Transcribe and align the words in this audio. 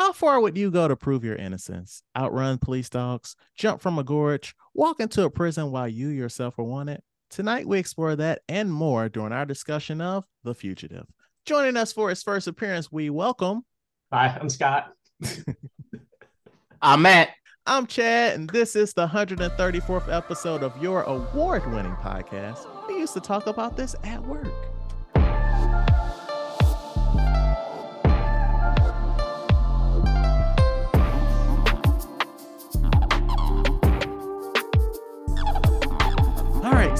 How 0.00 0.14
far 0.14 0.40
would 0.40 0.56
you 0.56 0.70
go 0.70 0.88
to 0.88 0.96
prove 0.96 1.24
your 1.24 1.36
innocence? 1.36 2.02
Outrun 2.16 2.56
police 2.56 2.88
dogs, 2.88 3.36
jump 3.54 3.82
from 3.82 3.98
a 3.98 4.02
gorge, 4.02 4.54
walk 4.72 4.98
into 4.98 5.24
a 5.24 5.30
prison 5.30 5.70
while 5.70 5.86
you 5.86 6.08
yourself 6.08 6.58
are 6.58 6.64
wanted? 6.64 7.02
Tonight, 7.28 7.68
we 7.68 7.78
explore 7.78 8.16
that 8.16 8.40
and 8.48 8.72
more 8.72 9.10
during 9.10 9.34
our 9.34 9.44
discussion 9.44 10.00
of 10.00 10.24
The 10.42 10.54
Fugitive. 10.54 11.04
Joining 11.44 11.76
us 11.76 11.92
for 11.92 12.08
his 12.08 12.22
first 12.22 12.46
appearance, 12.46 12.90
we 12.90 13.10
welcome. 13.10 13.66
Hi, 14.10 14.38
I'm 14.40 14.48
Scott. 14.48 14.90
I'm 16.80 17.02
Matt. 17.02 17.28
I'm 17.66 17.86
Chad, 17.86 18.36
and 18.36 18.48
this 18.48 18.74
is 18.74 18.94
the 18.94 19.06
134th 19.06 20.10
episode 20.10 20.62
of 20.62 20.82
your 20.82 21.02
award 21.02 21.70
winning 21.74 21.96
podcast. 21.96 22.66
We 22.88 22.94
used 22.94 23.12
to 23.12 23.20
talk 23.20 23.46
about 23.46 23.76
this 23.76 23.94
at 24.02 24.24
work. 24.24 24.79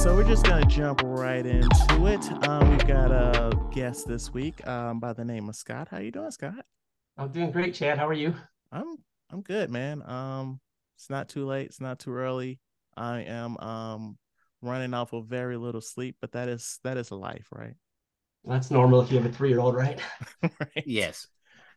So 0.01 0.17
we're 0.17 0.25
just 0.25 0.47
gonna 0.47 0.65
jump 0.65 1.03
right 1.05 1.45
into 1.45 2.07
it. 2.07 2.49
Um, 2.49 2.71
we've 2.71 2.87
got 2.87 3.13
a 3.13 3.53
guest 3.71 4.09
this 4.09 4.33
week 4.33 4.67
um, 4.67 4.99
by 4.99 5.13
the 5.13 5.27
name 5.27 5.47
of 5.47 5.57
Scott. 5.57 5.89
How 5.91 5.99
you 5.99 6.11
doing, 6.11 6.31
Scott? 6.31 6.65
I'm 7.19 7.31
doing 7.31 7.51
great, 7.51 7.75
Chad. 7.75 7.99
How 7.99 8.09
are 8.09 8.15
you? 8.15 8.35
I'm 8.73 8.97
I'm 9.31 9.43
good, 9.43 9.69
man. 9.69 10.03
Um, 10.07 10.59
it's 10.97 11.11
not 11.11 11.29
too 11.29 11.45
late. 11.45 11.67
It's 11.67 11.83
not 11.83 11.99
too 11.99 12.15
early. 12.15 12.61
I 12.97 13.25
am 13.25 13.59
um 13.59 14.17
running 14.63 14.95
off 14.95 15.13
of 15.13 15.27
very 15.27 15.59
little 15.59 15.83
sleep, 15.83 16.17
but 16.23 16.33
that 16.33 16.49
is 16.49 16.79
that 16.83 16.97
is 16.97 17.11
life, 17.11 17.49
right? 17.53 17.75
That's 18.47 18.71
normal 18.71 19.03
if 19.03 19.13
you 19.13 19.19
have 19.19 19.31
a 19.31 19.35
three 19.35 19.51
year 19.51 19.61
old, 19.61 19.75
right? 19.75 20.01
right. 20.43 20.85
Yes. 20.87 21.27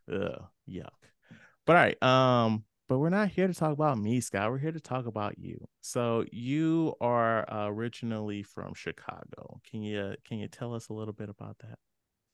Ugh, 0.09 0.43
yuck. 0.69 0.87
But 1.65 1.75
all 1.75 1.83
right. 1.83 2.01
Um, 2.01 2.63
but 2.93 2.99
we're 2.99 3.09
not 3.09 3.29
here 3.29 3.47
to 3.47 3.55
talk 3.55 3.71
about 3.71 3.97
me, 3.97 4.21
Scott. 4.21 4.51
We're 4.51 4.59
here 4.59 4.71
to 4.71 4.79
talk 4.79 5.07
about 5.07 5.39
you. 5.39 5.57
So 5.81 6.25
you 6.31 6.93
are 7.01 7.51
uh, 7.51 7.65
originally 7.67 8.43
from 8.43 8.75
Chicago. 8.75 9.59
Can 9.67 9.81
you 9.81 10.13
can 10.27 10.37
you 10.37 10.47
tell 10.47 10.75
us 10.75 10.89
a 10.89 10.93
little 10.93 11.11
bit 11.11 11.27
about 11.27 11.57
that? 11.61 11.79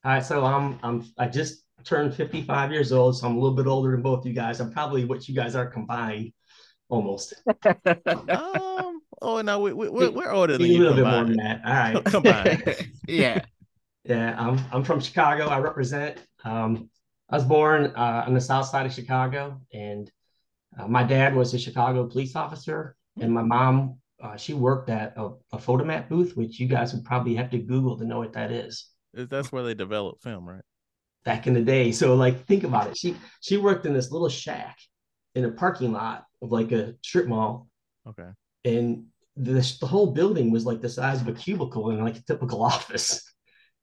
All 0.04 0.12
right, 0.12 0.22
so 0.22 0.44
I'm 0.44 0.78
I'm 0.82 1.10
I 1.16 1.28
just 1.28 1.62
turned 1.82 2.14
55 2.14 2.72
years 2.72 2.92
old, 2.92 3.16
so 3.16 3.26
I'm 3.26 3.36
a 3.36 3.40
little 3.40 3.56
bit 3.56 3.66
older 3.66 3.92
than 3.92 4.02
both 4.02 4.26
you 4.26 4.34
guys. 4.34 4.60
I'm 4.60 4.70
probably 4.70 5.06
what 5.06 5.30
you 5.30 5.34
guys 5.34 5.56
are 5.56 5.64
combined, 5.64 6.34
almost. 6.90 7.32
um. 8.28 9.00
Oh 9.22 9.40
no, 9.42 9.60
we, 9.60 9.72
we 9.72 9.88
we're, 9.88 10.10
we're 10.10 10.30
older 10.30 10.58
than 10.58 10.66
a 10.66 10.68
you. 10.68 10.80
little 10.80 10.94
bit 10.94 11.06
more 11.06 11.24
than 11.24 11.36
that. 11.38 11.62
All 11.64 11.72
right. 11.72 12.04
Combined. 12.04 12.90
yeah. 13.08 13.42
Yeah, 14.04 14.36
I'm 14.38 14.60
I'm 14.70 14.84
from 14.84 15.00
Chicago. 15.00 15.46
I 15.46 15.58
represent. 15.60 16.18
Um, 16.44 16.90
I 17.30 17.36
was 17.36 17.44
born 17.44 17.94
uh, 17.96 18.24
on 18.26 18.34
the 18.34 18.42
south 18.42 18.66
side 18.66 18.84
of 18.84 18.92
Chicago, 18.92 19.58
and 19.72 20.10
uh, 20.78 20.86
my 20.86 21.02
dad 21.02 21.34
was 21.34 21.52
a 21.54 21.58
Chicago 21.58 22.06
police 22.06 22.36
officer, 22.36 22.96
and 23.20 23.32
my 23.32 23.42
mom 23.42 23.98
uh, 24.22 24.36
she 24.36 24.52
worked 24.52 24.90
at 24.90 25.14
a, 25.16 25.30
a 25.52 25.58
Fotomat 25.58 26.08
booth, 26.08 26.36
which 26.36 26.60
you 26.60 26.68
guys 26.68 26.92
would 26.92 27.04
probably 27.04 27.34
have 27.34 27.50
to 27.50 27.58
Google 27.58 27.96
to 27.98 28.04
know 28.04 28.18
what 28.18 28.34
that 28.34 28.50
is. 28.52 28.90
That's 29.14 29.50
where 29.50 29.62
they 29.62 29.74
develop 29.74 30.20
film, 30.20 30.48
right? 30.48 30.62
Back 31.24 31.46
in 31.46 31.54
the 31.54 31.62
day, 31.62 31.90
so 31.92 32.14
like 32.14 32.46
think 32.46 32.64
about 32.64 32.86
it. 32.88 32.96
She 32.96 33.16
she 33.40 33.56
worked 33.56 33.86
in 33.86 33.92
this 33.94 34.10
little 34.10 34.28
shack 34.28 34.76
in 35.34 35.44
a 35.44 35.50
parking 35.50 35.92
lot 35.92 36.24
of 36.42 36.50
like 36.52 36.72
a 36.72 36.94
strip 37.02 37.26
mall, 37.26 37.68
Okay. 38.06 38.28
and 38.64 39.04
this 39.36 39.78
the 39.78 39.86
whole 39.86 40.12
building 40.12 40.50
was 40.50 40.64
like 40.66 40.80
the 40.80 40.88
size 40.88 41.20
of 41.20 41.28
a 41.28 41.32
cubicle 41.32 41.90
in 41.90 42.02
like 42.02 42.16
a 42.16 42.22
typical 42.22 42.62
office. 42.74 43.22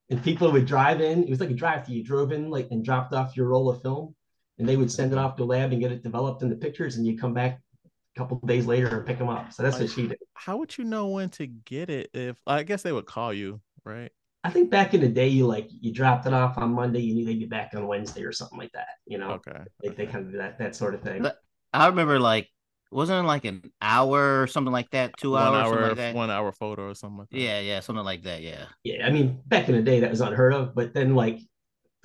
And 0.10 0.24
people 0.24 0.50
would 0.54 0.66
drive 0.66 1.02
in. 1.02 1.24
It 1.24 1.30
was 1.30 1.42
like 1.42 1.50
a 1.50 1.54
drive-through. 1.54 1.96
You 1.96 2.04
drove 2.04 2.32
in 2.32 2.50
like 2.50 2.70
and 2.72 2.82
dropped 2.84 3.14
off 3.14 3.36
your 3.36 3.48
roll 3.50 3.70
of 3.70 3.82
film, 3.82 4.16
and 4.60 4.68
they 4.68 4.78
would 4.78 4.92
send 4.92 5.12
it 5.12 5.18
off 5.18 5.36
to 5.38 5.44
a 5.44 5.46
lab 5.46 5.72
and 5.72 5.82
get 5.82 5.92
it 5.92 6.04
developed 6.04 6.42
in 6.42 6.50
the 6.50 6.56
pictures, 6.56 6.98
and 6.98 7.06
you 7.06 7.18
come 7.18 7.34
back 7.34 7.60
a 7.86 8.20
couple 8.20 8.40
days 8.46 8.66
later 8.66 8.98
and 8.98 9.06
pick 9.06 9.18
them 9.18 9.30
up. 9.30 9.54
So 9.54 9.64
that's 9.64 9.80
what 9.80 9.90
she 9.90 10.08
did. 10.08 10.18
How 10.34 10.58
would 10.58 10.78
you 10.78 10.84
know 10.84 11.08
when 11.08 11.30
to 11.32 11.48
get 11.48 11.90
it? 11.90 12.10
If 12.14 12.38
I 12.48 12.64
guess 12.64 12.82
they 12.82 12.92
would 12.92 13.06
call 13.06 13.34
you, 13.34 13.62
right? 13.84 14.12
I 14.44 14.50
think 14.50 14.70
back 14.70 14.94
in 14.94 15.02
the 15.02 15.10
day, 15.10 15.28
you 15.28 15.46
like 15.46 15.68
you 15.70 15.92
dropped 15.92 16.26
it 16.26 16.34
off 16.34 16.58
on 16.58 16.72
Monday, 16.74 17.02
you 17.02 17.16
knew 17.16 17.26
they'd 17.26 17.40
be 17.40 17.46
back 17.46 17.72
on 17.76 17.86
Wednesday 17.88 18.24
or 18.24 18.32
something 18.32 18.58
like 18.58 18.72
that. 18.74 18.88
You 19.06 19.18
know, 19.18 19.32
Okay. 19.32 19.60
like 19.84 19.96
they 19.98 20.04
okay. 20.04 20.12
kind 20.12 20.26
of 20.26 20.32
do 20.32 20.38
that 20.38 20.58
that 20.60 20.76
sort 20.76 20.94
of 20.94 21.02
thing. 21.02 21.22
But- 21.22 21.38
I 21.74 21.88
remember 21.88 22.18
like 22.20 22.50
wasn't 22.92 23.24
it 23.24 23.28
like 23.28 23.44
an 23.44 23.62
hour 23.82 24.42
or 24.42 24.48
something 24.48 24.72
like 24.72 24.90
that, 24.92 25.18
two 25.18 25.32
one 25.32 25.42
hours, 25.42 25.74
hour, 25.74 25.88
like 25.90 25.98
that. 25.98 26.16
one 26.16 26.32
hour 26.32 26.54
photo 26.54 26.90
or 26.90 26.96
something 26.96 27.18
like 27.18 27.30
that. 27.30 27.38
Yeah, 27.38 27.60
yeah, 27.60 27.80
something 27.82 28.06
like 28.06 28.24
that. 28.24 28.42
Yeah. 28.42 28.64
yeah, 28.84 29.06
I 29.06 29.10
mean, 29.10 29.42
back 29.46 29.68
in 29.68 29.76
the 29.76 29.82
day, 29.82 30.00
that 30.00 30.10
was 30.10 30.22
unheard 30.22 30.54
of. 30.54 30.74
But 30.74 30.94
then, 30.94 31.14
like 31.14 31.40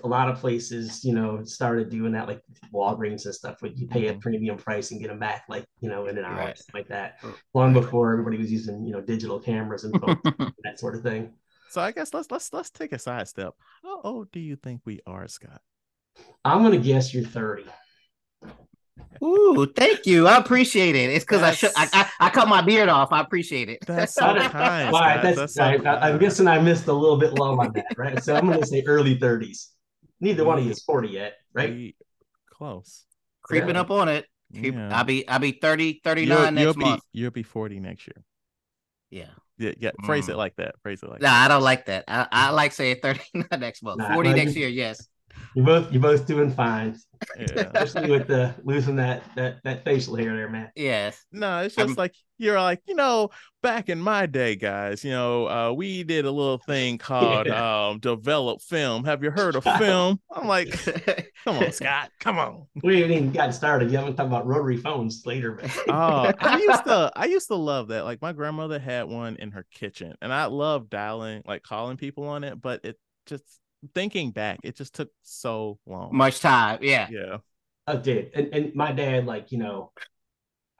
a 0.04 0.08
lot 0.08 0.28
of 0.28 0.38
places, 0.38 1.04
you 1.04 1.14
know, 1.14 1.42
started 1.44 1.90
doing 1.90 2.12
that, 2.12 2.26
like 2.28 2.42
Walgreens 2.72 3.24
and 3.24 3.34
stuff, 3.34 3.60
where 3.60 3.72
you 3.72 3.86
pay 3.86 4.08
a 4.08 4.14
Mhm. 4.14 4.20
premium 4.20 4.56
price 4.56 4.90
and 4.90 5.00
get 5.00 5.08
them 5.08 5.18
back, 5.18 5.44
like 5.48 5.64
you 5.80 5.88
know, 5.88 6.06
in 6.06 6.18
an 6.18 6.24
hour, 6.24 6.36
Right. 6.36 6.60
like 6.74 6.88
that. 6.88 7.18
Oh. 7.24 7.34
Long 7.54 7.72
before 7.72 8.12
everybody 8.12 8.38
was 8.38 8.50
using, 8.50 8.84
you 8.84 8.92
know, 8.92 9.00
digital 9.00 9.38
cameras 9.40 9.84
and 9.84 9.94
phones, 10.00 10.18
that 10.64 10.78
sort 10.78 10.96
of 10.96 11.02
thing. 11.02 11.32
So 11.70 11.80
I 11.80 11.92
guess 11.92 12.12
let's 12.12 12.30
let's 12.30 12.52
let's 12.52 12.70
take 12.70 12.92
a 12.92 12.98
side 12.98 13.28
step. 13.28 13.54
How 13.82 14.00
old 14.02 14.30
do 14.32 14.40
you 14.40 14.56
think 14.56 14.82
we 14.84 15.00
are, 15.06 15.26
Scott? 15.28 15.62
I'm 16.44 16.62
gonna 16.62 16.76
guess 16.78 17.14
you're 17.14 17.24
30. 17.24 17.64
Ooh, 19.22 19.66
thank 19.76 20.04
you. 20.04 20.26
I 20.26 20.36
appreciate 20.38 20.96
it. 20.96 21.10
It's 21.10 21.24
because 21.24 21.42
I 21.42 21.52
should 21.52 21.70
I, 21.76 21.88
I 21.92 22.26
I 22.26 22.30
cut 22.30 22.48
my 22.48 22.60
beard 22.60 22.88
off. 22.88 23.12
I 23.12 23.20
appreciate 23.20 23.68
it. 23.68 23.78
That's 23.86 24.14
so 24.22 24.22
kind. 24.34 24.92
right, 24.92 25.22
that's, 25.22 25.36
That's 25.36 25.54
so 25.54 25.62
I, 25.62 25.74
I, 25.76 26.10
I'm 26.10 26.18
guessing 26.18 26.48
I 26.48 26.58
missed 26.58 26.86
a 26.88 26.92
little 26.92 27.16
bit 27.16 27.32
low 27.34 27.58
on 27.60 27.72
that, 27.74 27.86
right? 27.96 28.22
So 28.22 28.34
I'm 28.34 28.48
gonna 28.48 28.66
say 28.66 28.82
early 28.86 29.16
30s. 29.18 29.68
Neither 30.22 30.44
one 30.44 30.58
of 30.58 30.64
you 30.64 30.70
is 30.70 30.82
40 30.82 31.08
yet, 31.08 31.34
right? 31.52 31.68
We- 31.70 31.96
close. 32.50 33.04
Creeping 33.42 33.74
Yeah. 33.74 33.80
up 33.80 33.90
on 33.90 34.08
it. 34.08 34.26
Creep- 34.54 34.74
Yeah. 34.74 34.96
I'll 34.96 35.04
be 35.04 35.26
I'll 35.28 35.38
be 35.40 35.52
30, 35.52 36.00
39 36.04 36.28
You'll, 36.38 36.50
next 36.52 36.62
you'll 36.62 36.74
be 36.74 36.80
month. 36.90 37.02
you'll 37.12 37.30
be 37.32 37.42
forty 37.42 37.80
next 37.80 38.06
year. 38.06 38.24
Yeah. 39.10 39.30
Yeah, 39.58 39.72
yeah. 39.78 39.90
Phrase 40.04 40.28
it 40.28 40.32
Mm. 40.34 40.38
like 40.38 40.56
that. 40.56 40.76
Phrase 40.82 41.02
it 41.02 41.10
like 41.10 41.20
Nah, 41.20 41.28
that. 41.28 41.44
I 41.44 41.48
don't 41.48 41.62
like 41.62 41.86
that. 41.86 42.04
I, 42.08 42.26
I 42.30 42.50
like 42.50 42.72
saying 42.72 42.96
39 43.02 43.46
next 43.60 43.82
month. 43.82 43.98
Nah, 43.98 44.14
40 44.14 44.32
next 44.32 44.56
year, 44.56 44.68
yes. 44.68 45.06
You're 45.54 45.66
both 45.66 45.92
you're 45.92 46.00
both 46.02 46.26
doing 46.26 46.50
fine, 46.50 46.96
Yeah. 47.38 47.70
especially 47.74 48.10
with 48.10 48.26
the 48.26 48.54
losing 48.64 48.96
that 48.96 49.22
that 49.36 49.62
that 49.64 49.84
facial 49.84 50.16
hair 50.16 50.34
there, 50.34 50.48
man. 50.48 50.70
Yes. 50.74 51.24
No, 51.30 51.60
it's 51.62 51.76
I'm- 51.78 51.88
just 51.88 51.98
like 51.98 52.14
you're 52.38 52.60
like, 52.60 52.80
you 52.88 52.94
know, 52.96 53.30
back 53.62 53.88
in 53.88 54.00
my 54.00 54.26
day, 54.26 54.56
guys, 54.56 55.04
you 55.04 55.12
know, 55.12 55.46
uh, 55.48 55.72
we 55.72 56.02
did 56.02 56.24
a 56.24 56.30
little 56.30 56.58
thing 56.58 56.98
called 56.98 57.48
um 57.48 57.98
develop 58.00 58.62
film. 58.62 59.04
Have 59.04 59.22
you 59.22 59.30
heard 59.30 59.54
of 59.54 59.62
film? 59.78 60.20
I'm 60.34 60.48
like, 60.48 60.70
come 61.44 61.58
on, 61.58 61.70
Scott, 61.72 62.10
come 62.18 62.38
on. 62.38 62.66
We 62.82 63.00
haven't 63.00 63.16
even 63.16 63.32
gotten 63.32 63.52
started. 63.52 63.90
You 63.90 63.98
haven't 63.98 64.16
talked 64.16 64.28
about 64.28 64.46
rotary 64.46 64.78
phones 64.78 65.22
later, 65.26 65.56
man. 65.56 65.70
Oh, 65.88 66.32
I 66.40 66.58
used 66.58 66.84
to 66.84 67.12
I 67.14 67.26
used 67.26 67.48
to 67.48 67.56
love 67.56 67.88
that. 67.88 68.04
Like 68.04 68.22
my 68.22 68.32
grandmother 68.32 68.78
had 68.78 69.04
one 69.04 69.36
in 69.36 69.50
her 69.52 69.66
kitchen, 69.70 70.14
and 70.22 70.32
I 70.32 70.46
love 70.46 70.88
dialing, 70.88 71.42
like 71.46 71.62
calling 71.62 71.98
people 71.98 72.24
on 72.26 72.42
it, 72.42 72.60
but 72.60 72.84
it 72.84 72.98
just 73.26 73.44
thinking 73.94 74.30
back, 74.30 74.60
it 74.62 74.76
just 74.76 74.94
took 74.94 75.10
so 75.22 75.78
long. 75.86 76.14
Much 76.16 76.40
time. 76.40 76.78
Yeah. 76.82 77.08
yeah. 77.10 77.38
I 77.86 77.96
did. 77.96 78.30
And, 78.34 78.48
and 78.52 78.74
my 78.74 78.92
dad, 78.92 79.26
like, 79.26 79.52
you 79.52 79.58
know, 79.58 79.92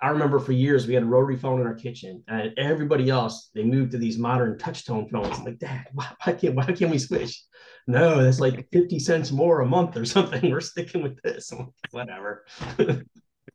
I 0.01 0.09
remember 0.09 0.41
for 0.41 0.51
years 0.51 0.87
we 0.87 0.95
had 0.95 1.05
a 1.05 1.07
rotary 1.07 1.37
phone 1.37 1.61
in 1.61 1.67
our 1.67 1.75
kitchen, 1.75 2.25
and 2.27 2.53
everybody 2.59 3.09
else 3.09 3.51
they 3.55 3.63
moved 3.63 3.93
to 3.93 3.99
these 3.99 4.19
modern 4.19 4.59
touch 4.59 4.85
tone 4.85 5.09
phones. 5.09 5.39
I'm 5.39 5.45
like, 5.45 5.61
Dad, 5.61 5.87
why, 5.93 6.09
why 6.25 6.33
can't 6.33 6.57
why 6.57 6.65
can't 6.67 6.91
we 6.91 6.99
switch? 6.99 7.41
No, 7.87 8.23
that's 8.23 8.41
like 8.41 8.69
50 8.73 8.99
cents 8.99 9.31
more 9.31 9.61
a 9.61 9.67
month 9.67 9.97
or 9.97 10.05
something. 10.05 10.51
We're 10.51 10.61
sticking 10.61 11.03
with 11.03 11.21
this. 11.23 11.53
Like, 11.53 11.69
Whatever. 11.93 12.45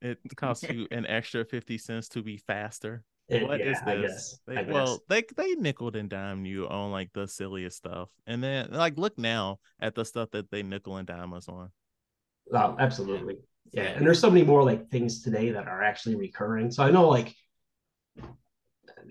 It 0.02 0.19
costs 0.35 0.69
you 0.69 0.85
an 0.91 1.08
extra 1.08 1.44
50 1.44 1.78
cents 1.79 2.08
to 2.09 2.22
be 2.22 2.38
faster. 2.38 3.03
It- 3.30 3.48
What 3.48 3.60
is 3.60 3.68
yeah, 3.68 3.84
I 3.86 3.96
this? 3.96 4.12
guess. 4.12 4.40
They, 4.48 4.72
well, 4.72 5.02
they 5.10 5.24
they 5.36 5.56
nickel 5.56 5.96
and 5.96 6.10
dime 6.10 6.46
you 6.46 6.68
on 6.68 6.92
like 6.92 7.12
the 7.14 7.28
silliest 7.28 7.78
stuff, 7.78 8.10
and 8.26 8.42
then 8.42 8.72
like 8.72 8.98
look 8.98 9.18
now 9.18 9.60
at 9.80 9.96
the 9.96 10.06
stuff 10.06 10.32
that 10.32 10.50
they 10.50 10.64
nickel 10.64 10.98
and 10.98 11.08
dime 11.08 11.34
us 11.34 11.50
on. 11.50 11.72
Oh, 12.54 12.76
absolutely. 12.80 13.38
Yeah. 13.74 13.84
And 13.84 14.06
there's 14.06 14.20
so 14.20 14.30
many 14.30 14.46
more 14.46 14.64
like 14.64 14.90
things 14.90 15.22
today 15.22 15.52
that 15.52 15.68
are 15.68 15.84
actually 15.84 16.16
recurring. 16.16 16.72
So 16.72 16.84
I 16.84 16.91
know 16.91 17.09
like 17.09 17.35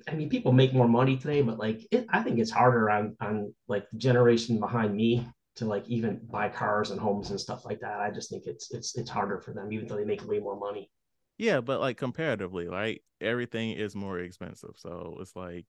I 0.09 0.15
mean 0.15 0.29
people 0.29 0.53
make 0.53 0.73
more 0.73 0.89
money 0.89 1.17
today, 1.17 1.43
but 1.43 1.59
like 1.59 1.87
it, 1.91 2.07
I 2.11 2.23
think 2.23 2.39
it's 2.39 2.51
harder 2.51 2.91
on 2.91 3.17
on 3.21 3.55
like 3.69 3.89
the 3.91 3.99
generation 3.99 4.59
behind 4.61 4.95
me 4.95 5.27
to 5.57 5.65
like 5.65 5.89
even 5.89 6.21
buy 6.31 6.49
cars 6.49 6.91
and 6.91 7.01
homes 7.01 7.31
and 7.31 7.41
stuff 7.41 7.65
like 7.65 7.81
that. 7.81 8.01
I 8.01 8.11
just 8.11 8.31
think 8.31 8.45
it's 8.47 8.73
it's 8.73 8.97
it's 8.97 9.11
harder 9.11 9.41
for 9.41 9.53
them, 9.53 9.73
even 9.73 9.87
though 9.87 9.97
they 9.97 10.05
make 10.05 10.27
way 10.27 10.39
more 10.39 10.59
money. 10.59 10.91
Yeah, 11.39 11.61
but 11.61 11.81
like 11.81 11.97
comparatively, 11.97 12.69
right? 12.69 13.03
Everything 13.21 13.73
is 13.73 13.95
more 13.95 14.19
expensive, 14.19 14.75
so 14.77 15.17
it's 15.21 15.37
like 15.37 15.67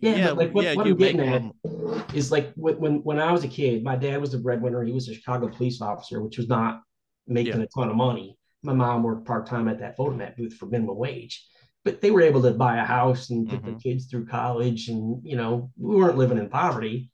Yeah, 0.00 0.28
but 0.28 0.36
like 0.36 0.54
what, 0.54 0.64
yeah, 0.64 0.74
what 0.74 0.86
you 0.86 0.92
I'm 0.92 0.98
getting 0.98 1.20
at 1.20 1.42
more- 1.42 2.04
is 2.14 2.32
like 2.32 2.52
when, 2.56 3.02
when 3.02 3.18
I 3.18 3.30
was 3.32 3.44
a 3.44 3.48
kid, 3.48 3.84
my 3.84 3.96
dad 3.96 4.20
was 4.20 4.32
the 4.32 4.38
breadwinner. 4.38 4.82
He 4.84 4.92
was 4.92 5.08
a 5.08 5.14
Chicago 5.14 5.48
police 5.48 5.80
officer, 5.80 6.22
which 6.22 6.38
was 6.38 6.48
not 6.48 6.82
making 7.26 7.60
a 7.60 7.66
ton 7.66 7.88
of 7.88 7.96
money. 7.96 8.36
My 8.62 8.72
mom 8.72 9.02
worked 9.02 9.26
part 9.26 9.46
time 9.46 9.68
at 9.68 9.78
that 9.80 9.96
Fotomat 9.96 10.36
booth 10.36 10.54
for 10.54 10.66
minimum 10.66 10.96
wage, 10.96 11.46
but 11.84 12.00
they 12.00 12.10
were 12.10 12.22
able 12.22 12.42
to 12.42 12.52
buy 12.52 12.78
a 12.78 12.84
house 12.84 13.30
and 13.30 13.48
put 13.48 13.64
their 13.64 13.74
Mhm. 13.74 13.82
kids 13.82 14.06
through 14.06 14.26
college, 14.26 14.88
and 14.88 15.24
you 15.24 15.36
know 15.36 15.70
we 15.76 15.94
weren't 15.96 16.18
living 16.18 16.38
in 16.38 16.48
poverty. 16.48 17.10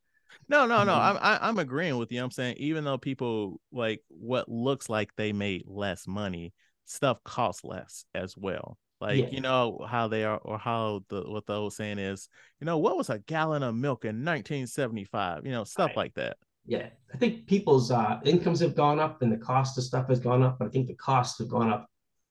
No, 0.48 0.66
no, 0.66 0.84
no. 0.84 0.92
Mhm. 0.92 0.98
I'm 1.00 1.16
I, 1.16 1.38
I'm 1.48 1.58
agreeing 1.58 1.98
with 1.98 2.10
you. 2.12 2.22
I'm 2.22 2.30
saying 2.30 2.56
even 2.58 2.84
though 2.84 2.98
people 2.98 3.60
like 3.70 4.02
what 4.08 4.48
looks 4.48 4.88
like 4.88 5.14
they 5.16 5.32
made 5.32 5.64
less 5.66 6.06
money, 6.06 6.52
stuff 6.84 7.22
costs 7.24 7.64
less 7.64 8.04
as 8.14 8.36
well. 8.36 8.78
Like 9.00 9.18
Yeah. 9.18 9.28
you 9.30 9.40
know 9.40 9.84
how 9.88 10.08
they 10.08 10.24
are, 10.24 10.38
or 10.38 10.58
how 10.58 11.02
the 11.08 11.22
what 11.22 11.46
the 11.46 11.54
old 11.54 11.72
saying 11.72 11.98
is. 11.98 12.28
You 12.60 12.66
know 12.66 12.78
what 12.78 12.96
was 12.96 13.10
a 13.10 13.18
gallon 13.18 13.62
of 13.62 13.74
milk 13.74 14.04
in 14.04 14.22
1975? 14.24 15.44
You 15.44 15.52
know 15.52 15.64
stuff 15.64 15.88
Right. 15.88 15.96
like 15.96 16.14
that. 16.14 16.36
Yeah, 16.66 16.90
I 17.12 17.16
think 17.16 17.46
people's 17.46 17.90
uh, 17.90 18.20
incomes 18.24 18.60
have 18.60 18.76
gone 18.76 19.00
up 19.00 19.22
and 19.22 19.32
the 19.32 19.36
cost 19.36 19.76
of 19.78 19.84
stuff 19.84 20.08
has 20.08 20.20
gone 20.20 20.44
up, 20.44 20.58
but 20.60 20.68
I 20.68 20.70
think 20.70 20.86
the 20.86 20.94
costs 20.94 21.38
have 21.40 21.48
gone 21.48 21.68
up 21.70 21.88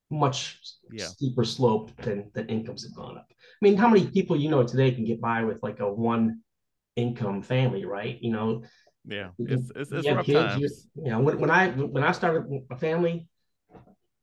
much 0.09 0.59
Yeah. 0.89 1.07
steeper 1.07 1.43
slope 1.43 1.91
than 1.97 2.31
than 2.33 2.47
incomes 2.47 2.83
have 2.83 2.95
gone 2.95 3.17
up. 3.17 3.27
I 3.29 3.35
mean, 3.61 3.75
how 3.75 3.89
many 3.89 4.07
people 4.07 4.37
you 4.37 4.49
know 4.49 4.63
today 4.63 4.91
can 4.91 5.03
get 5.05 5.19
by 5.19 5.43
with 5.43 5.61
like 5.61 5.81
a 5.81 5.91
one 5.91 6.41
income 6.95 7.41
family, 7.41 7.83
right? 7.85 8.17
You 8.21 8.31
know, 8.31 8.63
Yeah, 9.05 9.31
you- 9.37 9.47
it's 9.49 9.71
it's, 9.75 9.91
you 9.91 9.97
it's 9.97 10.07
have 10.07 10.17
rough 10.17 10.25
kids, 10.25 10.61
you, 10.95 11.03
you 11.03 11.11
know, 11.11 11.19
when, 11.19 11.39
when 11.39 11.51
I 11.51 11.69
when 11.69 12.03
I 12.03 12.11
started 12.13 12.45
a 12.69 12.77
family, 12.77 13.27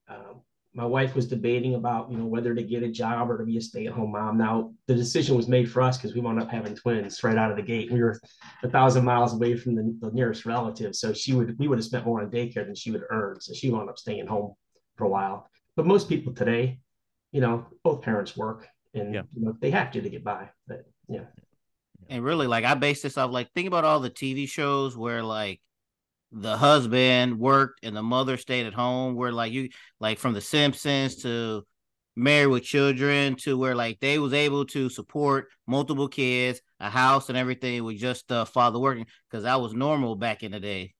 um, 0.08 0.40
my 0.75 0.84
wife 0.84 1.14
was 1.16 1.26
debating 1.26 1.75
about 1.75 2.10
you 2.10 2.19
know 2.19 2.26
whether 2.26 2.55
to 2.55 2.62
get 2.62 2.82
a 2.82 2.88
job 2.88 3.31
or 3.31 3.38
to 3.38 3.44
be 3.44 3.56
a 3.56 3.60
stay 3.60 3.87
at 3.87 3.93
home 3.93 4.12
mom. 4.12 4.37
Now 4.38 4.72
the 4.87 4.94
decision 4.94 5.37
was 5.37 5.49
made 5.49 5.70
for 5.70 5.82
us 5.82 5.96
because 5.96 6.14
we 6.14 6.20
wound 6.20 6.40
up 6.40 6.50
having 6.50 6.75
twins 6.75 7.22
right 7.25 7.37
out 7.37 7.50
of 7.50 7.56
the 7.56 7.62
gate. 7.62 7.90
We 7.90 8.00
were 8.02 8.20
a 8.62 8.69
thousand 8.69 9.05
miles 9.05 9.34
away 9.34 9.56
from 9.56 9.75
the, 9.75 9.96
the 10.00 10.10
nearest 10.12 10.46
relative, 10.46 10.94
so 10.94 11.12
she 11.12 11.32
would 11.34 11.58
we 11.58 11.69
would 11.69 11.78
have 11.78 11.84
spent 11.84 12.06
more 12.06 12.20
on 12.22 12.31
daycare 12.31 12.64
than 12.66 12.75
she 12.75 12.90
would 12.90 13.05
earn. 13.10 13.40
So 13.40 13.55
she 13.55 13.70
wound 13.70 13.88
up 13.88 13.99
staying 13.99 14.26
home 14.26 14.55
for 14.96 15.05
a 15.05 15.08
while. 15.08 15.49
But 15.75 15.87
most 15.87 16.08
people 16.08 16.32
today, 16.34 16.81
you 17.32 17.40
know, 17.40 17.66
both 17.82 18.02
parents 18.02 18.37
work 18.37 18.69
and 18.94 19.14
Yeah. 19.14 19.22
you 19.34 19.44
know 19.46 19.56
they 19.61 19.70
have 19.70 19.90
to 19.93 20.00
to 20.02 20.11
get 20.11 20.22
by. 20.22 20.50
But 20.66 20.84
yeah, 21.08 21.25
And 22.08 22.22
really, 22.22 22.46
like 22.46 22.64
I 22.64 22.75
base 22.75 23.02
this 23.02 23.19
off 23.19 23.31
like 23.32 23.50
think 23.52 23.66
about 23.66 23.84
all 23.84 24.00
the 24.00 24.11
TV 24.11 24.46
shows 24.49 24.96
where 24.96 25.22
like 25.22 25.61
the 26.32 26.56
husband 26.56 27.38
worked 27.38 27.80
and 27.84 27.96
the 27.96 28.02
mother 28.02 28.36
stayed 28.36 28.66
at 28.66 28.75
home. 28.75 29.14
Where 29.14 29.32
like 29.32 29.52
you 29.52 29.70
like 30.00 30.19
from 30.19 30.34
The 30.34 30.40
Simpsons 30.40 31.16
to 31.22 31.66
Married 32.16 32.48
with 32.48 32.64
Children 32.64 33.36
to 33.36 33.56
where 33.56 33.75
like 33.75 34.00
they 34.00 34.19
was 34.19 34.32
able 34.32 34.64
to 34.66 34.88
support 34.90 35.48
multiple 35.66 36.08
kids, 36.08 36.60
a 36.80 36.90
house, 36.90 37.28
and 37.28 37.38
everything 37.38 37.84
with 37.84 37.96
just 37.98 38.28
the 38.28 38.44
father 38.46 38.78
working 38.78 39.06
because 39.30 39.44
that 39.44 39.60
was 39.60 39.72
normal 39.75 40.16
back 40.16 40.42
in 40.42 40.52
the 40.52 40.60
day. 40.60 40.94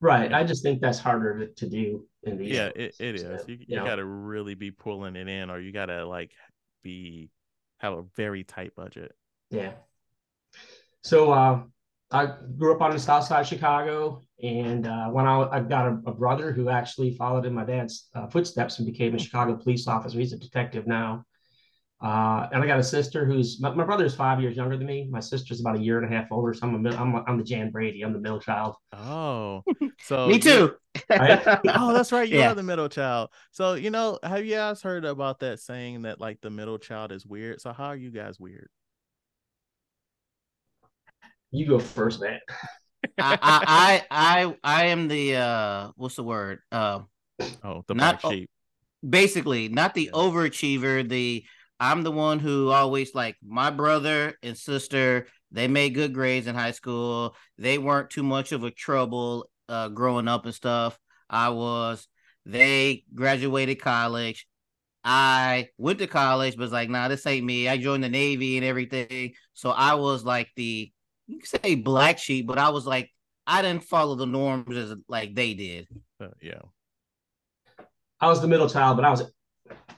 right. 0.00 0.32
I 0.32 0.44
just 0.44 0.62
think 0.62 0.80
that's 0.80 0.98
harder 0.98 1.46
to, 1.46 1.54
to 1.54 1.68
do 1.68 2.06
in 2.22 2.38
these. 2.38 2.50
Yeah, 2.50 2.70
days. 2.70 2.74
it, 2.74 2.94
it 2.98 3.14
So, 3.16 3.26
is. 3.26 3.48
You, 3.48 3.56
you 3.66 3.66
you 3.66 3.76
know, 3.76 3.84
got 3.84 3.96
to 3.96 4.04
really 4.04 4.54
be 4.54 4.70
pulling 4.70 5.16
it 5.16 5.28
in, 5.28 5.50
or 5.50 5.60
you 5.60 5.72
got 5.72 5.86
to 5.86 6.06
like 6.06 6.32
be 6.82 7.30
have 7.78 7.92
a 7.94 8.04
very 8.16 8.44
tight 8.44 8.74
budget. 8.76 9.12
Yeah. 9.50 9.72
So 11.02 11.32
uh, 11.32 11.62
I 12.10 12.26
grew 12.56 12.74
up 12.74 12.80
on 12.82 12.92
the 12.92 12.98
south 12.98 13.24
side 13.24 13.40
of 13.40 13.46
Chicago, 13.46 14.22
and 14.42 14.86
uh, 14.86 15.06
when 15.08 15.26
I, 15.26 15.48
I 15.50 15.60
got 15.60 15.86
a, 15.86 15.98
a 16.06 16.12
brother 16.12 16.52
who 16.52 16.68
actually 16.68 17.14
followed 17.16 17.46
in 17.46 17.54
my 17.54 17.64
dad's 17.64 18.08
uh, 18.14 18.26
footsteps 18.26 18.78
and 18.78 18.86
became 18.86 19.14
a 19.14 19.18
Chicago 19.18 19.56
police 19.56 19.86
officer. 19.86 20.18
He's 20.18 20.32
a 20.32 20.38
detective 20.38 20.86
now. 20.86 21.24
Uh, 22.02 22.48
and 22.52 22.60
I 22.62 22.66
got 22.66 22.80
a 22.80 22.82
sister 22.82 23.24
who's 23.24 23.60
my, 23.60 23.72
my 23.72 23.94
is 24.02 24.16
five 24.16 24.40
years 24.40 24.56
younger 24.56 24.76
than 24.76 24.88
me. 24.88 25.06
My 25.08 25.20
sister's 25.20 25.60
about 25.60 25.76
a 25.76 25.80
year 25.80 25.98
and 26.02 26.12
a 26.12 26.16
half 26.16 26.26
older. 26.32 26.52
So 26.52 26.66
I'm 26.66 26.74
a, 26.74 26.78
mid- 26.78 26.94
I'm, 26.94 27.14
a, 27.14 27.24
I'm 27.28 27.38
the 27.38 27.44
Jan 27.44 27.70
Brady. 27.70 28.02
I'm 28.02 28.12
the 28.12 28.18
middle 28.18 28.40
child. 28.40 28.74
Oh, 28.92 29.62
so 30.02 30.28
Me 30.28 30.40
too. 30.40 30.74
Right? 31.08 31.40
Oh, 31.68 31.92
that's 31.92 32.10
right. 32.10 32.28
You 32.28 32.40
Yeah. 32.40 32.50
are 32.50 32.54
the 32.56 32.62
middle 32.64 32.88
child. 32.88 33.30
So 33.52 33.74
you 33.74 33.90
know, 33.90 34.18
have 34.24 34.44
you 34.44 34.56
guys 34.56 34.82
heard 34.82 35.04
about 35.04 35.38
that 35.40 35.60
saying 35.60 36.02
that 36.02 36.20
like 36.20 36.40
the 36.40 36.50
middle 36.50 36.78
child 36.78 37.12
is 37.12 37.24
weird? 37.24 37.60
So 37.60 37.72
how 37.72 37.84
are 37.86 37.96
you 37.96 38.10
guys 38.10 38.40
weird? 38.40 38.68
You 41.52 41.68
go 41.68 41.78
first, 41.78 42.20
man. 42.20 42.40
I, 43.18 43.38
I 43.40 44.02
I 44.10 44.56
I 44.62 44.86
am 44.86 45.08
the 45.08 45.36
uh 45.36 45.90
what's 45.96 46.16
the 46.16 46.24
word? 46.24 46.60
Uh 46.70 47.00
Oh, 47.64 47.84
the 47.86 47.94
Not- 47.94 48.20
black 48.22 48.32
sheep. 48.32 48.50
basically 49.08 49.68
not 49.68 49.94
the 49.94 50.04
Yeah. 50.04 50.10
overachiever 50.12 51.08
the 51.08 51.44
i'm 51.80 52.02
the 52.04 52.10
one 52.12 52.38
who 52.38 52.70
always 52.70 53.14
like 53.14 53.36
my 53.44 53.70
brother 53.70 54.34
and 54.42 54.56
sister 54.56 55.26
they 55.50 55.66
made 55.68 55.94
good 55.94 56.12
grades 56.14 56.46
in 56.46 56.54
high 56.54 56.70
school 56.72 57.34
they 57.58 57.78
weren't 57.78 58.10
too 58.10 58.22
much 58.22 58.52
of 58.52 58.62
a 58.64 58.70
trouble 58.70 59.48
uh 59.68 59.88
growing 59.88 60.28
up 60.28 60.44
and 60.44 60.54
stuff 60.54 60.98
i 61.30 61.48
was 61.48 62.06
they 62.46 63.04
graduated 63.14 63.80
college 63.80 64.46
i 65.04 65.68
went 65.78 65.98
to 65.98 66.06
college 66.06 66.54
but 66.56 66.62
was 66.62 66.72
like 66.72 66.88
nah 66.90 67.08
this 67.08 67.26
ain't 67.26 67.44
me 67.46 67.68
i 67.68 67.76
joined 67.76 68.04
the 68.04 68.08
navy 68.08 68.56
and 68.56 68.64
everything 68.64 69.32
so 69.52 69.70
i 69.70 69.94
was 69.94 70.24
like 70.24 70.48
the 70.56 70.92
you 71.32 71.40
can 71.40 71.60
say 71.62 71.74
black 71.74 72.18
sheep 72.18 72.46
but 72.46 72.58
i 72.58 72.68
was 72.68 72.86
like 72.86 73.10
i 73.46 73.62
didn't 73.62 73.84
follow 73.84 74.14
the 74.14 74.26
norms 74.26 74.76
as 74.76 74.94
like 75.08 75.34
they 75.34 75.54
did 75.54 75.86
Uh, 76.20 76.28
yeah. 76.40 76.60
I 78.20 78.28
was 78.28 78.40
the 78.40 78.46
middle 78.46 78.68
child, 78.68 78.96
but 78.96 79.04
I 79.04 79.10
was. 79.10 79.24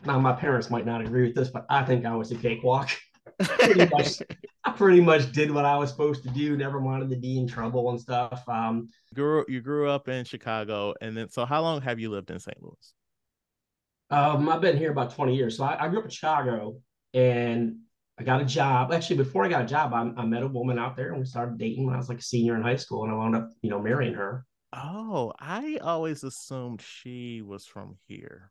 Now 0.06 0.18
my 0.18 0.32
parents 0.32 0.70
might 0.70 0.86
not 0.86 1.02
agree 1.02 1.26
with 1.26 1.34
this, 1.34 1.50
but 1.50 1.66
I 1.68 1.82
think 1.84 2.06
I 2.06 2.14
was 2.16 2.30
a 2.32 2.36
cakewalk. 2.36 2.88
Pretty 3.38 3.86
much, 3.90 4.22
I 4.64 4.70
pretty 4.70 5.00
much 5.02 5.30
did 5.32 5.50
what 5.50 5.66
I 5.66 5.76
was 5.76 5.90
supposed 5.90 6.22
to 6.22 6.30
do. 6.30 6.56
Never 6.56 6.78
wanted 6.80 7.10
to 7.10 7.16
be 7.16 7.38
in 7.38 7.46
trouble 7.46 7.90
and 7.90 8.00
stuff. 8.00 8.42
Um, 8.48 8.88
Grew 9.14 9.44
you 9.48 9.60
grew 9.60 9.90
up 9.90 10.08
in 10.08 10.24
Chicago, 10.24 10.94
and 11.02 11.14
then 11.14 11.28
so 11.28 11.44
how 11.44 11.60
long 11.60 11.82
have 11.82 11.98
you 12.00 12.08
lived 12.10 12.30
in 12.30 12.38
St. 12.38 12.56
Louis? 12.62 12.94
Um, 14.10 14.48
I've 14.48 14.60
been 14.62 14.76
here 14.78 14.90
about 14.92 15.14
20 15.14 15.34
years. 15.36 15.56
So 15.58 15.64
I, 15.64 15.84
I 15.84 15.88
grew 15.88 15.98
up 15.98 16.04
in 16.04 16.10
Chicago 16.10 16.76
and 17.12 17.80
I 18.18 18.22
got 18.22 18.40
a 18.40 18.44
job. 18.44 18.92
Actually, 18.92 19.16
before 19.16 19.44
I 19.44 19.48
got 19.48 19.62
a 19.62 19.66
job, 19.66 19.92
I, 19.92 20.10
I 20.20 20.24
met 20.24 20.42
a 20.42 20.48
woman 20.48 20.78
out 20.78 20.96
there 20.96 21.10
and 21.10 21.18
we 21.18 21.26
started 21.26 21.58
dating 21.58 21.86
when 21.86 21.94
I 21.94 21.98
was 21.98 22.08
like 22.08 22.18
a 22.18 22.22
senior 22.22 22.54
in 22.56 22.62
high 22.62 22.76
school 22.76 23.02
and 23.02 23.12
I 23.12 23.16
wound 23.16 23.34
up, 23.34 23.50
you 23.62 23.70
know, 23.70 23.80
marrying 23.80 24.14
her. 24.14 24.46
Oh, 24.72 25.32
I 25.38 25.78
always 25.82 26.24
assumed 26.24 26.82
she 26.82 27.42
was 27.42 27.66
from 27.66 27.96
here. 28.06 28.50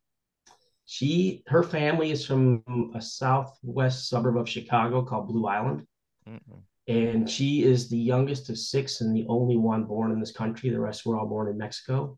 She, 0.86 1.44
her 1.48 1.64
family 1.64 2.12
is 2.12 2.26
from 2.26 2.64
a 2.94 3.02
southwest 3.02 4.10
suburb 4.10 4.38
of 4.38 4.50
Chicago 4.50 5.04
called 5.04 5.28
Blue 5.28 5.48
Island. 5.48 5.88
Mm-mm. 6.30 6.62
And 6.88 7.30
she 7.30 7.64
is 7.64 7.90
the 7.90 7.98
youngest 7.98 8.50
of 8.50 8.58
six 8.58 9.00
and 9.00 9.16
the 9.16 9.26
only 9.30 9.56
one 9.56 9.86
born 9.86 10.12
in 10.12 10.20
this 10.20 10.34
country. 10.34 10.70
The 10.70 10.80
rest 10.80 11.06
were 11.06 11.18
all 11.18 11.26
born 11.26 11.50
in 11.50 11.58
Mexico. 11.58 12.18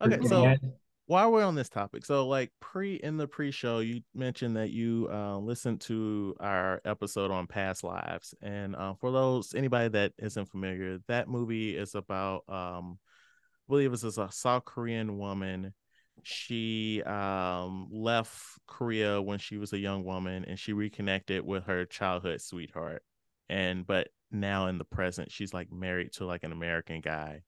Her 0.00 0.12
Okay, 0.12 0.28
so 0.28 0.44
dad- 0.44 0.72
while 1.10 1.32
we're 1.32 1.44
on 1.44 1.56
this 1.56 1.68
topic, 1.68 2.06
so 2.06 2.28
like 2.28 2.52
pre 2.60 2.94
in 2.94 3.16
the 3.16 3.26
pre-show, 3.26 3.80
you 3.80 4.00
mentioned 4.14 4.56
that 4.56 4.70
you 4.70 5.08
uh, 5.10 5.36
listened 5.38 5.80
to 5.80 6.36
our 6.38 6.80
episode 6.84 7.32
on 7.32 7.48
past 7.48 7.82
lives, 7.82 8.32
and 8.40 8.76
uh, 8.76 8.94
for 8.94 9.10
those 9.10 9.52
anybody 9.52 9.88
that 9.88 10.12
isn't 10.18 10.46
familiar, 10.46 10.98
that 11.08 11.28
movie 11.28 11.76
is 11.76 11.96
about 11.96 12.44
um, 12.48 12.96
I 13.02 13.66
believe 13.68 13.92
is 13.92 14.04
a 14.04 14.30
South 14.30 14.64
Korean 14.64 15.18
woman. 15.18 15.74
She 16.22 17.02
um 17.02 17.88
left 17.90 18.32
Korea 18.68 19.20
when 19.20 19.40
she 19.40 19.58
was 19.58 19.72
a 19.72 19.80
young 19.80 20.04
woman, 20.04 20.44
and 20.44 20.56
she 20.56 20.72
reconnected 20.72 21.44
with 21.44 21.64
her 21.64 21.86
childhood 21.86 22.40
sweetheart, 22.40 23.02
and 23.48 23.84
but 23.84 24.10
now 24.30 24.68
in 24.68 24.78
the 24.78 24.84
present, 24.84 25.32
she's 25.32 25.52
like 25.52 25.72
married 25.72 26.12
to 26.12 26.24
like 26.24 26.44
an 26.44 26.52
American 26.52 27.00
guy 27.00 27.42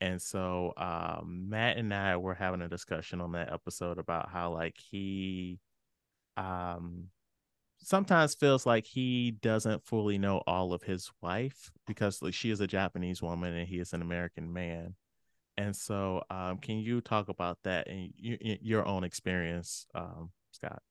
and 0.00 0.20
so 0.20 0.72
um 0.76 1.46
Matt 1.48 1.76
and 1.76 1.92
I 1.92 2.16
were 2.16 2.34
having 2.34 2.62
a 2.62 2.68
discussion 2.68 3.20
on 3.20 3.32
that 3.32 3.52
episode 3.52 3.98
about 3.98 4.30
how 4.30 4.52
like 4.52 4.76
he 4.76 5.58
um 6.36 7.04
sometimes 7.78 8.34
feels 8.34 8.66
like 8.66 8.86
he 8.86 9.30
doesn't 9.30 9.84
fully 9.84 10.18
know 10.18 10.42
all 10.46 10.72
of 10.72 10.82
his 10.82 11.10
wife 11.22 11.70
because 11.86 12.20
like, 12.22 12.34
she 12.34 12.50
is 12.50 12.60
a 12.60 12.66
Japanese 12.66 13.22
woman 13.22 13.54
and 13.54 13.68
he 13.68 13.78
is 13.78 13.92
an 13.92 14.02
American 14.02 14.52
man. 14.52 14.94
And 15.56 15.74
so 15.74 16.22
um 16.30 16.58
can 16.58 16.78
you 16.78 17.00
talk 17.00 17.28
about 17.28 17.58
that 17.64 17.86
y- 17.88 18.10
your 18.18 18.86
own 18.86 19.04
experience 19.04 19.86
um 19.94 20.30
Scott? 20.52 20.82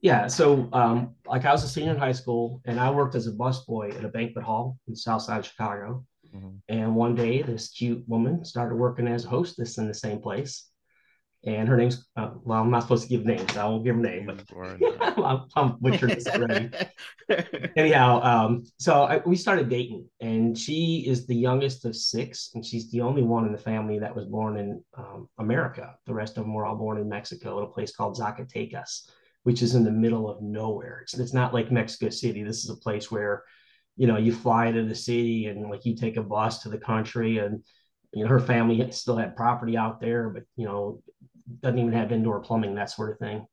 Yeah, 0.00 0.26
so 0.26 0.68
um, 0.72 1.14
like 1.26 1.44
I 1.44 1.52
was 1.52 1.64
a 1.64 1.68
senior 1.68 1.92
in 1.92 1.98
high 1.98 2.12
school, 2.12 2.60
and 2.66 2.78
I 2.78 2.90
worked 2.90 3.14
as 3.14 3.26
a 3.26 3.32
busboy 3.32 3.96
at 3.96 4.04
a 4.04 4.08
banquet 4.08 4.44
hall 4.44 4.78
in 4.86 4.94
South 4.94 5.22
Side 5.22 5.44
Chicago. 5.44 6.04
Mhm. 6.34 6.60
And 6.68 6.94
one 6.96 7.14
day, 7.14 7.42
this 7.42 7.68
cute 7.68 8.02
woman 8.08 8.44
started 8.44 8.76
working 8.76 9.06
as 9.08 9.24
a 9.24 9.28
hostess 9.28 9.78
in 9.78 9.86
the 9.88 9.94
same 9.94 10.20
place, 10.20 10.68
and 11.44 11.68
her 11.68 11.76
name's 11.76 12.06
uh, 12.16 12.30
well, 12.44 12.60
I'm 12.60 12.70
not 12.70 12.82
supposed 12.82 13.04
to 13.04 13.08
give 13.08 13.24
names. 13.24 13.56
I 13.56 13.64
won't 13.66 13.84
give 13.84 13.94
her 13.96 14.00
name, 14.00 14.26
but 14.26 14.42
You 14.50 14.56
are 14.58 14.78
not- 15.16 15.18
I'm, 15.18 15.40
I'm 15.54 15.78
butchering 15.80 16.14
this 16.16 16.26
already. 16.26 16.70
Anyhow, 17.76 18.20
um, 18.22 18.64
so 18.78 19.02
I, 19.04 19.18
we 19.24 19.36
started 19.36 19.68
dating, 19.68 20.08
and 20.20 20.56
she 20.58 21.04
is 21.06 21.26
the 21.26 21.36
youngest 21.36 21.84
of 21.84 21.94
six, 21.94 22.50
and 22.54 22.64
she's 22.64 22.90
the 22.90 23.00
only 23.02 23.22
one 23.22 23.46
in 23.46 23.52
the 23.52 23.58
family 23.58 23.98
that 23.98 24.14
was 24.16 24.26
born 24.26 24.56
in 24.56 24.82
um, 24.96 25.28
America. 25.38 25.94
The 26.06 26.14
rest 26.14 26.36
of 26.38 26.44
them 26.44 26.54
were 26.54 26.64
all 26.66 26.76
born 26.76 26.98
in 26.98 27.08
Mexico, 27.08 27.58
at 27.58 27.64
a 27.68 27.72
place 27.72 27.94
called 27.94 28.16
Zacatecas, 28.16 29.08
which 29.44 29.62
is 29.62 29.74
in 29.74 29.84
the 29.84 29.90
middle 29.92 30.28
of 30.28 30.42
nowhere. 30.42 31.00
It's, 31.02 31.14
it's 31.14 31.34
not 31.34 31.54
like 31.54 31.70
Mexico 31.70 32.10
City. 32.10 32.42
This 32.42 32.64
is 32.64 32.70
a 32.70 32.76
place 32.76 33.10
where, 33.10 33.44
you 33.96 34.06
know, 34.06 34.16
you 34.16 34.32
fly 34.32 34.70
to 34.70 34.84
the 34.84 34.94
city 34.94 35.46
and 35.46 35.70
like 35.70 35.84
you 35.84 35.96
take 35.96 36.16
a 36.16 36.22
bus 36.22 36.62
to 36.62 36.68
the 36.68 36.78
country, 36.78 37.38
and 37.38 37.62
you 38.12 38.24
know 38.24 38.30
her 38.30 38.40
family 38.40 38.90
still 38.92 39.16
had 39.16 39.36
property 39.36 39.76
out 39.76 40.00
there, 40.00 40.30
but 40.30 40.44
you 40.56 40.66
know 40.66 41.02
doesn't 41.62 41.78
even 41.78 41.92
have 41.92 42.12
indoor 42.12 42.40
plumbing, 42.40 42.74
that 42.74 42.90
sort 42.90 43.12
of 43.12 43.18
thing 43.18 43.46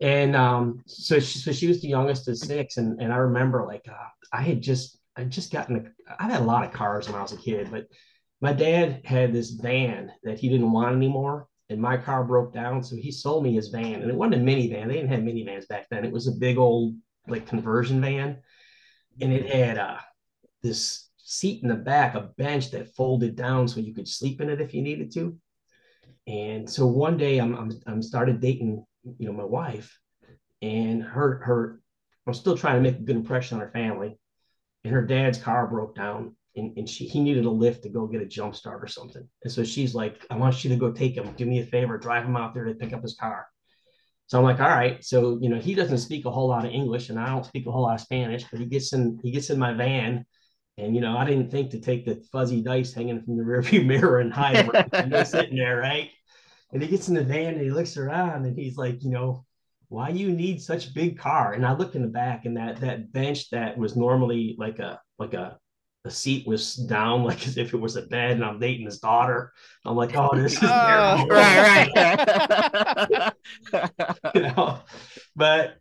and 0.00 0.36
um, 0.36 0.82
so 0.86 1.18
she, 1.18 1.38
so 1.38 1.52
she 1.52 1.66
was 1.66 1.82
the 1.82 1.88
youngest 1.88 2.28
of 2.28 2.38
six, 2.38 2.76
and 2.76 3.00
and 3.00 3.12
I 3.12 3.16
remember 3.16 3.66
like 3.66 3.86
uh, 3.88 4.08
I 4.32 4.42
had 4.42 4.62
just 4.62 4.98
I 5.16 5.24
just 5.24 5.52
gotten. 5.52 5.92
I've 6.18 6.30
had 6.30 6.40
a 6.40 6.44
lot 6.44 6.64
of 6.64 6.72
cars 6.72 7.06
when 7.06 7.16
I 7.16 7.22
was 7.22 7.32
a 7.32 7.36
kid, 7.36 7.70
but 7.70 7.86
my 8.40 8.52
dad 8.52 9.02
had 9.04 9.32
this 9.32 9.50
van 9.50 10.10
that 10.22 10.38
he 10.38 10.48
didn't 10.48 10.72
want 10.72 10.96
anymore, 10.96 11.48
and 11.68 11.80
my 11.80 11.96
car 11.96 12.24
broke 12.24 12.54
down, 12.54 12.82
so 12.82 12.96
he 12.96 13.10
sold 13.10 13.42
me 13.42 13.54
his 13.54 13.68
van, 13.68 14.00
and 14.00 14.10
it 14.10 14.14
wasn't 14.14 14.36
a 14.36 14.38
minivan. 14.38 14.88
They 14.88 14.94
didn't 14.94 15.10
have 15.10 15.20
minivans 15.20 15.68
back 15.68 15.86
then. 15.90 16.04
It 16.04 16.12
was 16.12 16.28
a 16.28 16.32
big 16.32 16.56
old 16.56 16.94
like 17.28 17.46
conversion 17.46 18.00
van, 18.00 18.38
and 19.20 19.32
it 19.32 19.48
had 19.48 19.78
uh, 19.78 19.98
this 20.62 21.08
seat 21.16 21.62
in 21.62 21.68
the 21.68 21.76
back, 21.76 22.14
a 22.14 22.30
bench 22.36 22.70
that 22.72 22.94
folded 22.94 23.36
down 23.36 23.68
so 23.68 23.80
you 23.80 23.94
could 23.94 24.08
sleep 24.08 24.40
in 24.40 24.50
it 24.50 24.60
if 24.60 24.74
you 24.74 24.82
needed 24.82 25.12
to. 25.12 25.36
And 26.26 26.68
so 26.68 26.86
one 26.86 27.16
day 27.16 27.38
I'm 27.38 27.54
I'm, 27.54 27.72
I'm 27.86 28.02
started 28.02 28.40
dating 28.40 28.84
you 29.18 29.26
know 29.26 29.32
my 29.32 29.44
wife, 29.44 29.98
and 30.60 31.02
her 31.02 31.40
her 31.44 31.80
I'm 32.26 32.34
still 32.34 32.56
trying 32.56 32.76
to 32.76 32.80
make 32.80 32.98
a 32.98 33.04
good 33.04 33.16
impression 33.16 33.56
on 33.56 33.66
her 33.66 33.70
family, 33.70 34.18
and 34.84 34.92
her 34.92 35.04
dad's 35.04 35.38
car 35.38 35.66
broke 35.66 35.96
down. 35.96 36.36
And, 36.56 36.76
and 36.76 36.88
she 36.88 37.06
he 37.06 37.20
needed 37.20 37.44
a 37.44 37.50
lift 37.50 37.84
to 37.84 37.88
go 37.88 38.08
get 38.08 38.22
a 38.22 38.26
jump 38.26 38.56
start 38.56 38.82
or 38.82 38.88
something. 38.88 39.26
And 39.44 39.52
so 39.52 39.62
she's 39.62 39.94
like, 39.94 40.26
I 40.30 40.36
want 40.36 40.64
you 40.64 40.70
to 40.70 40.76
go 40.76 40.90
take 40.90 41.14
him. 41.14 41.32
Do 41.36 41.46
me 41.46 41.60
a 41.60 41.64
favor, 41.64 41.96
drive 41.96 42.24
him 42.24 42.36
out 42.36 42.54
there 42.54 42.64
to 42.64 42.74
pick 42.74 42.92
up 42.92 43.02
his 43.02 43.14
car. 43.14 43.46
So 44.30 44.38
I'm 44.38 44.44
like, 44.44 44.60
all 44.60 44.68
right. 44.68 45.04
So 45.04 45.40
you 45.42 45.48
know, 45.48 45.58
he 45.58 45.74
doesn't 45.74 45.98
speak 45.98 46.24
a 46.24 46.30
whole 46.30 46.46
lot 46.46 46.64
of 46.64 46.70
English, 46.70 47.10
and 47.10 47.18
I 47.18 47.26
don't 47.26 47.44
speak 47.44 47.66
a 47.66 47.72
whole 47.72 47.82
lot 47.82 47.96
of 47.96 48.00
Spanish. 48.00 48.44
But 48.48 48.60
he 48.60 48.66
gets 48.66 48.92
in, 48.92 49.18
he 49.24 49.32
gets 49.32 49.50
in 49.50 49.58
my 49.58 49.72
van, 49.72 50.24
and 50.78 50.94
you 50.94 51.00
know, 51.00 51.18
I 51.18 51.24
didn't 51.24 51.50
think 51.50 51.72
to 51.72 51.80
take 51.80 52.06
the 52.06 52.22
fuzzy 52.30 52.62
dice 52.62 52.92
hanging 52.94 53.20
from 53.24 53.36
the 53.36 53.42
rearview 53.50 53.84
mirror 53.84 54.20
and 54.20 54.32
hide 54.32 54.66
him 54.66 54.70
and 54.92 55.12
they're 55.12 55.24
sitting 55.24 55.56
there, 55.56 55.78
right? 55.78 56.10
And 56.72 56.80
he 56.80 56.88
gets 56.88 57.08
in 57.08 57.14
the 57.14 57.24
van 57.24 57.54
and 57.54 57.60
he 57.60 57.72
looks 57.72 57.96
around 57.96 58.46
and 58.46 58.56
he's 58.56 58.76
like, 58.76 59.02
you 59.02 59.10
know, 59.10 59.44
why 59.88 60.10
you 60.10 60.30
need 60.30 60.62
such 60.62 60.94
big 60.94 61.18
car? 61.18 61.54
And 61.54 61.66
I 61.66 61.72
look 61.72 61.96
in 61.96 62.02
the 62.02 62.08
back 62.08 62.44
and 62.44 62.56
that 62.56 62.80
that 62.82 63.12
bench 63.12 63.50
that 63.50 63.76
was 63.76 63.96
normally 63.96 64.54
like 64.60 64.78
a 64.78 65.00
like 65.18 65.34
a 65.34 65.58
the 66.04 66.10
seat 66.10 66.46
was 66.46 66.74
down 66.74 67.24
like 67.30 67.46
as 67.46 67.56
if 67.56 67.74
it 67.74 67.80
was 67.80 67.96
a 67.96 68.02
bed 68.02 68.32
and 68.32 68.44
I'm 68.44 68.58
dating 68.58 68.86
his 68.86 68.98
daughter. 68.98 69.52
I'm 69.84 69.96
like, 69.96 70.16
oh, 70.16 70.34
this 70.34 70.54
is 70.54 70.58
oh, 70.62 71.26
right, 71.30 71.90
right. 71.94 73.32
you 74.34 74.42
know, 74.42 74.80
but 75.36 75.76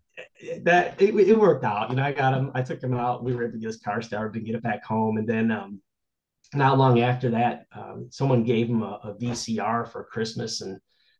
that 0.64 1.02
it, 1.02 1.16
it, 1.16 1.40
worked 1.40 1.64
out. 1.64 1.90
You 1.90 1.96
know, 1.96 2.04
I 2.04 2.12
got 2.12 2.34
him, 2.34 2.52
I 2.54 2.62
took 2.62 2.84
him 2.84 2.94
out, 2.94 3.24
we 3.24 3.34
were 3.36 3.44
able 3.44 3.54
to 3.54 3.60
get 3.60 3.68
his 3.68 3.78
car 3.78 4.02
started 4.02 4.36
and 4.36 4.46
get 4.46 4.56
it 4.56 4.64
back 4.64 4.84
home. 4.84 5.18
And 5.18 5.28
then 5.28 5.52
um 5.52 5.82
not 6.54 6.78
long 6.78 7.00
after 7.00 7.30
that, 7.32 7.66
um, 7.74 8.08
someone 8.10 8.44
gave 8.44 8.68
him 8.68 8.82
a, 8.82 9.00
a, 9.04 9.14
VCR 9.14 9.88
for 9.88 10.04
Christmas. 10.06 10.62
And 10.62 10.80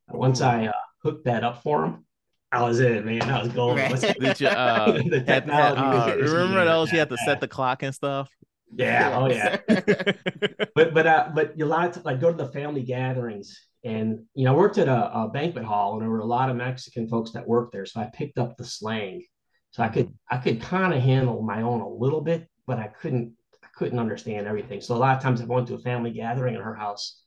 once 0.10 0.42
I 0.42 0.68
uh, 0.68 0.72
hooked 1.04 1.26
that 1.26 1.44
up 1.44 1.62
for 1.62 1.86
him, 1.86 2.06
I 2.52 2.64
was 2.64 2.80
in, 2.80 3.06
man. 3.06 3.22
I 3.24 3.44
was 3.44 3.54
golden. 3.54 3.92
Right. 3.92 4.42
You, 4.42 4.48
uh, 4.48 4.92
the 4.92 5.22
technology 5.22 5.82
had, 5.82 6.20
uh, 6.20 6.24
remember 6.24 6.66
those? 6.66 6.92
You 6.92 6.98
had 6.98 7.10
to 7.10 7.18
set 7.18 7.40
the 7.42 7.48
clock 7.48 7.84
and 7.84 7.94
stuff. 7.94 8.32
Yeah. 8.76 9.18
Oh 9.18 9.28
yeah. 9.28 9.58
but 10.76 10.94
but 10.94 11.08
uh, 11.08 11.30
but 11.34 11.60
a 11.60 11.66
lot 11.66 11.98
of 11.98 12.06
like 12.06 12.20
go 12.20 12.32
to 12.32 12.38
the 12.38 12.52
family 12.52 12.84
gatherings, 12.84 13.68
and 13.84 14.26
you 14.36 14.46
know, 14.46 14.54
I 14.54 14.56
worked 14.56 14.78
at 14.78 14.88
a, 14.88 15.12
a, 15.14 15.30
banquet 15.30 15.64
hall, 15.64 15.94
and 15.94 16.02
there 16.02 16.10
were 16.10 16.20
a 16.20 16.26
lot 16.26 16.50
of 16.50 16.56
Mexican 16.56 17.08
folks 17.08 17.32
that 17.32 17.48
worked 17.48 17.72
there, 17.72 17.86
so 17.86 18.02
I 18.02 18.10
picked 18.14 18.38
up 18.38 18.58
the 18.58 18.66
slang. 18.66 19.24
So 19.72 19.84
I 19.84 19.90
could 19.90 20.14
I 20.30 20.38
could 20.38 20.62
kind 20.62 20.94
of 20.94 21.02
handle 21.02 21.42
my 21.42 21.62
own 21.62 21.82
a 21.82 21.90
little 21.90 22.22
bit, 22.22 22.48
but 22.66 22.80
I 22.80 22.88
couldn't 22.88 23.34
I 23.64 23.68
couldn't 23.76 24.00
understand 24.00 24.48
everything. 24.48 24.82
So 24.82 24.96
a 24.96 24.98
lot 24.98 25.16
of 25.16 25.24
times 25.24 25.42
I 25.42 25.46
went 25.46 25.68
to 25.68 25.76
a 25.76 25.80
family 25.80 26.12
gathering 26.12 26.56
in 26.56 26.62
her 26.62 26.76
house, 26.76 27.22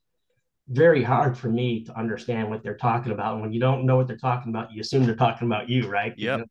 very 0.68 1.02
hard 1.02 1.36
for 1.36 1.48
me 1.48 1.84
to 1.84 1.98
understand 1.98 2.50
what 2.50 2.62
they're 2.62 2.76
talking 2.76 3.12
about. 3.12 3.34
And 3.34 3.42
when 3.42 3.52
you 3.52 3.60
don't 3.60 3.84
know 3.84 3.96
what 3.96 4.06
they're 4.06 4.16
talking 4.16 4.52
about, 4.52 4.72
you 4.72 4.80
assume 4.80 5.04
they're 5.04 5.14
talking 5.14 5.46
about 5.46 5.68
you, 5.68 5.88
right? 5.88 6.14
Yeah. 6.16 6.38
You 6.38 6.38
know, 6.38 6.46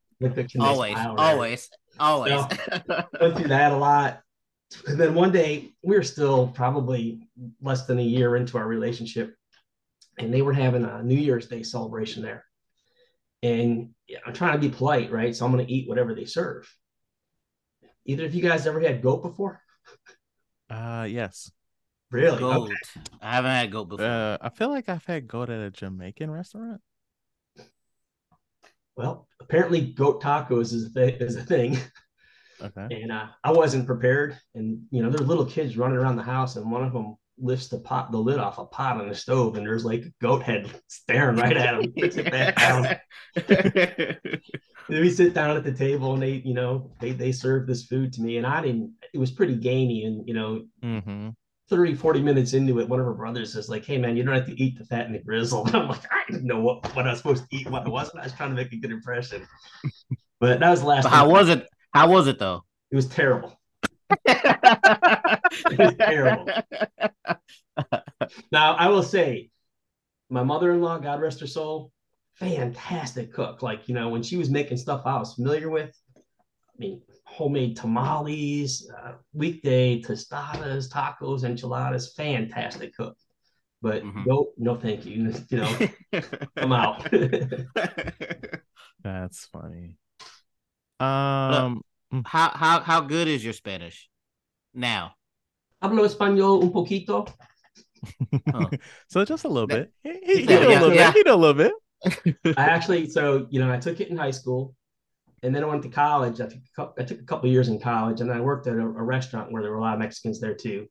always, 0.62 0.96
always, 0.96 1.70
always. 2.00 2.32
So, 2.32 3.04
went 3.20 3.38
through 3.38 3.48
that 3.48 3.72
a 3.72 3.78
lot. 3.78 4.22
And 4.88 5.00
then 5.00 5.14
one 5.14 5.32
day 5.32 5.74
we 5.84 5.96
were 5.96 6.04
still 6.04 6.48
probably 6.48 7.28
less 7.62 7.86
than 7.86 8.00
a 8.00 8.04
year 8.04 8.36
into 8.36 8.58
our 8.58 8.68
relationship, 8.68 9.36
and 10.18 10.34
they 10.34 10.42
were 10.42 10.54
having 10.54 10.86
a 10.86 11.04
New 11.04 11.18
Year's 11.18 11.48
Day 11.48 11.64
celebration 11.64 12.24
there. 12.24 12.46
And 13.44 13.90
I'm 14.26 14.34
trying 14.34 14.54
to 14.54 14.60
be 14.60 14.70
polite, 14.70 15.12
right? 15.12 15.36
So 15.36 15.46
I'm 15.46 15.52
going 15.52 15.66
to 15.66 15.72
eat 15.72 15.90
whatever 15.90 16.14
they 16.14 16.26
serve. 16.26 16.72
Either 18.06 18.26
of 18.26 18.34
you 18.34 18.42
guys 18.42 18.68
ever 18.68 18.80
had 18.80 19.02
goat 19.02 19.22
before? 19.24 19.62
Uh, 20.70 21.08
yes. 21.10 21.52
Really? 22.12 22.40
Goat. 22.40 22.64
Okay. 22.64 22.76
I 23.22 23.36
haven't 23.36 23.52
had 23.52 23.72
goat 23.72 23.90
before. 23.90 24.06
Uh, 24.06 24.38
I 24.42 24.50
feel 24.50 24.70
like 24.70 24.90
I've 24.90 25.06
had 25.06 25.28
goat 25.28 25.50
at 25.50 25.60
a 25.60 25.72
Jamaican 25.72 26.30
restaurant. 26.30 26.82
Well, 28.96 29.28
apparently 29.40 29.82
goat 29.94 30.22
tacos 30.22 30.74
is 30.74 30.86
a, 30.86 30.94
th- 30.94 31.22
is 31.22 31.36
a 31.36 31.44
thing. 31.44 31.78
Okay. 32.62 33.02
And 33.02 33.12
uh, 33.12 33.28
I 33.44 33.52
wasn't 33.52 33.86
prepared. 33.86 34.38
And, 34.56 34.84
you 34.92 35.02
know, 35.02 35.10
there's 35.10 35.28
little 35.28 35.46
kids 35.46 35.78
running 35.78 35.98
around 35.98 36.16
the 36.16 36.24
house, 36.24 36.56
and 36.56 36.72
one 36.72 36.84
of 36.84 36.94
them 36.94 37.16
lifts 37.38 37.68
the 37.68 37.80
pot, 37.80 38.12
the 38.12 38.18
lid 38.18 38.40
off 38.40 38.60
a 38.60 38.66
pot 38.66 39.00
on 39.00 39.10
the 39.10 39.16
stove, 39.16 39.58
and 39.58 39.66
there's 39.66 39.86
like 39.86 40.02
a 40.02 40.14
goat 40.22 40.44
head 40.44 40.70
staring 40.88 41.38
right 41.38 41.58
at 41.58 41.76
him. 41.76 41.94
Puts 41.98 42.18
it 42.18 42.32
back 42.32 42.56
down. 42.56 42.96
we 44.90 45.10
sit 45.10 45.34
down 45.34 45.58
at 45.58 45.64
the 45.64 45.74
table, 45.74 46.14
and 46.14 46.24
they, 46.24 46.42
you 46.46 46.54
know, 46.54 46.92
they 47.00 47.12
they 47.12 47.32
serve 47.32 47.68
this 47.68 47.86
food 47.86 48.14
to 48.14 48.22
me, 48.22 48.38
and 48.38 48.46
I 48.46 48.62
didn't. 48.62 48.94
It 49.14 49.18
was 49.18 49.32
pretty 49.32 49.56
gamey, 49.56 50.06
and 50.06 50.28
you 50.28 50.34
know, 50.34 50.66
mm-hmm. 50.84 51.30
30, 51.72 51.96
40 51.96 52.22
minutes 52.22 52.54
into 52.54 52.82
it, 52.82 52.90
one 52.90 53.00
of 53.00 53.06
her 53.06 53.14
brothers 53.14 53.56
is 53.56 53.70
like, 53.70 53.86
Hey 53.86 53.98
man, 53.98 54.18
you 54.18 54.24
don't 54.24 54.36
have 54.36 54.46
to 54.46 54.62
eat 54.62 54.78
the 54.78 54.86
fat 54.86 55.06
and 55.06 55.16
the 55.16 55.20
grizzle. 55.20 55.66
And 55.66 55.76
I'm 55.78 55.88
like, 55.88 56.04
I 56.12 56.30
didn't 56.30 56.46
know 56.46 56.60
what, 56.60 56.86
what 56.96 57.08
I 57.08 57.12
was 57.12 57.20
supposed 57.20 57.50
to 57.50 57.58
eat, 57.58 57.70
what 57.70 57.88
it 57.88 57.90
wasn't. 57.90 58.20
I 58.20 58.24
was 58.24 58.34
trying 58.34 58.50
to 58.50 58.56
make 58.56 58.74
a 58.74 58.76
good 58.76 58.92
impression. 58.92 59.48
But 60.42 60.60
that 60.60 60.70
was 60.70 60.82
the 60.82 60.88
last. 60.88 61.08
how 61.08 61.30
was 61.30 61.50
it? 61.50 61.66
How 61.94 62.10
was 62.10 62.28
it 62.28 62.40
though? 62.40 62.64
It 62.90 62.96
was 62.96 63.08
terrible. 63.08 63.60
it 64.26 65.78
was 65.78 65.96
terrible. 65.96 66.48
now 68.52 68.76
I 68.76 68.88
will 68.88 69.04
say, 69.04 69.50
my 70.30 70.44
mother-in-law, 70.44 71.00
God 71.00 71.22
rest 71.22 71.42
her 71.42 71.48
soul, 71.48 71.92
fantastic 72.36 73.34
cook. 73.34 73.62
Like, 73.62 73.88
you 73.88 73.96
know, 73.96 74.10
when 74.10 74.24
she 74.24 74.38
was 74.38 74.50
making 74.50 74.78
stuff 74.78 75.04
I 75.06 75.18
was 75.18 75.34
familiar 75.34 75.70
with, 75.70 75.96
I 76.18 76.22
mean, 76.78 77.02
homemade 77.26 77.78
tamales, 77.78 78.90
uh, 78.98 79.14
weekday 79.34 80.02
tostadas, 80.02 80.90
tacos, 80.90 81.44
enchiladas, 81.44 82.14
fantastic 82.14 82.96
cook. 82.96 83.18
But 83.82 84.04
mm-hmm. 84.04 84.24
no, 84.26 84.52
no, 84.58 84.76
thank 84.76 85.06
you. 85.06 85.34
You 85.50 85.58
know, 85.58 85.78
I'm 86.58 86.72
out. 86.72 87.08
That's 89.04 89.46
funny. 89.48 89.98
Um, 91.02 91.82
Look, 92.12 92.28
how 92.28 92.50
how 92.50 92.80
how 92.82 93.02
good 93.02 93.28
is 93.28 93.44
your 93.44 93.54
Spanish 93.54 94.10
now? 94.74 95.16
Hablo 95.82 96.06
español 96.06 96.62
un 96.62 96.72
poquito. 96.72 97.28
Oh. 98.52 98.68
so 99.08 99.24
just 99.24 99.46
a 99.46 99.48
little 99.48 99.68
bit. 99.68 99.92
He, 100.02 100.10
he, 100.24 100.36
he 100.38 100.44
yeah, 100.50 100.58
a 100.58 100.82
little 100.82 100.94
yeah. 100.94 101.12
bit. 101.12 101.18
He 101.18 101.30
know 101.30 101.36
a 101.36 101.44
little 101.44 101.54
bit. 101.54 101.72
I 102.58 102.64
actually, 102.64 103.08
so 103.08 103.46
you 103.52 103.60
know, 103.60 103.72
I 103.72 103.78
took 103.78 104.00
it 104.00 104.10
in 104.10 104.18
high 104.18 104.32
school, 104.32 104.74
and 105.44 105.54
then 105.54 105.64
I 105.64 105.68
went 105.68 105.84
to 105.84 105.90
college. 105.90 106.42
I 106.42 106.48
took 106.48 106.58
a 106.58 106.76
couple, 106.76 106.96
I 106.98 107.06
took 107.06 107.20
a 107.20 107.26
couple 107.26 107.50
years 107.52 107.68
in 107.68 107.80
college, 107.80 108.22
and 108.22 108.32
I 108.32 108.40
worked 108.42 108.66
at 108.66 108.74
a, 108.74 108.82
a, 108.82 109.04
restaurant 109.04 109.52
where 109.52 109.62
there 109.62 109.70
were 109.70 109.78
a 109.78 109.82
lot 109.82 109.94
of 109.94 110.00
Mexicans 110.00 110.40
there 110.40 110.56
too. 110.56 110.88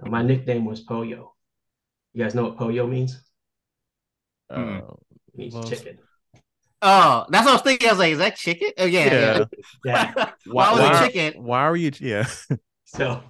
Uh, 0.00 0.10
my 0.10 0.22
nickname 0.22 0.64
was 0.64 0.80
Pollo. 0.80 1.34
You 2.12 2.22
guys 2.22 2.36
know 2.36 2.44
what 2.44 2.56
Pollo 2.56 2.86
means? 2.86 3.20
Uh, 4.48 4.80
it 5.32 5.36
means 5.36 5.54
well, 5.54 5.64
chicken. 5.64 5.98
Oh, 6.80 7.26
that's 7.28 7.44
what 7.44 7.50
I 7.50 7.54
was 7.54 7.62
thinking. 7.62 7.88
I 7.88 7.92
was 7.92 7.98
like, 7.98 8.12
"Is 8.12 8.18
that 8.18 8.36
chicken?" 8.36 8.70
Oh 8.78 8.84
yeah, 8.84 9.04
yeah. 9.04 9.44
yeah. 9.84 10.12
why, 10.46 10.72
why 10.72 10.90
was 10.90 11.00
it 11.00 11.12
chicken? 11.12 11.42
Why 11.42 11.60
are 11.60 11.76
you? 11.76 11.90
Yeah. 11.98 12.28
so, 12.84 13.22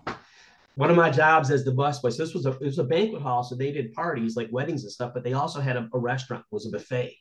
one 0.75 0.91
of 0.91 0.97
my 0.97 1.11
jobs 1.11 1.51
as 1.51 1.65
the 1.65 1.73
busboy. 1.73 2.13
So 2.13 2.25
this 2.25 2.35
was 2.35 2.47
a 2.47 2.51
it 2.51 2.61
was 2.61 2.79
a 2.79 2.85
banquet 2.85 3.23
hall, 3.23 3.43
so 3.43 3.55
they 3.55 3.73
did 3.73 3.95
parties 3.95 4.37
like 4.37 4.49
weddings 4.53 4.83
and 4.83 4.93
stuff, 4.93 5.13
but 5.15 5.25
they 5.25 5.33
also 5.33 5.61
had 5.61 5.77
a, 5.77 5.89
a 5.95 5.99
restaurant. 5.99 6.45
It 6.51 6.55
was 6.55 6.67
a 6.67 6.71
buffet, 6.71 7.17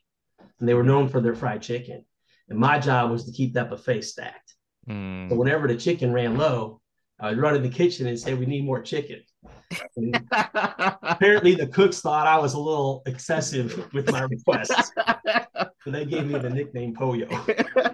and 0.60 0.68
they 0.68 0.74
were 0.74 0.84
known 0.84 1.08
for 1.08 1.20
their 1.20 1.34
fried 1.34 1.62
chicken. 1.62 2.04
And 2.50 2.58
my 2.58 2.78
job 2.78 3.10
was 3.10 3.24
to 3.24 3.32
keep 3.32 3.54
that 3.54 3.70
buffet 3.70 4.02
stacked. 4.02 4.54
Mm. 4.88 5.30
So 5.30 5.36
whenever 5.36 5.66
the 5.66 5.76
chicken 5.76 6.12
ran 6.12 6.36
low, 6.36 6.80
I 7.20 7.30
would 7.30 7.38
run 7.38 7.56
in 7.56 7.62
the 7.62 7.68
kitchen 7.68 8.06
and 8.06 8.18
say, 8.18 8.34
"We 8.34 8.46
need 8.46 8.64
more 8.64 8.82
chicken." 8.82 9.22
Apparently, 11.02 11.54
the 11.54 11.66
cooks 11.66 12.00
thought 12.00 12.26
I 12.26 12.38
was 12.38 12.54
a 12.54 12.58
little 12.58 13.02
excessive 13.06 13.92
with 13.92 14.10
my 14.10 14.22
requests, 14.22 14.92
so 15.84 15.90
they 15.90 16.04
gave 16.04 16.26
me 16.26 16.38
the 16.38 16.50
nickname 16.50 16.94
Pollo. 16.94 17.26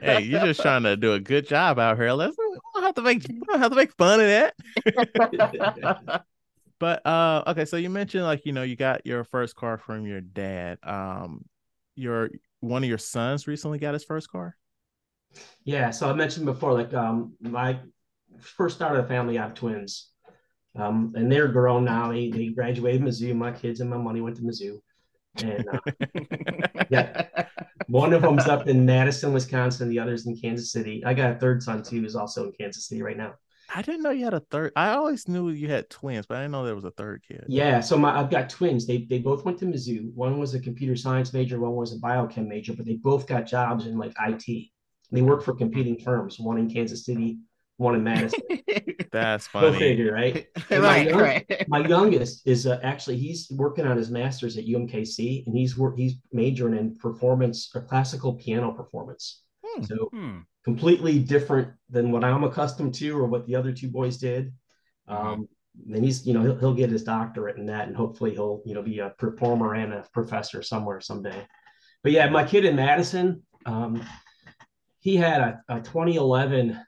hey, 0.00 0.22
you're 0.22 0.40
just 0.40 0.60
trying 0.60 0.84
to 0.84 0.96
do 0.96 1.14
a 1.14 1.20
good 1.20 1.46
job 1.46 1.78
out 1.78 1.96
here. 1.96 2.12
Let's 2.12 2.36
we 2.38 2.58
don't 2.74 2.84
have 2.84 2.94
to 2.94 3.02
make 3.02 3.26
we 3.28 3.40
don't 3.40 3.58
have 3.58 3.70
to 3.70 3.76
make 3.76 3.92
fun 3.96 4.20
of 4.20 4.26
that. 4.26 6.24
but 6.78 7.06
uh, 7.06 7.42
okay, 7.48 7.64
so 7.64 7.76
you 7.76 7.90
mentioned 7.90 8.24
like 8.24 8.46
you 8.46 8.52
know 8.52 8.62
you 8.62 8.76
got 8.76 9.06
your 9.06 9.24
first 9.24 9.56
car 9.56 9.78
from 9.78 10.06
your 10.06 10.20
dad. 10.20 10.78
Um, 10.82 11.44
your 11.96 12.30
one 12.60 12.82
of 12.82 12.88
your 12.88 12.98
sons 12.98 13.46
recently 13.46 13.78
got 13.78 13.94
his 13.94 14.04
first 14.04 14.30
car? 14.30 14.56
Yeah, 15.64 15.90
so 15.90 16.08
I 16.08 16.12
mentioned 16.12 16.46
before, 16.46 16.72
like 16.72 16.94
um, 16.94 17.34
my 17.40 17.78
first 18.40 18.76
started 18.76 19.04
a 19.04 19.08
family, 19.08 19.38
I 19.38 19.42
have 19.42 19.54
twins, 19.54 20.10
um, 20.76 21.12
and 21.16 21.30
they're 21.30 21.48
grown 21.48 21.84
now. 21.84 22.10
They 22.10 22.30
they 22.30 22.48
graduated 22.48 23.02
Mizzou. 23.02 23.34
My 23.34 23.52
kids 23.52 23.80
and 23.80 23.90
my 23.90 23.96
money 23.96 24.20
went 24.20 24.36
to 24.36 24.42
Mizzou, 24.42 24.80
and 25.42 25.66
uh, 25.68 26.86
yeah, 26.90 27.26
one 27.86 28.12
of 28.12 28.22
them's 28.22 28.46
up 28.46 28.66
in 28.66 28.84
Madison, 28.84 29.32
Wisconsin. 29.32 29.88
The 29.88 29.98
other's 29.98 30.26
in 30.26 30.36
Kansas 30.36 30.72
City. 30.72 31.02
I 31.04 31.14
got 31.14 31.32
a 31.32 31.34
third 31.36 31.62
son 31.62 31.82
too, 31.82 32.00
who's 32.00 32.16
also 32.16 32.44
in 32.44 32.52
Kansas 32.52 32.88
City 32.88 33.02
right 33.02 33.16
now. 33.16 33.34
I 33.74 33.82
didn't 33.82 34.02
know 34.02 34.10
you 34.10 34.24
had 34.24 34.34
a 34.34 34.40
third. 34.40 34.72
I 34.76 34.90
always 34.90 35.26
knew 35.26 35.50
you 35.50 35.68
had 35.68 35.88
twins, 35.90 36.26
but 36.26 36.36
I 36.36 36.42
didn't 36.42 36.52
know 36.52 36.64
there 36.64 36.74
was 36.74 36.84
a 36.84 36.90
third 36.92 37.22
kid. 37.26 37.44
Yeah, 37.48 37.80
so 37.80 37.96
my 37.96 38.18
I've 38.18 38.30
got 38.30 38.50
twins. 38.50 38.86
They 38.86 39.06
they 39.08 39.18
both 39.18 39.44
went 39.44 39.58
to 39.58 39.66
Mizzou. 39.66 40.12
One 40.14 40.38
was 40.38 40.54
a 40.54 40.60
computer 40.60 40.96
science 40.96 41.32
major, 41.32 41.58
one 41.58 41.74
was 41.74 41.92
a 41.92 41.98
biochem 41.98 42.46
major, 42.46 42.74
but 42.74 42.84
they 42.86 42.96
both 42.96 43.26
got 43.26 43.46
jobs 43.46 43.86
in 43.86 43.96
like 43.98 44.14
IT. 44.20 44.70
They 45.10 45.22
work 45.22 45.44
for 45.44 45.54
competing 45.54 45.98
firms, 45.98 46.38
one 46.38 46.58
in 46.58 46.68
Kansas 46.68 47.04
City, 47.04 47.38
one 47.76 47.94
in 47.96 48.04
Madison. 48.04 48.40
That's 49.12 49.46
Go 49.48 49.60
funny. 49.72 49.78
figure, 49.78 50.12
right? 50.12 50.46
And 50.70 50.82
my 50.82 50.88
right, 50.88 51.08
young- 51.08 51.20
right. 51.20 51.64
My 51.68 51.86
youngest 51.86 52.46
is 52.46 52.66
uh, 52.66 52.78
actually 52.82 53.16
he's 53.18 53.48
working 53.50 53.86
on 53.86 53.96
his 53.96 54.10
master's 54.10 54.56
at 54.56 54.66
UMKC, 54.66 55.46
and 55.46 55.56
he's 55.56 55.76
work 55.76 55.96
he's 55.96 56.14
majoring 56.32 56.76
in 56.78 56.96
performance 56.96 57.70
or 57.74 57.82
classical 57.82 58.34
piano 58.34 58.72
performance. 58.72 59.42
Hmm. 59.64 59.82
So 59.84 60.08
Hmm. 60.12 60.38
completely 60.64 61.18
different 61.18 61.68
than 61.90 62.10
what 62.12 62.22
I'm 62.24 62.44
accustomed 62.44 62.94
to 62.94 63.18
or 63.18 63.26
what 63.26 63.46
the 63.46 63.56
other 63.56 63.72
two 63.72 63.88
boys 63.88 64.18
did. 64.18 64.52
Um, 65.08 65.48
and 65.92 66.04
he's, 66.04 66.24
you 66.26 66.32
know, 66.34 66.42
he'll, 66.42 66.56
he'll 66.58 66.74
get 66.74 66.90
his 66.90 67.02
doctorate 67.02 67.56
in 67.58 67.66
that, 67.66 67.88
and 67.88 67.96
hopefully 67.96 68.32
he'll, 68.32 68.62
you 68.64 68.74
know, 68.74 68.82
be 68.82 69.00
a 69.00 69.10
performer 69.18 69.74
and 69.74 69.92
a 69.92 70.04
professor 70.12 70.62
somewhere 70.62 71.00
someday. 71.00 71.44
But 72.04 72.12
yeah, 72.12 72.28
my 72.30 72.44
kid 72.44 72.64
in 72.64 72.76
Madison, 72.76 73.42
um, 73.66 74.00
he 75.00 75.16
had 75.16 75.40
a, 75.40 75.60
a 75.68 75.80
2011 75.80 76.78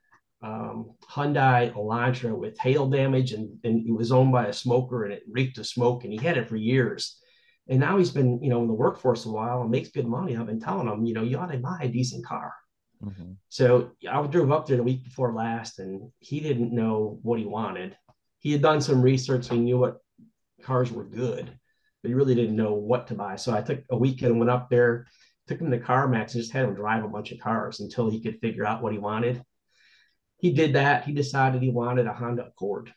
um, 0.43 0.93
Hyundai 1.11 1.73
Elantra 1.75 2.37
with 2.37 2.59
hail 2.59 2.89
damage, 2.89 3.33
and, 3.33 3.59
and 3.65 3.87
it 3.87 3.93
was 3.93 4.13
owned 4.13 4.33
by 4.33 4.47
a 4.47 4.53
smoker, 4.53 5.05
and 5.05 5.13
it 5.13 5.23
reeked 5.31 5.59
of 5.59 5.67
smoke, 5.67 6.05
and 6.05 6.13
he 6.13 6.19
had 6.19 6.37
it 6.37 6.49
for 6.49 6.57
years. 6.57 7.19
And 7.69 7.81
now 7.81 7.99
he's 7.99 8.11
been, 8.11 8.43
you 8.43 8.51
know, 8.51 8.63
in 8.63 8.69
the 8.69 8.75
workforce 8.75 9.27
a 9.27 9.31
while 9.31 9.63
and 9.63 9.71
makes 9.71 9.89
good 9.91 10.07
money. 10.07 10.37
I've 10.37 10.47
been 10.47 10.61
telling 10.61 10.89
him, 10.89 11.05
you 11.05 11.15
know, 11.15 11.23
you 11.23 11.39
ought 11.39 11.51
to 11.51 11.59
buy 11.59 11.79
a 11.83 11.89
decent 11.89 12.25
car. 12.25 12.53
Mhm. 13.03 13.37
So 13.49 13.91
I 14.09 14.25
drove 14.27 14.53
up 14.53 14.67
there 14.67 14.77
the 14.77 14.83
week 14.83 15.05
before 15.05 15.35
last, 15.35 15.79
and 15.79 16.13
he 16.21 16.41
didn't 16.41 16.73
know 16.73 17.19
what 17.23 17.39
he 17.39 17.45
wanted. 17.45 17.97
He 18.39 18.53
had 18.53 18.63
done 18.63 18.81
some 18.81 19.03
research, 19.03 19.49
he 19.49 19.59
knew 19.59 19.79
what 19.79 19.99
cars 20.63 20.93
were 20.93 21.05
good, 21.05 21.51
but 22.03 22.09
he 22.09 22.15
really 22.15 22.35
didn't 22.35 22.57
know 22.57 22.75
what 22.75 23.09
to 23.09 23.15
buy. 23.15 23.37
So 23.37 23.53
I 23.53 23.63
took 23.63 23.81
a 23.91 23.97
weekend, 23.97 24.33
and 24.33 24.39
went 24.39 24.51
up 24.51 24.71
there, 24.71 25.07
took 25.47 25.61
him 25.61 25.71
to 25.71 25.79
CarMax, 25.79 26.35
and 26.35 26.43
just 26.43 26.53
had 26.53 26.65
him 26.65 26.75
drive 26.75 27.05
a 27.05 27.09
bunch 27.09 27.33
of 27.33 27.41
cars 27.41 27.81
until 27.81 28.11
he 28.11 28.21
could 28.23 28.39
figure 28.41 28.65
out 28.65 28.83
what 28.83 28.93
he 28.93 28.99
wanted. 28.99 29.43
He 30.39 30.53
did 30.53 30.75
that. 30.75 31.05
He 31.05 31.13
decided 31.13 31.63
he 31.63 31.71
wanted 31.71 32.07
a 32.07 32.13
Honda 32.13 32.47
Accord. 32.47 32.93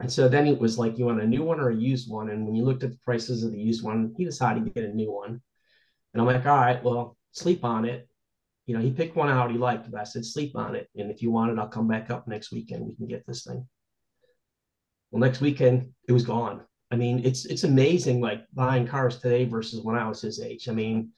And 0.00 0.10
so 0.12 0.28
then 0.28 0.46
it 0.46 0.58
was 0.58 0.78
like, 0.78 0.98
you 0.98 1.06
want 1.06 1.22
a 1.22 1.26
new 1.26 1.44
one 1.44 1.60
or 1.60 1.70
a 1.70 1.76
used 1.76 2.10
one? 2.10 2.30
And 2.30 2.44
when 2.44 2.56
you 2.56 2.64
looked 2.64 2.82
at 2.82 2.90
the 2.90 2.98
prices 3.04 3.44
of 3.44 3.52
the 3.52 3.60
used 3.60 3.84
one, 3.84 4.14
he 4.16 4.24
decided 4.24 4.64
to 4.64 4.70
get 4.70 4.84
a 4.84 4.94
new 4.94 5.12
one. 5.12 5.40
And 6.12 6.20
I'm 6.20 6.26
like, 6.26 6.44
all 6.44 6.56
right, 6.56 6.82
well, 6.82 7.16
sleep 7.32 7.64
on 7.64 7.84
it 7.84 8.08
you 8.66 8.76
know, 8.76 8.82
he 8.82 8.90
picked 8.90 9.16
one 9.16 9.28
out 9.28 9.50
he 9.50 9.58
liked, 9.58 9.90
but 9.90 10.00
I 10.00 10.04
said, 10.04 10.24
sleep 10.24 10.56
on 10.56 10.76
it. 10.76 10.88
And 10.96 11.10
if 11.10 11.20
you 11.22 11.30
want 11.30 11.50
it, 11.50 11.58
I'll 11.58 11.68
come 11.68 11.88
back 11.88 12.10
up 12.10 12.28
next 12.28 12.52
weekend. 12.52 12.86
We 12.86 12.94
can 12.94 13.08
get 13.08 13.26
this 13.26 13.44
thing. 13.44 13.66
Well, 15.10 15.20
next 15.20 15.40
weekend, 15.40 15.90
it 16.08 16.12
was 16.12 16.24
gone. 16.24 16.62
I 16.90 16.96
mean, 16.96 17.24
it's 17.24 17.46
it's 17.46 17.64
amazing 17.64 18.20
like 18.20 18.44
buying 18.52 18.86
cars 18.86 19.18
today 19.18 19.44
versus 19.44 19.82
when 19.82 19.96
I 19.96 20.08
was 20.08 20.20
his 20.20 20.40
age. 20.40 20.68
I 20.68 20.72
mean, 20.72 21.10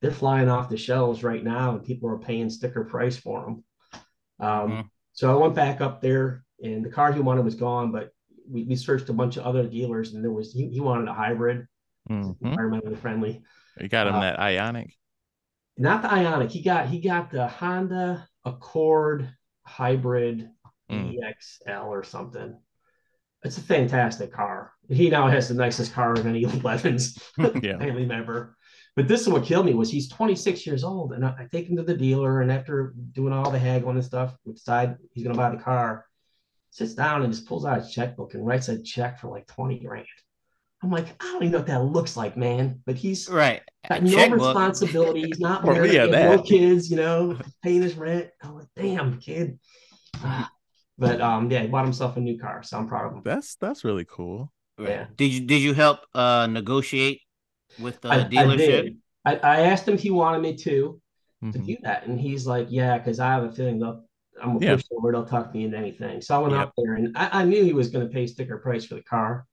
they're 0.00 0.10
flying 0.10 0.48
off 0.48 0.68
the 0.68 0.76
shelves 0.76 1.22
right 1.22 1.42
now 1.42 1.72
and 1.72 1.84
people 1.84 2.08
are 2.08 2.18
paying 2.18 2.50
sticker 2.50 2.84
price 2.84 3.16
for 3.16 3.42
them. 3.42 3.64
Um, 4.42 4.70
Mhm. 4.70 4.88
So 5.14 5.30
I 5.30 5.40
went 5.40 5.54
back 5.54 5.80
up 5.80 6.00
there 6.00 6.44
and 6.62 6.84
the 6.84 6.88
car 6.90 7.12
he 7.12 7.20
wanted 7.20 7.44
was 7.44 7.54
gone, 7.54 7.92
but 7.92 8.10
we, 8.48 8.64
we 8.64 8.76
searched 8.76 9.08
a 9.08 9.12
bunch 9.12 9.36
of 9.36 9.44
other 9.44 9.66
dealers 9.66 10.14
and 10.14 10.24
there 10.24 10.30
was, 10.32 10.52
he, 10.52 10.68
he 10.68 10.80
wanted 10.80 11.06
a 11.08 11.14
hybrid, 11.14 11.66
Mhm. 12.10 12.38
environmentally 12.40 12.98
friendly. 12.98 13.42
You 13.78 13.88
got 13.88 14.06
him 14.08 14.14
Uh, 14.16 14.20
that 14.20 14.38
Ioniq. 14.38 14.90
not 15.78 16.02
the 16.02 16.08
Ioniq. 16.08 16.50
He 16.50 16.62
got 16.62 16.88
he 16.88 17.00
got 17.00 17.30
the 17.30 17.46
Honda 17.46 18.28
Accord 18.44 19.32
Hybrid 19.64 20.50
Mm. 20.90 21.14
EXL 21.14 21.86
or 21.86 22.02
something. 22.02 22.58
It's 23.44 23.56
a 23.58 23.62
fantastic 23.62 24.32
car. 24.32 24.72
He 24.88 25.08
now 25.08 25.28
has 25.28 25.48
the 25.48 25.54
nicest 25.54 25.94
car 25.94 26.12
of 26.12 26.26
any 26.26 26.42
11s 26.46 27.18
Yeah. 27.62 27.78
family 27.78 28.04
member. 28.06 28.56
But 28.94 29.08
this 29.08 29.22
is 29.22 29.28
what 29.28 29.44
killed 29.44 29.64
me 29.66 29.74
was 29.74 29.90
he's 29.90 30.08
26 30.10 30.66
years 30.66 30.84
old, 30.84 31.12
and 31.14 31.24
I, 31.24 31.30
I 31.30 31.46
take 31.50 31.68
him 31.68 31.76
to 31.76 31.82
the 31.82 31.96
dealer, 31.96 32.42
and 32.42 32.52
after 32.52 32.94
doing 33.12 33.32
all 33.32 33.50
the 33.50 33.58
haggling 33.58 33.96
and 33.96 34.04
stuff, 34.04 34.36
we 34.44 34.52
decide 34.52 34.96
he's 35.14 35.24
gonna 35.24 35.36
buy 35.36 35.50
the 35.50 35.62
car. 35.62 36.06
Sits 36.70 36.94
down 36.94 37.22
and 37.22 37.32
just 37.32 37.46
pulls 37.46 37.64
out 37.66 37.78
his 37.78 37.90
checkbook 37.92 38.34
and 38.34 38.46
writes 38.46 38.68
a 38.68 38.82
check 38.82 39.18
for 39.20 39.28
like 39.28 39.46
20 39.46 39.78
grand. 39.80 40.06
I'm 40.82 40.90
like, 40.90 41.06
I 41.22 41.26
don't 41.26 41.42
even 41.44 41.52
know 41.52 41.58
what 41.58 41.66
that 41.68 41.84
looks 41.84 42.16
like, 42.16 42.36
man. 42.36 42.80
But 42.86 42.96
he's 42.96 43.28
Right. 43.28 43.60
got 43.88 44.02
no 44.02 44.10
Checkbook. 44.10 44.40
responsibility. 44.40 45.22
He's 45.26 45.38
not 45.38 45.62
Well, 45.64 45.74
married. 45.74 45.92
yeah, 45.92 46.06
he 46.06 46.10
no 46.10 46.42
kids, 46.42 46.90
you 46.90 46.96
know, 46.96 47.38
paying 47.62 47.82
his 47.82 47.94
rent. 47.94 48.30
I'm 48.42 48.54
like, 48.56 48.68
damn, 48.74 49.20
kid. 49.20 49.58
Ah. 50.16 50.50
But 50.98 51.20
um, 51.20 51.50
yeah, 51.50 51.60
he 51.62 51.68
bought 51.68 51.84
himself 51.84 52.16
a 52.16 52.20
new 52.20 52.38
car, 52.38 52.62
so 52.62 52.78
I'm 52.78 52.88
proud 52.88 53.06
of 53.06 53.12
him. 53.14 53.22
That's 53.24 53.54
that's 53.56 53.84
really 53.84 54.04
cool. 54.04 54.52
Yeah. 54.78 55.06
Did 55.16 55.32
you 55.32 55.40
did 55.46 55.62
you 55.62 55.72
help 55.74 56.00
uh 56.14 56.46
negotiate 56.50 57.20
with 57.78 58.00
the 58.00 58.08
I, 58.10 58.18
I 58.20 58.22
dealership? 58.24 58.56
did. 58.56 58.96
I, 59.24 59.36
I 59.36 59.60
asked 59.62 59.86
him 59.86 59.94
if 59.94 60.00
he 60.00 60.10
wanted 60.10 60.40
me 60.42 60.56
to 60.56 61.00
to 61.52 61.58
Mhm. 61.58 61.66
do 61.66 61.76
that, 61.82 62.06
and 62.06 62.20
he's 62.20 62.46
like, 62.46 62.68
yeah, 62.70 62.98
because 62.98 63.20
I 63.20 63.28
have 63.32 63.44
a 63.44 63.52
feeling 63.52 63.78
they'll. 63.78 64.04
I'm 64.42 64.56
a 64.56 64.60
Yeah. 64.60 64.76
pushover. 64.76 65.12
They'll 65.12 65.26
talk 65.26 65.54
me 65.54 65.64
into 65.64 65.76
anything. 65.76 66.20
So 66.22 66.34
I 66.34 66.38
went 66.38 66.54
Yep. 66.54 66.62
up 66.68 66.72
there, 66.78 66.94
and 66.94 67.16
I, 67.16 67.40
I 67.40 67.44
knew 67.44 67.62
he 67.64 67.74
was 67.74 67.90
going 67.90 68.06
to 68.06 68.12
pay 68.12 68.26
sticker 68.26 68.56
price 68.58 68.84
for 68.86 68.94
the 68.94 69.02
car. 69.02 69.46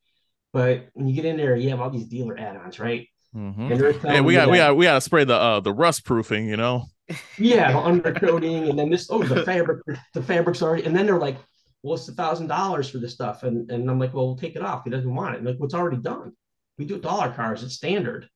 But 0.53 0.87
when 0.93 1.07
you 1.07 1.13
get 1.13 1.25
in 1.25 1.37
there, 1.37 1.55
you 1.55 1.69
have 1.69 1.81
all 1.81 1.89
these 1.91 2.07
dealer 2.07 2.37
add-ons, 2.39 2.79
right? 2.79 3.07
Mhm. 3.35 3.71
And 3.71 3.79
they're 3.79 3.93
Hey, 3.93 3.99
telling 3.99 4.23
we 4.23 4.33
you 4.33 4.39
got 4.39 4.49
we 4.49 4.57
got 4.57 4.77
we 4.77 4.85
got 4.85 4.95
to 4.95 5.01
spray 5.01 5.23
the 5.23 5.35
uh 5.35 5.59
the 5.59 5.73
rust 5.73 6.05
proofing, 6.05 6.47
you 6.47 6.57
know. 6.57 6.85
Yeah, 7.37 7.71
the 7.71 7.77
undercoating, 7.77 8.69
and 8.69 8.77
then 8.77 8.89
this. 8.89 9.07
Oh, 9.09 9.23
the 9.23 9.43
fabric, 9.43 9.81
the 10.13 10.21
fabric's 10.21 10.61
already. 10.61 10.85
And 10.85 10.95
then 10.95 11.05
they're 11.05 11.19
like, 11.19 11.37
"Well, 11.83 11.95
it's 11.95 12.07
a 12.09 12.13
thousand 12.13 12.47
dollars 12.47 12.89
for 12.89 12.97
this 12.97 13.13
stuff," 13.13 13.43
and 13.43 13.69
and 13.71 13.89
I'm 13.89 13.99
like, 13.99 14.13
"Well, 14.13 14.27
we'll 14.27 14.37
take 14.37 14.55
it 14.55 14.61
off. 14.61 14.83
He 14.83 14.89
doesn't 14.89 15.13
want 15.13 15.35
it." 15.35 15.37
And 15.39 15.47
like, 15.47 15.57
what's 15.57 15.73
already 15.73 15.97
done? 15.97 16.33
We 16.79 16.85
do 16.85 16.97
dollar 16.97 17.31
cars. 17.31 17.61
It's 17.61 17.75
standard. 17.75 18.27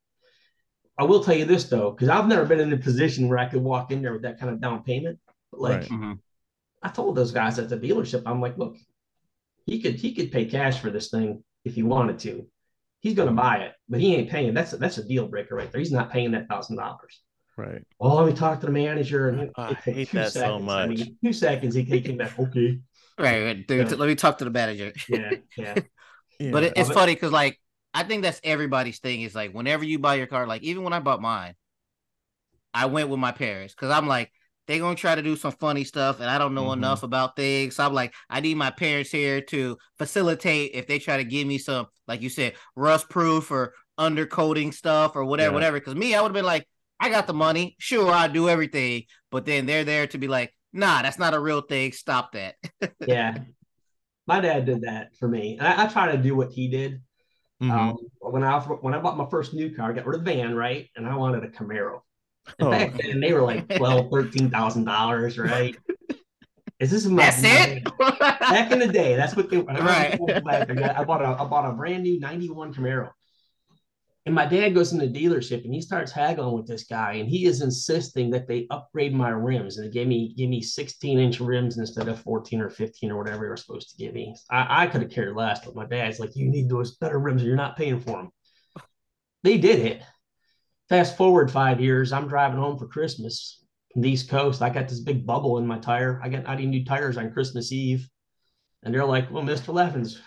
I 0.99 1.05
will 1.05 1.23
tell 1.23 1.33
you 1.35 1.45
this 1.45 1.63
though, 1.63 1.89
because 1.91 2.09
I've 2.09 2.27
never 2.27 2.45
been 2.45 2.59
in 2.59 2.71
a 2.73 2.77
position 2.77 3.27
where 3.29 3.39
I 3.39 3.47
could 3.47 3.63
walk 3.63 3.91
in 3.91 4.01
there 4.03 4.13
with 4.13 4.21
that 4.23 4.39
kind 4.39 4.51
of 4.51 4.61
down 4.61 4.83
payment. 4.83 5.17
But 5.49 5.61
like, 5.61 5.79
Right. 5.81 5.89
Mhm. 5.89 6.19
I 6.83 6.89
told 6.89 7.15
those 7.15 7.31
guys 7.31 7.57
at 7.57 7.69
the 7.69 7.77
dealership, 7.77 8.23
I'm 8.25 8.41
like, 8.41 8.57
look, 8.57 8.75
he 9.65 9.81
could 9.81 9.95
he 9.95 10.13
could 10.13 10.31
pay 10.31 10.45
cash 10.45 10.79
for 10.79 10.91
this 10.91 11.09
thing 11.09 11.43
if 11.63 11.73
he 11.73 11.81
wanted 11.83 12.19
to. 12.19 12.45
He's 12.99 13.15
gonna 13.15 13.31
buy 13.31 13.57
it, 13.59 13.73
but 13.89 14.01
he 14.01 14.13
ain't 14.15 14.29
paying. 14.29 14.53
That's 14.53 14.73
a, 14.73 14.77
that's 14.77 14.97
a 14.97 15.03
deal 15.07 15.27
breaker 15.27 15.55
right 15.55 15.71
there. 15.71 15.79
He's 15.79 15.91
not 15.91 16.11
paying 16.11 16.31
that 16.31 16.47
thousand 16.49 16.75
dollars. 16.75 17.21
Right. 17.55 17.83
Well, 17.99 18.15
let 18.15 18.27
me 18.27 18.33
talk 18.33 18.59
to 18.59 18.65
the 18.65 18.71
manager. 18.71 19.29
And 19.29 19.51
I 19.55 19.73
hate 19.75 20.09
two 20.09 20.17
that 20.17 20.33
so 20.33 20.39
seconds. 20.41 20.63
I 20.69 20.85
much. 20.87 20.97
mean, 20.97 21.17
two 21.23 21.33
seconds, 21.33 21.75
he 21.75 21.85
came 21.85 22.17
back. 22.17 22.37
Okay. 22.37 22.79
Right. 23.19 23.43
right. 23.43 23.67
Dude, 23.67 23.91
Yeah. 23.91 23.95
Let 23.95 24.07
me 24.07 24.15
talk 24.15 24.39
to 24.39 24.43
the 24.43 24.49
manager. 24.49 24.91
Yeah. 25.07 25.31
Yeah. 25.55 25.75
Yeah. 26.39 26.49
But 26.51 26.63
it, 26.63 26.73
it's 26.75 26.89
But- 26.89 26.95
funny 26.95 27.13
because 27.13 27.31
like 27.31 27.59
I 27.93 28.03
think 28.03 28.23
that's 28.23 28.41
everybody's 28.43 28.99
thing 28.99 29.21
is 29.21 29.35
like 29.35 29.51
whenever 29.53 29.83
you 29.83 29.99
buy 29.99 30.15
your 30.15 30.27
car, 30.27 30.47
like 30.47 30.63
even 30.63 30.83
when 30.83 30.93
I 30.93 30.99
bought 30.99 31.21
mine, 31.21 31.55
I 32.73 32.87
went 32.87 33.09
with 33.09 33.19
my 33.19 33.31
parents 33.31 33.73
because 33.73 33.91
I'm 33.91 34.07
like 34.07 34.31
they're 34.65 34.79
gonna 34.79 34.95
try 34.95 35.13
to 35.13 35.21
do 35.21 35.35
some 35.35 35.51
funny 35.51 35.83
stuff 35.83 36.19
and 36.21 36.29
I 36.29 36.37
don't 36.37 36.55
know 36.55 36.67
Mhm. 36.69 36.73
enough 36.73 37.03
about 37.03 37.35
things. 37.35 37.75
So 37.75 37.85
I'm 37.85 37.93
like 37.93 38.13
I 38.29 38.39
need 38.39 38.55
my 38.55 38.71
parents 38.71 39.11
here 39.11 39.41
to 39.41 39.77
facilitate 39.97 40.71
if 40.73 40.87
they 40.87 40.99
try 40.99 41.17
to 41.17 41.23
give 41.23 41.45
me 41.47 41.57
some 41.57 41.87
like 42.07 42.21
you 42.21 42.29
said 42.29 42.53
rust 42.75 43.09
proof 43.09 43.51
or 43.51 43.73
undercoating 43.99 44.73
stuff 44.73 45.15
or 45.15 45.25
whatever, 45.25 45.51
Yeah. 45.51 45.53
whatever. 45.55 45.79
Because 45.79 45.95
me, 45.95 46.15
I 46.15 46.21
would 46.21 46.29
have 46.29 46.33
been 46.33 46.45
like 46.45 46.67
I 46.99 47.09
got 47.09 47.27
the 47.27 47.33
money, 47.33 47.75
sure 47.79 48.09
I'll 48.11 48.31
do 48.31 48.49
everything, 48.49 49.03
but 49.29 49.45
then 49.45 49.65
they're 49.65 49.83
there 49.83 50.07
to 50.07 50.17
be 50.17 50.27
like, 50.27 50.55
nah, 50.71 51.01
that's 51.01 51.19
not 51.19 51.33
a 51.33 51.39
real 51.39 51.61
thing. 51.61 51.91
Stop 51.91 52.31
that. 52.31 52.55
yeah. 53.05 53.37
My 54.25 54.39
dad 54.39 54.65
did 54.65 54.81
that 54.83 55.15
for 55.17 55.27
me. 55.27 55.57
And 55.59 55.67
I, 55.67 55.83
I 55.83 55.87
try 55.87 56.11
to 56.13 56.17
do 56.17 56.33
what 56.35 56.51
he 56.53 56.69
did. 56.69 57.01
Mhm. 57.63 57.71
Um, 57.71 57.97
when 58.19 58.43
I 58.43 58.59
when 58.59 58.93
I 58.93 58.99
bought 58.99 59.17
my 59.17 59.27
first 59.29 59.53
new 59.53 59.73
car, 59.75 59.89
I 59.91 59.93
got 59.93 60.05
rid 60.05 60.19
of 60.19 60.25
the 60.25 60.33
van, 60.33 60.55
right? 60.55 60.89
And 60.95 61.07
I 61.07 61.15
wanted 61.15 61.43
a 61.43 61.47
Camaro. 61.49 62.01
And 62.59 62.67
Oh. 62.67 62.71
back 62.71 62.93
then 63.01 63.19
they 63.21 63.31
were 63.33 63.41
like 63.41 63.67
twelve, 63.77 64.11
thirteen 64.11 64.49
thousand 64.49 64.83
dollars, 64.83 65.37
right? 65.37 65.75
Is 66.79 66.91
this 66.91 67.05
my 67.05 67.23
That's 67.23 67.41
it. 67.43 67.83
back 68.19 68.71
in 68.71 68.79
the 68.79 68.87
day? 68.87 69.15
That's 69.15 69.35
what 69.35 69.49
they 69.49 69.59
were. 69.59 69.71
Right. 69.71 70.19
I 70.21 71.03
bought 71.05 71.21
a 71.21 71.27
I 71.41 71.45
bought 71.45 71.69
a 71.69 71.73
brand 71.73 72.03
new 72.03 72.19
'91 72.19 72.73
Camaro, 72.73 73.11
and 74.25 74.33
my 74.33 74.45
dad 74.45 74.73
goes 74.73 74.93
in 74.93 74.99
the 74.99 75.07
dealership 75.07 75.65
and 75.65 75.73
he 75.73 75.81
starts 75.81 76.11
haggling 76.11 76.55
with 76.55 76.65
this 76.65 76.85
guy, 76.85 77.13
and 77.13 77.27
he 77.27 77.45
is 77.45 77.61
insisting 77.61 78.29
that 78.31 78.47
they 78.47 78.67
upgrade 78.69 79.13
my 79.13 79.29
rims, 79.29 79.77
and 79.77 79.87
they 79.87 79.93
gave 79.93 80.07
me 80.07 80.33
give 80.37 80.49
me 80.49 80.61
16 80.61 81.19
inch 81.19 81.39
rims 81.41 81.77
instead 81.77 82.07
of 82.07 82.21
14 82.21 82.61
or 82.61 82.69
15 82.69 83.11
or 83.11 83.17
whatever 83.17 83.43
they 83.43 83.49
were 83.49 83.57
supposed 83.57 83.89
to 83.89 83.97
give 83.97 84.13
me. 84.13 84.33
I, 84.49 84.83
I 84.83 84.87
could 84.87 85.01
have 85.01 85.11
cared 85.11 85.35
less, 85.35 85.65
but 85.65 85.75
my 85.75 85.85
dad's 85.85 86.19
like, 86.19 86.35
you 86.35 86.49
need 86.49 86.69
those 86.69 86.95
better 86.97 87.19
rims, 87.19 87.43
or 87.43 87.47
you're 87.47 87.55
not 87.57 87.75
paying 87.75 87.99
for 87.99 88.11
them. 88.11 88.29
They 89.43 89.57
did 89.57 89.79
it. 89.79 90.01
Fast 90.87 91.17
forward 91.17 91.51
five 91.51 91.81
years, 91.81 92.13
I'm 92.13 92.29
driving 92.29 92.59
home 92.59 92.77
for 92.77 92.87
Christmas 92.87 93.61
from 93.91 94.03
the 94.03 94.09
East 94.09 94.29
Coast. 94.29 94.61
I 94.61 94.69
got 94.69 94.87
this 94.87 95.01
big 95.01 95.25
bubble 95.25 95.57
in 95.57 95.67
my 95.67 95.79
tire. 95.79 96.21
I 96.23 96.29
got 96.29 96.47
I 96.47 96.55
need 96.55 96.69
new 96.69 96.85
tires 96.85 97.17
on 97.17 97.31
Christmas 97.31 97.73
Eve. 97.73 98.07
And 98.83 98.93
they're 98.93 99.05
like, 99.05 99.31
well, 99.31 99.43
Mr. 99.43 99.73
Levens, 99.73 100.21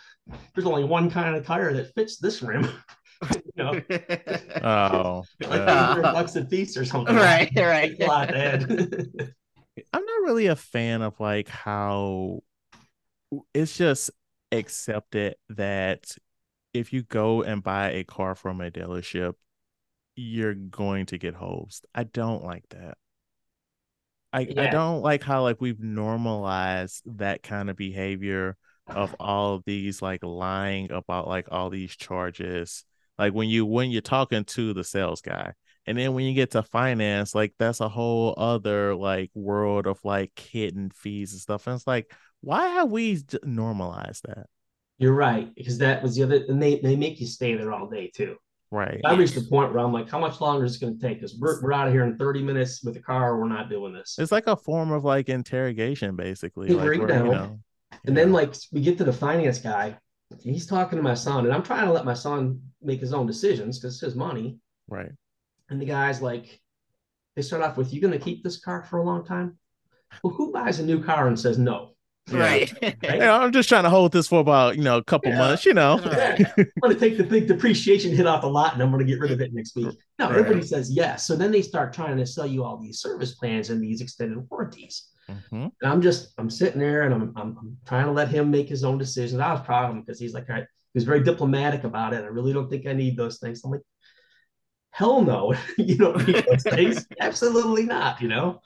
there's 0.54 0.66
only 0.66 0.84
one 0.84 1.10
kind 1.10 1.34
of 1.34 1.46
tire 1.46 1.72
that 1.72 1.94
fits 1.94 2.18
this 2.18 2.42
rim. 2.42 2.68
you 3.56 3.64
know, 3.64 3.80
Oh. 4.62 5.24
like 5.40 5.64
yeah. 5.66 5.76
800 5.76 6.12
bucks 6.12 6.36
a 6.36 6.44
piece 6.44 6.76
or 6.76 6.84
something. 6.84 7.16
right, 7.16 7.50
right. 7.56 7.92
It's 7.92 8.00
a 8.00 8.06
lot, 8.06 8.28
Dad. 8.28 9.34
I'm 9.92 10.04
not 10.04 10.22
really 10.22 10.46
a 10.46 10.56
fan 10.56 11.02
of 11.02 11.18
like 11.20 11.48
how 11.48 12.40
it's 13.52 13.76
just 13.76 14.10
accepted 14.52 15.36
that 15.50 16.16
if 16.72 16.92
you 16.92 17.02
go 17.02 17.42
and 17.42 17.62
buy 17.62 17.90
a 17.92 18.04
car 18.04 18.34
from 18.34 18.60
a 18.60 18.70
dealership, 18.70 19.34
you're 20.14 20.54
going 20.54 21.06
to 21.06 21.18
get 21.18 21.34
hosed. 21.34 21.86
I 21.94 22.04
don't 22.04 22.44
like 22.44 22.64
that. 22.70 22.96
I, 24.32 24.40
yeah. 24.40 24.62
I 24.64 24.66
don't 24.70 25.02
like 25.02 25.22
how 25.22 25.42
like 25.42 25.60
we've 25.60 25.80
normalized 25.80 27.02
that 27.18 27.42
kind 27.42 27.70
of 27.70 27.76
behavior 27.76 28.56
of 28.86 29.14
all 29.18 29.54
of 29.54 29.64
these 29.64 30.02
like 30.02 30.22
lying 30.22 30.90
about 30.92 31.28
like 31.28 31.48
all 31.50 31.70
these 31.70 31.96
charges. 31.96 32.84
Like 33.18 33.32
when 33.32 33.48
you 33.48 33.66
when 33.66 33.90
you're 33.90 34.02
talking 34.02 34.44
to 34.44 34.72
the 34.72 34.84
sales 34.84 35.20
guy, 35.20 35.54
and 35.86 35.96
then 35.96 36.14
when 36.14 36.24
you 36.24 36.34
get 36.34 36.52
to 36.52 36.62
finance, 36.62 37.34
like 37.34 37.54
that's 37.58 37.80
a 37.80 37.88
whole 37.88 38.34
other 38.36 38.94
like 38.94 39.30
world 39.34 39.86
of 39.86 39.98
like 40.04 40.38
hidden 40.38 40.90
fees 40.90 41.32
and 41.32 41.40
stuff. 41.40 41.66
And 41.66 41.76
it's 41.76 41.86
like, 41.86 42.12
why 42.40 42.68
have 42.68 42.90
we 42.90 43.22
normalized 43.44 44.24
that? 44.26 44.46
You're 44.98 45.14
right, 45.14 45.54
because 45.54 45.78
that 45.78 46.02
was 46.02 46.16
the 46.16 46.22
other, 46.22 46.44
and 46.48 46.62
they 46.62 46.80
they 46.80 46.96
make 46.96 47.20
you 47.20 47.26
stay 47.26 47.54
there 47.54 47.72
all 47.72 47.88
day 47.88 48.10
too. 48.14 48.36
Right. 48.70 49.00
I 49.04 49.14
reached 49.14 49.34
the 49.34 49.42
point 49.42 49.72
where 49.72 49.84
I'm 49.84 49.92
like, 49.92 50.10
how 50.10 50.18
much 50.18 50.40
longer 50.40 50.64
is 50.64 50.76
it 50.76 50.80
going 50.80 50.98
to 50.98 51.00
take? 51.06 51.18
Because 51.18 51.38
we're, 51.38 51.62
we're 51.62 51.72
out 51.72 51.86
of 51.86 51.92
here 51.92 52.02
in 52.02 52.18
30 52.18 52.42
minutes 52.42 52.82
with 52.82 52.94
the 52.94 53.00
car. 53.00 53.38
We're 53.38 53.48
not 53.48 53.70
doing 53.70 53.92
this. 53.92 54.16
It's 54.18 54.32
like 54.32 54.48
a 54.48 54.56
form 54.56 54.90
of 54.90 55.04
like 55.04 55.28
interrogation, 55.28 56.16
basically. 56.16 56.70
Like 56.70 56.98
you 56.98 57.06
know, 57.06 57.60
and 58.04 58.16
then 58.16 58.32
like 58.32 58.54
we 58.72 58.80
get 58.80 58.98
to 58.98 59.04
the 59.04 59.12
finance 59.12 59.58
guy, 59.58 59.96
he's 60.42 60.66
talking 60.66 60.96
to 60.96 61.02
my 61.02 61.14
son, 61.14 61.44
and 61.44 61.54
I'm 61.54 61.62
trying 61.62 61.86
to 61.86 61.92
let 61.92 62.04
my 62.04 62.14
son 62.14 62.60
make 62.86 63.00
his 63.00 63.12
own 63.12 63.26
decisions 63.26 63.78
because 63.78 63.94
it's 63.94 64.02
his 64.02 64.14
money. 64.14 64.58
Right. 64.88 65.12
And 65.68 65.80
the 65.80 65.86
guy's 65.86 66.22
like, 66.22 66.60
they 67.34 67.42
start 67.42 67.62
off 67.62 67.76
with, 67.76 67.92
"You 67.92 68.00
going 68.00 68.12
to 68.12 68.18
keep 68.18 68.42
this 68.42 68.58
car 68.58 68.82
for 68.82 68.98
a 68.98 69.02
long 69.02 69.24
time?" 69.24 69.58
Well, 70.22 70.32
who 70.32 70.52
buys 70.52 70.78
a 70.78 70.84
new 70.84 71.02
car 71.02 71.28
and 71.28 71.38
says 71.38 71.58
no? 71.58 71.96
Right. 72.30 72.72
right? 72.82 73.22
I'm 73.22 73.52
just 73.52 73.68
trying 73.68 73.84
to 73.84 73.90
hold 73.90 74.12
this 74.12 74.28
for 74.28 74.40
about, 74.40 74.76
you 74.76 74.82
know, 74.82 74.96
a 74.96 75.04
couple 75.04 75.30
yeah. 75.30 75.38
months, 75.38 75.64
you 75.64 75.74
know. 75.74 76.00
Yeah. 76.04 76.36
I'm 76.56 76.66
going 76.82 76.94
to 76.94 77.00
take 77.00 77.16
the 77.16 77.24
big 77.24 77.46
depreciation 77.46 78.14
hit 78.14 78.26
off 78.26 78.42
the 78.42 78.48
lot 78.48 78.74
and 78.74 78.82
I'm 78.82 78.90
going 78.90 79.04
to 79.04 79.10
get 79.10 79.20
rid 79.20 79.30
of 79.30 79.40
it 79.40 79.52
next 79.52 79.76
week. 79.76 79.96
No, 80.18 80.26
right. 80.26 80.38
everybody 80.38 80.66
says 80.66 80.90
yes. 80.90 81.26
So 81.26 81.36
then 81.36 81.52
they 81.52 81.62
start 81.62 81.92
trying 81.92 82.16
to 82.16 82.26
sell 82.26 82.46
you 82.46 82.64
all 82.64 82.78
these 82.78 83.00
service 83.00 83.34
plans 83.34 83.70
and 83.70 83.82
these 83.82 84.00
extended 84.00 84.44
warranties. 84.50 85.08
Mm-hmm. 85.30 85.66
And 85.80 85.92
I'm 85.92 86.02
just, 86.02 86.32
I'm 86.38 86.50
sitting 86.50 86.80
there 86.80 87.02
and 87.02 87.14
I'm, 87.14 87.32
I'm, 87.36 87.56
I'm, 87.58 87.76
trying 87.86 88.06
to 88.06 88.12
let 88.12 88.28
him 88.28 88.50
make 88.50 88.68
his 88.68 88.84
own 88.84 88.98
decisions. 88.98 89.40
I 89.40 89.52
was 89.52 89.60
proud 89.60 89.84
of 89.84 89.90
him 89.92 90.00
because 90.00 90.18
he's 90.18 90.34
like, 90.34 90.48
all 90.48 90.56
right, 90.56 90.66
he 90.85 90.85
was 90.96 91.04
very 91.04 91.22
diplomatic 91.22 91.84
about 91.84 92.14
it. 92.14 92.24
I 92.24 92.28
really 92.28 92.52
don't 92.52 92.68
think 92.70 92.86
I 92.86 92.94
need 92.94 93.16
those 93.16 93.38
things. 93.38 93.62
I'm 93.62 93.70
like, 93.70 93.82
hell 94.90 95.20
no, 95.22 95.54
you 95.78 95.96
don't 95.96 96.26
need 96.26 96.44
those 96.48 96.62
things. 96.74 97.06
Absolutely 97.20 97.84
not, 97.84 98.20
you 98.20 98.28
know? 98.28 98.60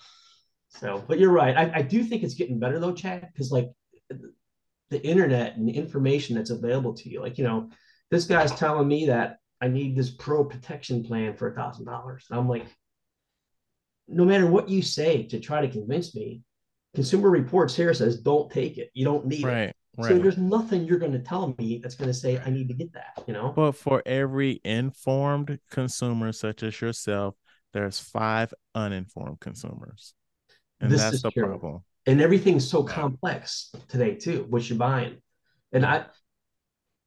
So, 0.69 1.05
but 1.09 1.19
you're 1.19 1.33
right. 1.33 1.57
I, 1.57 1.79
I 1.79 1.83
do 1.83 2.05
think 2.05 2.23
it's 2.23 2.35
getting 2.35 2.61
better 2.61 2.79
though, 2.79 2.95
Chad, 2.95 3.29
because 3.33 3.51
like 3.51 3.69
the 4.91 5.05
internet 5.05 5.57
and 5.57 5.69
the 5.69 5.73
information 5.73 6.37
that's 6.37 6.51
available 6.51 6.95
to 6.95 7.11
you, 7.11 7.21
like, 7.21 7.37
you 7.37 7.45
know, 7.45 7.69
this 8.13 8.27
guy's 8.27 8.53
telling 8.53 8.87
me 8.87 9.07
that 9.07 9.39
I 9.61 9.67
need 9.67 9.97
this 9.97 10.11
pro 10.11 10.45
protection 10.45 11.03
plan 11.03 11.37
for 11.37 11.51
a 11.51 11.55
thousand 11.55 11.87
dollars. 11.87 12.27
I'm 12.31 12.49
like, 12.49 12.67
no 14.07 14.25
matter 14.25 14.47
what 14.47 14.69
you 14.69 14.83
say 14.83 15.25
to 15.25 15.41
try 15.41 15.61
to 15.63 15.69
convince 15.69 16.15
me, 16.15 16.43
Consumer 16.95 17.29
Reports 17.29 17.75
here 17.75 17.93
says 17.93 18.21
don't 18.21 18.51
take 18.51 18.79
it. 18.79 18.91
You 18.95 19.05
don't 19.05 19.27
need 19.27 19.45
right, 19.45 19.69
it. 19.71 19.77
Right. 19.97 20.09
So 20.09 20.19
there's 20.19 20.39
nothing 20.39 20.85
you're 20.85 20.99
going 20.99 21.13
to 21.13 21.19
tell 21.19 21.55
me 21.59 21.81
that's 21.83 21.97
going 21.97 22.09
to 22.09 22.15
say 22.15 22.39
I 22.39 22.51
need 22.51 22.69
to 22.69 22.75
get 22.75 22.93
that. 22.93 23.25
You 23.27 23.35
know. 23.35 23.53
But 23.55 23.73
for 23.73 24.03
every 24.07 24.61
informed 24.65 25.59
consumer 25.71 26.33
such 26.33 26.63
as 26.63 26.81
yourself, 26.81 27.35
there's 27.73 27.99
five 27.99 28.55
uninformed 28.75 29.41
consumers 29.41 30.15
and 30.81 30.91
this 30.91 31.01
that's 31.01 31.23
the 31.23 31.31
true. 31.31 31.47
problem. 31.47 31.85
And 32.07 32.21
everything's 32.21 32.69
so 32.69 32.83
complex 32.83 33.71
today 33.89 34.15
too. 34.15 34.47
What 34.49 34.69
you're 34.69 34.79
buying, 34.79 35.19
and 35.73 35.85
I. 35.85 36.07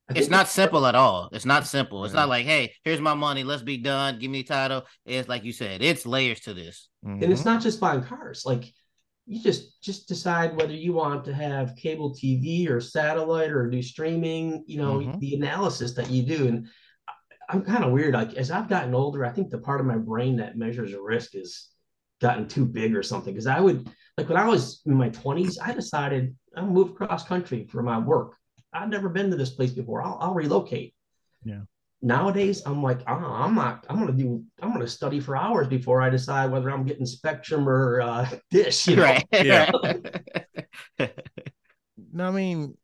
I 0.09 0.13
it's 0.15 0.29
not 0.29 0.49
simple 0.49 0.85
at 0.85 0.95
all. 0.95 1.29
It's 1.31 1.45
not 1.45 1.65
simple. 1.65 2.03
It's 2.03 2.13
not 2.13 2.27
like, 2.27 2.45
hey, 2.45 2.73
here's 2.83 2.99
my 2.99 3.13
money. 3.13 3.45
Let's 3.45 3.61
be 3.61 3.77
done. 3.77 4.19
Give 4.19 4.29
me 4.29 4.41
a 4.41 4.43
title. 4.43 4.83
It's 5.05 5.29
like 5.29 5.45
you 5.45 5.53
said, 5.53 5.81
it's 5.81 6.05
layers 6.05 6.41
to 6.41 6.53
this. 6.53 6.89
Mm-hmm. 7.05 7.23
And 7.23 7.31
it's 7.31 7.45
not 7.45 7.61
just 7.61 7.79
buying 7.79 8.03
cars. 8.03 8.43
Like 8.45 8.65
you 9.25 9.41
just 9.41 9.81
just 9.81 10.07
decide 10.07 10.55
whether 10.55 10.73
you 10.73 10.93
want 10.93 11.25
to 11.25 11.33
have 11.33 11.75
cable 11.75 12.13
TV 12.13 12.69
or 12.69 12.81
satellite 12.81 13.51
or 13.51 13.69
do 13.69 13.81
streaming. 13.81 14.63
You 14.67 14.77
know 14.77 14.99
mm-hmm. 14.99 15.19
the 15.19 15.35
analysis 15.35 15.93
that 15.93 16.09
you 16.09 16.23
do, 16.23 16.47
and 16.47 16.67
I'm 17.49 17.63
kind 17.63 17.83
of 17.83 17.91
weird. 17.91 18.13
Like 18.13 18.33
as 18.33 18.51
I've 18.51 18.69
gotten 18.69 18.93
older, 18.93 19.25
I 19.25 19.31
think 19.31 19.49
the 19.49 19.57
part 19.57 19.79
of 19.79 19.85
my 19.85 19.97
brain 19.97 20.37
that 20.37 20.57
measures 20.57 20.93
risk 20.93 21.35
is 21.35 21.69
gotten 22.21 22.47
too 22.47 22.65
big 22.65 22.95
or 22.95 23.03
something. 23.03 23.33
Because 23.33 23.47
I 23.47 23.59
would 23.59 23.89
like 24.17 24.29
when 24.29 24.37
I 24.37 24.47
was 24.47 24.81
in 24.85 24.95
my 24.95 25.09
20s, 25.09 25.57
I 25.61 25.73
decided 25.73 26.35
I'll 26.55 26.65
move 26.65 26.95
cross 26.95 27.25
country 27.25 27.67
for 27.69 27.81
my 27.81 27.97
work. 27.99 28.35
I've 28.73 28.89
never 28.89 29.09
been 29.09 29.29
to 29.29 29.37
this 29.37 29.51
place 29.51 29.71
before. 29.71 30.01
I'll, 30.01 30.17
I'll 30.19 30.33
relocate. 30.33 30.93
Yeah. 31.43 31.61
Nowadays, 32.05 32.61
I'm 32.65 32.83
like, 32.83 32.99
oh, 33.07 33.13
I'm 33.13 33.55
not. 33.55 33.85
I'm 33.89 33.97
gonna 33.97 34.11
do. 34.11 34.43
I'm 34.61 34.73
gonna 34.73 34.87
study 34.87 35.21
for 35.21 35.37
hours 35.37 35.69
before 35.69 36.01
I 36.01 36.09
decide 36.09 36.51
whether 36.51 36.69
I'm 36.69 36.85
getting 36.85 37.05
Spectrum 37.05 37.67
or 37.67 38.01
uh, 38.01 38.29
Dish. 38.51 38.87
You 38.87 38.97
know? 38.97 39.03
Right. 39.03 39.25
Yeah. 39.31 39.71
no, 42.11 42.27
I 42.27 42.31
mean, 42.31 42.77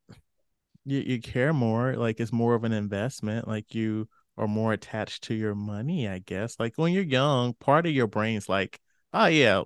you 0.85 0.99
you 0.99 1.19
care 1.19 1.51
more. 1.51 1.95
Like 1.95 2.21
it's 2.21 2.31
more 2.31 2.55
of 2.55 2.63
an 2.63 2.71
investment. 2.71 3.45
Like 3.45 3.75
you 3.75 4.07
are 4.37 4.47
more 4.47 4.71
attached 4.71 5.23
to 5.23 5.33
your 5.33 5.53
money, 5.53 6.07
I 6.07 6.19
guess. 6.19 6.55
Like 6.57 6.77
when 6.77 6.93
you're 6.93 7.03
young, 7.03 7.55
part 7.55 7.85
of 7.85 7.91
your 7.91 8.07
brain's 8.07 8.47
like, 8.47 8.79
oh 9.11 9.25
yeah, 9.25 9.63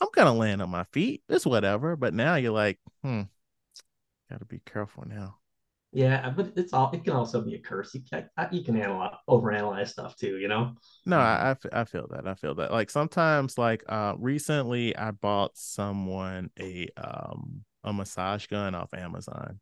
I'm 0.00 0.08
gonna 0.14 0.34
land 0.34 0.62
on 0.62 0.70
my 0.70 0.84
feet. 0.84 1.24
It's 1.28 1.44
whatever. 1.44 1.96
But 1.96 2.14
now 2.14 2.36
you're 2.36 2.52
like, 2.52 2.78
hmm, 3.02 3.22
gotta 4.30 4.44
be 4.44 4.60
careful 4.64 5.04
now. 5.04 5.38
Yeah, 5.94 6.28
but 6.30 6.52
it's 6.56 6.72
all. 6.72 6.90
It 6.92 7.04
can 7.04 7.12
also 7.12 7.40
be 7.40 7.54
a 7.54 7.60
curse. 7.60 7.94
You 7.94 8.02
can 8.02 8.28
you 8.50 8.64
can 8.64 8.76
analyze, 8.76 9.14
overanalyze 9.28 9.88
stuff 9.88 10.16
too. 10.16 10.38
You 10.38 10.48
know. 10.48 10.74
No, 11.06 11.18
I, 11.18 11.54
I 11.72 11.84
feel 11.84 12.08
that. 12.10 12.26
I 12.26 12.34
feel 12.34 12.56
that. 12.56 12.72
Like 12.72 12.90
sometimes, 12.90 13.56
like 13.56 13.84
uh, 13.88 14.14
recently, 14.18 14.96
I 14.96 15.12
bought 15.12 15.52
someone 15.54 16.50
a 16.58 16.88
um 16.96 17.64
a 17.84 17.92
massage 17.92 18.46
gun 18.48 18.74
off 18.74 18.92
Amazon, 18.92 19.60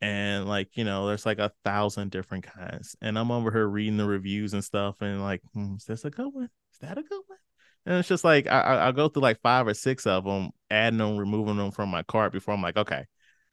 and 0.00 0.48
like 0.48 0.76
you 0.76 0.82
know, 0.82 1.06
there's 1.06 1.24
like 1.24 1.38
a 1.38 1.52
thousand 1.64 2.10
different 2.10 2.44
kinds, 2.44 2.96
and 3.00 3.16
I'm 3.16 3.30
over 3.30 3.52
here 3.52 3.68
reading 3.68 3.96
the 3.96 4.06
reviews 4.06 4.54
and 4.54 4.64
stuff, 4.64 5.00
and 5.02 5.22
like, 5.22 5.40
hmm, 5.54 5.76
is 5.76 5.84
this 5.84 6.04
a 6.04 6.10
good 6.10 6.30
one? 6.32 6.50
Is 6.72 6.78
that 6.80 6.98
a 6.98 7.02
good 7.02 7.22
one? 7.28 7.38
And 7.86 7.96
it's 7.96 8.08
just 8.08 8.24
like 8.24 8.48
I 8.48 8.88
I 8.88 8.92
go 8.92 9.08
through 9.08 9.22
like 9.22 9.40
five 9.40 9.68
or 9.68 9.74
six 9.74 10.04
of 10.04 10.24
them, 10.24 10.50
adding 10.68 10.98
them, 10.98 11.16
removing 11.16 11.58
them 11.58 11.70
from 11.70 11.90
my 11.90 12.02
cart 12.02 12.32
before 12.32 12.54
I'm 12.54 12.62
like, 12.62 12.76
okay, 12.76 13.04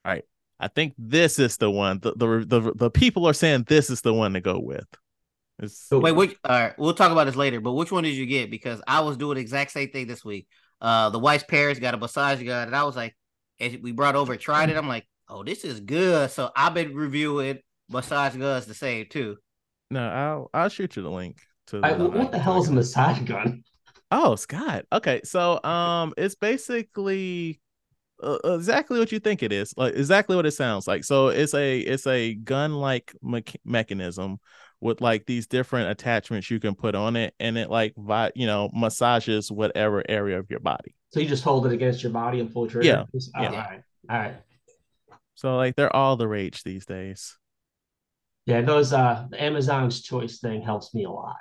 all 0.03 0.11
right, 0.13 0.23
I 0.59 0.67
think 0.67 0.93
this 0.97 1.39
is 1.39 1.57
the 1.57 1.69
one. 1.69 1.99
The 1.99 2.13
the 2.13 2.45
the, 2.45 2.73
the 2.73 2.91
people 2.91 3.27
are 3.27 3.33
saying 3.33 3.65
this 3.67 3.89
is 3.89 4.01
the 4.01 4.13
one 4.13 4.33
to 4.33 4.41
go 4.41 4.59
with. 4.59 4.87
It's... 5.59 5.87
Wait, 5.91 6.11
which, 6.11 6.35
all 6.43 6.51
right, 6.51 6.77
we'll 6.77 6.93
talk 6.93 7.11
about 7.11 7.25
this 7.25 7.35
later. 7.35 7.59
But 7.59 7.73
which 7.73 7.91
one 7.91 8.03
did 8.03 8.13
you 8.13 8.25
get? 8.25 8.51
Because 8.51 8.81
I 8.87 8.99
was 8.99 9.17
doing 9.17 9.35
the 9.35 9.41
exact 9.41 9.71
same 9.71 9.89
thing 9.89 10.07
this 10.07 10.23
week. 10.23 10.47
Uh, 10.79 11.09
the 11.09 11.19
wife's 11.19 11.43
parents 11.43 11.79
got 11.79 11.95
a 11.95 11.97
massage 11.97 12.43
gun, 12.43 12.67
and 12.67 12.75
I 12.75 12.83
was 12.83 12.95
like, 12.95 13.15
as 13.59 13.75
we 13.77 13.91
brought 13.91 14.15
over, 14.15 14.35
tried 14.35 14.69
it. 14.69 14.77
I'm 14.77 14.87
like, 14.87 15.07
oh, 15.27 15.43
this 15.43 15.63
is 15.63 15.79
good. 15.79 16.29
So 16.29 16.51
I've 16.55 16.75
been 16.75 16.93
reviewing 16.93 17.59
massage 17.89 18.35
guns 18.35 18.65
the 18.65 18.75
same 18.75 19.07
too. 19.09 19.37
No, 19.89 20.07
I'll 20.07 20.49
I'll 20.53 20.69
shoot 20.69 20.95
you 20.95 21.03
the 21.03 21.09
link 21.09 21.37
to. 21.67 21.81
The, 21.81 21.87
I, 21.87 21.93
what 21.93 22.31
the 22.31 22.39
hell 22.39 22.61
is 22.61 22.69
a 22.69 22.73
massage 22.73 23.19
gun? 23.21 23.63
Oh, 24.11 24.35
Scott. 24.35 24.85
Okay, 24.93 25.21
so 25.23 25.61
um, 25.63 26.13
it's 26.17 26.35
basically 26.35 27.59
uh, 28.23 28.37
exactly 28.55 28.99
what 28.99 29.11
you 29.11 29.19
think 29.19 29.43
it 29.43 29.51
is. 29.51 29.73
Like 29.77 29.95
exactly 29.95 30.35
what 30.35 30.45
it 30.45 30.51
sounds 30.51 30.87
like. 30.87 31.03
So 31.03 31.27
it's 31.27 31.53
a 31.53 31.79
it's 31.79 32.07
a 32.07 32.33
gun 32.33 32.73
like 32.75 33.13
me- 33.21 33.43
mechanism 33.65 34.39
with 34.79 35.01
like 35.01 35.25
these 35.25 35.47
different 35.47 35.89
attachments 35.89 36.51
you 36.51 36.59
can 36.59 36.75
put 36.75 36.95
on 36.95 37.15
it, 37.15 37.33
and 37.39 37.57
it 37.57 37.69
like 37.69 37.93
vi- 37.97 38.31
you 38.35 38.47
know 38.47 38.69
massages 38.73 39.51
whatever 39.51 40.03
area 40.07 40.39
of 40.39 40.49
your 40.49 40.59
body. 40.59 40.95
So 41.13 41.19
you 41.19 41.27
just 41.27 41.43
hold 41.43 41.65
it 41.65 41.71
against 41.71 42.03
your 42.03 42.11
body 42.11 42.39
and 42.39 42.51
pull 42.51 42.65
the 42.65 42.71
trigger. 42.71 42.87
Yeah. 42.87 43.19
Oh, 43.35 43.41
yeah. 43.41 43.49
All 43.49 43.55
right. 43.55 43.81
All 44.09 44.17
right. 44.17 44.35
So 45.35 45.55
like 45.55 45.75
they're 45.75 45.95
all 45.95 46.17
the 46.17 46.27
rage 46.27 46.63
these 46.63 46.85
days. 46.85 47.37
Yeah, 48.45 48.61
those 48.61 48.93
uh 48.93 49.27
Amazon's 49.37 50.01
choice 50.01 50.39
thing 50.39 50.61
helps 50.61 50.93
me 50.93 51.03
a 51.03 51.11
lot. 51.11 51.35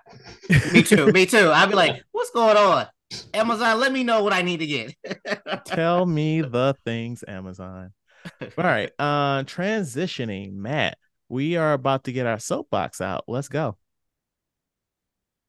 me 0.72 0.82
too. 0.82 1.12
Me 1.12 1.24
too. 1.24 1.50
I'd 1.50 1.68
be 1.68 1.74
like, 1.84 2.02
what's 2.12 2.30
going 2.30 2.56
on? 2.56 2.86
Amazon, 3.32 3.78
let 3.78 3.92
me 3.92 4.04
know 4.04 4.22
what 4.22 4.32
I 4.32 4.42
need 4.42 4.58
to 4.58 4.66
get. 4.66 4.94
Tell 5.66 6.04
me 6.06 6.40
the 6.40 6.74
things, 6.84 7.24
Amazon. 7.26 7.92
All 8.40 8.64
right. 8.64 8.90
Uh 8.98 9.44
transitioning, 9.44 10.54
Matt. 10.54 10.98
We 11.28 11.56
are 11.56 11.72
about 11.72 12.04
to 12.04 12.12
get 12.12 12.26
our 12.26 12.38
soapbox 12.38 13.00
out. 13.00 13.24
Let's 13.28 13.48
go. 13.48 13.76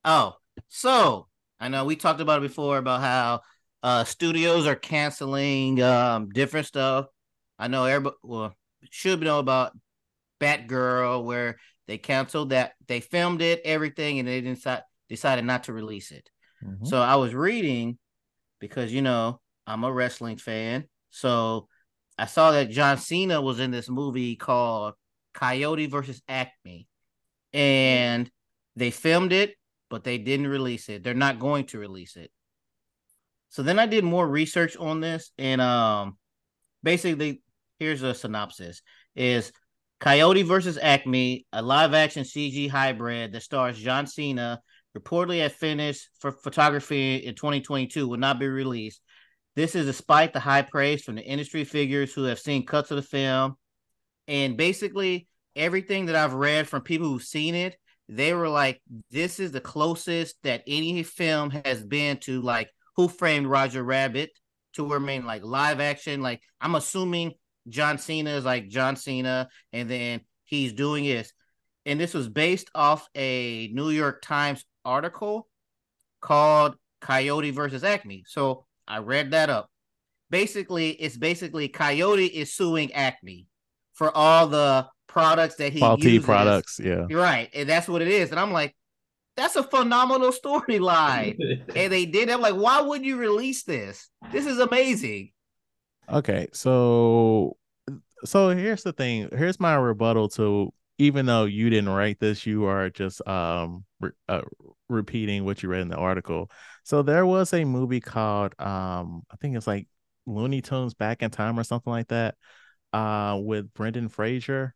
Oh, 0.05 0.35
so 0.67 1.27
I 1.59 1.69
know 1.69 1.85
we 1.85 1.95
talked 1.95 2.21
about 2.21 2.39
it 2.39 2.47
before 2.47 2.77
about 2.77 3.01
how 3.01 3.41
uh 3.83 4.03
studios 4.03 4.67
are 4.67 4.75
canceling 4.75 5.81
um 5.81 6.29
different 6.29 6.67
stuff. 6.67 7.07
I 7.57 7.67
know 7.67 7.85
everybody 7.85 8.15
well 8.23 8.53
should 8.91 9.21
know 9.21 9.39
about 9.39 9.77
Batgirl, 10.39 11.23
where 11.23 11.57
they 11.87 11.97
canceled 11.97 12.49
that. 12.51 12.73
They 12.87 12.99
filmed 12.99 13.41
it, 13.41 13.61
everything, 13.65 14.19
and 14.19 14.27
they 14.27 14.41
decide, 14.41 14.83
decided 15.09 15.45
not 15.45 15.65
to 15.65 15.73
release 15.73 16.11
it. 16.11 16.29
Mm-hmm. 16.63 16.85
So 16.85 17.01
I 17.01 17.15
was 17.15 17.33
reading 17.33 17.97
because 18.59 18.93
you 18.93 19.01
know 19.01 19.39
I'm 19.65 19.83
a 19.83 19.91
wrestling 19.91 20.37
fan. 20.37 20.85
So 21.09 21.67
I 22.17 22.25
saw 22.25 22.51
that 22.51 22.69
John 22.69 22.97
Cena 22.97 23.41
was 23.41 23.59
in 23.59 23.71
this 23.71 23.89
movie 23.89 24.35
called 24.35 24.95
Coyote 25.33 25.85
versus 25.87 26.21
Acme, 26.27 26.87
and 27.53 28.29
they 28.75 28.91
filmed 28.91 29.33
it, 29.33 29.55
but 29.89 30.03
they 30.03 30.17
didn't 30.17 30.47
release 30.47 30.89
it. 30.89 31.03
They're 31.03 31.13
not 31.13 31.39
going 31.39 31.65
to 31.67 31.79
release 31.79 32.15
it. 32.15 32.31
So 33.49 33.63
then 33.63 33.79
I 33.79 33.85
did 33.85 34.03
more 34.03 34.27
research 34.27 34.75
on 34.77 34.99
this, 34.99 35.31
and 35.37 35.61
um, 35.61 36.17
basically, 36.83 37.41
here's 37.79 38.03
a 38.03 38.13
synopsis: 38.13 38.81
is 39.15 39.51
Coyote 39.99 40.43
versus 40.43 40.77
Acme, 40.81 41.45
a 41.53 41.61
live 41.61 41.93
action 41.93 42.23
CG 42.23 42.69
hybrid 42.69 43.31
that 43.31 43.43
stars 43.43 43.79
John 43.79 44.05
Cena, 44.05 44.61
reportedly 44.97 45.39
had 45.39 45.51
finished 45.51 46.09
for 46.19 46.31
photography 46.31 47.17
in 47.17 47.35
2022, 47.35 48.07
will 48.07 48.17
not 48.17 48.39
be 48.39 48.47
released. 48.47 49.01
This 49.55 49.75
is 49.75 49.85
despite 49.85 50.33
the 50.33 50.39
high 50.39 50.61
praise 50.61 51.03
from 51.03 51.15
the 51.15 51.23
industry 51.23 51.63
figures 51.63 52.13
who 52.13 52.23
have 52.23 52.39
seen 52.39 52.65
cuts 52.65 52.91
of 52.91 52.97
the 52.97 53.01
film. 53.01 53.55
And 54.27 54.57
basically, 54.57 55.27
everything 55.55 56.05
that 56.07 56.15
I've 56.15 56.33
read 56.33 56.67
from 56.67 56.81
people 56.81 57.07
who've 57.07 57.23
seen 57.23 57.55
it, 57.55 57.75
they 58.09 58.33
were 58.33 58.49
like, 58.49 58.81
this 59.11 59.39
is 59.39 59.51
the 59.51 59.61
closest 59.61 60.35
that 60.43 60.63
any 60.67 61.03
film 61.03 61.49
has 61.65 61.83
been 61.83 62.17
to 62.19 62.41
like 62.41 62.69
Who 62.95 63.07
Framed 63.07 63.47
Roger 63.47 63.83
Rabbit 63.83 64.31
to 64.73 64.83
where 64.83 64.99
remain 64.99 65.25
like 65.25 65.43
live 65.43 65.79
action. 65.79 66.21
Like, 66.21 66.41
I'm 66.61 66.75
assuming 66.75 67.33
John 67.67 67.97
Cena 67.97 68.31
is 68.31 68.45
like 68.45 68.69
John 68.69 68.95
Cena, 68.95 69.49
and 69.73 69.89
then 69.89 70.21
he's 70.45 70.73
doing 70.73 71.03
this. 71.03 71.33
And 71.85 71.99
this 71.99 72.13
was 72.13 72.29
based 72.29 72.69
off 72.75 73.07
a 73.15 73.69
New 73.73 73.89
York 73.89 74.21
Times 74.21 74.63
article 74.87 75.47
called 76.21 76.75
Coyote 77.01 77.51
versus 77.51 77.83
Acme. 77.83 78.23
So 78.27 78.65
I 78.87 78.99
read 78.99 79.31
that 79.31 79.49
up. 79.49 79.69
Basically, 80.29 80.91
it's 80.91 81.17
basically 81.17 81.67
Coyote 81.67 82.25
is 82.25 82.53
suing 82.53 82.93
Acme 82.93 83.47
for 83.93 84.15
all 84.15 84.47
the 84.47 84.87
products 85.07 85.55
that 85.55 85.73
he 85.73 85.79
Faulty 85.79 86.13
uses. 86.13 86.25
products, 86.25 86.79
yeah. 86.83 87.05
You're 87.09 87.21
right, 87.21 87.49
and 87.53 87.69
that's 87.69 87.87
what 87.87 88.01
it 88.01 88.07
is. 88.07 88.31
And 88.31 88.39
I'm 88.39 88.51
like, 88.51 88.75
that's 89.35 89.55
a 89.55 89.63
phenomenal 89.63 90.31
storyline. 90.31 91.37
and 91.75 91.93
they 91.93 92.05
did. 92.05 92.29
I'm 92.29 92.41
like, 92.41 92.55
why 92.55 92.81
would 92.81 93.05
you 93.05 93.17
release 93.17 93.63
this? 93.63 94.09
This 94.31 94.45
is 94.45 94.59
amazing. 94.59 95.31
Okay, 96.11 96.47
so 96.53 97.57
so 98.25 98.49
here's 98.49 98.83
the 98.83 98.93
thing. 98.93 99.29
Here's 99.31 99.59
my 99.59 99.75
rebuttal 99.75 100.29
to 100.29 100.73
even 100.97 101.25
though 101.25 101.45
you 101.45 101.69
didn't 101.69 101.89
write 101.89 102.19
this, 102.19 102.45
you 102.45 102.65
are 102.65 102.89
just 102.89 103.25
um 103.27 103.85
re- 103.99 104.11
uh, 104.27 104.41
repeating 104.89 105.45
what 105.45 105.63
you 105.63 105.69
read 105.69 105.81
in 105.81 105.89
the 105.89 105.97
article. 105.97 106.49
So 106.83 107.01
there 107.01 107.25
was 107.25 107.53
a 107.53 107.65
movie 107.65 107.99
called 107.99 108.53
um 108.59 109.23
I 109.31 109.35
think 109.37 109.55
it's 109.55 109.67
like 109.67 109.87
Looney 110.25 110.61
Tunes 110.61 110.93
Back 110.93 111.21
in 111.21 111.29
Time 111.29 111.59
or 111.59 111.63
something 111.63 111.91
like 111.91 112.07
that 112.07 112.35
uh 112.93 113.37
with 113.41 113.73
Brendan 113.73 114.09
Fraser 114.09 114.73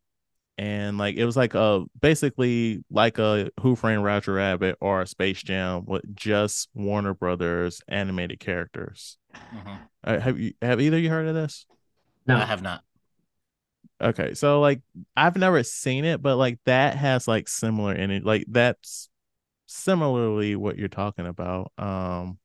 and 0.58 0.98
like 0.98 1.16
it 1.16 1.26
was 1.26 1.36
like 1.36 1.54
a 1.56 1.84
basically 2.00 2.84
like 2.92 3.18
a 3.18 3.50
Who 3.62 3.76
Framed 3.76 4.04
Roger 4.04 4.34
Rabbit 4.34 4.78
or 4.82 5.02
a 5.02 5.08
Space 5.08 5.42
Jam 5.42 5.86
with 5.86 6.04
just 6.16 6.70
Warner 6.74 7.14
Brothers 7.14 7.82
animated 7.88 8.40
characters. 8.40 9.18
Mhm. 9.34 9.80
Uh, 10.04 10.20
have 10.20 10.40
you 10.40 10.54
have 10.62 10.82
either 10.82 10.98
of 10.98 11.04
you 11.04 11.10
heard 11.10 11.28
of 11.28 11.36
this? 11.36 11.66
No. 12.28 12.38
I 12.38 12.46
have 12.46 12.62
not. 12.62 12.84
Okay, 14.02 14.34
so 14.34 14.60
like 14.60 14.82
I've 15.16 15.36
never 15.36 15.64
seen 15.64 16.06
it, 16.06 16.22
but 16.22 16.36
like 16.36 16.60
that 16.66 16.96
has 16.96 17.28
like 17.28 17.48
similar 17.48 17.94
in 17.94 18.12
it. 18.12 18.26
Like 18.26 18.46
that's 18.48 19.10
similarly 19.72 20.56
what 20.56 20.78
you're 20.78 20.88
talking 20.90 21.26
about. 21.28 21.72
Um 21.78 22.40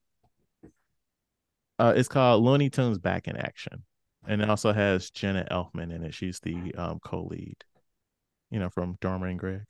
uh 1.79 1.93
it's 1.95 2.07
called 2.07 2.43
Looney 2.43 2.69
Tunes 2.69 2.97
Back 2.97 3.27
in 3.27 3.37
Action. 3.37 3.83
And 4.27 4.41
it 4.41 4.49
also 4.49 4.73
has 4.73 5.09
Jenna 5.09 5.47
Elfman 5.49 5.93
in 5.93 6.03
it. 6.03 6.13
She's 6.13 6.39
the 6.39 6.73
um 6.75 6.99
co-lead, 6.99 7.63
you 8.51 8.59
know, 8.59 8.69
from 8.69 8.97
Dharma 9.01 9.27
and 9.27 9.39
Greg. 9.39 9.65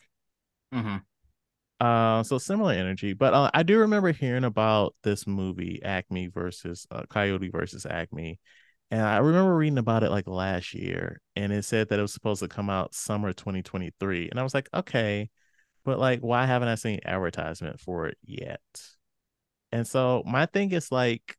hmm 0.72 0.98
Uh, 1.80 2.24
so 2.24 2.40
similar 2.40 2.74
energy, 2.74 3.14
but 3.14 3.34
uh, 3.36 3.52
I 3.54 3.62
do 3.62 3.78
remember 3.80 4.12
hearing 4.12 4.44
about 4.46 4.96
this 5.04 5.28
movie, 5.28 5.80
Acme 5.84 6.26
versus 6.28 6.88
uh, 6.90 7.04
Coyote 7.08 7.50
versus 7.50 7.86
Acme, 7.86 8.40
and 8.90 9.02
I 9.02 9.18
remember 9.18 9.56
reading 9.56 9.78
about 9.78 10.04
it 10.04 10.10
like 10.10 10.28
last 10.28 10.74
year, 10.74 11.22
and 11.36 11.54
it 11.54 11.66
said 11.66 11.90
that 11.90 12.00
it 12.00 12.02
was 12.02 12.14
supposed 12.14 12.42
to 12.42 12.48
come 12.48 12.72
out 12.72 12.96
summer 12.96 13.32
2023, 13.32 14.30
and 14.30 14.40
I 14.40 14.44
was 14.44 14.56
like, 14.56 14.70
okay, 14.74 15.30
but 15.88 16.00
like, 16.00 16.20
why 16.20 16.46
haven't 16.46 16.68
I 16.68 16.76
seen 16.76 17.00
advertisement 17.06 17.80
for 17.80 18.08
it 18.08 18.18
yet? 18.22 18.60
And 19.72 19.88
so 19.88 20.22
my 20.26 20.46
thing 20.46 20.74
is 20.74 20.92
like, 20.92 21.38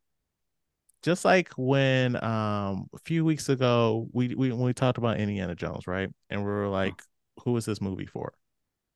just 1.03 1.23
like 1.23 1.51
when 1.59 2.17
um 2.25 2.89
a 2.95 2.99
few 3.05 3.27
weeks 3.27 3.51
ago 3.51 4.09
we 4.13 4.35
we 4.35 4.51
when 4.51 4.65
we 4.65 4.73
talked 4.73 4.97
about 4.97 5.19
Indiana 5.19 5.55
Jones, 5.55 5.87
right? 5.87 6.09
And 6.31 6.41
we 6.41 6.51
were 6.51 6.69
like, 6.69 7.03
who 7.45 7.59
is 7.59 7.67
this 7.67 7.83
movie 7.83 8.07
for? 8.07 8.33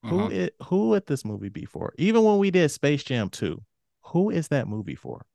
Who 0.08 0.28
Mhm. 0.28 0.32
it 0.32 0.56
who 0.64 0.88
would 0.88 1.04
this 1.06 1.22
movie 1.22 1.50
be 1.50 1.66
for? 1.66 1.92
Even 1.98 2.24
when 2.24 2.38
we 2.38 2.50
did 2.50 2.70
Space 2.70 3.04
Jam 3.04 3.28
2, 3.28 3.62
who 4.04 4.30
is 4.30 4.48
that 4.48 4.66
movie 4.68 4.96
for? 4.96 5.26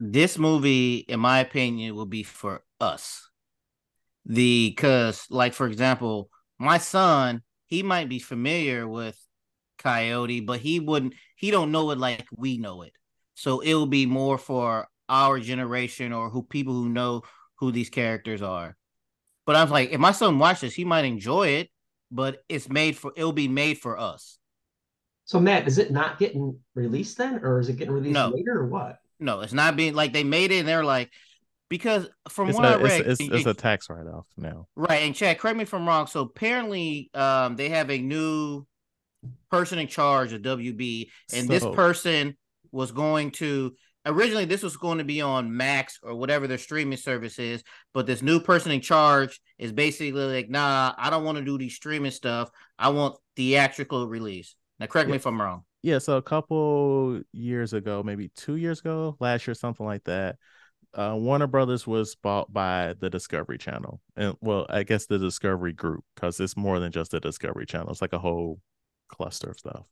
This 0.00 0.36
movie, 0.36 0.96
in 1.08 1.20
my 1.20 1.38
opinion, 1.38 1.94
will 1.94 2.06
be 2.06 2.24
for 2.24 2.64
us. 2.80 3.30
The 4.26 4.70
because, 4.70 5.26
like, 5.30 5.54
for 5.54 5.66
example, 5.68 6.30
my 6.58 6.78
son, 6.78 7.42
he 7.66 7.82
might 7.82 8.08
be 8.08 8.18
familiar 8.18 8.86
with 8.86 9.18
Coyote, 9.78 10.40
but 10.40 10.60
he 10.60 10.80
wouldn't, 10.80 11.14
he 11.36 11.50
don't 11.50 11.72
know 11.72 11.90
it 11.90 11.98
like 11.98 12.26
we 12.36 12.58
know 12.58 12.82
it. 12.82 12.92
So 13.34 13.60
it 13.60 13.74
will 13.74 13.86
be 13.86 14.06
more 14.06 14.38
for 14.38 14.88
our 15.08 15.38
generation 15.38 16.12
or 16.12 16.30
who 16.30 16.42
people 16.42 16.74
who 16.74 16.88
know 16.88 17.22
who 17.56 17.70
these 17.70 17.90
characters 17.90 18.42
are. 18.42 18.76
But 19.44 19.56
I 19.56 19.62
was 19.62 19.70
like, 19.70 19.90
if 19.90 20.00
my 20.00 20.12
son 20.12 20.38
watches 20.38 20.74
he 20.74 20.84
might 20.84 21.04
enjoy 21.04 21.48
it, 21.48 21.70
but 22.10 22.42
it's 22.48 22.68
made 22.68 22.96
for 22.96 23.12
it'll 23.16 23.32
be 23.32 23.48
made 23.48 23.78
for 23.78 23.98
us. 23.98 24.38
So 25.24 25.40
Matt, 25.40 25.66
is 25.66 25.78
it 25.78 25.90
not 25.90 26.18
getting 26.18 26.58
released 26.74 27.18
then, 27.18 27.40
or 27.42 27.58
is 27.58 27.68
it 27.68 27.76
getting 27.76 27.94
released 27.94 28.14
No. 28.14 28.28
later, 28.28 28.60
or 28.60 28.66
what? 28.66 28.98
No, 29.18 29.40
it's 29.40 29.52
not 29.52 29.76
being 29.76 29.94
like 29.94 30.12
they 30.12 30.24
made 30.24 30.52
it 30.52 30.58
and 30.58 30.68
they're 30.68 30.84
like 30.84 31.10
because 31.68 32.08
from 32.28 32.48
It's 32.48 32.56
what 32.56 32.66
I 32.66 32.76
read, 32.76 33.06
it's, 33.06 33.20
it's, 33.20 33.30
it's 33.32 33.46
a 33.46 33.54
tax 33.54 33.90
write 33.90 34.06
off 34.06 34.26
now. 34.36 34.68
Right, 34.76 35.02
and 35.02 35.14
Chad, 35.14 35.38
correct 35.38 35.56
me 35.56 35.62
if 35.62 35.74
I'm 35.74 35.86
wrong. 35.86 36.06
So 36.06 36.20
apparently, 36.20 37.10
um, 37.14 37.56
they 37.56 37.70
have 37.70 37.90
a 37.90 37.98
new 37.98 38.66
person 39.50 39.78
in 39.78 39.88
charge 39.88 40.32
of 40.32 40.42
WB, 40.42 41.08
and 41.34 41.48
this 41.48 41.64
person 41.64 42.36
was 42.72 42.92
going 42.92 43.30
to 43.32 43.74
originally 44.06 44.44
this 44.44 44.62
was 44.62 44.76
going 44.76 44.98
to 44.98 45.04
be 45.04 45.20
on 45.20 45.54
Max 45.54 45.98
or 46.02 46.14
whatever 46.14 46.46
their 46.46 46.58
streaming 46.58 46.96
service 46.96 47.38
is, 47.38 47.62
but 47.92 48.06
this 48.06 48.22
new 48.22 48.40
person 48.40 48.72
in 48.72 48.80
charge 48.80 49.40
is 49.58 49.72
basically 49.72 50.12
like, 50.12 50.48
nah, 50.48 50.94
I 50.96 51.10
don't 51.10 51.24
want 51.24 51.38
to 51.38 51.44
do 51.44 51.58
these 51.58 51.74
streaming 51.74 52.12
stuff. 52.12 52.50
I 52.78 52.90
want 52.90 53.16
theatrical 53.34 54.06
release. 54.08 54.54
Now, 54.78 54.86
correct 54.86 55.10
me 55.10 55.16
if 55.16 55.26
I'm 55.26 55.40
wrong. 55.40 55.64
Yeah, 55.82 55.98
so 55.98 56.16
a 56.16 56.22
couple 56.22 57.20
years 57.32 57.72
ago, 57.72 58.02
maybe 58.02 58.30
two 58.36 58.56
years 58.56 58.80
ago, 58.80 59.16
last 59.20 59.46
year, 59.46 59.54
something 59.54 59.86
like 59.86 60.04
that, 60.04 60.36
uh, 60.96 61.14
Warner 61.16 61.46
Brothers 61.46 61.86
was 61.86 62.14
bought 62.14 62.52
by 62.52 62.94
the 62.98 63.10
Discovery 63.10 63.58
Channel, 63.58 64.00
and 64.16 64.36
well, 64.40 64.66
I 64.68 64.82
guess 64.82 65.06
the 65.06 65.18
Discovery 65.18 65.72
Group, 65.72 66.04
because 66.14 66.40
it's 66.40 66.56
more 66.56 66.80
than 66.80 66.92
just 66.92 67.10
the 67.10 67.20
Discovery 67.20 67.66
Channel; 67.66 67.90
it's 67.90 68.02
like 68.02 68.14
a 68.14 68.18
whole 68.18 68.60
cluster 69.08 69.50
of 69.50 69.58
stuff. 69.58 69.84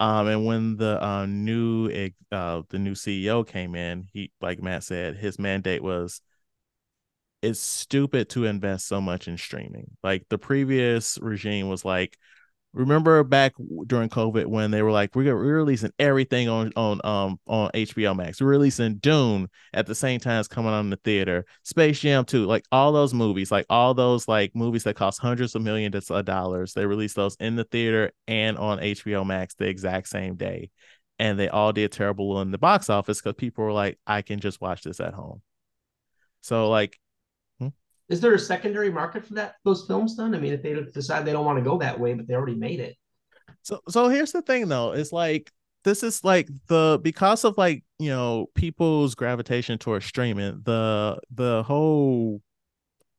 Um, 0.00 0.28
and 0.28 0.46
when 0.46 0.76
the 0.76 1.04
uh, 1.04 1.26
new 1.26 1.90
uh, 2.30 2.62
the 2.70 2.78
new 2.78 2.92
CEO 2.92 3.46
came 3.46 3.74
in, 3.74 4.06
he 4.12 4.30
like 4.40 4.62
Matt 4.62 4.84
said, 4.84 5.16
his 5.16 5.38
mandate 5.38 5.82
was 5.82 6.20
it's 7.42 7.60
stupid 7.60 8.28
to 8.30 8.44
invest 8.44 8.86
so 8.86 9.00
much 9.00 9.28
in 9.28 9.36
streaming. 9.36 9.96
Like 10.02 10.26
the 10.28 10.38
previous 10.38 11.18
regime 11.20 11.68
was 11.68 11.84
like, 11.84 12.16
remember 12.78 13.24
back 13.24 13.54
during 13.86 14.08
COVID 14.08 14.46
when 14.46 14.70
they 14.70 14.82
were 14.82 14.92
like, 14.92 15.14
we're, 15.16 15.34
we're 15.34 15.56
releasing 15.56 15.92
everything 15.98 16.48
on 16.48 16.72
on 16.76 17.00
um 17.04 17.40
on 17.46 17.70
HBO 17.74 18.16
Max. 18.16 18.40
We're 18.40 18.46
releasing 18.46 18.98
Dune 18.98 19.48
at 19.74 19.86
the 19.86 19.94
same 19.94 20.20
time 20.20 20.38
as 20.38 20.48
coming 20.48 20.72
on 20.72 20.86
in 20.86 20.90
the 20.90 20.96
theater. 20.96 21.44
Space 21.64 21.98
Jam 21.98 22.24
2, 22.24 22.46
like 22.46 22.64
all 22.70 22.92
those 22.92 23.12
movies, 23.12 23.50
like 23.50 23.66
all 23.68 23.94
those 23.94 24.28
like 24.28 24.52
movies 24.54 24.84
that 24.84 24.96
cost 24.96 25.20
hundreds 25.20 25.54
of 25.54 25.62
millions 25.62 26.10
of 26.10 26.24
dollars. 26.24 26.72
They 26.72 26.86
released 26.86 27.16
those 27.16 27.36
in 27.40 27.56
the 27.56 27.64
theater 27.64 28.12
and 28.28 28.56
on 28.56 28.78
HBO 28.78 29.26
Max 29.26 29.54
the 29.54 29.68
exact 29.68 30.08
same 30.08 30.36
day. 30.36 30.70
And 31.18 31.36
they 31.38 31.48
all 31.48 31.72
did 31.72 31.90
terrible 31.90 32.40
in 32.40 32.52
the 32.52 32.58
box 32.58 32.88
office 32.88 33.20
because 33.20 33.34
people 33.34 33.64
were 33.64 33.72
like, 33.72 33.98
I 34.06 34.22
can 34.22 34.38
just 34.38 34.60
watch 34.60 34.82
this 34.82 35.00
at 35.00 35.14
home. 35.14 35.42
So 36.42 36.70
like 36.70 36.96
Is 38.08 38.20
there 38.20 38.34
a 38.34 38.38
secondary 38.38 38.90
market 38.90 39.26
for 39.26 39.34
that 39.34 39.56
those 39.64 39.86
films 39.86 40.16
then? 40.16 40.34
I 40.34 40.38
mean, 40.38 40.52
if 40.52 40.62
they 40.62 40.74
decide 40.74 41.24
they 41.24 41.32
don't 41.32 41.44
want 41.44 41.58
to 41.58 41.64
go 41.64 41.78
that 41.78 41.98
way, 41.98 42.14
but 42.14 42.26
they 42.26 42.34
already 42.34 42.54
made 42.56 42.80
it. 42.80 42.96
So 43.62 43.80
so 43.88 44.08
here's 44.08 44.32
the 44.32 44.42
thing 44.42 44.68
though, 44.68 44.92
it's 44.92 45.12
like 45.12 45.50
this 45.84 46.02
is 46.02 46.24
like 46.24 46.48
the 46.68 46.98
because 47.02 47.44
of 47.44 47.56
like, 47.58 47.84
you 47.98 48.10
know, 48.10 48.46
people's 48.54 49.14
gravitation 49.14 49.78
towards 49.78 50.06
streaming, 50.06 50.62
the 50.64 51.18
the 51.30 51.62
whole 51.62 52.40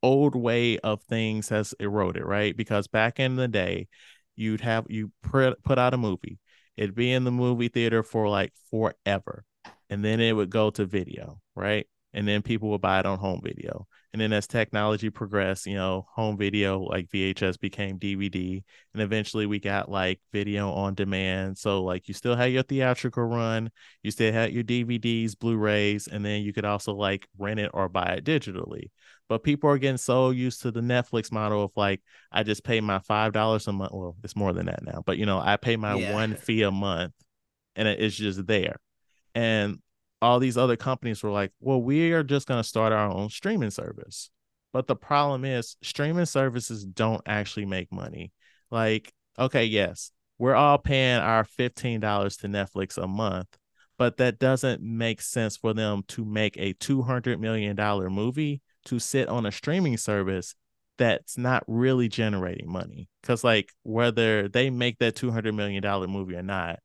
old 0.01 0.35
way 0.35 0.79
of 0.79 1.01
things 1.03 1.49
has 1.49 1.73
eroded, 1.79 2.23
right? 2.23 2.55
Because 2.55 2.87
back 2.87 3.19
in 3.19 3.35
the 3.35 3.47
day, 3.47 3.87
you'd 4.35 4.61
have 4.61 4.85
you 4.89 5.11
put 5.23 5.61
put 5.63 5.77
out 5.77 5.93
a 5.93 5.97
movie. 5.97 6.39
It'd 6.77 6.95
be 6.95 7.11
in 7.11 7.25
the 7.25 7.31
movie 7.31 7.67
theater 7.67 8.03
for 8.03 8.29
like 8.29 8.53
forever. 8.71 9.43
And 9.89 10.05
then 10.05 10.19
it 10.19 10.33
would 10.33 10.49
go 10.49 10.69
to 10.71 10.85
video, 10.85 11.41
right? 11.55 11.87
And 12.13 12.27
then 12.27 12.41
people 12.41 12.69
would 12.69 12.81
buy 12.81 12.99
it 12.99 13.05
on 13.05 13.19
home 13.19 13.41
video. 13.43 13.87
And 14.11 14.19
then 14.19 14.33
as 14.33 14.47
technology 14.47 15.11
progressed, 15.11 15.67
you 15.67 15.75
know, 15.75 16.07
home 16.11 16.35
video 16.35 16.79
like 16.79 17.09
VHS 17.09 17.59
became 17.59 17.99
DVD, 17.99 18.63
and 18.93 19.03
eventually 19.03 19.45
we 19.45 19.59
got 19.59 19.89
like 19.89 20.19
video 20.33 20.71
on 20.71 20.95
demand. 20.95 21.59
So 21.59 21.83
like 21.83 22.07
you 22.07 22.15
still 22.15 22.35
had 22.35 22.51
your 22.51 22.63
theatrical 22.63 23.23
run, 23.23 23.69
you 24.01 24.09
still 24.09 24.33
had 24.33 24.51
your 24.51 24.63
DVDs, 24.63 25.37
Blu-rays, 25.37 26.07
and 26.07 26.25
then 26.25 26.41
you 26.41 26.53
could 26.53 26.65
also 26.65 26.95
like 26.95 27.27
rent 27.37 27.59
it 27.59 27.69
or 27.73 27.87
buy 27.87 28.15
it 28.17 28.25
digitally. 28.25 28.89
But 29.27 29.43
people 29.43 29.69
are 29.69 29.77
getting 29.77 29.97
so 29.97 30.31
used 30.31 30.63
to 30.63 30.71
the 30.71 30.81
Netflix 30.81 31.31
model 31.31 31.63
of 31.63 31.71
like 31.75 32.01
I 32.31 32.41
just 32.41 32.63
pay 32.63 32.81
my 32.81 32.97
five 32.99 33.31
dollars 33.31 33.67
a 33.67 33.71
month. 33.73 33.91
Well, 33.93 34.15
it's 34.23 34.35
more 34.35 34.53
than 34.53 34.65
that 34.65 34.83
now, 34.83 35.03
but 35.05 35.19
you 35.19 35.27
know, 35.27 35.39
I 35.39 35.57
pay 35.57 35.75
my 35.75 35.93
yeah. 35.93 36.13
one 36.13 36.35
fee 36.35 36.63
a 36.63 36.71
month, 36.71 37.13
and 37.75 37.87
it's 37.87 38.15
just 38.15 38.47
there. 38.47 38.77
And 39.35 39.77
all 40.21 40.39
these 40.39 40.57
other 40.57 40.75
companies 40.75 41.23
were 41.23 41.31
like, 41.31 41.51
well, 41.59 41.81
we 41.81 42.11
are 42.11 42.23
just 42.23 42.47
going 42.47 42.61
to 42.61 42.67
start 42.67 42.93
our 42.93 43.09
own 43.09 43.29
streaming 43.29 43.71
service. 43.71 44.29
But 44.73 44.87
the 44.87 44.95
problem 44.95 45.45
is, 45.45 45.77
streaming 45.81 46.25
services 46.25 46.85
don't 46.85 47.21
actually 47.25 47.65
make 47.65 47.91
money. 47.91 48.31
Like, 48.69 49.13
okay, 49.37 49.65
yes, 49.65 50.11
we're 50.37 50.55
all 50.55 50.77
paying 50.77 51.19
our 51.19 51.43
$15 51.43 52.39
to 52.39 52.47
Netflix 52.47 52.97
a 53.01 53.07
month, 53.07 53.47
but 53.97 54.17
that 54.17 54.39
doesn't 54.39 54.81
make 54.81 55.21
sense 55.21 55.57
for 55.57 55.73
them 55.73 56.03
to 56.09 56.23
make 56.23 56.55
a 56.57 56.73
$200 56.75 57.39
million 57.39 57.75
movie 58.11 58.61
to 58.85 58.99
sit 58.99 59.27
on 59.27 59.45
a 59.45 59.51
streaming 59.51 59.97
service 59.97 60.55
that's 60.97 61.37
not 61.37 61.63
really 61.67 62.07
generating 62.07 62.71
money. 62.71 63.07
Because, 63.21 63.43
like, 63.43 63.71
whether 63.83 64.47
they 64.47 64.69
make 64.69 64.99
that 64.99 65.15
$200 65.15 65.55
million 65.55 65.83
movie 66.09 66.35
or 66.35 66.43
not, 66.43 66.79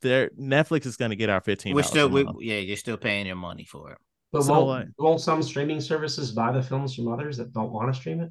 their 0.00 0.30
Netflix 0.30 0.86
is 0.86 0.96
going 0.96 1.10
to 1.10 1.16
get 1.16 1.30
our 1.30 1.40
fifteen. 1.40 1.74
We're 1.74 1.82
still, 1.82 2.08
we, 2.08 2.26
yeah, 2.40 2.58
you're 2.58 2.76
still 2.76 2.96
paying 2.96 3.26
your 3.26 3.36
money 3.36 3.64
for 3.64 3.92
it. 3.92 3.98
But 4.32 4.42
so, 4.42 4.64
won't, 4.64 4.88
won't 4.98 5.20
some 5.20 5.42
streaming 5.42 5.80
services 5.80 6.32
buy 6.32 6.52
the 6.52 6.62
films 6.62 6.94
from 6.94 7.08
others 7.08 7.36
that 7.36 7.52
don't 7.52 7.72
want 7.72 7.92
to 7.92 7.98
stream 7.98 8.20
it? 8.20 8.30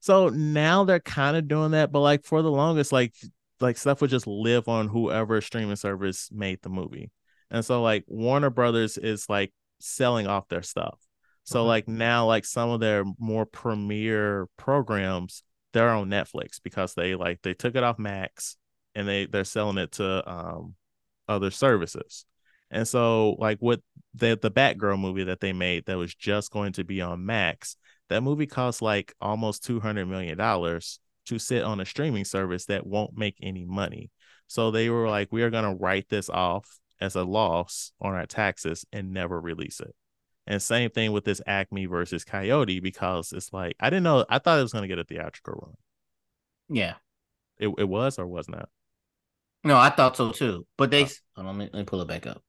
So 0.00 0.28
now 0.28 0.84
they're 0.84 1.00
kind 1.00 1.36
of 1.36 1.48
doing 1.48 1.70
that, 1.70 1.90
but 1.92 2.00
like 2.00 2.24
for 2.24 2.42
the 2.42 2.50
longest, 2.50 2.92
like 2.92 3.14
like 3.60 3.78
stuff 3.78 4.00
would 4.00 4.10
just 4.10 4.26
live 4.26 4.68
on 4.68 4.88
whoever 4.88 5.40
streaming 5.40 5.76
service 5.76 6.28
made 6.32 6.60
the 6.62 6.68
movie, 6.68 7.10
and 7.50 7.64
so 7.64 7.82
like 7.82 8.04
Warner 8.06 8.50
Brothers 8.50 8.98
is 8.98 9.30
like 9.30 9.52
selling 9.80 10.26
off 10.26 10.48
their 10.48 10.62
stuff. 10.62 10.98
So 11.44 11.60
okay. 11.60 11.68
like 11.68 11.88
now, 11.88 12.26
like 12.26 12.44
some 12.44 12.70
of 12.70 12.80
their 12.80 13.04
more 13.18 13.46
premier 13.46 14.48
programs, 14.56 15.42
they're 15.72 15.90
on 15.90 16.08
Netflix 16.08 16.60
because 16.62 16.94
they 16.94 17.14
like 17.14 17.42
they 17.42 17.54
took 17.54 17.76
it 17.76 17.84
off 17.84 17.98
Max 17.98 18.56
and 18.94 19.06
they 19.06 19.26
they're 19.26 19.44
selling 19.44 19.78
it 19.78 19.92
to 19.92 20.28
um 20.30 20.74
other 21.28 21.50
services. 21.50 22.26
And 22.70 22.86
so, 22.88 23.36
like 23.38 23.58
with 23.60 23.80
the 24.14 24.38
the 24.40 24.50
Batgirl 24.50 24.98
movie 24.98 25.24
that 25.24 25.40
they 25.40 25.52
made 25.52 25.86
that 25.86 25.98
was 25.98 26.14
just 26.14 26.50
going 26.50 26.72
to 26.74 26.84
be 26.84 27.00
on 27.00 27.24
Max, 27.24 27.76
that 28.08 28.22
movie 28.22 28.46
cost 28.46 28.82
like 28.82 29.14
almost 29.20 29.64
two 29.64 29.80
hundred 29.80 30.06
million 30.06 30.36
dollars 30.38 30.98
to 31.26 31.38
sit 31.38 31.62
on 31.62 31.80
a 31.80 31.84
streaming 31.84 32.24
service 32.24 32.66
that 32.66 32.86
won't 32.86 33.16
make 33.16 33.36
any 33.42 33.64
money. 33.64 34.10
So 34.46 34.70
they 34.70 34.90
were 34.90 35.08
like, 35.08 35.28
we 35.30 35.42
are 35.42 35.50
going 35.50 35.64
to 35.64 35.82
write 35.82 36.08
this 36.08 36.28
off 36.28 36.78
as 37.00 37.16
a 37.16 37.24
loss 37.24 37.92
on 38.00 38.14
our 38.14 38.26
taxes 38.26 38.84
and 38.92 39.12
never 39.12 39.40
release 39.40 39.80
it. 39.80 39.94
And 40.46 40.60
same 40.60 40.90
thing 40.90 41.12
with 41.12 41.24
this 41.24 41.40
Acme 41.46 41.86
versus 41.86 42.24
Coyote 42.24 42.80
because 42.80 43.32
it's 43.32 43.52
like 43.52 43.76
I 43.80 43.88
didn't 43.88 44.02
know 44.02 44.26
I 44.28 44.38
thought 44.38 44.58
it 44.58 44.62
was 44.62 44.72
going 44.72 44.82
to 44.82 44.88
get 44.88 44.98
a 44.98 45.04
theatrical 45.04 45.54
run. 45.54 45.74
Yeah, 46.68 46.94
it 47.58 47.68
it 47.78 47.88
was 47.88 48.18
or 48.18 48.26
was 48.26 48.48
not. 48.48 48.68
No, 49.64 49.76
I 49.76 49.90
thought 49.90 50.16
so 50.16 50.30
too. 50.30 50.66
But 50.76 50.90
they, 50.90 51.04
oh. 51.04 51.08
on, 51.36 51.46
let, 51.46 51.56
me, 51.56 51.64
let 51.72 51.80
me 51.80 51.84
pull 51.84 52.02
it 52.02 52.08
back 52.08 52.26
up. 52.26 52.42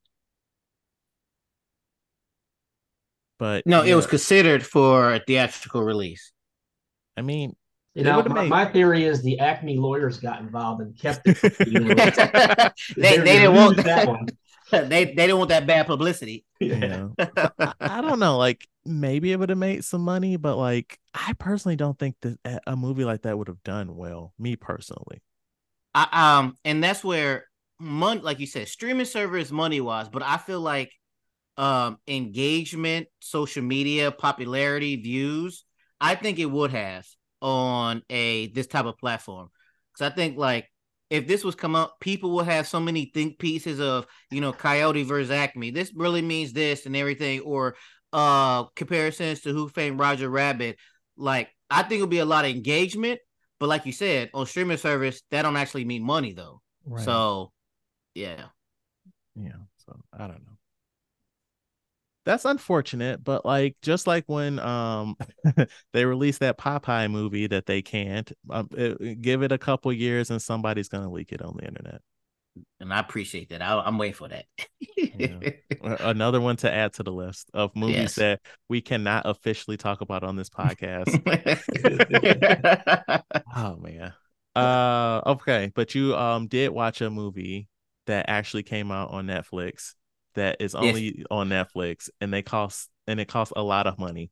But 3.39 3.65
no, 3.65 3.84
yeah. 3.84 3.93
it 3.93 3.95
was 3.95 4.08
considered 4.08 4.65
for 4.65 5.13
a 5.13 5.19
theatrical 5.19 5.82
release. 5.82 6.32
I 7.17 7.21
mean, 7.21 7.56
you 7.93 8.04
know, 8.04 8.21
my, 8.23 8.41
made... 8.41 8.49
my, 8.49 8.65
theory 8.65 9.06
is 9.06 9.21
the 9.23 9.39
Acme 9.39 9.78
lawyers 9.78 10.19
got 10.19 10.41
involved 10.41 10.82
and 10.82 10.97
kept 10.97 11.21
it. 11.25 11.38
they, 12.97 13.17
they 13.17 13.39
didn't 13.39 13.56
want 13.56 13.78
that 13.78 14.08
one. 14.08 14.28
they 14.71 15.06
they 15.06 15.13
didn't 15.13 15.38
want 15.38 15.49
that 15.49 15.67
bad 15.67 15.86
publicity. 15.86 16.43
Yeah. 16.60 17.10
I, 17.19 17.73
I, 17.80 18.01
don't 18.01 18.19
know. 18.19 18.38
Like 18.38 18.67
maybe 18.86 19.32
it 19.32 19.39
would 19.39 19.49
have 19.49 19.58
made 19.58 19.84
some 19.86 20.01
money, 20.01 20.38
but 20.38 20.58
like 20.58 20.99
I 21.13 21.34
personally 21.34 21.75
don't 21.75 21.97
think 21.97 22.15
that 22.21 22.63
a 22.65 22.75
movie 22.75 23.06
like 23.06 23.21
that 23.23 23.38
would 23.38 23.47
have 23.47 23.63
done 23.63 23.95
well. 23.95 24.34
Me 24.39 24.56
personally. 24.56 25.21
I, 25.96 26.38
um, 26.40 26.58
and 26.66 26.84
that's 26.84 27.04
where 27.04 27.46
money, 27.80 28.22
like 28.22 28.40
you 28.40 28.48
said, 28.48 28.68
streaming 28.68 29.06
service 29.06 29.52
money 29.52 29.82
wise, 29.82 30.10
but 30.10 30.24
I 30.24 30.38
feel 30.38 30.62
like 30.62 30.92
um 31.58 31.98
engagement, 32.08 33.08
social 33.22 33.64
media, 33.64 34.12
popularity, 34.12 34.98
views, 34.98 35.64
I 36.02 36.16
think 36.16 36.38
it 36.40 36.46
would 36.48 36.72
have 36.72 37.06
on 37.42 38.04
a 38.10 38.48
this 38.48 38.68
type 38.68 38.86
of 38.86 38.98
platform. 38.98 39.50
Because 39.94 40.12
I 40.12 40.16
think 40.16 40.38
like 40.38 40.70
if 41.10 41.28
this 41.28 41.44
was 41.46 41.56
come 41.56 41.76
up, 41.76 41.96
people 42.02 42.32
will 42.32 42.44
have 42.44 42.68
so 42.68 42.80
many 42.80 43.12
think 43.14 43.40
pieces 43.40 43.80
of 43.80 44.06
you 44.32 44.42
know 44.42 44.52
Coyote 44.52 45.04
versus 45.04 45.32
Acme. 45.32 45.72
This 45.72 45.94
really 45.96 46.22
means 46.22 46.52
this 46.54 46.86
and 46.86 46.96
everything, 46.96 47.40
or 47.42 47.76
uh 48.14 48.66
comparisons 48.76 49.42
to 49.42 49.54
Who 49.54 49.70
Framed 49.70 50.00
Roger 50.00 50.30
Rabbit. 50.30 50.78
Like 51.18 51.50
I 51.70 51.84
think 51.84 51.96
it'll 51.96 52.08
be 52.08 52.20
a 52.20 52.26
lot 52.26 52.46
of 52.46 52.52
engagement, 52.52 53.20
but 53.60 53.70
like 53.70 53.86
you 53.86 53.91
said, 53.91 54.30
on 54.34 54.46
streaming 54.46 54.78
service, 54.78 55.22
that 55.32 55.44
don't 55.44 55.58
actually 55.58 55.86
mean 55.86 56.04
money 56.04 56.34
though. 56.34 56.62
Right. 56.86 57.04
So 57.04 57.52
yeah. 58.13 58.46
Yeah. 59.36 59.58
So 59.78 60.00
I 60.13 60.28
don't 60.28 60.46
know. 60.46 60.58
That's 62.26 62.46
unfortunate, 62.46 63.24
but 63.24 63.46
like 63.46 63.76
just 63.84 64.08
like 64.08 64.24
when 64.28 64.58
um 64.60 65.15
they 65.94 66.06
released 66.06 66.39
that 66.39 66.58
Popeye 66.58 67.10
movie 67.10 67.48
that 67.48 67.68
they 67.68 67.84
can't, 67.84 68.32
um, 68.50 68.68
it, 68.72 69.22
give 69.22 69.44
it 69.44 69.52
a 69.52 69.60
couple 69.60 69.94
years 69.94 70.32
and 70.32 70.41
somebody's 70.41 70.89
gonna 70.89 71.12
leak 71.12 71.32
it 71.32 71.41
on 71.41 71.56
the 71.58 71.68
internet 71.68 72.02
and 72.80 72.94
I 72.94 73.00
appreciate 73.00 73.50
that. 73.50 73.62
I, 73.62 73.88
am 73.88 73.98
waiting 73.98 74.13
for 74.13 74.28
that. 74.28 74.46
yeah. 74.98 75.52
Another 76.00 76.41
one 76.41 76.58
to 76.58 76.72
add 76.72 76.94
to 76.94 77.04
the 77.04 77.12
list 77.12 77.50
of 77.54 77.76
movies 77.76 77.96
yes. 77.96 78.15
that 78.15 78.41
we 78.70 78.82
cannot 78.82 79.24
officially 79.26 79.78
talk 79.78 80.02
about 80.02 80.24
on 80.24 80.36
this 80.36 80.50
podcast. 80.50 81.10
oh 83.56 83.76
man. 83.78 84.13
Uh, 84.56 85.22
okay, 85.26 85.72
but 85.76 85.96
you 85.96 86.15
um 86.15 86.48
did 86.48 86.72
watch 86.72 87.02
a 87.02 87.10
movie 87.10 87.68
that 88.08 88.26
actually 88.30 88.63
came 88.63 88.91
out 88.91 89.12
on 89.12 89.28
Netflix 89.28 89.94
that 90.36 90.58
is 90.60 90.76
only 90.76 91.18
yes. 91.18 91.26
on 91.32 91.50
Netflix, 91.50 92.10
and 92.22 92.34
they 92.34 92.41
cost 92.41 92.89
and 93.08 93.20
it 93.20 93.28
costs 93.28 93.54
a 93.56 93.63
lot 93.63 93.88
of 93.88 94.00
money. 94.00 94.32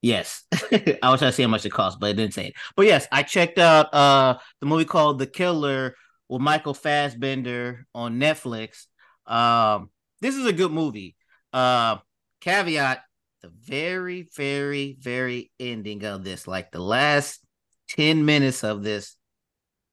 Yes, 0.00 0.44
I 0.52 1.10
was 1.10 1.18
trying 1.18 1.30
to 1.30 1.32
see 1.32 1.42
how 1.42 1.48
much 1.48 1.66
it 1.66 1.70
cost, 1.70 1.98
but 1.98 2.10
it 2.10 2.14
didn't 2.14 2.34
say 2.34 2.48
it. 2.48 2.54
But 2.76 2.86
yes, 2.86 3.06
I 3.10 3.22
checked 3.22 3.58
out 3.58 3.92
uh 3.92 4.38
the 4.60 4.66
movie 4.66 4.84
called 4.84 5.18
The 5.18 5.26
Killer 5.26 5.94
with 6.28 6.40
Michael 6.40 6.74
Fassbender 6.74 7.86
on 7.94 8.18
Netflix. 8.20 8.86
Um, 9.26 9.90
this 10.20 10.36
is 10.36 10.46
a 10.46 10.52
good 10.52 10.72
movie. 10.72 11.16
Uh, 11.52 11.98
caveat: 12.40 13.02
the 13.42 13.50
very, 13.64 14.28
very, 14.34 14.96
very 15.00 15.50
ending 15.58 16.04
of 16.04 16.24
this, 16.24 16.46
like 16.46 16.70
the 16.70 16.80
last 16.80 17.40
ten 17.88 18.24
minutes 18.24 18.64
of 18.64 18.82
this, 18.82 19.16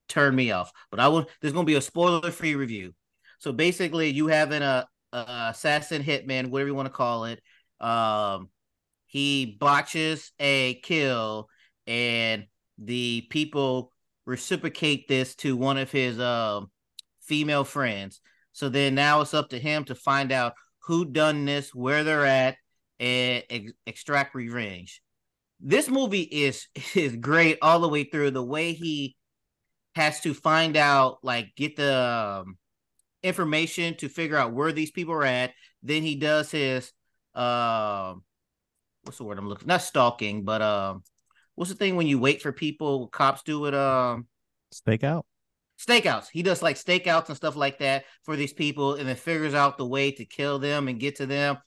turned 0.09 0.35
me 0.35 0.51
off. 0.51 0.71
But 0.91 0.99
I 0.99 1.07
will. 1.07 1.25
There's 1.41 1.53
gonna 1.53 1.65
be 1.65 1.75
a 1.75 1.81
spoiler-free 1.81 2.55
review. 2.55 2.93
So 3.39 3.51
basically, 3.51 4.09
you 4.09 4.27
having 4.27 4.61
a, 4.61 4.87
a 5.13 5.47
assassin 5.49 6.03
hitman, 6.03 6.47
whatever 6.47 6.69
you 6.69 6.75
want 6.75 6.87
to 6.87 6.93
call 6.93 7.25
it. 7.25 7.41
Um, 7.79 8.49
he 9.05 9.57
botches 9.59 10.31
a 10.39 10.75
kill, 10.75 11.47
and 11.85 12.47
the 12.77 13.25
people 13.29 13.91
reciprocate 14.25 15.07
this 15.07 15.35
to 15.35 15.55
one 15.55 15.77
of 15.77 15.91
his 15.91 16.19
uh, 16.19 16.61
female 17.21 17.63
friends. 17.63 18.21
So 18.53 18.69
then 18.69 18.95
now 18.95 19.21
it's 19.21 19.33
up 19.33 19.49
to 19.49 19.59
him 19.59 19.83
to 19.85 19.95
find 19.95 20.31
out 20.31 20.53
who 20.79 21.05
done 21.05 21.45
this, 21.45 21.73
where 21.73 22.03
they're 22.03 22.25
at, 22.25 22.57
and 22.99 23.43
ex- 23.49 23.73
extract 23.85 24.35
revenge. 24.35 25.01
This 25.59 25.89
movie 25.89 26.21
is 26.21 26.67
is 26.95 27.15
great 27.15 27.57
all 27.61 27.79
the 27.79 27.89
way 27.89 28.03
through. 28.05 28.31
The 28.31 28.43
way 28.43 28.73
he 28.73 29.15
has 29.95 30.21
to 30.21 30.33
find 30.33 30.75
out, 30.77 31.19
like, 31.23 31.55
get 31.55 31.75
the 31.75 32.43
um, 32.45 32.57
information 33.23 33.95
to 33.95 34.09
figure 34.09 34.37
out 34.37 34.53
where 34.53 34.71
these 34.71 34.91
people 34.91 35.13
are 35.13 35.23
at. 35.23 35.53
Then 35.83 36.03
he 36.03 36.15
does 36.15 36.51
his 36.51 36.91
um, 37.35 38.23
what's 39.03 39.17
the 39.17 39.23
word 39.23 39.37
I'm 39.37 39.47
looking? 39.47 39.67
Not 39.67 39.81
stalking, 39.81 40.43
but 40.43 40.61
um, 40.61 41.03
what's 41.55 41.71
the 41.71 41.77
thing 41.77 41.95
when 41.95 42.07
you 42.07 42.19
wait 42.19 42.41
for 42.41 42.51
people? 42.51 43.07
Cops 43.07 43.43
do 43.43 43.65
it. 43.65 43.73
Um, 43.73 44.27
stakeout. 44.73 45.23
Stakeouts. 45.79 46.27
He 46.31 46.43
does 46.43 46.61
like 46.61 46.77
stakeouts 46.77 47.27
and 47.27 47.35
stuff 47.35 47.55
like 47.55 47.79
that 47.79 48.05
for 48.23 48.35
these 48.35 48.53
people, 48.53 48.95
and 48.95 49.07
then 49.07 49.15
figures 49.15 49.53
out 49.53 49.77
the 49.77 49.85
way 49.85 50.11
to 50.11 50.25
kill 50.25 50.59
them 50.59 50.87
and 50.87 50.99
get 50.99 51.17
to 51.17 51.25
them. 51.25 51.57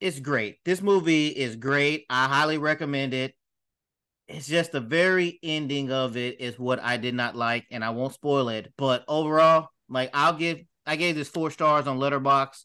It's 0.00 0.20
great. 0.20 0.58
This 0.64 0.80
movie 0.80 1.26
is 1.28 1.56
great. 1.56 2.04
I 2.08 2.28
highly 2.28 2.58
recommend 2.58 3.14
it. 3.14 3.34
It's 4.28 4.46
just 4.46 4.72
the 4.72 4.80
very 4.80 5.40
ending 5.42 5.90
of 5.90 6.16
it 6.16 6.40
is 6.40 6.58
what 6.58 6.80
I 6.80 6.98
did 6.98 7.14
not 7.14 7.34
like, 7.34 7.66
and 7.70 7.84
I 7.84 7.90
won't 7.90 8.12
spoil 8.12 8.50
it. 8.50 8.72
But 8.76 9.04
overall, 9.08 9.68
like 9.88 10.10
I'll 10.14 10.34
give, 10.34 10.60
I 10.86 10.96
gave 10.96 11.16
this 11.16 11.28
four 11.28 11.50
stars 11.50 11.86
on 11.86 11.98
Letterboxd. 11.98 12.64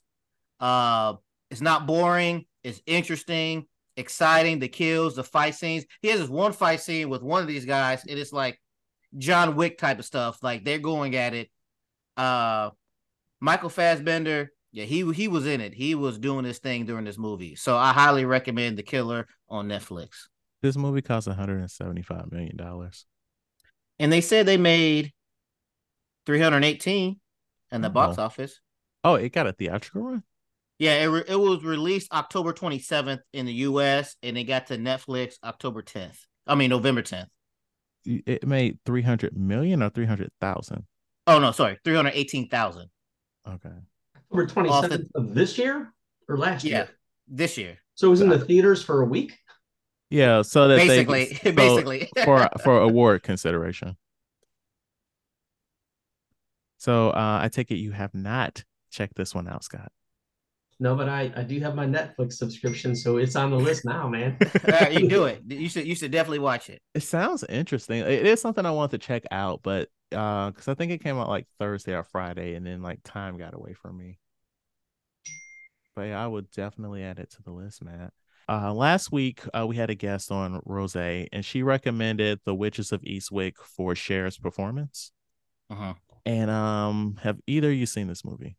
Uh, 0.59 1.15
it's 1.49 1.61
not 1.61 1.88
boring. 1.88 2.45
It's 2.63 2.81
interesting, 2.86 3.65
exciting. 3.98 4.60
The 4.60 4.68
kills, 4.68 5.16
the 5.16 5.24
fight 5.24 5.56
scenes. 5.56 5.86
He 6.02 6.10
has 6.10 6.20
this 6.20 6.30
one 6.30 6.54
fight 6.54 6.82
scene 6.82 7.10
with 7.10 7.22
one 7.22 7.41
of 7.41 7.48
these 7.48 7.66
guys, 7.66 8.04
and 8.08 8.18
it's 8.20 8.34
like 8.34 8.60
John 9.18 9.56
Wick 9.56 9.78
type 9.78 10.00
of 10.00 10.06
stuff. 10.06 10.41
Like 10.41 10.64
they're 10.66 10.80
going 10.80 11.16
at 11.16 11.34
it. 11.34 11.50
Uh, 12.18 12.70
Michael 13.39 13.70
Fassbender, 13.70 14.52
yeah, 14.72 14.86
he 14.86 15.12
he 15.14 15.28
was 15.28 15.46
in 15.48 15.62
it. 15.62 15.74
He 15.74 15.96
was 15.96 16.18
doing 16.18 16.44
this 16.44 16.60
thing 16.60 16.86
during 16.86 17.06
this 17.06 17.18
movie. 17.18 17.56
So 17.56 17.76
I 17.78 17.91
highly 17.94 18.26
recommend 18.26 18.78
The 18.78 18.84
Killer 18.84 19.28
on 19.50 19.68
Netflix. 19.68 20.10
This 20.62 20.78
movie 20.78 21.02
cost 21.02 21.28
175 21.28 22.32
million 22.32 22.56
dollars. 22.56 23.06
And 24.00 24.12
they 24.12 24.22
said 24.22 24.46
they 24.46 24.58
made 24.58 25.12
318 26.26 27.20
in 27.72 27.82
the 27.82 27.88
Oh. 27.89 27.91
box 27.91 28.18
office. 28.18 28.60
Oh, 29.04 29.16
it 29.16 29.34
got 29.34 29.48
a 29.48 29.52
theatrical 29.54 30.02
run. 30.04 30.24
Yeah, 30.84 30.95
it, 30.95 31.05
re- 31.05 31.23
it 31.29 31.39
was 31.39 31.63
released 31.63 32.11
October 32.11 32.51
27th 32.51 33.21
in 33.31 33.45
the 33.45 33.53
US 33.53 34.17
and 34.21 34.38
it 34.38 34.43
got 34.43 34.67
to 34.67 34.77
Netflix 34.77 35.36
October 35.41 35.81
10th. 35.81 36.17
I 36.45 36.55
mean 36.55 36.71
November 36.71 37.01
10th. 37.01 37.27
It 38.03 38.45
made 38.45 38.79
300 38.86 39.38
million 39.38 39.81
or 39.81 39.89
300,000. 39.89 40.86
Oh 41.25 41.39
no, 41.39 41.51
sorry, 41.51 41.77
318,000 41.86 42.89
Okay. 43.47 43.69
October 44.29 44.45
27th 44.45 45.07
of 45.15 45.34
this 45.34 45.57
year 45.57 45.93
or 46.27 46.38
last 46.38 46.65
Yeah. 46.65 46.79
year? 46.79 46.89
this 47.29 47.57
year. 47.57 47.77
So 47.95 48.07
it 48.07 48.09
was 48.09 48.19
in 48.19 48.27
the 48.27 48.39
theaters 48.39 48.84
for 48.84 49.01
a 49.03 49.05
week? 49.05 49.38
Yeah, 50.09 50.41
so 50.41 50.67
that 50.67 50.86
Basically, 50.86 51.25
they, 51.27 51.34
so 51.51 51.51
basically. 51.53 52.09
for 52.25 52.49
for 52.65 52.81
award 52.81 53.23
consideration. 53.23 53.95
So 56.77 57.11
uh, 57.11 57.39
I 57.41 57.47
take 57.47 57.71
it 57.71 57.77
you 57.77 57.91
have 57.91 58.13
not 58.13 58.65
checked 58.91 59.15
this 59.15 59.34
one 59.34 59.47
out, 59.47 59.63
Scott. 59.63 59.93
No, 60.80 60.95
but 60.95 61.07
I, 61.07 61.32
I 61.36 61.43
do 61.43 61.59
have 61.59 61.76
my 61.76 61.86
Netflix 61.86 62.34
subscription, 62.34 62.95
so 62.95 63.17
it's 63.17 63.36
on 63.36 63.51
the 63.51 63.57
list 63.57 63.86
now, 63.86 64.07
man. 64.07 64.38
All 64.67 64.71
right, 64.71 64.93
you 64.93 65.07
do 65.07 65.26
it. 65.26 65.41
You 65.47 65.69
should 65.69 65.86
you 65.86 65.95
should 65.95 66.11
definitely 66.11 66.39
watch 66.39 66.69
it. 66.69 66.82
It 66.93 67.03
sounds 67.03 67.43
interesting. 67.47 67.99
It 67.99 68.26
is 68.26 68.41
something 68.41 68.65
I 68.65 68.71
want 68.71 68.91
to 68.91 68.97
check 68.97 69.24
out, 69.32 69.61
but 69.63 69.89
uh, 70.11 70.51
because 70.51 70.67
I 70.67 70.74
think 70.74 70.91
it 70.91 71.03
came 71.03 71.17
out 71.17 71.30
like 71.30 71.47
Thursday 71.59 71.95
or 71.95 72.03
Friday, 72.03 72.55
and 72.55 72.65
then 72.65 72.82
like 72.82 72.99
time 73.03 73.38
got 73.38 73.53
away 73.53 73.74
from 73.74 73.97
me. 73.97 74.19
But 75.95 76.03
yeah, 76.03 76.24
I 76.24 76.28
would 76.28 76.49
definitely 76.51 77.03
add 77.03 77.19
it 77.19 77.32
to 77.32 77.43
the 77.43 77.51
list, 77.51 77.84
Matt. 77.84 78.11
Uh, 78.49 78.74
last 78.74 79.11
week 79.11 79.41
uh, 79.53 79.65
we 79.65 79.76
had 79.76 79.89
a 79.89 79.95
guest 79.95 80.32
on 80.32 80.61
Rose, 80.65 80.95
and 80.95 81.45
she 81.45 81.63
recommended 81.63 82.39
The 82.45 82.55
Witches 82.55 82.91
of 82.91 83.01
Eastwick 83.01 83.57
for 83.57 83.95
Cher's 83.95 84.38
performance. 84.38 85.11
Uh-huh. 85.69 85.93
And 86.26 86.49
um, 86.49 87.19
have 87.21 87.39
either 87.47 87.69
of 87.69 87.76
you 87.76 87.86
seen 87.86 88.07
this 88.07 88.26
movie? 88.26 88.57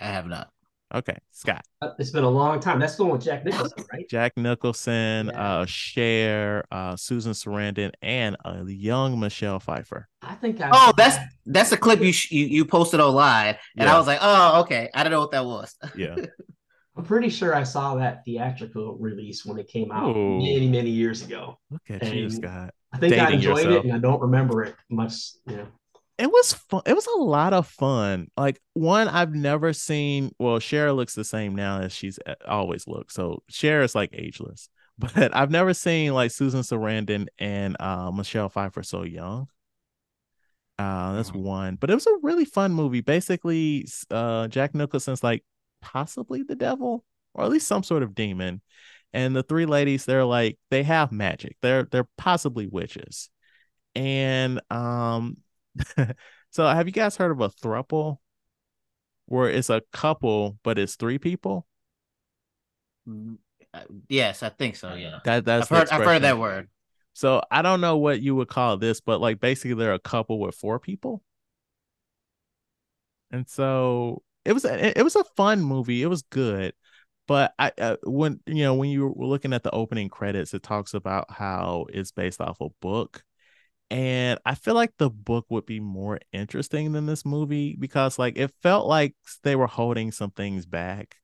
I 0.00 0.06
have 0.06 0.26
not. 0.26 0.50
Okay, 0.94 1.16
Scott, 1.32 1.62
Uh, 1.82 1.90
It's 1.98 2.10
been 2.10 2.22
a 2.22 2.30
long 2.30 2.60
time. 2.60 2.78
That's 2.78 2.94
the 2.94 3.02
one 3.02 3.12
with 3.14 3.22
Jack 3.24 3.44
Nicholson, 3.44 3.84
right? 3.92 4.08
Jack 4.08 4.36
Nicholson, 4.36 5.26
Yeah. 5.26 5.58
uh, 5.60 5.66
Cher, 5.66 6.64
uh, 6.70 6.94
Susan 6.94 7.32
Sarandon, 7.32 7.90
and 8.02 8.36
a 8.44 8.62
young 8.68 9.18
Michelle 9.18 9.58
Pfeiffer. 9.58 10.06
I 10.22 10.34
think 10.36 10.60
I. 10.60 10.70
Oh, 10.72 10.92
that's 10.96 11.16
that's 11.44 11.72
a 11.72 11.76
clip 11.76 12.00
you 12.00 12.12
sh- 12.12 12.30
you, 12.30 12.46
you 12.46 12.64
posted 12.64 13.00
online, 13.00 13.56
and 13.76 13.88
I 13.88 13.98
was 13.98 14.06
like, 14.06 14.20
oh, 14.22 14.60
okay. 14.60 14.88
I 14.94 15.02
don't 15.02 15.10
know 15.10 15.20
what 15.20 15.32
that 15.32 15.44
was. 15.44 15.74
Yeah. 15.96 16.14
I'm 16.96 17.04
pretty 17.04 17.28
sure 17.28 17.54
I 17.54 17.62
saw 17.64 17.96
that 17.96 18.24
theatrical 18.24 18.96
release 18.96 19.44
when 19.44 19.58
it 19.58 19.68
came 19.68 19.92
out 19.92 20.16
Ooh. 20.16 20.38
many, 20.38 20.66
many 20.66 20.88
years 20.88 21.20
ago. 21.22 21.58
Look 21.70 21.82
at 21.90 22.14
you, 22.14 22.30
Scott. 22.30 22.72
I 22.90 22.96
think 22.98 23.12
I 23.18 23.32
enjoyed 23.32 23.64
yourself. 23.66 23.84
it, 23.84 23.88
and 23.88 23.92
I 23.92 23.98
don't 23.98 24.22
remember 24.22 24.62
it 24.64 24.76
much. 24.88 25.32
You 25.46 25.56
know, 25.56 25.66
It 26.18 26.30
was 26.30 26.54
fun. 26.54 26.80
It 26.86 26.94
was 26.94 27.06
a 27.06 27.18
lot 27.18 27.52
of 27.52 27.66
fun. 27.68 28.28
Like 28.38 28.60
one 28.72 29.06
I've 29.08 29.34
never 29.34 29.72
seen. 29.74 30.30
Well, 30.38 30.58
Cher 30.60 30.92
looks 30.92 31.14
the 31.14 31.24
same 31.24 31.54
now 31.54 31.80
as 31.80 31.92
she's 31.92 32.18
uh, 32.26 32.34
always 32.46 32.86
looked. 32.86 33.12
So 33.12 33.42
Cher 33.48 33.82
is 33.82 33.94
like 33.94 34.10
ageless. 34.12 34.68
But 34.98 35.36
I've 35.36 35.50
never 35.50 35.74
seen 35.74 36.14
like 36.14 36.30
Susan 36.30 36.62
Sarandon 36.62 37.26
and 37.38 37.76
uh, 37.78 38.10
Michelle 38.10 38.48
Pfeiffer 38.48 38.82
so 38.82 39.02
young. 39.02 39.46
Uh, 40.78 41.14
that's 41.14 41.30
Mhm. 41.30 41.40
one. 41.42 41.76
But 41.76 41.90
it 41.90 41.94
was 41.94 42.06
a 42.06 42.16
really 42.22 42.44
fun 42.44 42.72
movie. 42.72 43.00
Basically, 43.00 43.86
uh, 44.10 44.48
Jack 44.48 44.74
Nicholson's 44.74 45.22
like 45.22 45.44
possibly 45.80 46.42
the 46.42 46.54
devil, 46.56 47.04
or 47.34 47.44
at 47.44 47.50
least 47.50 47.66
some 47.66 47.82
sort 47.82 48.02
of 48.02 48.14
demon. 48.14 48.60
And 49.12 49.34
the 49.34 49.42
three 49.42 49.66
ladies, 49.66 50.04
they're 50.04 50.24
like 50.24 50.58
they 50.70 50.82
have 50.82 51.12
magic. 51.12 51.56
They're 51.62 51.84
they're 51.84 52.08
possibly 52.18 52.66
witches. 52.66 53.30
And 53.94 54.60
um, 54.70 55.38
so 56.50 56.66
have 56.66 56.86
you 56.86 56.92
guys 56.92 57.16
heard 57.16 57.30
of 57.30 57.40
a 57.40 57.48
thruple, 57.48 58.18
where 59.26 59.50
it's 59.50 59.70
a 59.70 59.82
couple 59.92 60.58
but 60.62 60.78
it's 60.78 60.96
three 60.96 61.18
people? 61.18 61.66
Mm, 63.08 63.38
uh, 63.74 63.80
Yes, 64.08 64.42
I 64.42 64.48
think 64.48 64.76
so. 64.76 64.94
Yeah, 64.94 65.20
That 65.24 65.44
that's 65.44 65.70
I've 65.70 65.78
heard 65.78 65.88
I've 65.90 66.04
heard 66.04 66.22
that 66.22 66.38
word. 66.38 66.68
So 67.14 67.42
I 67.50 67.62
don't 67.62 67.80
know 67.80 67.96
what 67.96 68.20
you 68.20 68.34
would 68.36 68.48
call 68.48 68.76
this, 68.76 69.00
but 69.00 69.20
like 69.20 69.40
basically 69.40 69.74
they're 69.74 69.94
a 69.94 69.98
couple 69.98 70.38
with 70.38 70.54
four 70.54 70.78
people. 70.78 71.22
And 73.30 73.48
so 73.48 74.22
it 74.44 74.52
was 74.52 74.64
a, 74.64 74.98
it 74.98 75.02
was 75.02 75.16
a 75.16 75.24
fun 75.36 75.60
movie. 75.62 76.02
It 76.02 76.06
was 76.06 76.22
good. 76.22 76.74
But 77.26 77.54
I 77.58 77.72
uh, 77.78 77.96
when 78.04 78.40
you 78.46 78.62
know 78.62 78.74
when 78.74 78.90
you 78.90 79.08
were 79.08 79.26
looking 79.26 79.52
at 79.52 79.62
the 79.64 79.70
opening 79.72 80.08
credits, 80.08 80.54
it 80.54 80.62
talks 80.62 80.94
about 80.94 81.30
how 81.30 81.86
it's 81.92 82.12
based 82.12 82.40
off 82.40 82.60
a 82.60 82.68
book. 82.80 83.24
And 83.90 84.40
I 84.44 84.54
feel 84.56 84.74
like 84.74 84.92
the 84.98 85.10
book 85.10 85.46
would 85.48 85.66
be 85.66 85.78
more 85.78 86.18
interesting 86.32 86.92
than 86.92 87.06
this 87.06 87.24
movie 87.24 87.76
because 87.78 88.18
like 88.18 88.36
it 88.36 88.52
felt 88.62 88.86
like 88.86 89.14
they 89.44 89.54
were 89.54 89.68
holding 89.68 90.10
some 90.10 90.32
things 90.32 90.66
back. 90.66 91.16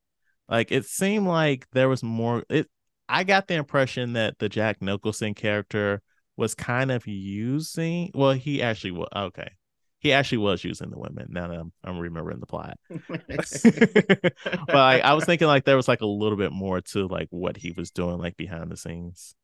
Like 0.49 0.71
it 0.71 0.85
seemed 0.87 1.27
like 1.27 1.67
there 1.73 1.89
was 1.89 2.03
more 2.03 2.45
it 2.49 2.69
I 3.09 3.25
got 3.25 3.49
the 3.49 3.55
impression 3.55 4.13
that 4.13 4.39
the 4.39 4.49
Jack 4.49 4.81
Nicholson 4.81 5.35
character 5.35 6.03
was 6.37 6.55
kind 6.55 6.93
of 6.93 7.07
using 7.07 8.11
well 8.15 8.33
he 8.33 8.63
actually 8.63 8.93
was 8.93 9.09
okay. 9.15 9.51
He 9.99 10.13
actually 10.13 10.39
was 10.39 10.65
using 10.65 10.91
the 10.91 10.99
women. 10.99 11.29
Now 11.31 11.49
that 11.49 11.59
I'm, 11.59 11.73
I'm 11.85 11.99
remembering 11.99 12.41
the 12.41 12.47
plot. 12.47 12.77
but 12.91 14.75
like, 14.75 15.03
I 15.03 15.15
was 15.15 15.25
thinking 15.25 15.47
like 15.47 15.65
there 15.65 15.77
was 15.77 15.87
like 15.89 16.01
a 16.01 16.07
little 16.07 16.37
bit 16.39 16.53
more 16.53 16.81
to 16.81 17.07
like 17.07 17.29
what 17.31 17.57
he 17.57 17.73
was 17.73 17.91
doing 17.91 18.19
like 18.19 18.37
behind 18.37 18.71
the 18.71 18.77
scenes. 18.77 19.35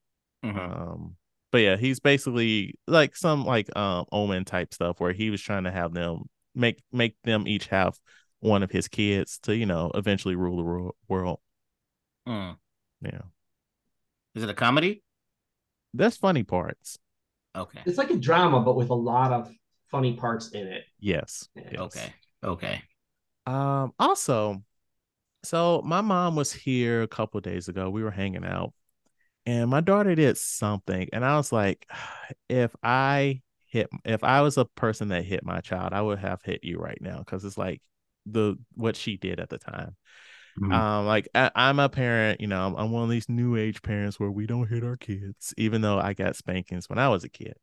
Mhm. 0.45 0.57
Um, 0.57 1.17
but 1.51 1.59
yeah, 1.59 1.77
he's 1.77 2.01
basically 2.01 2.75
like 2.87 3.17
some 3.17 3.45
like 3.45 3.75
um 3.77 4.05
omen 4.13 4.45
type 4.45 4.75
stuff 4.75 5.01
where 5.01 5.13
he 5.13 5.31
was 5.31 5.41
trying 5.41 5.65
to 5.65 5.71
have 5.71 5.93
them 5.93 6.23
make 6.55 6.83
make 6.93 7.17
them 7.25 7.47
each 7.47 7.67
have 7.69 7.99
one 8.41 8.63
of 8.63 8.71
his 8.71 8.89
kids 8.89 9.39
to 9.41 9.57
you 9.57 9.67
know 9.67 9.91
eventually 9.95 10.37
rule 10.37 10.57
the 10.57 10.65
ro- 10.65 10.97
world. 11.09 11.41
Mm. 12.27 12.57
Yeah, 13.01 13.21
Is 14.35 14.43
it 14.43 14.51
a 14.51 14.55
comedy? 14.55 15.03
That's 15.95 16.17
funny 16.17 16.43
parts. 16.43 16.99
Okay. 17.57 17.81
it's 17.87 17.99
like 17.99 18.11
a 18.11 18.17
drama, 18.17 18.61
but 18.61 18.77
with 18.77 18.91
a 18.91 18.95
lot 18.95 19.33
of 19.33 19.51
funny 19.91 20.15
parts 20.15 20.51
in 20.51 20.67
it. 20.67 20.85
Yes. 21.01 21.49
Yes. 21.55 21.75
Okay. 21.79 22.13
Okay. 22.45 22.83
Um. 23.47 23.93
Also, 23.99 24.63
so 25.45 25.83
my 25.85 26.01
mom 26.01 26.37
was 26.37 26.53
here 26.53 27.03
a 27.03 27.09
couple 27.09 27.41
days 27.41 27.69
ago. 27.69 27.89
We 27.91 28.03
were 28.03 28.11
hanging 28.11 28.45
out, 28.45 28.73
and 29.49 29.71
my 29.71 29.81
daughter 29.81 30.15
did 30.15 30.37
something, 30.39 31.09
and 31.13 31.25
I 31.25 31.37
was 31.37 31.53
like, 31.53 31.87
if 32.49 32.75
I 32.83 33.43
hit, 33.67 33.89
if 34.05 34.25
I 34.25 34.43
was 34.43 34.59
a 34.59 34.65
person 34.67 35.09
that 35.09 35.25
hit 35.25 35.45
my 35.45 35.61
child, 35.61 35.93
I 35.93 36.03
would 36.03 36.19
have 36.19 36.43
hit 36.43 36.65
you 36.65 36.79
right 36.79 36.99
now 37.01 37.19
because 37.21 37.45
it's 37.45 37.59
like 37.59 37.83
the 38.27 38.57
what 38.75 38.97
she 38.97 39.17
did 39.17 39.41
at 39.41 39.51
the 39.51 39.59
time. 39.59 39.97
Mhm. 40.57 40.81
Um, 40.81 41.07
like 41.07 41.29
I, 41.35 41.51
I'm 41.55 41.79
a 41.79 41.89
parent, 41.89 42.41
you 42.41 42.47
know, 42.47 42.61
I'm, 42.67 42.75
I'm 42.77 42.93
one 42.93 43.05
of 43.05 43.11
these 43.11 43.29
new 43.29 43.57
age 43.57 43.83
parents 43.83 44.21
where 44.21 44.31
we 44.31 44.47
don't 44.47 44.69
hit 44.69 44.85
our 44.85 44.97
kids, 44.99 45.55
even 45.57 45.81
though 45.81 45.99
I 45.99 46.13
got 46.15 46.37
spankings 46.37 46.89
when 46.91 46.99
I 46.99 47.09
was 47.09 47.25
a 47.25 47.29
kid. 47.31 47.55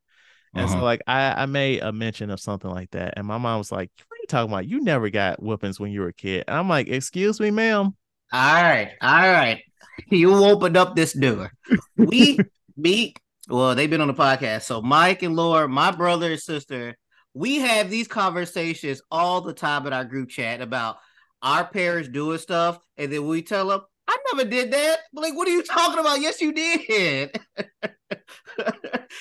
And 0.54 0.70
so 0.70 0.80
Uh-huh. 0.80 0.84
like 0.84 1.02
I, 1.06 1.42
I 1.42 1.46
made 1.46 1.82
a 1.82 1.92
mention 1.92 2.30
of 2.30 2.40
something 2.40 2.70
like 2.70 2.90
that. 2.92 3.14
And 3.16 3.26
my 3.26 3.38
mom 3.38 3.58
was 3.58 3.72
like, 3.72 3.90
What 4.08 4.16
are 4.16 4.20
you 4.22 4.26
talking 4.28 4.52
about? 4.52 4.66
You 4.68 4.80
never 4.82 5.10
got 5.10 5.42
whoopings 5.42 5.80
when 5.80 5.92
you 5.92 6.00
were 6.02 6.08
a 6.08 6.12
kid. 6.14 6.44
And 6.48 6.56
I'm 6.56 6.68
like, 6.68 6.88
excuse 6.88 7.40
me, 7.40 7.50
ma'am. 7.52 7.96
All 8.32 8.62
right, 8.62 8.92
all 9.02 9.30
right. 9.30 9.62
You 10.08 10.34
opened 10.34 10.76
up 10.76 10.94
this 10.94 11.12
door. 11.12 11.52
We 11.96 12.38
meet. 12.76 13.18
Well, 13.48 13.74
they've 13.74 13.90
been 13.90 14.00
on 14.00 14.08
the 14.08 14.14
podcast. 14.14 14.62
So 14.62 14.82
Mike 14.82 15.22
and 15.22 15.36
Laura, 15.36 15.68
my 15.68 15.90
brother 15.90 16.32
and 16.32 16.40
sister, 16.40 16.96
we 17.34 17.58
have 17.58 17.90
these 17.90 18.08
conversations 18.08 19.02
all 19.10 19.40
the 19.40 19.52
time 19.52 19.86
in 19.86 19.92
our 19.92 20.04
group 20.04 20.30
chat 20.30 20.60
about 20.60 20.96
our 21.42 21.66
parents 21.66 22.08
doing 22.08 22.38
stuff, 22.38 22.78
and 22.96 23.12
then 23.12 23.26
we 23.26 23.42
tell 23.42 23.68
them, 23.68 23.80
"I 24.08 24.16
never 24.32 24.48
did 24.48 24.72
that." 24.72 25.00
Like, 25.12 25.34
what 25.34 25.46
are 25.46 25.52
you 25.52 25.62
talking 25.62 25.98
about? 25.98 26.20
Yes, 26.20 26.40
you 26.40 26.52
did. 26.52 27.38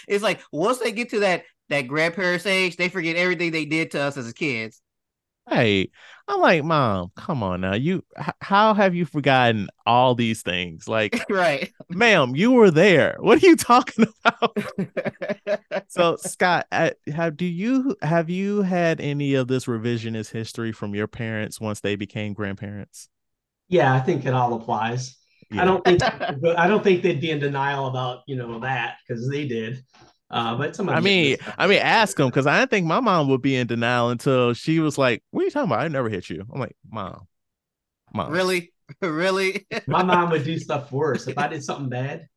it's 0.08 0.24
like 0.24 0.42
once 0.52 0.80
they 0.80 0.92
get 0.92 1.10
to 1.10 1.20
that 1.20 1.44
that 1.70 1.88
grandparents 1.88 2.46
age, 2.46 2.78
they 2.78 2.90
forget 2.90 3.16
everything 3.16 3.52
they 3.52 3.66
did 3.66 3.92
to 3.92 4.02
us 4.02 4.18
as 4.18 4.32
kids. 4.34 4.82
Hey, 5.50 5.90
I'm 6.28 6.42
like, 6.42 6.64
mom, 6.64 7.12
come 7.16 7.44
on 7.44 7.62
now. 7.62 7.76
You 7.76 8.04
h- 8.18 8.34
how 8.42 8.74
have 8.74 8.96
you 8.96 9.06
forgotten 9.06 9.70
all 9.86 10.16
these 10.16 10.42
things? 10.42 10.88
Like, 10.88 11.24
right. 11.30 11.72
ma'am, 11.90 12.36
you 12.36 12.52
were 12.54 12.72
there. 12.72 13.18
What 13.20 13.44
are 13.44 13.48
you 13.48 13.56
talking 13.58 14.08
about? 14.26 14.58
so 15.88 16.18
Scott, 16.18 16.68
uh, 16.72 16.92
have 17.14 17.38
do 17.38 17.46
you 17.46 17.96
have 18.02 18.30
you 18.30 18.64
had 18.64 19.00
any 19.00 19.36
of 19.36 19.48
this 19.48 19.66
revisionist 19.66 20.32
history 20.32 20.72
from 20.72 20.96
your 20.96 21.08
parents 21.08 21.62
once 21.62 21.80
they 21.82 21.96
became 21.96 22.34
grandparents? 22.34 23.10
Yeah, 23.68 23.94
I 23.94 24.00
think 24.00 24.26
it 24.26 24.34
all 24.34 24.54
applies. 24.54 25.18
I 25.58 25.64
don't 25.64 25.84
think 25.86 26.02
I 26.58 26.68
don't 26.68 26.84
think 26.84 27.02
they'd 27.02 27.22
be 27.22 27.32
in 27.32 27.40
denial 27.40 27.88
about 27.88 28.24
you 28.28 28.36
know 28.36 28.60
that 28.60 28.98
because 29.08 29.30
they 29.30 29.48
did. 29.48 29.84
Uh, 30.30 30.58
but 30.58 30.76
somebody 30.76 30.98
I 30.98 31.02
mean, 31.02 31.38
I 31.58 31.68
mean, 31.68 31.80
ask 31.80 32.18
them 32.18 32.28
because 32.28 32.48
I 32.48 32.60
didn't 32.60 32.72
think 32.72 32.88
my 32.88 33.00
mom 33.00 33.30
would 33.30 33.42
be 33.42 33.56
in 33.56 33.68
denial 33.68 34.10
until 34.10 34.54
she 34.54 34.80
was 34.80 34.98
like, 34.98 35.24
"What 35.32 35.42
are 35.42 35.46
you 35.46 35.52
talking 35.52 35.70
about? 35.70 35.82
I 35.82 35.88
never 35.88 36.10
hit 36.10 36.30
you." 36.30 36.44
I'm 36.52 36.60
like, 36.60 36.76
"Mom, 36.90 37.28
mom, 38.14 38.32
really, 38.32 38.74
really." 39.02 39.68
my 39.88 40.04
mom 40.04 40.32
would 40.32 40.44
do 40.44 40.58
stuff 40.58 40.92
worse. 40.92 41.28
If 41.28 41.38
I 41.38 41.48
did 41.48 41.64
something 41.64 41.90
bad, 41.90 42.28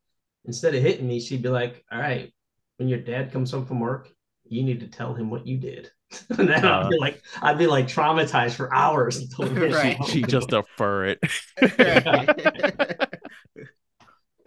instead 0.44 0.74
of 0.74 0.82
hitting 0.82 1.08
me, 1.08 1.18
she'd 1.18 1.42
be 1.42 1.48
like, 1.48 1.82
"All 1.90 1.98
right, 1.98 2.32
when 2.76 2.88
your 2.88 3.00
dad 3.00 3.32
comes 3.32 3.50
home 3.50 3.64
from 3.64 3.80
work, 3.80 4.10
you 4.44 4.62
need 4.62 4.80
to 4.80 4.88
tell 4.88 5.14
him 5.14 5.30
what 5.30 5.46
you 5.46 5.56
did." 5.56 5.90
and 6.38 6.48
then 6.48 6.64
uh, 6.64 6.80
I'd 6.80 6.90
be 6.90 6.98
like, 6.98 7.22
I'd 7.42 7.58
be 7.58 7.66
like 7.66 7.86
traumatized 7.86 8.54
for 8.54 8.72
hours 8.74 9.16
until 9.18 9.46
right. 9.70 10.02
she 10.06 10.22
just 10.22 10.48
defer 10.48 11.04
it. 11.04 11.20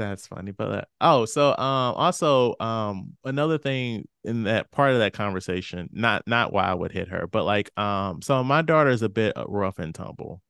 That's 0.02 0.26
funny, 0.26 0.52
but 0.52 0.88
oh, 1.00 1.26
so 1.26 1.52
um, 1.52 1.94
also 1.96 2.56
um, 2.60 3.14
another 3.24 3.60
thing 3.60 4.08
in 4.24 4.44
that 4.44 4.72
part 4.72 4.94
of 4.94 5.00
that 5.00 5.14
conversation, 5.14 5.90
not 5.94 6.24
not 6.26 6.52
why 6.52 6.64
I 6.64 6.74
would 6.74 6.92
hit 6.92 7.10
her, 7.10 7.28
but 7.28 7.46
like 7.46 7.70
um, 7.78 8.24
so 8.24 8.44
my 8.44 8.64
daughter 8.64 8.90
is 8.90 9.04
a 9.04 9.10
bit 9.10 9.38
uh, 9.38 9.46
rough 9.48 9.78
and 9.78 9.94
tumble. 9.94 10.42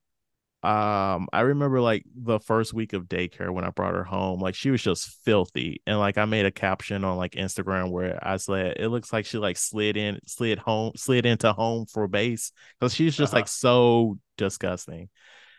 Um, 0.62 1.28
I 1.34 1.40
remember 1.40 1.82
like 1.82 2.06
the 2.14 2.40
first 2.40 2.72
week 2.72 2.94
of 2.94 3.04
daycare 3.04 3.50
when 3.52 3.64
I 3.64 3.70
brought 3.70 3.92
her 3.92 4.04
home, 4.04 4.40
like 4.40 4.54
she 4.54 4.70
was 4.70 4.82
just 4.82 5.06
filthy, 5.22 5.82
and 5.86 5.98
like 5.98 6.16
I 6.16 6.24
made 6.24 6.46
a 6.46 6.50
caption 6.50 7.04
on 7.04 7.18
like 7.18 7.32
Instagram 7.32 7.90
where 7.90 8.18
I 8.26 8.38
said 8.38 8.76
it 8.78 8.88
looks 8.88 9.12
like 9.12 9.26
she 9.26 9.36
like 9.36 9.58
slid 9.58 9.98
in, 9.98 10.18
slid 10.24 10.58
home, 10.58 10.92
slid 10.96 11.26
into 11.26 11.52
home 11.52 11.84
for 11.84 12.08
base 12.08 12.52
because 12.80 12.94
she's 12.94 13.14
just 13.14 13.34
uh-huh. 13.34 13.40
like 13.40 13.48
so 13.48 14.18
disgusting. 14.38 15.10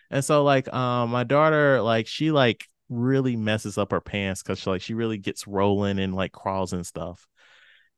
And 0.09 0.25
so 0.25 0.43
like 0.43 0.73
um 0.73 1.11
my 1.11 1.23
daughter 1.23 1.79
like 1.81 2.07
she 2.07 2.31
like 2.31 2.65
really 2.93 3.35
messes 3.35 3.77
up 3.77 3.91
her 3.91 4.01
pants 4.01 4.43
because 4.43 4.59
she 4.59 4.69
like 4.69 4.81
she 4.81 4.93
really 4.93 5.17
gets 5.17 5.47
rolling 5.47 5.99
and 5.99 6.15
like 6.15 6.31
crawls 6.31 6.73
and 6.73 6.85
stuff. 6.85 7.27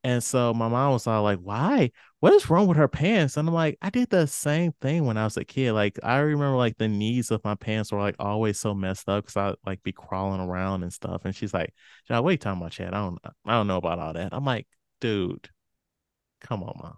And 0.03 0.23
so 0.23 0.53
my 0.53 0.67
mom 0.67 0.93
was 0.93 1.07
all 1.07 1.23
like, 1.23 1.39
"Why? 1.39 1.89
What 2.19 2.33
is 2.33 2.47
wrong 2.47 2.67
with 2.67 2.77
her 2.77 2.87
pants?" 2.87 3.37
And 3.37 3.47
I'm 3.47 3.55
like, 3.55 3.77
"I 3.81 3.89
did 3.89 4.09
the 4.11 4.27
same 4.27 4.71
thing 4.79 5.05
when 5.05 5.17
I 5.17 5.23
was 5.23 5.35
a 5.35 5.43
kid. 5.43 5.73
Like 5.73 5.97
I 6.03 6.17
remember 6.17 6.57
like 6.57 6.77
the 6.77 6.87
knees 6.87 7.31
of 7.31 7.43
my 7.43 7.55
pants 7.55 7.91
were 7.91 7.99
like 7.99 8.15
always 8.19 8.59
so 8.59 8.75
messed 8.75 9.09
up 9.09 9.23
because 9.25 9.37
I 9.37 9.55
like 9.65 9.81
be 9.81 9.91
crawling 9.91 10.41
around 10.41 10.83
and 10.83 10.93
stuff." 10.93 11.25
And 11.25 11.35
she's 11.35 11.55
like, 11.55 11.73
"John, 12.07 12.23
you 12.23 12.37
talking 12.37 12.61
about, 12.61 12.71
Chad? 12.71 12.93
I 12.93 12.97
don't, 12.97 13.17
I 13.45 13.53
don't 13.53 13.67
know 13.67 13.77
about 13.77 13.97
all 13.97 14.13
that." 14.13 14.31
I'm 14.31 14.45
like, 14.45 14.67
"Dude, 15.01 15.49
come 16.39 16.61
on, 16.61 16.75
mom. 16.81 16.97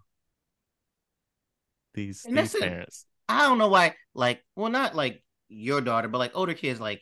These 1.93 2.25
and 2.25 2.37
these 2.37 2.53
parents." 2.53 3.05
I 3.29 3.43
don't 3.43 3.57
know 3.57 3.69
why. 3.69 3.95
Like, 4.15 4.43
well, 4.55 4.71
not 4.71 4.95
like 4.95 5.23
your 5.47 5.79
daughter, 5.79 6.09
but 6.09 6.17
like 6.17 6.31
older 6.35 6.53
kids, 6.53 6.79
like 6.79 7.01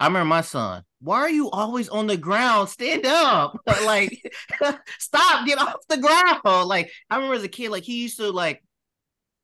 I 0.00 0.06
remember 0.06 0.24
my 0.26 0.40
son. 0.40 0.82
Why 1.02 1.18
are 1.18 1.30
you 1.30 1.50
always 1.50 1.90
on 1.90 2.06
the 2.06 2.16
ground? 2.16 2.70
Stand 2.70 3.04
up. 3.04 3.60
like, 3.84 4.20
stop, 4.98 5.46
get 5.46 5.58
off 5.58 5.86
the 5.88 5.98
ground. 5.98 6.68
Like, 6.68 6.90
I 7.10 7.16
remember 7.16 7.36
as 7.36 7.44
a 7.44 7.48
kid, 7.48 7.70
like 7.70 7.84
he 7.84 8.02
used 8.02 8.16
to 8.16 8.30
like, 8.30 8.62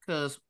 cause 0.07 0.41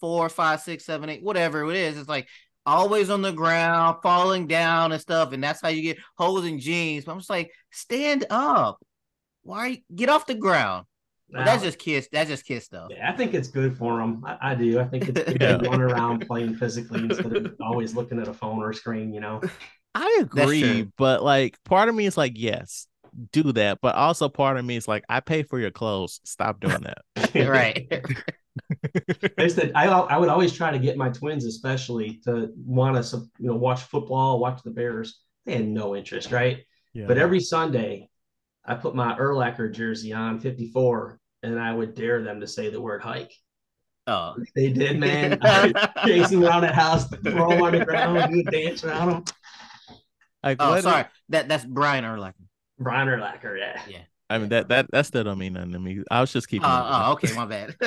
four, 0.00 0.28
five, 0.28 0.60
six, 0.60 0.84
seven, 0.84 1.08
eight, 1.10 1.22
whatever 1.22 1.68
it 1.68 1.76
is, 1.76 1.98
it's 1.98 2.08
like 2.08 2.28
always 2.64 3.10
on 3.10 3.22
the 3.22 3.32
ground, 3.32 3.98
falling 4.02 4.46
down 4.46 4.92
and 4.92 5.00
stuff, 5.00 5.32
and 5.32 5.42
that's 5.42 5.60
how 5.60 5.68
you 5.68 5.82
get 5.82 5.98
holes 6.16 6.44
in 6.44 6.60
jeans. 6.60 7.04
But 7.04 7.12
I'm 7.12 7.18
just 7.18 7.30
like, 7.30 7.50
stand 7.72 8.24
up. 8.30 8.78
Why 9.42 9.82
get 9.94 10.08
off 10.08 10.26
the 10.26 10.34
ground? 10.34 10.86
Well, 11.30 11.44
that's 11.44 11.62
just 11.62 11.78
kiss. 11.78 12.08
That's 12.12 12.30
just 12.30 12.44
kiss 12.44 12.64
stuff. 12.64 12.88
Yeah, 12.90 13.10
I 13.10 13.16
think 13.16 13.34
it's 13.34 13.48
good 13.48 13.76
for 13.76 13.98
them. 13.98 14.22
I, 14.24 14.52
I 14.52 14.54
do. 14.54 14.78
I 14.78 14.84
think 14.84 15.08
it's 15.08 15.24
good 15.24 15.40
yeah. 15.40 15.58
going 15.58 15.80
around 15.80 16.20
playing 16.26 16.54
physically 16.56 17.00
instead 17.00 17.36
of 17.36 17.54
always 17.60 17.94
looking 17.94 18.20
at 18.20 18.28
a 18.28 18.34
phone 18.34 18.62
or 18.62 18.70
a 18.70 18.74
screen. 18.74 19.12
You 19.12 19.20
know. 19.20 19.40
I 19.94 20.18
agree, 20.20 20.88
but 20.98 21.22
like 21.22 21.56
part 21.64 21.88
of 21.88 21.94
me 21.94 22.06
is 22.06 22.16
like, 22.16 22.32
yes, 22.36 22.86
do 23.32 23.52
that. 23.52 23.78
But 23.80 23.94
also 23.94 24.28
part 24.28 24.58
of 24.58 24.64
me 24.64 24.76
is 24.76 24.86
like, 24.86 25.04
I 25.08 25.20
pay 25.20 25.42
for 25.42 25.58
your 25.58 25.70
clothes. 25.70 26.20
Stop 26.24 26.60
doing 26.60 26.82
that. 26.82 27.34
right. 27.48 27.90
I 29.38 29.48
said 29.48 29.72
I 29.74 29.86
I 29.86 30.16
would 30.16 30.28
always 30.28 30.52
try 30.52 30.70
to 30.70 30.78
get 30.78 30.96
my 30.96 31.10
twins, 31.10 31.44
especially, 31.44 32.20
to 32.24 32.50
want 32.56 33.02
to 33.02 33.16
you 33.38 33.48
know 33.48 33.56
watch 33.56 33.82
football, 33.82 34.38
watch 34.38 34.62
the 34.62 34.70
Bears. 34.70 35.20
They 35.44 35.54
had 35.54 35.68
no 35.68 35.94
interest, 35.94 36.32
right? 36.32 36.64
Yeah. 36.92 37.06
But 37.06 37.18
every 37.18 37.40
Sunday, 37.40 38.08
I 38.66 38.74
put 38.74 38.94
my 38.94 39.16
Urlacher 39.16 39.72
jersey 39.72 40.12
on, 40.12 40.40
54, 40.40 41.20
and 41.42 41.58
I 41.58 41.72
would 41.72 41.94
dare 41.94 42.22
them 42.22 42.40
to 42.40 42.46
say 42.46 42.68
the 42.68 42.80
word 42.80 43.00
hike. 43.00 43.32
Oh, 44.06 44.36
they 44.54 44.70
did, 44.70 44.98
man. 45.00 45.38
chasing 46.04 46.44
around 46.44 46.62
the 46.62 46.72
house, 46.72 47.08
throw 47.08 47.50
them 47.50 47.62
on 47.62 47.72
the 47.72 47.84
ground, 47.84 48.32
do 48.32 48.40
a 48.40 48.50
dance 48.50 48.84
around 48.84 49.10
them. 49.10 49.24
Like, 50.42 50.58
oh, 50.60 50.80
sorry, 50.80 51.06
that 51.30 51.48
that's 51.48 51.64
Brian 51.64 52.04
Urlacher. 52.04 52.34
Brian 52.78 53.08
Urlacher, 53.08 53.58
yeah, 53.58 53.80
yeah. 53.88 54.02
I 54.28 54.38
mean 54.38 54.48
that 54.50 54.68
that 54.68 54.90
that 54.92 55.06
still 55.06 55.24
don't 55.24 55.38
mean 55.38 55.54
nothing 55.54 55.72
to 55.72 55.78
me. 55.78 56.02
I 56.10 56.20
was 56.20 56.32
just 56.32 56.48
keeping. 56.48 56.66
Uh, 56.66 57.04
oh, 57.06 57.12
okay, 57.12 57.32
my 57.34 57.46
bad. 57.46 57.74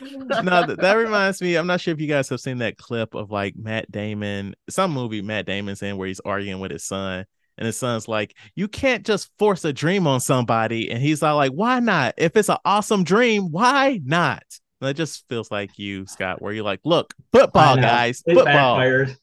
no, 0.00 0.66
that, 0.66 0.78
that 0.80 0.94
reminds 0.94 1.40
me. 1.40 1.56
I'm 1.56 1.66
not 1.66 1.80
sure 1.80 1.92
if 1.92 2.00
you 2.00 2.06
guys 2.06 2.28
have 2.28 2.40
seen 2.40 2.58
that 2.58 2.76
clip 2.76 3.14
of 3.14 3.30
like 3.30 3.54
Matt 3.56 3.90
Damon, 3.90 4.54
some 4.68 4.92
movie 4.92 5.22
Matt 5.22 5.46
Damon's 5.46 5.82
in 5.82 5.96
where 5.96 6.08
he's 6.08 6.20
arguing 6.20 6.60
with 6.60 6.70
his 6.70 6.84
son, 6.84 7.24
and 7.58 7.66
his 7.66 7.76
son's 7.76 8.08
like, 8.08 8.34
"You 8.54 8.68
can't 8.68 9.04
just 9.04 9.30
force 9.38 9.64
a 9.64 9.72
dream 9.72 10.06
on 10.06 10.20
somebody." 10.20 10.90
And 10.90 11.02
he's 11.02 11.22
all 11.22 11.36
like, 11.36 11.52
"Why 11.52 11.80
not? 11.80 12.14
If 12.16 12.36
it's 12.36 12.48
an 12.48 12.58
awesome 12.64 13.04
dream, 13.04 13.50
why 13.50 14.00
not?" 14.04 14.44
And 14.80 14.88
it 14.88 14.94
just 14.94 15.28
feels 15.28 15.50
like 15.50 15.78
you, 15.78 16.06
Scott, 16.06 16.40
where 16.40 16.52
you're 16.52 16.64
like, 16.64 16.80
"Look, 16.84 17.12
football, 17.32 17.76
guys, 17.76 18.22
it 18.26 18.34
football." 18.34 18.76
Backfired. 18.76 19.16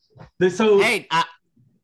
So 0.49 0.79
hey, 0.79 1.07
I, 1.09 1.23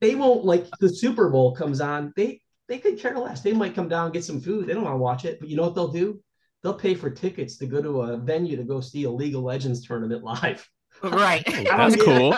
they 0.02 0.16
won't 0.16 0.46
like 0.46 0.68
the 0.80 0.90
Super 0.90 1.30
Bowl 1.30 1.56
comes 1.56 1.80
on. 1.80 2.14
They 2.16 2.42
they 2.68 2.80
could 2.80 3.00
care 3.00 3.18
less. 3.18 3.42
They 3.42 3.54
might 3.54 3.76
come 3.76 3.88
down 3.88 4.06
and 4.06 4.14
get 4.14 4.24
some 4.24 4.42
food. 4.42 4.68
They 4.68 4.74
don't 4.74 4.84
want 4.84 4.94
to 4.94 5.00
watch 5.00 5.26
it, 5.26 5.40
but 5.40 5.50
you 5.50 5.56
know 5.56 5.64
what 5.64 5.76
they'll 5.76 5.92
do? 5.92 6.22
They'll 6.64 6.74
pay 6.74 6.94
for 6.94 7.10
tickets 7.10 7.58
to 7.58 7.66
go 7.66 7.82
to 7.82 8.02
a 8.02 8.18
venue 8.18 8.56
to 8.58 8.64
go 8.64 8.82
see 8.82 9.04
a 9.06 9.10
League 9.10 9.36
of 9.36 9.42
Legends 9.42 9.86
tournament 9.86 10.24
live. 10.44 10.68
Right. 11.04 11.44
that's 11.46 11.96
cool. 11.96 12.36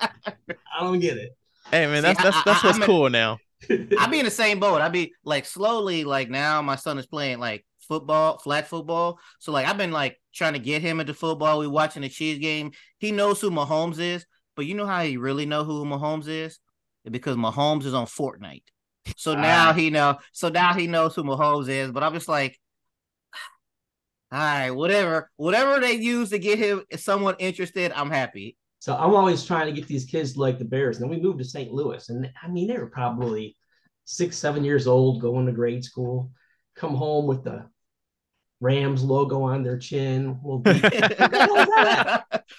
I 0.00 0.80
don't 0.80 0.98
get 1.00 1.16
it. 1.16 1.36
Hey 1.74 1.88
man, 1.88 2.04
that's 2.04 2.22
that's 2.22 2.40
that's 2.44 2.62
what's 2.62 2.78
cool 2.78 3.10
now. 3.10 3.38
I'd 3.68 4.08
be 4.08 4.20
in 4.20 4.24
the 4.24 4.30
same 4.30 4.60
boat. 4.60 4.80
I'd 4.80 4.92
be 4.92 5.12
like 5.24 5.44
slowly, 5.44 6.04
like 6.04 6.30
now 6.30 6.62
my 6.62 6.76
son 6.76 7.00
is 7.00 7.06
playing 7.06 7.40
like 7.40 7.66
football, 7.80 8.38
flat 8.38 8.68
football. 8.68 9.18
So 9.40 9.50
like 9.50 9.66
I've 9.66 9.76
been 9.76 9.90
like 9.90 10.20
trying 10.32 10.52
to 10.52 10.60
get 10.60 10.82
him 10.82 11.00
into 11.00 11.14
football. 11.14 11.58
We 11.58 11.66
watching 11.66 12.02
the 12.02 12.08
Chiefs 12.08 12.38
game. 12.38 12.70
He 12.98 13.10
knows 13.10 13.40
who 13.40 13.50
Mahomes 13.50 13.98
is, 13.98 14.24
but 14.54 14.66
you 14.66 14.74
know 14.74 14.86
how 14.86 15.02
he 15.02 15.16
really 15.16 15.46
know 15.46 15.64
who 15.64 15.84
Mahomes 15.84 16.28
is? 16.28 16.60
Because 17.10 17.34
Mahomes 17.34 17.86
is 17.86 17.94
on 17.94 18.06
Fortnite. 18.06 18.62
So 19.16 19.32
ah. 19.32 19.40
now 19.40 19.72
he 19.72 19.90
know. 19.90 20.18
So 20.30 20.50
now 20.50 20.74
he 20.74 20.86
knows 20.86 21.16
who 21.16 21.24
Mahomes 21.24 21.68
is. 21.68 21.90
But 21.90 22.04
I'm 22.04 22.14
just 22.14 22.28
like, 22.28 22.56
all 24.30 24.38
right, 24.38 24.70
whatever, 24.70 25.28
whatever 25.38 25.80
they 25.80 25.94
use 25.94 26.30
to 26.30 26.38
get 26.38 26.56
him 26.56 26.84
someone 26.94 27.34
interested, 27.40 27.90
I'm 27.90 28.10
happy. 28.10 28.56
So 28.84 28.94
I'm 28.94 29.14
always 29.14 29.46
trying 29.46 29.64
to 29.64 29.72
get 29.72 29.88
these 29.88 30.04
kids 30.04 30.34
to 30.34 30.40
like 30.40 30.58
the 30.58 30.66
Bears. 30.66 30.98
And 30.98 31.04
then 31.04 31.16
we 31.16 31.24
moved 31.24 31.38
to 31.38 31.44
St. 31.46 31.72
Louis. 31.72 32.06
And 32.10 32.30
I 32.42 32.48
mean, 32.48 32.68
they 32.68 32.76
were 32.76 32.90
probably 32.90 33.56
six, 34.04 34.36
seven 34.36 34.62
years 34.62 34.86
old, 34.86 35.22
going 35.22 35.46
to 35.46 35.52
grade 35.52 35.82
school, 35.82 36.32
come 36.76 36.94
home 36.94 37.26
with 37.26 37.44
the 37.44 37.64
Rams 38.60 39.02
logo 39.02 39.40
on 39.40 39.62
their 39.62 39.78
chin. 39.78 40.38
Well, 40.42 40.60
and 40.66 40.84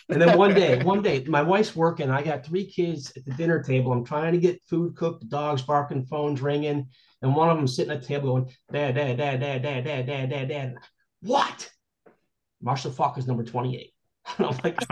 then 0.10 0.36
one 0.36 0.56
day, 0.56 0.82
one 0.82 1.04
day, 1.04 1.24
my 1.28 1.44
wife's 1.44 1.76
working. 1.76 2.10
I 2.10 2.24
got 2.24 2.44
three 2.44 2.66
kids 2.66 3.14
at 3.16 3.24
the 3.24 3.34
dinner 3.34 3.62
table. 3.62 3.94
I'm 3.94 4.04
trying 4.04 4.34
to 4.34 4.40
get 4.40 4.64
food 4.64 4.96
cooked, 4.96 5.22
the 5.22 5.28
dogs 5.28 5.62
barking, 5.62 6.08
phones 6.08 6.42
ringing, 6.42 6.88
and 7.22 7.36
one 7.36 7.50
of 7.50 7.58
them 7.58 7.68
sitting 7.68 7.94
at 7.94 8.02
the 8.02 8.08
table 8.08 8.34
going, 8.34 8.52
Dad, 8.72 8.96
Dad, 8.96 9.18
Dad, 9.18 9.42
Dad, 9.42 9.62
Dad, 9.62 9.84
Dad, 9.84 10.08
Dad, 10.08 10.30
Dad, 10.32 10.48
Dad. 10.48 10.76
What? 11.22 11.70
Marshall 12.64 12.94
Faulk 12.94 13.20
is 13.20 13.28
number 13.28 13.44
28. 13.44 13.92
I'm 14.40 14.58
like, 14.64 14.80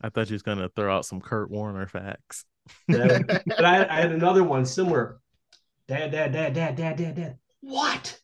I 0.00 0.10
thought 0.10 0.30
you 0.30 0.34
was 0.34 0.42
gonna 0.42 0.68
throw 0.68 0.96
out 0.96 1.04
some 1.04 1.20
Kurt 1.20 1.50
Warner 1.50 1.86
facts. 1.86 2.44
yeah, 2.86 3.18
but 3.26 3.64
I, 3.64 3.86
I, 3.88 4.00
had 4.00 4.12
another 4.12 4.44
one 4.44 4.64
similar. 4.64 5.20
Dad, 5.88 6.12
dad, 6.12 6.32
dad, 6.32 6.54
dad, 6.54 6.76
dad, 6.76 6.96
dad, 6.96 7.14
dad. 7.16 7.38
What? 7.60 8.18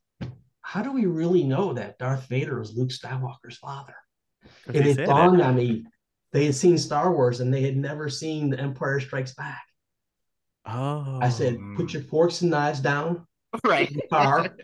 How 0.60 0.82
do 0.82 0.92
we 0.92 1.06
really 1.06 1.44
know 1.44 1.72
that 1.74 1.98
Darth 1.98 2.26
Vader 2.28 2.58
was 2.58 2.74
Luke 2.74 2.90
Skywalker's 2.90 3.58
father? 3.58 3.94
And 4.66 4.76
it 4.86 5.06
dawned 5.06 5.40
on 5.40 5.56
me 5.56 5.86
they 6.34 6.46
had 6.46 6.54
seen 6.56 6.76
Star 6.76 7.12
Wars 7.12 7.40
and 7.40 7.54
they 7.54 7.62
had 7.62 7.76
never 7.76 8.08
seen 8.08 8.50
The 8.50 8.58
Empire 8.58 8.98
Strikes 8.98 9.34
Back. 9.34 9.62
Oh. 10.66 11.20
I 11.22 11.28
said, 11.28 11.56
put 11.76 11.90
oh. 11.90 11.92
your 11.92 12.02
forks 12.02 12.42
and 12.42 12.50
knives 12.50 12.80
down. 12.80 13.24
Right. 13.64 13.88
The 13.94 14.02
car. 14.10 14.56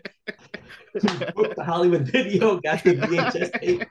booked 1.35 1.55
the 1.55 1.63
Hollywood 1.63 2.03
video, 2.03 2.59
got 2.59 2.83
the 2.83 2.95
VHS 2.95 3.59
tape. 3.59 3.83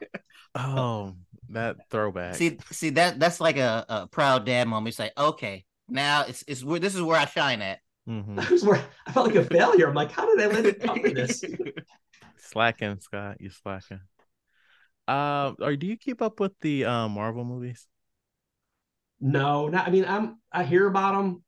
Oh, 0.55 1.15
that 1.51 1.77
throwback. 1.91 2.35
See, 2.35 2.59
see 2.71 2.91
that 2.91 3.19
that's 3.19 3.41
like 3.41 3.57
a, 3.57 3.85
a 3.89 4.07
proud 4.07 4.47
dad 4.47 4.69
moment. 4.69 4.89
It's 4.89 4.99
like, 4.99 5.13
okay, 5.17 5.65
now 5.89 6.25
it's 6.27 6.45
it's 6.47 6.65
where 6.65 6.81
this 6.81 6.95
is 6.95 7.03
where 7.03 7.19
I 7.19 7.27
shine 7.27 7.63
at. 7.63 7.81
Mm-hmm. 8.09 8.41
I 8.41 8.51
was 8.51 8.65
where 8.65 8.85
I 9.07 9.13
felt 9.13 9.27
like 9.27 9.37
a 9.37 9.45
failure. 9.45 9.89
I'm 9.89 9.95
like, 9.95 10.13
how 10.13 10.27
did 10.27 10.45
I 10.45 10.53
let 10.55 10.67
it 10.67 10.81
come 10.81 11.03
to 11.03 11.11
this? 11.11 11.45
Slacking, 12.39 12.99
Scott. 13.01 13.37
You 13.41 13.51
slacking. 13.51 14.01
Uh, 15.07 15.53
or 15.61 15.77
do 15.77 15.87
you 15.87 15.97
keep 15.97 16.23
up 16.23 16.41
with 16.41 16.53
the 16.61 16.85
uh, 16.85 17.09
Marvel 17.09 17.45
movies? 17.45 17.87
No, 19.21 19.69
not. 19.69 19.87
I 19.87 19.91
mean, 19.91 20.05
I'm. 20.07 20.39
I 20.51 20.65
hear 20.65 20.87
about 20.87 21.15
them. 21.15 21.45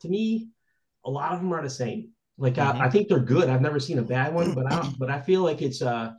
To 0.00 0.08
me, 0.08 0.48
a 1.04 1.10
lot 1.10 1.32
of 1.32 1.40
them 1.40 1.52
are 1.52 1.62
the 1.62 1.70
same. 1.70 2.10
Like 2.38 2.54
mm-hmm. 2.54 2.80
I, 2.80 2.86
I, 2.86 2.90
think 2.90 3.08
they're 3.08 3.18
good. 3.18 3.48
I've 3.48 3.60
never 3.60 3.80
seen 3.80 3.98
a 3.98 4.02
bad 4.02 4.32
one, 4.32 4.54
but 4.54 4.72
I 4.72 4.88
but 4.98 5.10
I 5.10 5.20
feel 5.20 5.42
like 5.42 5.60
it's 5.60 5.82
uh 5.82 6.12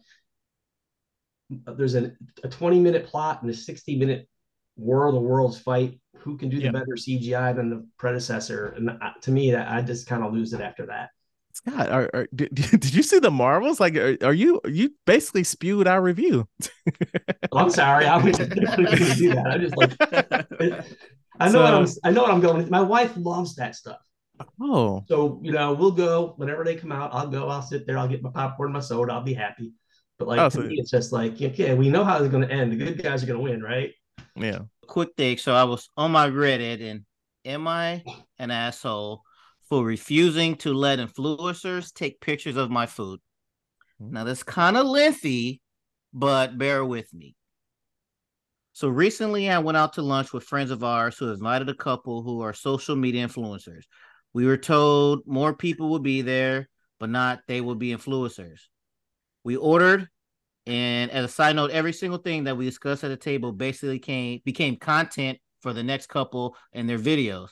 there's 1.49 1.95
a, 1.95 2.11
a 2.43 2.49
20 2.49 2.79
minute 2.79 3.07
plot 3.07 3.41
and 3.41 3.49
a 3.49 3.53
60 3.53 3.97
minute 3.97 4.27
war 4.75 5.07
of 5.07 5.13
the 5.13 5.19
worlds 5.19 5.59
fight. 5.59 5.99
Who 6.19 6.37
can 6.37 6.49
do 6.49 6.59
the 6.59 6.71
better 6.71 6.95
CGI 6.95 7.55
than 7.55 7.69
the 7.69 7.87
predecessor? 7.97 8.73
And 8.75 8.91
to 9.21 9.31
me, 9.31 9.51
that 9.51 9.71
I 9.71 9.81
just 9.81 10.05
kind 10.05 10.23
of 10.23 10.33
lose 10.33 10.51
it 10.51 10.61
after 10.61 10.85
that. 10.87 11.09
Scott, 11.53 11.89
are, 11.89 12.09
are, 12.13 12.27
did, 12.35 12.53
did 12.55 12.93
you 12.93 13.03
see 13.03 13.19
the 13.19 13.31
Marvels? 13.31 13.79
Like, 13.79 13.95
are, 13.95 14.17
are 14.23 14.33
you 14.33 14.61
you 14.65 14.93
basically 15.05 15.43
spewed 15.43 15.87
our 15.87 16.01
review? 16.01 16.47
well, 17.51 17.65
I'm 17.65 17.69
sorry, 17.69 18.05
I 18.05 18.17
was 18.17 18.37
going 18.37 18.49
to 18.49 19.15
do 19.15 19.33
that. 19.33 19.47
I 19.47 19.57
just 19.57 19.77
like, 19.77 19.95
I 21.39 21.45
know 21.47 21.51
so, 21.51 21.63
what 21.63 21.73
I'm. 21.73 21.87
I 22.03 22.11
know 22.11 22.21
what 22.23 22.31
I'm 22.31 22.41
going. 22.41 22.69
My 22.69 22.81
wife 22.81 23.13
loves 23.15 23.55
that 23.55 23.75
stuff. 23.75 23.99
Oh, 24.61 25.03
so 25.07 25.39
you 25.43 25.51
know, 25.51 25.73
we'll 25.73 25.91
go 25.91 26.33
whenever 26.37 26.63
they 26.63 26.75
come 26.75 26.91
out. 26.91 27.13
I'll 27.13 27.27
go. 27.27 27.49
I'll 27.49 27.61
sit 27.61 27.85
there. 27.85 27.97
I'll 27.97 28.07
get 28.07 28.21
my 28.21 28.29
popcorn, 28.29 28.71
my 28.71 28.79
soda. 28.79 29.13
I'll 29.13 29.23
be 29.23 29.33
happy. 29.33 29.73
But 30.17 30.27
like 30.27 30.39
oh, 30.39 30.49
to 30.49 30.55
so, 30.55 30.61
me, 30.61 30.75
it's 30.77 30.91
just 30.91 31.11
like, 31.11 31.41
okay, 31.41 31.73
we 31.75 31.89
know 31.89 32.03
how 32.03 32.17
it's 32.17 32.31
going 32.31 32.47
to 32.47 32.53
end. 32.53 32.71
The 32.71 32.77
good 32.77 33.01
guys 33.01 33.23
are 33.23 33.25
going 33.25 33.39
to 33.39 33.43
win, 33.43 33.61
right? 33.61 33.93
Yeah. 34.35 34.59
Quick 34.85 35.09
thing. 35.15 35.37
So 35.37 35.53
I 35.53 35.63
was 35.63 35.89
on 35.95 36.11
my 36.11 36.29
Reddit, 36.29 36.81
and 36.81 37.05
am 37.45 37.67
I 37.67 38.03
an 38.37 38.51
asshole 38.51 39.23
for 39.69 39.83
refusing 39.83 40.55
to 40.57 40.73
let 40.73 40.99
influencers 40.99 41.93
take 41.93 42.19
pictures 42.21 42.57
of 42.57 42.69
my 42.69 42.85
food? 42.85 43.19
Mm-hmm. 44.01 44.13
Now 44.13 44.23
that's 44.25 44.43
kind 44.43 44.77
of 44.77 44.87
lengthy, 44.87 45.61
but 46.13 46.57
bear 46.57 46.83
with 46.83 47.13
me. 47.13 47.35
So 48.73 48.87
recently, 48.87 49.49
I 49.49 49.59
went 49.59 49.77
out 49.77 49.93
to 49.93 50.01
lunch 50.01 50.31
with 50.31 50.43
friends 50.43 50.71
of 50.71 50.83
ours 50.83 51.17
who 51.17 51.31
invited 51.31 51.67
a 51.69 51.73
couple 51.73 52.23
who 52.23 52.41
are 52.41 52.53
social 52.53 52.95
media 52.95 53.27
influencers. 53.27 53.83
We 54.33 54.45
were 54.45 54.57
told 54.57 55.25
more 55.25 55.53
people 55.53 55.89
would 55.89 56.03
be 56.03 56.21
there, 56.21 56.69
but 56.99 57.09
not 57.09 57.39
they 57.47 57.61
would 57.61 57.79
be 57.79 57.93
influencers. 57.93 58.59
We 59.43 59.55
ordered, 59.55 60.07
and 60.65 61.09
as 61.11 61.25
a 61.25 61.29
side 61.29 61.55
note, 61.55 61.71
every 61.71 61.93
single 61.93 62.19
thing 62.19 62.43
that 62.43 62.57
we 62.57 62.65
discussed 62.65 63.03
at 63.03 63.07
the 63.07 63.17
table 63.17 63.51
basically 63.51 63.99
came 63.99 64.41
became 64.45 64.75
content 64.75 65.39
for 65.61 65.73
the 65.73 65.83
next 65.83 66.07
couple 66.07 66.55
and 66.73 66.87
their 66.87 66.99
videos. 66.99 67.49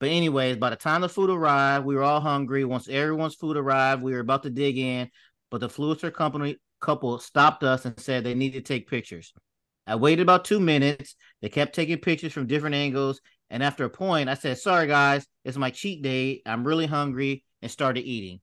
But 0.00 0.08
anyways, 0.08 0.56
by 0.56 0.70
the 0.70 0.76
time 0.76 1.02
the 1.02 1.08
food 1.08 1.30
arrived, 1.30 1.86
we 1.86 1.94
were 1.94 2.02
all 2.02 2.20
hungry. 2.20 2.64
Once 2.64 2.88
everyone's 2.88 3.36
food 3.36 3.56
arrived, 3.56 4.02
we 4.02 4.12
were 4.12 4.20
about 4.20 4.42
to 4.42 4.50
dig 4.50 4.76
in, 4.76 5.08
but 5.50 5.60
the 5.60 5.68
influencer 5.68 6.12
company 6.12 6.56
couple 6.80 7.18
stopped 7.20 7.62
us 7.62 7.84
and 7.84 7.98
said 8.00 8.24
they 8.24 8.34
needed 8.34 8.66
to 8.66 8.74
take 8.74 8.88
pictures. 8.88 9.32
I 9.86 9.96
waited 9.96 10.22
about 10.22 10.44
two 10.44 10.60
minutes. 10.60 11.14
They 11.40 11.48
kept 11.48 11.74
taking 11.74 11.98
pictures 11.98 12.32
from 12.32 12.46
different 12.46 12.74
angles. 12.74 13.20
And 13.52 13.62
after 13.62 13.84
a 13.84 13.90
point, 13.90 14.30
I 14.30 14.34
said, 14.34 14.58
Sorry, 14.58 14.86
guys, 14.86 15.26
it's 15.44 15.58
my 15.58 15.68
cheat 15.68 16.02
day. 16.02 16.40
I'm 16.46 16.66
really 16.66 16.86
hungry 16.86 17.44
and 17.60 17.70
started 17.70 18.00
eating. 18.00 18.40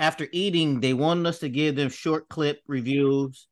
After 0.00 0.26
eating, 0.32 0.80
they 0.80 0.94
wanted 0.94 1.26
us 1.28 1.38
to 1.38 1.48
give 1.48 1.76
them 1.76 1.88
short 1.88 2.28
clip 2.28 2.60
reviews, 2.66 3.46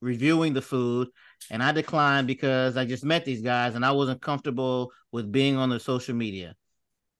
reviewing 0.00 0.52
the 0.52 0.62
food. 0.62 1.08
And 1.48 1.62
I 1.62 1.70
declined 1.70 2.26
because 2.26 2.76
I 2.76 2.86
just 2.86 3.04
met 3.04 3.24
these 3.24 3.40
guys 3.40 3.76
and 3.76 3.86
I 3.86 3.92
wasn't 3.92 4.20
comfortable 4.20 4.90
with 5.12 5.30
being 5.30 5.56
on 5.56 5.70
their 5.70 5.78
social 5.78 6.14
media. 6.14 6.56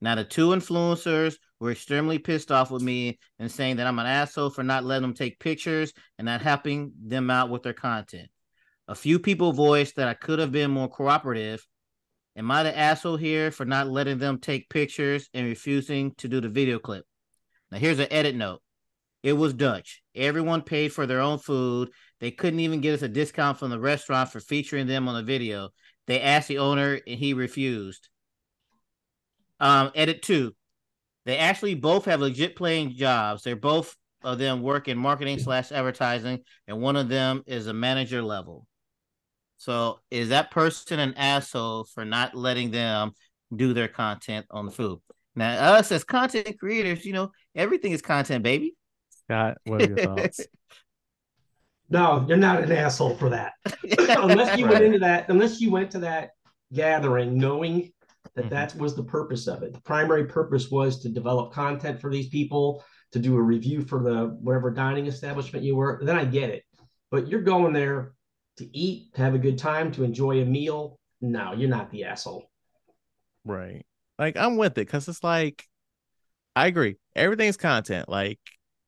Now, 0.00 0.16
the 0.16 0.24
two 0.24 0.48
influencers 0.48 1.36
were 1.60 1.70
extremely 1.70 2.18
pissed 2.18 2.50
off 2.50 2.72
with 2.72 2.82
me 2.82 3.20
and 3.38 3.50
saying 3.50 3.76
that 3.76 3.86
I'm 3.86 3.98
an 4.00 4.06
asshole 4.06 4.50
for 4.50 4.64
not 4.64 4.84
letting 4.84 5.02
them 5.02 5.14
take 5.14 5.38
pictures 5.38 5.92
and 6.18 6.26
not 6.26 6.42
helping 6.42 6.92
them 7.00 7.30
out 7.30 7.50
with 7.50 7.62
their 7.62 7.72
content. 7.72 8.28
A 8.88 8.96
few 8.96 9.20
people 9.20 9.52
voiced 9.52 9.94
that 9.96 10.08
I 10.08 10.14
could 10.14 10.40
have 10.40 10.50
been 10.50 10.72
more 10.72 10.88
cooperative. 10.88 11.64
Am 12.38 12.48
I 12.52 12.62
the 12.62 12.78
asshole 12.78 13.16
here 13.16 13.50
for 13.50 13.64
not 13.64 13.90
letting 13.90 14.18
them 14.18 14.38
take 14.38 14.70
pictures 14.70 15.28
and 15.34 15.44
refusing 15.44 16.12
to 16.18 16.28
do 16.28 16.40
the 16.40 16.48
video 16.48 16.78
clip? 16.78 17.04
Now, 17.72 17.78
here's 17.78 17.98
an 17.98 18.06
edit 18.12 18.36
note. 18.36 18.62
It 19.24 19.32
was 19.32 19.52
Dutch. 19.52 20.02
Everyone 20.14 20.62
paid 20.62 20.92
for 20.92 21.04
their 21.04 21.18
own 21.18 21.40
food. 21.40 21.90
They 22.20 22.30
couldn't 22.30 22.60
even 22.60 22.80
get 22.80 22.94
us 22.94 23.02
a 23.02 23.08
discount 23.08 23.58
from 23.58 23.70
the 23.70 23.80
restaurant 23.80 24.30
for 24.30 24.38
featuring 24.38 24.86
them 24.86 25.08
on 25.08 25.16
the 25.16 25.24
video. 25.24 25.70
They 26.06 26.20
asked 26.20 26.46
the 26.46 26.58
owner 26.58 27.00
and 27.04 27.18
he 27.18 27.34
refused. 27.34 28.08
Um, 29.58 29.90
edit 29.96 30.22
two. 30.22 30.54
They 31.26 31.38
actually 31.38 31.74
both 31.74 32.04
have 32.04 32.20
legit 32.20 32.54
playing 32.54 32.94
jobs. 32.94 33.42
They're 33.42 33.56
both 33.56 33.96
of 34.22 34.38
them 34.38 34.62
work 34.62 34.86
in 34.86 34.96
marketing 34.96 35.40
slash 35.40 35.72
advertising, 35.72 36.44
and 36.68 36.80
one 36.80 36.94
of 36.94 37.08
them 37.08 37.42
is 37.48 37.66
a 37.66 37.72
manager 37.72 38.22
level. 38.22 38.67
So 39.58 39.98
is 40.10 40.28
that 40.30 40.50
person 40.50 41.00
an 41.00 41.14
asshole 41.14 41.84
for 41.84 42.04
not 42.04 42.34
letting 42.34 42.70
them 42.70 43.12
do 43.54 43.74
their 43.74 43.88
content 43.88 44.46
on 44.50 44.66
the 44.66 44.72
food? 44.72 45.00
Now, 45.34 45.74
us 45.74 45.92
as 45.92 46.04
content 46.04 46.58
creators, 46.58 47.04
you 47.04 47.12
know, 47.12 47.32
everything 47.54 47.92
is 47.92 48.00
content, 48.00 48.42
baby. 48.42 48.74
Scott, 49.24 49.58
what 49.64 49.82
are 49.82 49.88
your 49.88 49.98
thoughts? 49.98 50.40
no, 51.90 52.24
you're 52.28 52.36
not 52.36 52.62
an 52.62 52.72
asshole 52.72 53.16
for 53.16 53.30
that. 53.30 53.52
unless 53.98 54.56
you 54.58 54.66
right. 54.66 54.74
went 54.74 54.84
into 54.84 54.98
that, 55.00 55.28
unless 55.28 55.60
you 55.60 55.70
went 55.70 55.90
to 55.90 55.98
that 56.00 56.30
gathering 56.72 57.36
knowing 57.36 57.92
that 58.34 58.44
mm-hmm. 58.44 58.54
that 58.54 58.74
was 58.76 58.94
the 58.94 59.02
purpose 59.02 59.48
of 59.48 59.62
it. 59.62 59.72
The 59.72 59.80
primary 59.80 60.26
purpose 60.26 60.70
was 60.70 61.00
to 61.00 61.08
develop 61.08 61.52
content 61.52 62.00
for 62.00 62.10
these 62.10 62.28
people, 62.28 62.84
to 63.12 63.18
do 63.18 63.36
a 63.36 63.42
review 63.42 63.82
for 63.82 64.02
the 64.02 64.36
whatever 64.40 64.70
dining 64.70 65.06
establishment 65.06 65.64
you 65.64 65.76
were. 65.76 66.00
Then 66.02 66.16
I 66.16 66.24
get 66.24 66.50
it. 66.50 66.62
But 67.10 67.26
you're 67.26 67.42
going 67.42 67.72
there 67.72 68.12
to 68.58 68.76
eat, 68.76 69.14
to 69.14 69.22
have 69.22 69.34
a 69.34 69.38
good 69.38 69.58
time, 69.58 69.90
to 69.92 70.04
enjoy 70.04 70.42
a 70.42 70.44
meal. 70.44 70.96
No, 71.20 71.52
you're 71.52 71.68
not 71.68 71.90
the 71.90 72.04
asshole. 72.04 72.50
Right. 73.44 73.84
Like 74.18 74.36
I'm 74.36 74.56
with 74.56 74.72
it 74.72 74.86
because 74.86 75.08
it's 75.08 75.24
like 75.24 75.64
I 76.54 76.66
agree. 76.66 76.96
Everything's 77.14 77.56
content. 77.56 78.08
Like 78.08 78.38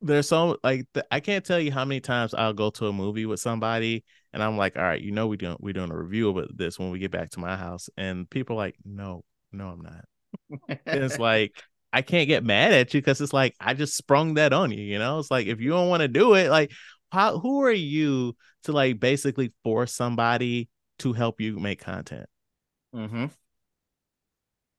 there's 0.00 0.28
so 0.28 0.58
like 0.62 0.86
th- 0.94 1.06
I 1.10 1.20
can't 1.20 1.44
tell 1.44 1.60
you 1.60 1.72
how 1.72 1.84
many 1.84 2.00
times 2.00 2.34
I'll 2.34 2.52
go 2.52 2.70
to 2.70 2.88
a 2.88 2.92
movie 2.92 3.26
with 3.26 3.40
somebody 3.40 4.04
and 4.32 4.42
I'm 4.42 4.56
like, 4.56 4.76
all 4.76 4.82
right, 4.82 5.00
you 5.00 5.12
know 5.12 5.26
we 5.26 5.36
doing 5.36 5.56
we 5.60 5.72
doing 5.72 5.90
a 5.90 5.96
review 5.96 6.36
of 6.36 6.56
this 6.56 6.78
when 6.78 6.90
we 6.90 6.98
get 6.98 7.10
back 7.10 7.30
to 7.30 7.40
my 7.40 7.56
house, 7.56 7.88
and 7.96 8.28
people 8.30 8.56
are 8.56 8.58
like, 8.58 8.76
no, 8.84 9.24
no, 9.52 9.68
I'm 9.68 9.80
not. 9.80 10.78
it's 10.86 11.18
like 11.18 11.52
I 11.92 12.02
can't 12.02 12.28
get 12.28 12.44
mad 12.44 12.72
at 12.72 12.94
you 12.94 13.00
because 13.00 13.20
it's 13.20 13.32
like 13.32 13.54
I 13.60 13.74
just 13.74 13.96
sprung 13.96 14.34
that 14.34 14.52
on 14.52 14.70
you. 14.70 14.82
You 14.82 14.98
know, 14.98 15.18
it's 15.18 15.30
like 15.30 15.46
if 15.46 15.60
you 15.60 15.70
don't 15.70 15.88
want 15.88 16.02
to 16.02 16.08
do 16.08 16.34
it, 16.34 16.48
like 16.48 16.72
how 17.10 17.38
who 17.38 17.62
are 17.62 17.72
you 17.72 18.36
to 18.64 18.72
like 18.72 19.00
basically 19.00 19.52
force 19.64 19.94
somebody 19.94 20.68
to 21.00 21.12
help 21.12 21.40
you 21.40 21.58
make 21.58 21.80
content? 21.80 22.26
Mm-hmm. 22.94 23.26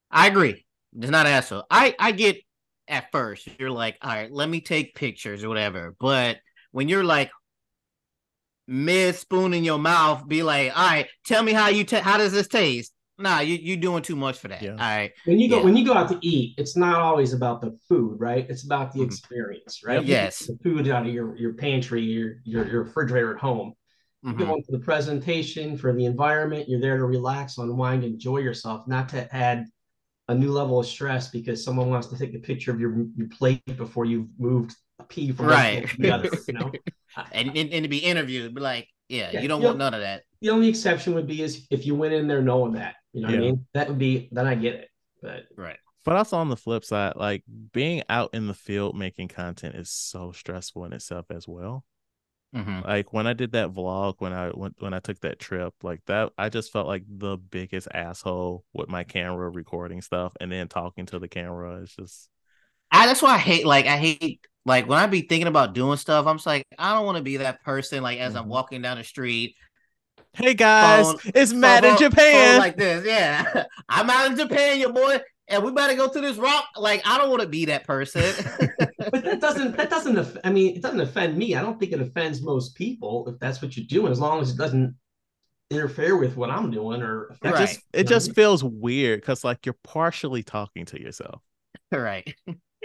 I 0.10 0.28
agree. 0.28 0.66
It's 0.98 1.10
not 1.10 1.28
asshole. 1.28 1.64
I 1.70 1.96
I 1.98 2.12
get 2.12 2.38
at 2.88 3.12
first 3.12 3.48
you're 3.58 3.72
like, 3.72 3.98
all 4.02 4.10
right, 4.10 4.32
let 4.32 4.50
me 4.50 4.62
take 4.62 4.96
pictures 4.96 5.44
or 5.44 5.50
whatever. 5.50 5.96
But 6.00 6.38
when 6.72 6.90
you're 6.90 7.04
like 7.04 7.32
mid 8.68 9.16
spoon 9.16 9.54
in 9.54 9.64
your 9.64 9.80
mouth, 9.80 10.28
be 10.28 10.44
like, 10.44 10.78
all 10.78 10.88
right, 10.88 11.08
tell 11.26 11.44
me 11.44 11.54
how 11.54 11.70
you 11.70 11.84
t- 11.84 11.98
how 11.98 12.18
does 12.18 12.34
this 12.34 12.48
taste? 12.48 12.94
Nah, 13.22 13.40
you 13.40 13.56
you 13.56 13.78
doing 13.78 14.02
too 14.02 14.16
much 14.16 14.40
for 14.40 14.48
that. 14.48 14.62
Yeah. 14.62 14.72
All 14.72 14.78
right. 14.78 15.12
When 15.26 15.40
you 15.40 15.50
go 15.50 15.60
yeah. 15.60 15.64
when 15.64 15.78
you 15.78 15.86
go 15.86 15.94
out 15.94 16.10
to 16.10 16.18
eat, 16.22 16.56
it's 16.58 16.76
not 16.76 17.00
always 17.00 17.34
about 17.34 17.62
the 17.62 17.78
food, 17.88 18.20
right? 18.20 18.46
It's 18.50 18.64
about 18.64 18.92
the 18.92 19.00
mm-hmm. 19.00 19.08
experience, 19.08 19.82
right? 19.86 20.04
Yes. 20.04 20.40
The 20.48 20.58
food 20.64 20.88
out 20.90 21.06
of 21.06 21.14
your 21.14 21.38
your 21.38 21.54
pantry, 21.54 22.02
your 22.02 22.36
your, 22.44 22.68
your 22.68 22.84
refrigerator 22.84 23.36
at 23.36 23.40
home. 23.40 23.74
Mm-hmm. 24.26 24.40
You 24.40 24.46
go 24.46 24.56
into 24.56 24.72
the 24.72 24.80
presentation 24.80 25.78
for 25.78 25.94
the 25.94 26.06
environment. 26.06 26.68
You're 26.68 26.82
there 26.82 26.98
to 26.98 27.06
relax, 27.06 27.58
unwind, 27.58 28.04
enjoy 28.04 28.38
yourself, 28.38 28.88
not 28.88 29.10
to 29.10 29.34
add 29.36 29.66
a 30.28 30.36
new 30.36 30.52
level 30.52 30.80
of 30.80 30.86
stress 30.86 31.30
because 31.30 31.64
someone 31.64 31.90
wants 31.90 32.08
to 32.08 32.18
take 32.18 32.34
a 32.34 32.40
picture 32.40 32.72
of 32.72 32.80
your 32.80 33.06
your 33.16 33.28
plate 33.30 33.62
before 33.78 34.06
you've 34.06 34.30
moved 34.40 34.76
a 35.00 35.04
pea 35.04 35.32
from 35.32 35.48
right. 35.48 35.88
to 35.88 35.98
the 35.98 36.12
other. 36.12 36.30
You 36.48 36.54
know, 36.56 36.72
and, 37.32 37.56
and, 37.56 37.74
and 37.74 37.84
to 37.84 37.90
be 37.90 38.00
interviewed, 38.00 38.54
but 38.54 38.64
like, 38.64 38.88
yeah, 39.10 39.30
yeah 39.32 39.42
you 39.42 39.48
don't 39.48 39.62
you 39.62 39.68
want 39.68 39.78
know, 39.78 39.86
none 39.86 39.94
of 39.94 40.02
that. 40.02 40.24
The 40.42 40.50
only 40.50 40.70
exception 40.70 41.14
would 41.14 41.28
be 41.28 41.42
is 41.42 41.68
if 41.70 41.86
you 41.86 41.94
went 41.94 42.14
in 42.14 42.28
there 42.28 42.42
knowing 42.42 42.74
that 42.74 42.96
you 43.14 43.22
know 43.22 43.30
yeah. 43.30 43.36
what 43.36 43.44
I 43.44 43.46
mean? 43.46 43.66
That 43.74 43.88
would 43.90 44.00
be 44.00 44.30
then 44.32 44.48
I 44.48 44.56
get 44.56 44.76
it. 44.76 44.90
But 45.22 45.44
right. 45.56 45.78
But 46.04 46.16
also 46.16 46.38
on 46.38 46.50
the 46.50 46.58
flip 46.58 46.84
side, 46.84 47.14
like 47.16 47.44
being 47.72 48.02
out 48.10 48.34
in 48.34 48.48
the 48.48 48.54
field 48.54 48.98
making 48.98 49.28
content 49.28 49.76
is 49.76 49.92
so 49.92 50.32
stressful 50.32 50.86
in 50.86 50.94
itself 50.94 51.28
as 51.30 51.48
well. 51.48 51.86
Mm-hmm. 52.56 52.82
Like 52.86 53.14
when 53.14 53.28
I 53.28 53.34
did 53.34 53.54
that 53.54 53.72
vlog, 53.72 54.16
when 54.20 54.34
I 54.34 54.52
went 54.54 54.76
when 54.80 54.94
I 54.94 55.00
took 55.00 55.20
that 55.22 55.40
trip, 55.40 55.74
like 55.84 56.02
that, 56.08 56.32
I 56.38 56.50
just 56.50 56.72
felt 56.72 56.88
like 56.88 57.04
the 57.08 57.38
biggest 57.38 57.88
asshole 57.94 58.66
with 58.74 58.90
my 58.90 59.04
camera 59.04 59.50
recording 59.50 60.02
stuff 60.02 60.34
and 60.42 60.52
then 60.52 60.68
talking 60.68 61.06
to 61.08 61.20
the 61.20 61.30
camera. 61.30 61.82
It's 61.82 61.96
just, 61.96 62.30
I 62.92 63.06
that's 63.06 63.22
why 63.22 63.36
I 63.36 63.38
hate. 63.38 63.66
Like 63.66 63.86
I 63.86 63.98
hate 63.98 64.42
like 64.66 64.88
when 64.88 65.00
I 65.00 65.08
be 65.08 65.22
thinking 65.22 65.48
about 65.48 65.74
doing 65.74 65.98
stuff. 65.98 66.28
I'm 66.28 66.38
just 66.38 66.48
like 66.48 66.66
I 66.78 66.94
don't 66.94 67.06
want 67.06 67.18
to 67.18 67.24
be 67.24 67.38
that 67.38 67.64
person. 67.64 68.04
Like 68.04 68.20
as 68.20 68.34
mm-hmm. 68.34 68.44
I'm 68.44 68.50
walking 68.50 68.82
down 68.82 68.98
the 68.98 69.06
street, 69.06 69.56
Hey 70.34 70.54
guys, 70.54 71.06
phone, 71.08 71.32
it's 71.36 71.52
Matt 71.54 71.84
phone, 71.84 71.92
in 71.94 71.98
Japan. 71.98 72.58
like 72.60 72.78
this, 72.78 73.06
yeah. 73.06 73.66
I'm 73.90 74.10
out 74.10 74.32
in 74.32 74.38
Japan, 74.38 74.80
your 74.80 74.94
boy, 74.94 75.20
and 75.50 75.62
we 75.64 75.72
better 75.74 75.94
go 75.96 76.08
to 76.08 76.22
this 76.22 76.38
rock. 76.38 76.66
Like, 76.78 77.02
I 77.06 77.18
don't 77.18 77.30
want 77.30 77.42
to 77.42 77.48
be 77.50 77.66
that 77.66 77.84
person. 77.86 78.22
but 79.12 79.24
that 79.26 79.42
doesn't 79.42 79.76
that 79.76 79.90
doesn't 79.90 80.18
aff- 80.18 80.38
I 80.44 80.50
mean 80.52 80.76
it 80.76 80.82
doesn't 80.82 81.02
offend 81.02 81.38
me. 81.38 81.56
I 81.56 81.62
don't 81.62 81.80
think 81.80 81.92
it 81.92 82.00
offends 82.02 82.42
most 82.42 82.76
people 82.76 83.28
if 83.28 83.40
that's 83.40 83.62
what 83.62 83.76
you're 83.76 83.86
doing, 83.86 84.12
as 84.12 84.20
long 84.20 84.40
as 84.42 84.52
it 84.52 84.58
doesn't 84.58 84.96
interfere 85.70 86.18
with 86.18 86.36
what 86.38 86.50
I'm 86.50 86.72
doing 86.72 87.02
or 87.02 87.36
It 87.44 87.50
Right. 87.50 87.68
just 87.68 87.80
it 87.94 88.08
just 88.08 88.34
feels 88.34 88.64
weird 88.64 89.20
because 89.22 89.44
like 89.44 89.66
you're 89.66 89.78
partially 89.84 90.44
talking 90.44 90.86
to 90.86 91.02
yourself. 91.02 91.42
right. 91.92 92.34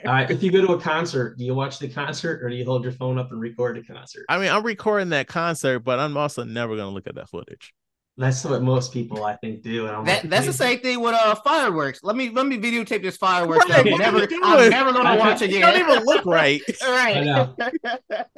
All 0.05 0.13
right, 0.13 0.31
if 0.31 0.43
you 0.43 0.53
go 0.53 0.61
to 0.61 0.75
a 0.75 0.81
concert, 0.81 1.39
do 1.39 1.45
you 1.45 1.55
watch 1.55 1.79
the 1.79 1.89
concert 1.89 2.43
or 2.43 2.51
do 2.51 2.55
you 2.55 2.65
hold 2.65 2.83
your 2.85 2.93
phone 2.93 3.19
up 3.19 3.31
and 3.33 3.41
record 3.41 3.77
the 3.77 3.83
concert? 3.83 4.27
I 4.29 4.39
mean, 4.39 4.51
I'm 4.51 4.63
recording 4.63 5.09
that 5.11 5.27
concert, 5.27 5.81
but 5.81 5.99
I'm 5.99 6.17
also 6.17 6.45
never 6.45 6.77
gonna 6.77 6.91
look 6.91 7.07
at 7.07 7.15
that 7.15 7.29
footage. 7.31 7.73
That's 8.19 8.45
what 8.45 8.63
most 8.63 8.93
people 8.93 9.25
I 9.25 9.37
think 9.37 9.63
do. 9.63 9.87
And 9.87 9.97
I'm 9.97 10.05
That, 10.07 10.23
like, 10.23 10.31
that's 10.31 10.47
the 10.47 10.53
same 10.53 10.81
thing 10.81 11.01
with 11.01 11.15
uh 11.15 11.35
fireworks. 11.37 12.01
Let 12.03 12.17
me 12.17 12.31
let 12.31 12.47
me 12.47 12.59
videotape 12.59 13.03
this 13.03 13.17
fireworks. 13.17 13.69
Right, 13.69 13.87
I'm 13.93 13.99
never, 13.99 14.27
I'm 14.43 14.71
never 14.71 14.93
gonna 14.93 15.19
watch 15.19 15.41
You 15.43 15.49
again. 15.49 15.61
don't 15.63 15.91
even 15.91 16.05
look 16.05 16.25
right. 16.25 16.63
right. 16.83 17.17
I 17.17 17.25
know. 17.25 17.55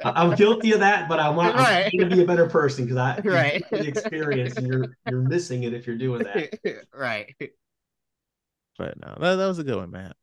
I- 0.03 0.11
I'm 0.23 0.35
guilty 0.35 0.71
of 0.73 0.79
that, 0.79 1.07
but 1.09 1.19
I 1.19 1.29
want 1.29 1.55
I'm 1.55 1.63
Right. 1.63 1.91
trying 1.93 2.09
to 2.09 2.15
be 2.15 2.23
a 2.23 2.25
better 2.25 2.47
person 2.47 2.85
because 2.85 2.97
I 2.97 3.19
Right. 3.23 3.63
the 3.71 3.87
experience 3.87 4.57
and 4.57 4.67
you're 4.67 4.95
you're 5.05 5.21
missing 5.21 5.63
it 5.63 5.73
if 5.73 5.87
you're 5.87 5.97
doing 5.97 6.23
that. 6.23 6.85
right. 6.93 7.33
But 8.77 8.99
no, 8.99 9.15
that, 9.19 9.35
that 9.35 9.47
was 9.47 9.59
a 9.59 9.63
good 9.63 9.75
one, 9.77 9.91
man. 9.91 10.13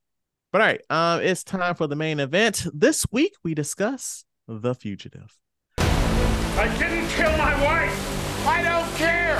But 0.57 0.63
all 0.63 0.69
right, 0.69 0.81
um, 0.89 1.21
it's 1.21 1.45
time 1.45 1.75
for 1.75 1.87
the 1.87 1.97
main 1.97 2.19
event. 2.19 2.67
This 2.73 3.05
week 3.13 3.35
we 3.45 3.53
discuss 3.53 4.25
The 4.49 4.75
Fugitive. 4.75 5.39
I 5.77 6.75
didn't 6.79 7.11
kill 7.11 7.31
my 7.33 7.63
wife. 7.63 8.47
I 8.47 8.63
don't 8.63 8.97
care. 8.97 9.37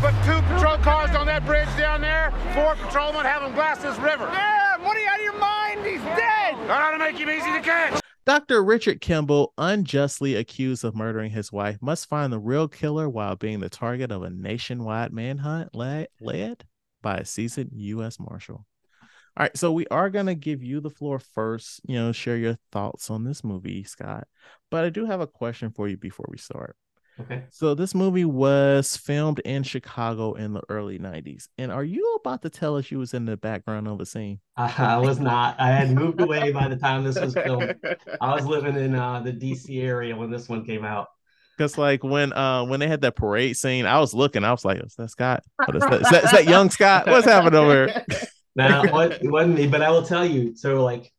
Put 0.00 0.14
two 0.26 0.42
patrol 0.52 0.78
cars 0.78 1.14
on 1.14 1.26
that 1.26 1.46
bridge 1.46 1.68
down 1.78 2.00
there. 2.00 2.32
Four 2.54 2.74
patrolmen 2.74 3.24
have 3.24 3.44
him 3.44 3.54
glass 3.54 3.78
this 3.78 3.96
river. 3.98 4.28
Yeah, 4.32 4.78
what 4.78 4.96
are 4.96 5.00
you 5.00 5.06
out 5.06 5.18
of 5.18 5.24
your 5.24 5.38
mind? 5.38 5.86
He's 5.86 6.02
dead. 6.18 6.56
I 6.68 6.82
ought 6.82 6.90
to 6.90 6.98
make 6.98 7.16
him 7.16 7.30
easy 7.30 7.52
to 7.52 7.60
catch. 7.60 8.00
Dr. 8.26 8.64
Richard 8.64 9.00
Kimball, 9.00 9.52
unjustly 9.56 10.34
accused 10.34 10.82
of 10.82 10.96
murdering 10.96 11.30
his 11.30 11.52
wife, 11.52 11.78
must 11.80 12.08
find 12.08 12.32
the 12.32 12.40
real 12.40 12.66
killer 12.66 13.08
while 13.08 13.36
being 13.36 13.60
the 13.60 13.70
target 13.70 14.10
of 14.10 14.24
a 14.24 14.30
nationwide 14.30 15.12
manhunt 15.12 15.72
led, 15.72 16.08
led 16.20 16.64
by 17.02 17.18
a 17.18 17.24
seasoned 17.24 17.70
U.S. 17.74 18.18
Marshal. 18.18 18.66
All 19.34 19.44
right, 19.44 19.56
so 19.56 19.72
we 19.72 19.86
are 19.86 20.10
going 20.10 20.26
to 20.26 20.34
give 20.34 20.62
you 20.62 20.80
the 20.80 20.90
floor 20.90 21.18
first, 21.18 21.80
you 21.86 21.96
know, 21.96 22.12
share 22.12 22.36
your 22.36 22.58
thoughts 22.70 23.10
on 23.10 23.24
this 23.24 23.42
movie, 23.42 23.82
Scott. 23.82 24.28
But 24.70 24.84
I 24.84 24.90
do 24.90 25.06
have 25.06 25.20
a 25.20 25.26
question 25.26 25.70
for 25.70 25.88
you 25.88 25.96
before 25.96 26.26
we 26.28 26.36
start. 26.36 26.76
Okay. 27.20 27.44
So 27.50 27.74
this 27.74 27.94
movie 27.94 28.24
was 28.24 28.96
filmed 28.96 29.38
in 29.40 29.62
Chicago 29.62 30.34
in 30.34 30.52
the 30.52 30.62
early 30.68 30.98
90s. 30.98 31.48
And 31.58 31.70
are 31.70 31.84
you 31.84 32.18
about 32.20 32.42
to 32.42 32.50
tell 32.50 32.76
us 32.76 32.90
you 32.90 32.98
was 32.98 33.14
in 33.14 33.26
the 33.26 33.36
background 33.36 33.86
of 33.86 34.00
a 34.00 34.06
scene? 34.06 34.40
I, 34.56 34.72
I 34.78 34.96
was 34.98 35.18
not. 35.20 35.58
I 35.58 35.68
had 35.68 35.92
moved 35.92 36.20
away 36.20 36.52
by 36.52 36.68
the 36.68 36.76
time 36.76 37.04
this 37.04 37.20
was 37.20 37.34
filmed. 37.34 37.74
I 38.20 38.34
was 38.34 38.46
living 38.46 38.76
in 38.76 38.94
uh, 38.94 39.20
the 39.20 39.32
DC 39.32 39.82
area 39.82 40.16
when 40.16 40.30
this 40.30 40.48
one 40.48 40.64
came 40.64 40.84
out. 40.84 41.08
Because 41.56 41.76
like 41.78 42.02
when 42.02 42.32
uh 42.32 42.64
when 42.64 42.80
they 42.80 42.88
had 42.88 43.02
that 43.02 43.16
parade 43.16 43.56
scene, 43.56 43.86
I 43.86 43.98
was 44.00 44.14
looking, 44.14 44.44
I 44.44 44.50
was 44.50 44.64
like, 44.64 44.82
is 44.82 44.94
that 44.96 45.10
Scott? 45.10 45.42
What 45.66 45.76
is 45.76 45.84
that? 45.84 46.00
Is 46.02 46.10
that, 46.10 46.24
is 46.24 46.30
that 46.32 46.46
young 46.46 46.70
Scott? 46.70 47.06
What's 47.08 47.26
happening 47.26 47.60
over 47.60 47.72
here? 47.86 48.04
Now, 48.54 48.84
it 48.84 48.92
wasn't, 48.92 49.22
it 49.22 49.30
wasn't 49.30 49.54
me, 49.54 49.66
but 49.66 49.80
I 49.80 49.90
will 49.90 50.02
tell 50.02 50.26
you. 50.26 50.54
So, 50.54 50.84
like, 50.84 51.10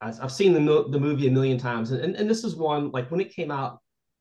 I- 0.00 0.14
I've 0.22 0.30
seen 0.32 0.52
the 0.52 0.84
the 0.88 1.00
movie 1.00 1.26
a 1.26 1.30
million 1.30 1.58
times, 1.58 1.90
and, 1.90 2.00
and 2.00 2.14
and 2.16 2.30
this 2.30 2.44
is 2.44 2.54
one 2.54 2.90
like 2.92 3.10
when 3.10 3.20
it 3.20 3.34
came 3.34 3.50
out 3.50 3.80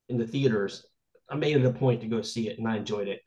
in 0.09 0.17
the 0.17 0.25
theaters, 0.25 0.85
I 1.29 1.35
made 1.35 1.55
it 1.55 1.65
a 1.65 1.71
point 1.71 2.01
to 2.01 2.07
go 2.07 2.21
see 2.21 2.47
it, 2.49 2.57
and 2.57 2.67
I 2.67 2.77
enjoyed 2.77 3.07
it. 3.07 3.21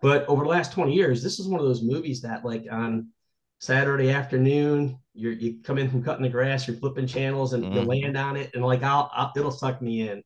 But 0.00 0.26
over 0.28 0.42
the 0.44 0.50
last 0.50 0.72
twenty 0.72 0.94
years, 0.94 1.22
this 1.22 1.38
is 1.38 1.46
one 1.48 1.60
of 1.60 1.66
those 1.66 1.82
movies 1.82 2.22
that, 2.22 2.44
like, 2.44 2.64
on 2.70 3.08
Saturday 3.60 4.10
afternoon, 4.10 4.98
you 5.14 5.30
you 5.30 5.62
come 5.62 5.78
in 5.78 5.90
from 5.90 6.02
cutting 6.02 6.22
the 6.24 6.28
grass, 6.28 6.66
you're 6.66 6.76
flipping 6.78 7.06
channels, 7.06 7.52
and 7.52 7.72
you 7.72 7.82
Mhm. 7.82 7.86
land 7.86 8.16
on 8.16 8.36
it, 8.36 8.50
and 8.54 8.64
like 8.64 8.82
I'll, 8.82 9.10
I'll 9.14 9.32
it'll 9.36 9.50
suck 9.52 9.80
me 9.80 10.08
in, 10.08 10.22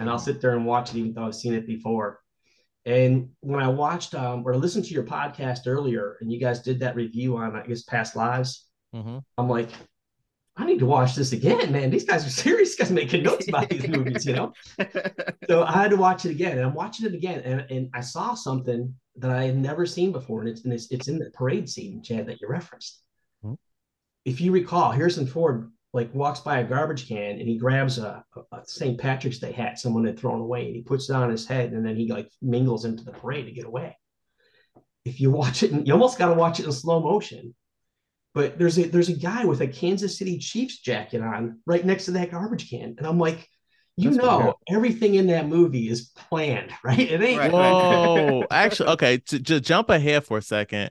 and 0.00 0.10
I'll 0.10 0.18
sit 0.18 0.40
there 0.40 0.56
and 0.56 0.66
watch 0.66 0.90
it 0.90 0.96
even 0.98 1.12
though 1.12 1.26
I've 1.26 1.34
seen 1.34 1.54
it 1.54 1.66
before. 1.66 2.20
And 2.86 3.28
when 3.40 3.62
I 3.62 3.68
watched 3.68 4.14
um, 4.14 4.42
or 4.44 4.56
listened 4.56 4.86
to 4.86 4.94
your 4.94 5.04
podcast 5.04 5.60
earlier, 5.66 6.16
and 6.20 6.32
you 6.32 6.40
guys 6.40 6.60
did 6.62 6.80
that 6.80 6.96
review 6.96 7.36
on, 7.36 7.54
I 7.54 7.62
guess, 7.64 7.82
past 7.84 8.16
lives, 8.16 8.66
Mhm. 8.94 9.22
I'm 9.38 9.48
like, 9.48 9.68
I 10.56 10.64
need 10.66 10.80
to 10.80 10.86
watch 10.86 11.14
this 11.14 11.32
again, 11.32 11.70
man. 11.70 11.90
These 11.90 12.04
guys 12.04 12.26
are 12.26 12.30
serious. 12.44 12.70
These 12.70 12.76
guys 12.78 12.90
making 12.90 13.22
notes 13.22 13.48
about 13.48 13.68
these 13.68 13.86
movies, 13.86 14.26
you 14.26 14.32
know. 14.34 14.52
So 15.48 15.64
I 15.64 15.72
had 15.72 15.90
to 15.90 15.96
watch 15.96 16.24
it 16.26 16.30
again, 16.30 16.58
and 16.58 16.66
I'm 16.66 16.74
watching 16.74 17.06
it 17.06 17.14
again, 17.14 17.40
and, 17.40 17.60
and 17.70 17.90
I 17.92 18.00
saw 18.00 18.34
something 18.34 18.94
that 19.16 19.30
I 19.30 19.44
had 19.44 19.56
never 19.58 19.84
seen 19.84 20.12
before, 20.12 20.40
and 20.40 20.48
it's 20.48 20.62
and 20.64 20.72
it's, 20.72 20.90
it's 20.90 21.08
in 21.08 21.18
the 21.18 21.30
parade 21.30 21.68
scene, 21.68 22.02
Chad, 22.02 22.26
that 22.26 22.40
you 22.40 22.48
referenced. 22.48 23.02
Hmm. 23.42 23.54
If 24.24 24.40
you 24.40 24.52
recall, 24.52 24.92
Harrison 24.92 25.26
Ford 25.26 25.72
like 25.92 26.14
walks 26.14 26.40
by 26.40 26.60
a 26.60 26.64
garbage 26.64 27.08
can 27.08 27.38
and 27.38 27.48
he 27.48 27.58
grabs 27.58 27.98
a, 27.98 28.24
a, 28.36 28.56
a 28.56 28.64
St. 28.64 28.98
Patrick's 28.98 29.38
Day 29.38 29.52
hat 29.52 29.78
someone 29.78 30.04
had 30.04 30.18
thrown 30.18 30.40
away, 30.40 30.66
and 30.66 30.76
he 30.76 30.82
puts 30.82 31.10
it 31.10 31.16
on 31.16 31.30
his 31.30 31.46
head, 31.46 31.72
and 31.72 31.84
then 31.84 31.96
he 31.96 32.06
like 32.08 32.30
mingles 32.40 32.84
into 32.84 33.04
the 33.04 33.12
parade 33.12 33.46
to 33.46 33.52
get 33.52 33.66
away. 33.66 33.96
If 35.04 35.20
you 35.20 35.30
watch 35.30 35.62
it, 35.62 35.72
you 35.72 35.92
almost 35.92 36.18
got 36.18 36.28
to 36.28 36.34
watch 36.34 36.60
it 36.60 36.66
in 36.66 36.72
slow 36.72 37.00
motion. 37.00 37.54
But 38.32 38.58
there's 38.58 38.78
a 38.78 38.84
there's 38.84 39.08
a 39.08 39.16
guy 39.16 39.44
with 39.44 39.60
a 39.60 39.66
Kansas 39.66 40.16
City 40.16 40.38
Chiefs 40.38 40.78
jacket 40.78 41.20
on 41.20 41.60
right 41.66 41.84
next 41.84 42.04
to 42.04 42.12
that 42.12 42.30
garbage 42.30 42.70
can, 42.70 42.94
and 42.96 43.06
I'm 43.06 43.18
like, 43.18 43.48
you 43.96 44.10
That's 44.10 44.22
know, 44.22 44.54
everything 44.68 45.16
in 45.16 45.26
that 45.26 45.48
movie 45.48 45.88
is 45.88 46.10
planned, 46.14 46.70
right? 46.84 46.98
It 46.98 47.20
ain't. 47.20 47.38
Right. 47.40 47.52
Whoa, 47.52 48.44
actually, 48.50 48.90
okay. 48.90 49.18
To, 49.18 49.42
to 49.42 49.60
jump 49.60 49.90
ahead 49.90 50.24
for 50.24 50.38
a 50.38 50.42
second, 50.42 50.90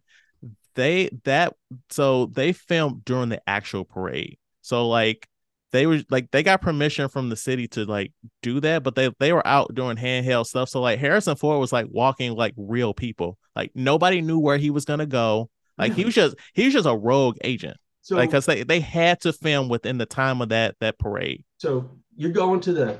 they 0.75 1.09
that 1.23 1.53
so 1.89 2.25
they 2.25 2.51
filmed 2.51 3.05
during 3.05 3.29
the 3.29 3.41
actual 3.47 3.85
parade. 3.85 4.37
So 4.69 4.87
like 4.87 5.27
they 5.71 5.87
were 5.87 6.01
like 6.11 6.29
they 6.29 6.43
got 6.43 6.61
permission 6.61 7.09
from 7.09 7.29
the 7.29 7.35
city 7.35 7.67
to 7.69 7.85
like 7.85 8.13
do 8.43 8.59
that, 8.59 8.83
but 8.83 8.93
they 8.93 9.09
they 9.19 9.33
were 9.33 9.45
out 9.45 9.73
doing 9.73 9.97
handheld 9.97 10.45
stuff. 10.45 10.69
So 10.69 10.79
like 10.79 10.99
Harrison 10.99 11.35
Ford 11.35 11.59
was 11.59 11.73
like 11.73 11.87
walking 11.89 12.35
like 12.35 12.53
real 12.55 12.93
people. 12.93 13.39
Like 13.55 13.71
nobody 13.73 14.21
knew 14.21 14.37
where 14.37 14.57
he 14.57 14.69
was 14.69 14.85
gonna 14.85 15.07
go. 15.07 15.49
Like 15.77 15.93
he 15.93 16.05
was 16.05 16.13
just 16.13 16.35
he 16.53 16.65
was 16.65 16.73
just 16.73 16.85
a 16.87 16.95
rogue 16.95 17.37
agent. 17.43 17.77
So, 18.01 18.15
Like 18.15 18.29
because 18.29 18.45
they 18.45 18.61
they 18.63 18.79
had 18.79 19.21
to 19.21 19.33
film 19.33 19.69
within 19.69 19.97
the 19.97 20.05
time 20.05 20.41
of 20.41 20.49
that 20.49 20.75
that 20.81 20.99
parade. 20.99 21.43
so 21.57 21.89
you're 22.15 22.31
going 22.31 22.59
to 22.61 22.73
the 22.73 22.99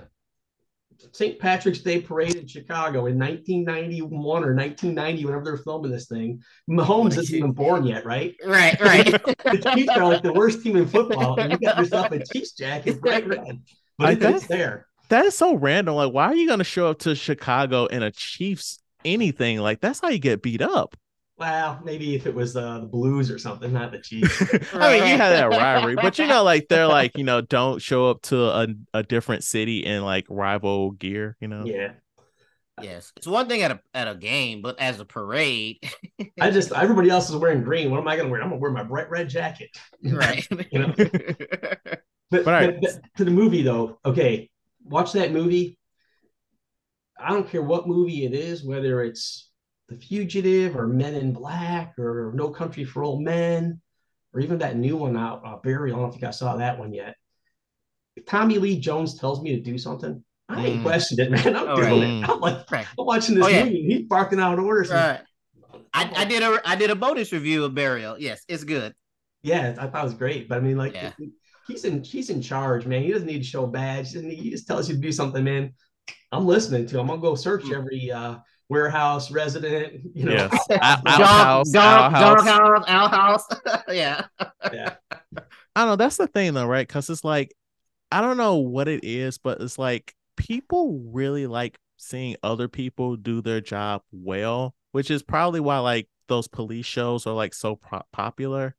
St. 1.11 1.39
Patrick's 1.39 1.79
Day 1.79 2.01
parade 2.01 2.35
in 2.35 2.47
Chicago 2.47 3.05
in 3.07 3.17
1991 3.17 4.11
or 4.43 4.53
1990, 4.53 5.25
whenever 5.25 5.43
they're 5.43 5.57
filming 5.57 5.91
this 5.91 6.07
thing. 6.07 6.41
Mahomes 6.69 7.17
isn't 7.17 7.35
even 7.35 7.51
born 7.51 7.85
yet, 7.85 8.05
right? 8.05 8.35
right, 8.45 8.79
right. 8.81 9.11
The 9.43 9.71
Chiefs 9.75 9.89
are 9.89 10.05
like 10.05 10.23
the 10.23 10.33
worst 10.33 10.63
team 10.63 10.75
in 10.75 10.87
football, 10.87 11.39
and 11.39 11.51
you 11.51 11.57
got 11.57 11.77
yourself 11.77 12.11
a 12.11 12.23
Chiefs 12.23 12.51
jacket, 12.53 12.99
bright 13.01 13.27
red, 13.27 13.61
but 13.97 14.07
I 14.07 14.11
it- 14.13 14.19
think- 14.19 14.35
it's 14.37 14.47
there. 14.47 14.85
That 15.09 15.25
is 15.25 15.35
so 15.35 15.55
random. 15.55 15.95
Like, 15.95 16.13
why 16.13 16.25
are 16.25 16.35
you 16.35 16.47
gonna 16.47 16.63
show 16.63 16.87
up 16.87 16.99
to 16.99 17.15
Chicago 17.15 17.87
in 17.87 18.03
a 18.03 18.11
Chiefs 18.11 18.79
anything? 19.03 19.57
Like, 19.57 19.81
that's 19.81 19.99
how 19.99 20.09
you 20.09 20.19
get 20.19 20.43
beat 20.43 20.61
up. 20.61 20.95
Well, 21.39 21.79
maybe 21.85 22.15
if 22.15 22.27
it 22.27 22.35
was 22.35 22.57
uh, 22.57 22.79
the 22.81 22.85
Blues 22.85 23.31
or 23.31 23.39
something, 23.39 23.71
not 23.71 23.93
the 23.93 23.99
Chiefs. 24.03 24.41
I 24.73 24.91
mean, 24.99 25.07
you 25.07 25.17
have 25.17 25.31
that 25.31 25.49
rivalry, 25.49 25.95
but 25.95 26.19
you 26.19 26.27
know, 26.27 26.43
like 26.43 26.67
they're 26.67 26.87
like, 26.87 27.17
you 27.17 27.23
know, 27.23 27.39
don't 27.57 27.81
show 27.81 28.09
up 28.09 28.21
to 28.23 28.43
a, 28.43 28.67
a 28.93 29.03
different 29.03 29.43
city 29.45 29.85
in 29.85 30.03
like 30.03 30.25
rival 30.29 30.91
gear, 30.91 31.37
you 31.39 31.47
know. 31.47 31.63
yeah, 31.65 31.93
yes, 32.81 33.13
it's 33.15 33.25
one 33.27 33.47
thing 33.47 33.61
at 33.61 33.71
a 33.71 33.79
at 33.93 34.09
a 34.09 34.15
game, 34.15 34.61
but 34.61 34.79
as 34.79 34.99
a 34.99 35.05
parade, 35.05 35.77
I 36.41 36.51
just 36.51 36.73
everybody 36.73 37.09
else 37.09 37.29
is 37.29 37.37
wearing 37.37 37.63
green. 37.63 37.89
What 37.89 38.01
am 38.01 38.07
I 38.09 38.17
going 38.17 38.27
to 38.27 38.31
wear? 38.31 38.41
I'm 38.41 38.49
going 38.49 38.59
to 38.59 38.61
wear 38.61 38.71
my 38.71 38.83
bright 38.83 39.09
red 39.09 39.29
jacket. 39.29 39.69
right. 40.03 40.45
You 40.71 40.79
know? 40.79 40.93
But, 40.97 42.01
But 42.31 42.47
all 42.47 42.53
right. 42.53 42.79
but- 42.81 42.91
but 42.93 43.17
to 43.17 43.23
the 43.25 43.31
movie 43.31 43.61
though, 43.63 43.97
okay, 44.05 44.49
watch 44.83 45.13
that 45.13 45.31
movie. 45.31 45.77
I 47.17 47.31
don't 47.31 47.49
care 47.49 47.61
what 47.61 47.87
movie 47.87 48.23
it 48.25 48.33
is, 48.33 48.63
whether 48.63 49.03
it's 49.03 49.48
The 49.89 49.95
Fugitive 49.95 50.75
or 50.75 50.87
Men 50.87 51.15
in 51.15 51.33
Black 51.33 51.97
or 51.97 52.31
No 52.35 52.49
Country 52.49 52.83
for 52.85 53.03
Old 53.03 53.21
Men, 53.23 53.81
or 54.33 54.39
even 54.39 54.59
that 54.59 54.77
new 54.77 54.95
one 54.97 55.17
out, 55.17 55.41
uh, 55.45 55.57
Burial. 55.63 55.97
I 55.97 56.01
don't 56.03 56.11
think 56.11 56.23
I 56.23 56.31
saw 56.31 56.55
that 56.57 56.77
one 56.77 56.93
yet. 56.93 57.15
If 58.15 58.25
Tommy 58.25 58.59
Lee 58.59 58.79
Jones 58.79 59.19
tells 59.19 59.41
me 59.41 59.55
to 59.55 59.61
do 59.61 59.77
something, 59.77 60.23
I 60.47 60.65
ain't 60.65 60.79
Mm. 60.79 60.83
questioned 60.83 61.19
it, 61.19 61.31
man. 61.31 61.55
I'm 61.55 61.67
Oh, 61.69 61.75
doing 61.75 62.21
right. 62.21 62.23
it. 62.23 62.29
I'm 62.29 62.39
like, 62.39 62.71
Right. 62.71 62.87
I'm 62.97 63.05
watching 63.05 63.35
this 63.35 63.45
Oh, 63.45 63.47
yeah. 63.49 63.63
movie. 63.63 63.83
He's 63.87 64.07
barking 64.07 64.39
out 64.39 64.59
orders. 64.59 64.89
and- 64.91 64.99
Right. 64.99 65.21
I, 65.93 66.11
I 66.21 66.25
did 66.25 66.43
a 66.43 66.59
I 66.65 66.75
did 66.75 66.91
a 66.91 66.95
bonus 66.95 67.31
review 67.31 67.65
of 67.65 67.73
Burial. 67.73 68.19
Yes, 68.19 68.43
it's 68.47 68.63
good. 68.63 68.93
Yeah, 69.41 69.75
I 69.79 69.87
thought 69.87 70.01
it 70.01 70.03
was 70.03 70.13
great. 70.13 70.47
But 70.47 70.59
I 70.59 70.61
mean, 70.61 70.77
like, 70.77 70.93
Yeah. 70.93 71.13
he's 71.67 71.83
in 71.85 72.03
he's 72.03 72.29
in 72.29 72.41
charge, 72.43 72.85
man. 72.85 73.01
He 73.01 73.11
doesn't 73.11 73.25
need 73.27 73.39
to 73.39 73.43
show 73.43 73.63
a 73.63 73.67
badge. 73.67 74.11
He, 74.11 74.35
he 74.35 74.49
just 74.51 74.67
tells 74.67 74.87
you 74.87 74.95
to 74.95 75.01
do 75.01 75.11
something, 75.11 75.43
man. 75.43 75.73
I'm 76.31 76.45
listening 76.45 76.85
to 76.87 76.95
him. 76.99 77.09
I'm 77.09 77.19
gonna 77.19 77.21
go 77.21 77.33
search 77.35 77.63
Hmm. 77.63 77.73
every 77.73 78.11
uh, 78.11 78.35
warehouse 78.69 79.31
resident. 79.31 80.01
You 80.15 80.25
know, 80.25 80.31
Yes. 80.31 80.53
outhouse. 80.71 81.05
Out- 81.05 81.07
outhouse, 81.07 81.71
dog, 81.71 82.13
outhouse. 82.13 82.45
dog 82.45 82.47
house, 82.87 83.45
outhouse. 83.57 83.83
yeah. 83.89 84.25
yeah. 84.71 84.95
I 85.75 85.81
don't 85.81 85.87
know. 85.89 85.95
That's 85.95 86.17
the 86.17 86.27
thing, 86.27 86.53
though, 86.53 86.65
right? 86.67 86.87
Because 86.87 87.09
it's 87.09 87.23
like, 87.23 87.53
I 88.11 88.21
don't 88.21 88.37
know 88.37 88.55
what 88.55 88.87
it 88.87 89.03
is, 89.03 89.37
but 89.37 89.61
it's 89.61 89.77
like 89.77 90.13
people 90.35 91.01
really 91.11 91.47
like 91.47 91.77
seeing 91.97 92.35
other 92.43 92.67
people 92.67 93.15
do 93.17 93.41
their 93.41 93.61
job 93.61 94.01
well, 94.11 94.73
which 94.93 95.11
is 95.11 95.21
probably 95.21 95.59
why 95.59 95.79
like 95.79 96.07
those 96.27 96.47
police 96.47 96.85
shows 96.85 97.27
are 97.27 97.33
like 97.33 97.53
so 97.53 97.75
pro- 97.75 98.01
popular. 98.13 98.75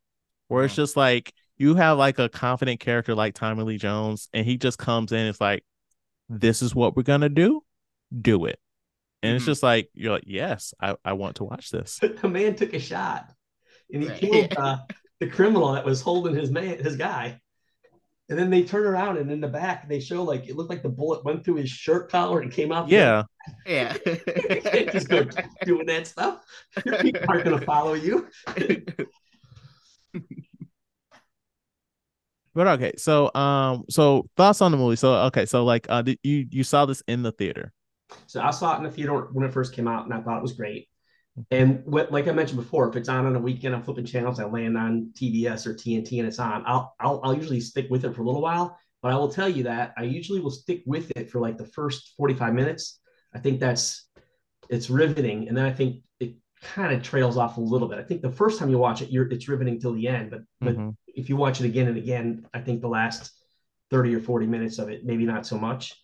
where 0.48 0.64
it's 0.64 0.74
just 0.74 0.96
like 0.96 1.32
you 1.58 1.74
have 1.74 1.98
like 1.98 2.18
a 2.18 2.28
confident 2.28 2.80
character 2.80 3.14
like 3.14 3.34
Tommy 3.34 3.62
Lee 3.64 3.76
Jones, 3.78 4.28
and 4.32 4.44
he 4.46 4.56
just 4.56 4.78
comes 4.78 5.12
in. 5.12 5.26
It's 5.26 5.40
like, 5.40 5.64
this 6.28 6.62
is 6.62 6.74
what 6.74 6.96
we're 6.96 7.02
gonna 7.02 7.28
do. 7.28 7.62
Do 8.20 8.46
it. 8.46 8.58
And 9.22 9.34
it's 9.36 9.44
Mhm. 9.44 9.48
just 9.48 9.62
like 9.62 9.90
you're 9.94 10.12
like, 10.12 10.24
yes, 10.26 10.72
I, 10.80 10.96
I 11.04 11.12
want 11.14 11.36
to 11.36 11.44
watch 11.44 11.70
this. 11.70 11.98
The 12.22 12.28
man 12.28 12.54
took 12.54 12.72
a 12.74 12.78
shot 12.80 13.32
and 13.92 14.02
he 14.02 14.08
Right. 14.08 14.18
killed 14.20 14.52
uh, 14.56 14.78
the 15.20 15.26
criminal 15.28 15.72
that 15.72 15.84
was 15.84 16.00
holding 16.00 16.34
his 16.34 16.50
man, 16.50 16.78
his 16.82 16.96
guy. 16.96 17.40
And 18.28 18.38
then 18.38 18.48
they 18.48 18.62
turn 18.62 18.84
around 18.86 19.18
and 19.18 19.30
in 19.30 19.40
the 19.40 19.48
back 19.48 19.88
they 19.88 19.98
show 20.00 20.22
like 20.22 20.48
it 20.48 20.56
looked 20.56 20.70
like 20.70 20.82
the 20.82 20.88
bullet 20.88 21.24
went 21.24 21.44
through 21.44 21.56
his 21.56 21.68
shirt 21.68 22.10
collar 22.10 22.40
and 22.40 22.52
came 22.52 22.70
out. 22.72 22.88
Yeah, 22.88 23.24
Yeah. 23.66 23.96
you 24.06 24.60
can't 24.62 24.90
just 24.90 25.08
go 25.08 25.26
doing 25.64 25.86
that 25.86 26.06
stuff. 26.06 26.40
Your 26.84 26.96
people 26.98 27.20
aren't 27.28 27.44
going 27.44 27.58
to 27.58 27.66
follow 27.66 27.94
you. 27.94 28.28
but 32.54 32.66
okay. 32.66 32.92
So 32.96 33.32
um, 33.34 33.84
so 33.88 34.26
thoughts 34.36 34.60
on 34.60 34.72
the 34.72 34.78
movie? 34.78 34.96
So 34.96 35.12
okay, 35.26 35.46
so 35.46 35.64
like 35.64 35.86
uh, 35.88 36.02
did 36.02 36.18
you 36.22 36.46
you 36.50 36.64
saw 36.64 36.86
this 36.86 37.02
in 37.06 37.22
the 37.22 37.32
theater? 37.32 37.72
So 38.26 38.40
I 38.40 38.50
saw 38.50 38.74
it 38.74 38.78
in 38.78 38.84
the 38.84 38.90
theater 38.90 39.28
when 39.32 39.46
it 39.46 39.52
first 39.52 39.72
came 39.74 39.88
out, 39.88 40.04
and 40.04 40.14
I 40.14 40.20
thought 40.20 40.38
it 40.38 40.42
was 40.42 40.52
great. 40.52 40.88
And 41.50 41.82
what, 41.84 42.12
like 42.12 42.28
I 42.28 42.32
mentioned 42.32 42.60
before, 42.60 42.88
if 42.88 42.96
it's 42.96 43.08
on 43.08 43.26
on 43.26 43.36
a 43.36 43.40
weekend, 43.40 43.74
I'm 43.74 43.82
flipping 43.82 44.04
channels. 44.04 44.40
I 44.40 44.44
land 44.44 44.76
on 44.76 45.12
TBS 45.14 45.66
or 45.66 45.74
TNT, 45.74 46.18
and 46.18 46.28
it's 46.28 46.38
on. 46.38 46.64
I'll, 46.66 46.94
I'll 47.00 47.20
I'll 47.24 47.34
usually 47.34 47.60
stick 47.60 47.88
with 47.90 48.04
it 48.04 48.14
for 48.14 48.22
a 48.22 48.24
little 48.24 48.42
while. 48.42 48.78
But 49.02 49.12
I 49.12 49.16
will 49.16 49.30
tell 49.32 49.48
you 49.48 49.64
that 49.64 49.94
I 49.96 50.02
usually 50.04 50.40
will 50.40 50.50
stick 50.50 50.82
with 50.86 51.10
it 51.16 51.30
for 51.30 51.40
like 51.40 51.56
the 51.58 51.66
first 51.66 52.14
45 52.16 52.54
minutes. 52.54 53.00
I 53.34 53.38
think 53.38 53.60
that's 53.60 54.08
it's 54.68 54.90
riveting, 54.90 55.48
and 55.48 55.56
then 55.56 55.64
I 55.64 55.72
think 55.72 56.02
it 56.20 56.34
kind 56.62 56.94
of 56.94 57.02
trails 57.02 57.36
off 57.36 57.56
a 57.56 57.60
little 57.60 57.88
bit. 57.88 57.98
I 57.98 58.02
think 58.02 58.22
the 58.22 58.30
first 58.30 58.58
time 58.58 58.70
you 58.70 58.78
watch 58.78 59.02
it, 59.02 59.10
you're 59.10 59.28
it's 59.28 59.48
riveting 59.48 59.80
till 59.80 59.94
the 59.94 60.08
end. 60.08 60.30
But 60.30 60.42
but 60.62 60.76
Mhm. 60.76 60.96
if 61.08 61.28
you 61.28 61.36
watch 61.36 61.60
it 61.60 61.66
again 61.66 61.88
and 61.88 61.96
again, 61.96 62.46
I 62.54 62.60
think 62.60 62.80
the 62.80 62.88
last 62.88 63.32
30 63.90 64.14
or 64.14 64.20
40 64.20 64.46
minutes 64.46 64.78
of 64.78 64.88
it, 64.88 65.04
maybe 65.04 65.24
not 65.24 65.46
so 65.46 65.58
much. 65.58 65.96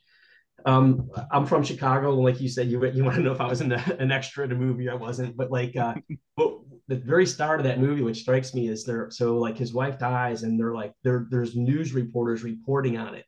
Um, 0.67 1.09
I'm 1.31 1.47
from 1.47 1.63
Chicago. 1.63 2.13
and 2.13 2.23
Like 2.25 2.41
you 2.41 2.49
said, 2.49 2.69
you 2.69 2.85
you 2.91 3.05
want 3.05 3.17
to 3.17 3.23
know 3.23 3.33
if 3.33 3.41
I 3.41 3.47
was 3.47 3.61
in 3.61 3.69
the, 3.69 3.97
an 4.01 4.11
extra 4.11 4.45
in 4.45 4.53
a 4.53 4.57
movie. 4.57 4.89
I 4.89 4.95
wasn't, 4.95 5.37
but 5.37 5.51
like, 5.51 5.77
uh, 5.77 5.95
but 6.37 6.59
the 6.89 6.97
very 6.97 7.27
start 7.27 7.61
of 7.61 7.65
that 7.65 7.81
movie, 7.81 8.03
which 8.03 8.21
strikes 8.21 8.53
me 8.55 8.69
is 8.69 8.85
there. 8.85 9.09
So 9.11 9.39
like 9.39 9.57
his 9.57 9.73
wife 9.73 9.99
dies, 9.99 10.43
and 10.43 10.59
they're 10.59 10.75
like 10.75 10.93
there 11.05 11.27
there's 11.31 11.55
news 11.57 11.93
reporters 11.95 12.43
reporting 12.43 12.97
on 12.99 13.15
it, 13.15 13.25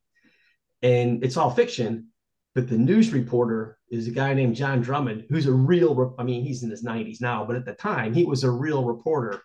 and 0.82 1.24
it's 1.24 1.36
all 1.36 1.50
fiction. 1.50 2.08
But 2.54 2.68
the 2.68 2.78
news 2.78 3.12
reporter 3.12 3.78
is 3.90 4.08
a 4.08 4.10
guy 4.10 4.34
named 4.34 4.56
John 4.56 4.80
Drummond, 4.80 5.26
who's 5.28 5.46
a 5.46 5.52
real. 5.52 5.94
re- 5.94 6.14
I 6.18 6.24
mean, 6.24 6.42
he's 6.44 6.64
in 6.64 6.70
his 6.70 6.84
90s 6.84 7.20
now, 7.20 7.44
but 7.44 7.54
at 7.54 7.64
the 7.64 7.74
time 7.74 8.12
he 8.14 8.24
was 8.24 8.42
a 8.42 8.50
real 8.50 8.84
reporter 8.84 9.40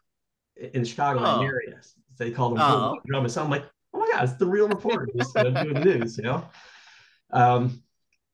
in 0.55 0.81
the 0.81 0.87
Chicago 0.87 1.19
Oh. 1.23 1.41
area. 1.43 1.79
They 2.17 2.31
called 2.31 2.53
him 2.53 2.59
Oh. 2.61 2.97
Drummond. 3.05 3.31
So 3.31 3.43
I'm 3.43 3.51
like, 3.51 3.65
oh 3.93 3.99
my 3.99 4.07
god, 4.11 4.23
it's 4.23 4.33
the 4.33 4.47
real 4.47 4.67
reporter 4.67 5.07
uh, 5.35 5.43
doing 5.43 5.73
the 5.75 5.85
news, 5.85 6.17
you 6.17 6.23
know. 6.23 6.43
Um, 7.33 7.83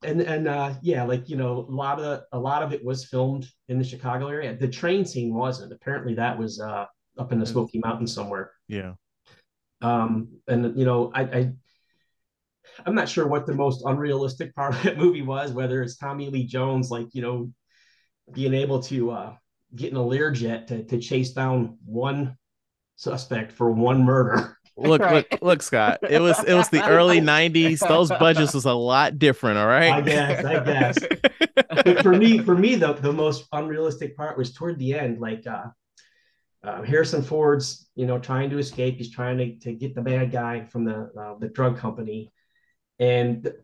and 0.04 0.22
and 0.22 0.47
uh, 0.47 0.76
yeah, 0.82 1.04
like 1.04 1.28
you 1.30 1.36
know, 1.36 1.66
a 1.68 1.72
lot 1.72 2.00
of 2.00 2.22
a 2.32 2.39
lot 2.39 2.64
of 2.64 2.74
it 2.74 2.84
was 2.84 3.06
filmed 3.06 3.47
in 3.68 3.78
the 3.78 3.84
Chicago 3.84 4.28
area. 4.28 4.56
The 4.56 4.68
train 4.68 5.06
scene 5.06 5.34
wasn't. 5.34 5.74
Apparently, 5.74 6.14
that 6.16 6.38
was 6.38 6.60
uh, 6.60 6.86
up 7.18 7.32
in 7.32 7.39
the 7.39 7.45
Smoky 7.45 7.80
Mountains 7.80 8.14
somewhere. 8.14 8.52
Yeah. 8.68 8.93
Um, 9.82 10.39
and 10.47 10.78
you 10.78 10.86
know, 10.86 11.12
I, 11.14 11.22
I 11.24 11.52
I'm 12.86 12.95
not 12.95 13.10
sure 13.10 13.28
what 13.28 13.45
the 13.45 13.56
most 13.56 13.84
unrealistic 13.86 14.56
part 14.56 14.76
of 14.76 14.84
that 14.84 14.97
movie 14.97 15.22
was. 15.22 15.52
Whether 15.52 15.82
it's 15.82 15.97
Tommy 15.97 16.30
Lee 16.30 16.45
Jones, 16.45 16.89
like 16.89 17.08
you 17.14 17.22
know, 17.22 17.52
being 18.32 18.54
able 18.54 18.82
to 18.84 19.12
uh, 19.12 19.34
get 19.76 19.91
in 19.91 19.97
a 19.97 20.02
Learjet 20.02 20.68
to 20.68 20.84
to 20.86 21.00
chase 21.00 21.32
down 21.32 21.78
one 21.86 22.38
suspect 22.95 23.52
for 23.52 23.72
one 23.72 24.04
murder. 24.04 24.58
Look, 24.80 25.02
Right. 25.02 25.26
look, 25.32 25.42
look, 25.42 25.62
Scott. 25.62 26.00
It 26.10 26.22
was 26.22 26.42
it 26.44 26.54
was 26.54 26.70
the 26.70 26.86
early 26.88 27.20
'90s. 27.22 27.86
Those 27.88 28.10
budgets 28.10 28.54
was 28.54 28.66
a 28.66 28.74
lot 28.74 29.20
different. 29.20 29.58
All 29.58 29.68
right. 29.68 29.92
I 29.92 30.02
guess, 30.02 30.46
I 30.46 30.64
guess. 30.64 30.98
but 31.84 32.02
for 32.02 32.16
me, 32.16 32.40
for 32.40 32.56
me, 32.56 32.76
the, 32.76 32.94
the 32.94 33.12
most 33.14 33.48
unrealistic 33.52 34.16
part 34.16 34.38
was 34.38 34.54
toward 34.54 34.80
the 34.80 34.94
end. 34.98 35.20
Like 35.20 35.46
uh, 35.48 35.66
uh, 36.64 36.84
Harrison 36.84 37.22
Ford's, 37.22 37.90
you 37.96 38.06
know, 38.06 38.20
trying 38.20 38.50
to 38.50 38.58
escape. 38.58 38.98
He's 38.98 39.12
trying 39.12 39.38
to, 39.38 39.56
to 39.60 39.74
get 39.74 39.96
the 39.96 40.02
bad 40.02 40.32
guy 40.32 40.66
from 40.66 40.86
the 40.86 41.10
uh, 41.20 41.38
the 41.40 41.50
drug 41.50 41.78
company, 41.78 42.32
and 43.00 43.44
the, 43.44 43.56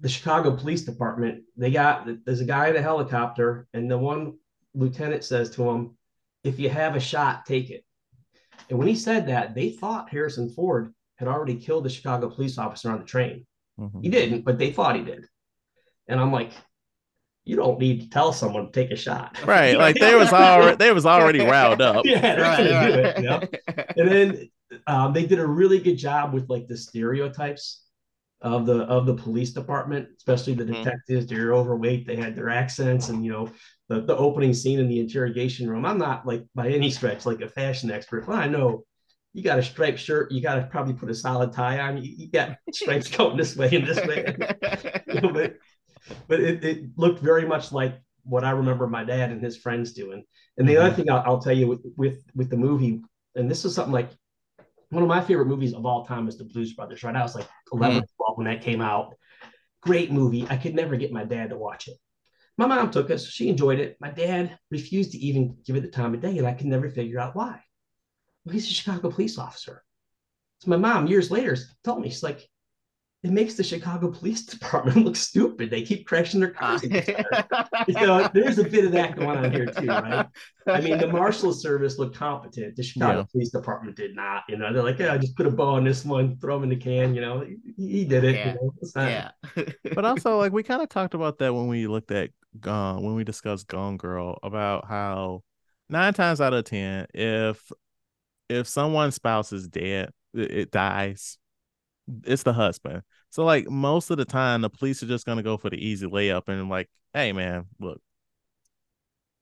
the 0.00 0.08
Chicago 0.08 0.56
Police 0.56 0.82
Department. 0.82 1.44
They 1.56 1.70
got 1.70 2.08
there's 2.24 2.40
a 2.40 2.44
guy 2.46 2.68
in 2.68 2.76
a 2.76 2.82
helicopter, 2.82 3.66
and 3.72 3.90
the 3.90 3.98
one 3.98 4.38
lieutenant 4.74 5.24
says 5.24 5.50
to 5.50 5.68
him, 5.68 5.96
"If 6.44 6.58
you 6.58 6.68
have 6.70 6.96
a 6.96 7.00
shot, 7.00 7.46
take 7.46 7.70
it." 7.70 7.84
And 8.72 8.78
when 8.78 8.88
he 8.88 8.94
said 8.94 9.26
that, 9.26 9.54
they 9.54 9.68
thought 9.68 10.08
Harrison 10.08 10.48
Ford 10.48 10.94
had 11.16 11.28
already 11.28 11.56
killed 11.56 11.84
the 11.84 11.90
Chicago 11.90 12.30
police 12.30 12.56
officer 12.56 12.90
on 12.90 13.00
the 13.00 13.04
train. 13.04 13.46
Mhm. 13.78 14.02
He 14.02 14.08
didn't, 14.08 14.46
but 14.46 14.58
they 14.58 14.72
thought 14.72 14.96
he 14.96 15.02
did. 15.02 15.26
And 16.08 16.18
I'm 16.18 16.32
like, 16.32 16.52
you 17.44 17.54
don't 17.54 17.78
need 17.78 18.00
to 18.00 18.08
tell 18.08 18.32
someone 18.32 18.64
to 18.64 18.72
take 18.72 18.90
a 18.90 18.96
shot. 18.96 19.38
Right. 19.46 19.76
Like 19.76 19.96
they 19.96 20.14
was 20.14 20.32
already 20.32 20.76
they 20.76 20.90
was 20.90 21.04
already 21.04 21.40
riled 21.40 21.82
up. 21.82 22.06
yeah, 22.06 22.20
they're 22.22 22.40
Right, 22.40 22.66
do 22.66 22.72
right. 22.74 22.94
it. 22.94 23.16
You 23.18 23.22
know? 23.24 23.40
And 23.98 24.08
then 24.10 24.50
um, 24.86 25.12
they 25.12 25.26
did 25.26 25.38
a 25.38 25.46
really 25.46 25.78
good 25.78 25.98
job 25.98 26.32
with 26.32 26.48
like 26.48 26.66
the 26.66 26.78
stereotypes 26.78 27.82
of 28.42 28.66
the 28.66 28.82
of 28.84 29.06
the 29.06 29.14
police 29.14 29.52
department, 29.52 30.08
especially 30.18 30.54
the 30.54 30.64
Mhm. 30.64 30.84
detectives. 30.84 31.26
They're 31.26 31.54
overweight. 31.54 32.06
They 32.06 32.16
had 32.16 32.36
their 32.36 32.48
accents, 32.50 33.08
and 33.08 33.24
you 33.24 33.32
know 33.32 33.50
the 33.88 34.00
the 34.02 34.16
opening 34.16 34.54
scene 34.54 34.78
in 34.80 34.88
the 34.88 35.00
interrogation 35.00 35.68
room. 35.68 35.86
I'm 35.86 35.98
not 35.98 36.26
like 36.26 36.44
by 36.54 36.68
any 36.70 36.90
stretch 36.90 37.26
like 37.26 37.40
a 37.40 37.48
fashion 37.48 37.90
expert, 37.90 38.26
but 38.26 38.36
I 38.36 38.48
know 38.48 38.84
you 39.32 39.42
got 39.42 39.58
a 39.58 39.62
striped 39.62 39.98
shirt. 39.98 40.32
You 40.32 40.42
got 40.42 40.56
to 40.56 40.62
probably 40.66 40.94
put 40.94 41.10
a 41.10 41.14
solid 41.14 41.52
tie 41.52 41.80
on. 41.80 42.02
You, 42.02 42.14
you 42.16 42.30
got 42.30 42.56
stripes 42.72 43.08
going 43.10 43.36
this 43.36 43.56
way 43.56 43.70
and 43.72 43.86
this 43.86 44.04
way. 44.04 44.36
You 45.12 45.20
know, 45.20 45.32
but 45.32 45.54
but 46.28 46.40
it, 46.40 46.64
it 46.64 46.84
looked 46.96 47.20
very 47.20 47.46
much 47.46 47.72
like 47.72 48.00
what 48.24 48.44
I 48.44 48.50
remember 48.50 48.86
my 48.86 49.04
dad 49.04 49.30
and 49.30 49.42
his 49.42 49.56
friends 49.56 49.92
doing. 49.92 50.24
And 50.58 50.68
the 50.68 50.76
other 50.76 50.94
thing 50.94 51.10
I'll, 51.10 51.22
I'll 51.26 51.40
tell 51.42 51.56
you 51.56 51.66
with, 51.68 51.84
with 51.96 52.24
with 52.34 52.50
the 52.50 52.56
movie, 52.56 53.02
and 53.34 53.50
this 53.50 53.64
is 53.64 53.74
something 53.74 53.92
like 53.92 54.10
one 54.92 55.02
of 55.02 55.08
my 55.08 55.22
favorite 55.22 55.46
movies 55.46 55.72
of 55.72 55.86
all 55.86 56.04
time 56.04 56.28
is 56.28 56.36
the 56.36 56.44
Blues 56.44 56.74
Brothers. 56.74 57.02
Right, 57.02 57.16
I 57.16 57.22
was 57.22 57.34
like 57.34 57.46
mm. 57.46 57.72
11, 57.72 58.04
12 58.16 58.36
when 58.36 58.46
that 58.46 58.60
came 58.60 58.82
out. 58.82 59.14
Great 59.80 60.12
movie. 60.12 60.46
I 60.50 60.58
could 60.58 60.74
never 60.74 60.96
get 60.96 61.12
my 61.12 61.24
dad 61.24 61.48
to 61.48 61.56
watch 61.56 61.88
it. 61.88 61.96
My 62.58 62.66
mom 62.66 62.90
took 62.90 63.10
us. 63.10 63.26
She 63.26 63.48
enjoyed 63.48 63.80
it. 63.80 63.96
My 64.00 64.10
dad 64.10 64.58
refused 64.70 65.12
to 65.12 65.18
even 65.18 65.56
give 65.64 65.76
it 65.76 65.80
the 65.80 65.88
time 65.88 66.12
of 66.12 66.20
day, 66.20 66.36
and 66.36 66.46
I 66.46 66.52
could 66.52 66.66
never 66.66 66.90
figure 66.90 67.18
out 67.18 67.34
why. 67.34 67.62
Well, 68.44 68.52
he's 68.52 68.66
a 68.66 68.72
Chicago 68.72 69.10
police 69.10 69.38
officer. 69.38 69.82
So 70.60 70.68
my 70.68 70.76
mom, 70.76 71.06
years 71.06 71.30
later, 71.30 71.56
told 71.84 72.02
me, 72.02 72.10
she's 72.10 72.22
like, 72.22 72.46
it 73.22 73.30
makes 73.30 73.54
the 73.54 73.62
Chicago 73.62 74.10
Police 74.10 74.44
Department 74.46 75.04
look 75.04 75.16
stupid. 75.16 75.70
They 75.70 75.82
keep 75.82 76.06
crashing 76.06 76.40
their 76.40 76.54
ah. 76.56 76.60
cars. 76.60 76.82
into 76.82 77.20
each 77.88 77.96
so 77.96 78.28
there's 78.34 78.58
a 78.58 78.64
bit 78.64 78.84
of 78.84 78.92
that 78.92 79.16
going 79.16 79.38
on 79.38 79.52
here 79.52 79.66
too, 79.66 79.86
right? 79.86 80.26
I 80.66 80.80
mean, 80.80 80.98
the 80.98 81.06
Marshal 81.06 81.52
Service 81.52 81.98
looked 81.98 82.16
competent. 82.16 82.74
The 82.76 82.82
Chicago 82.82 83.20
Yeah. 83.20 83.24
Police 83.30 83.50
Department 83.50 83.96
did 83.96 84.16
not. 84.16 84.42
You 84.48 84.56
know, 84.56 84.72
they're 84.72 84.82
like, 84.82 84.98
yeah, 84.98 85.12
I 85.12 85.18
just 85.18 85.36
put 85.36 85.46
a 85.46 85.50
bow 85.50 85.74
on 85.74 85.84
this 85.84 86.04
one, 86.04 86.36
throw 86.38 86.56
him 86.56 86.64
in 86.64 86.68
the 86.70 86.76
can. 86.76 87.14
You 87.14 87.20
know, 87.20 87.40
he, 87.40 87.56
he 87.76 88.04
did 88.04 88.24
it. 88.24 88.34
Yeah. 88.34 88.54
You 88.54 88.54
know, 88.54 88.72
not, 88.96 89.08
yeah. 89.56 89.64
But 89.94 90.04
also, 90.04 90.38
like 90.38 90.52
we 90.52 90.62
kind 90.62 90.82
of 90.82 90.88
talked 90.88 91.14
about 91.14 91.38
that 91.38 91.54
when 91.54 91.68
we 91.68 91.86
looked 91.86 92.10
at 92.10 92.30
Gone, 92.60 92.98
uh, 92.98 93.00
when 93.00 93.14
we 93.14 93.24
discussed 93.24 93.66
Gone 93.66 93.96
Girl, 93.96 94.38
about 94.42 94.86
how 94.86 95.42
nine 95.88 96.12
times 96.12 96.40
out 96.40 96.52
of 96.52 96.64
ten, 96.64 97.06
if 97.14 97.70
if 98.48 98.66
someone's 98.66 99.14
spouse 99.14 99.52
is 99.52 99.68
dead, 99.68 100.10
it, 100.34 100.50
it 100.50 100.70
dies, 100.70 101.38
it's 102.24 102.42
the 102.42 102.52
husband. 102.52 103.02
So 103.30 103.44
like 103.44 103.68
most 103.68 104.10
of 104.10 104.16
the 104.18 104.24
time, 104.24 104.62
the 104.62 104.70
police 104.70 105.02
are 105.02 105.06
just 105.06 105.26
gonna 105.26 105.42
go 105.42 105.56
for 105.56 105.70
the 105.70 105.76
easy 105.76 106.06
layup 106.06 106.48
and 106.48 106.68
like, 106.68 106.90
hey 107.14 107.32
man, 107.32 107.66
look, 107.80 108.00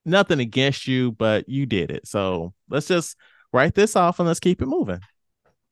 nothing 0.05 0.41
against 0.41 0.87
you, 0.87 1.13
but 1.13 1.49
you 1.49 1.67
did 1.67 1.91
it. 1.91 2.07
So 2.07 2.55
let's 2.69 2.89
just 2.89 3.17
write 3.53 3.75
this 3.75 3.97
off 3.97 4.19
and 4.19 4.29
let's 4.29 4.41
keep 4.41 4.63
it 4.63 4.67
moving. 4.67 5.01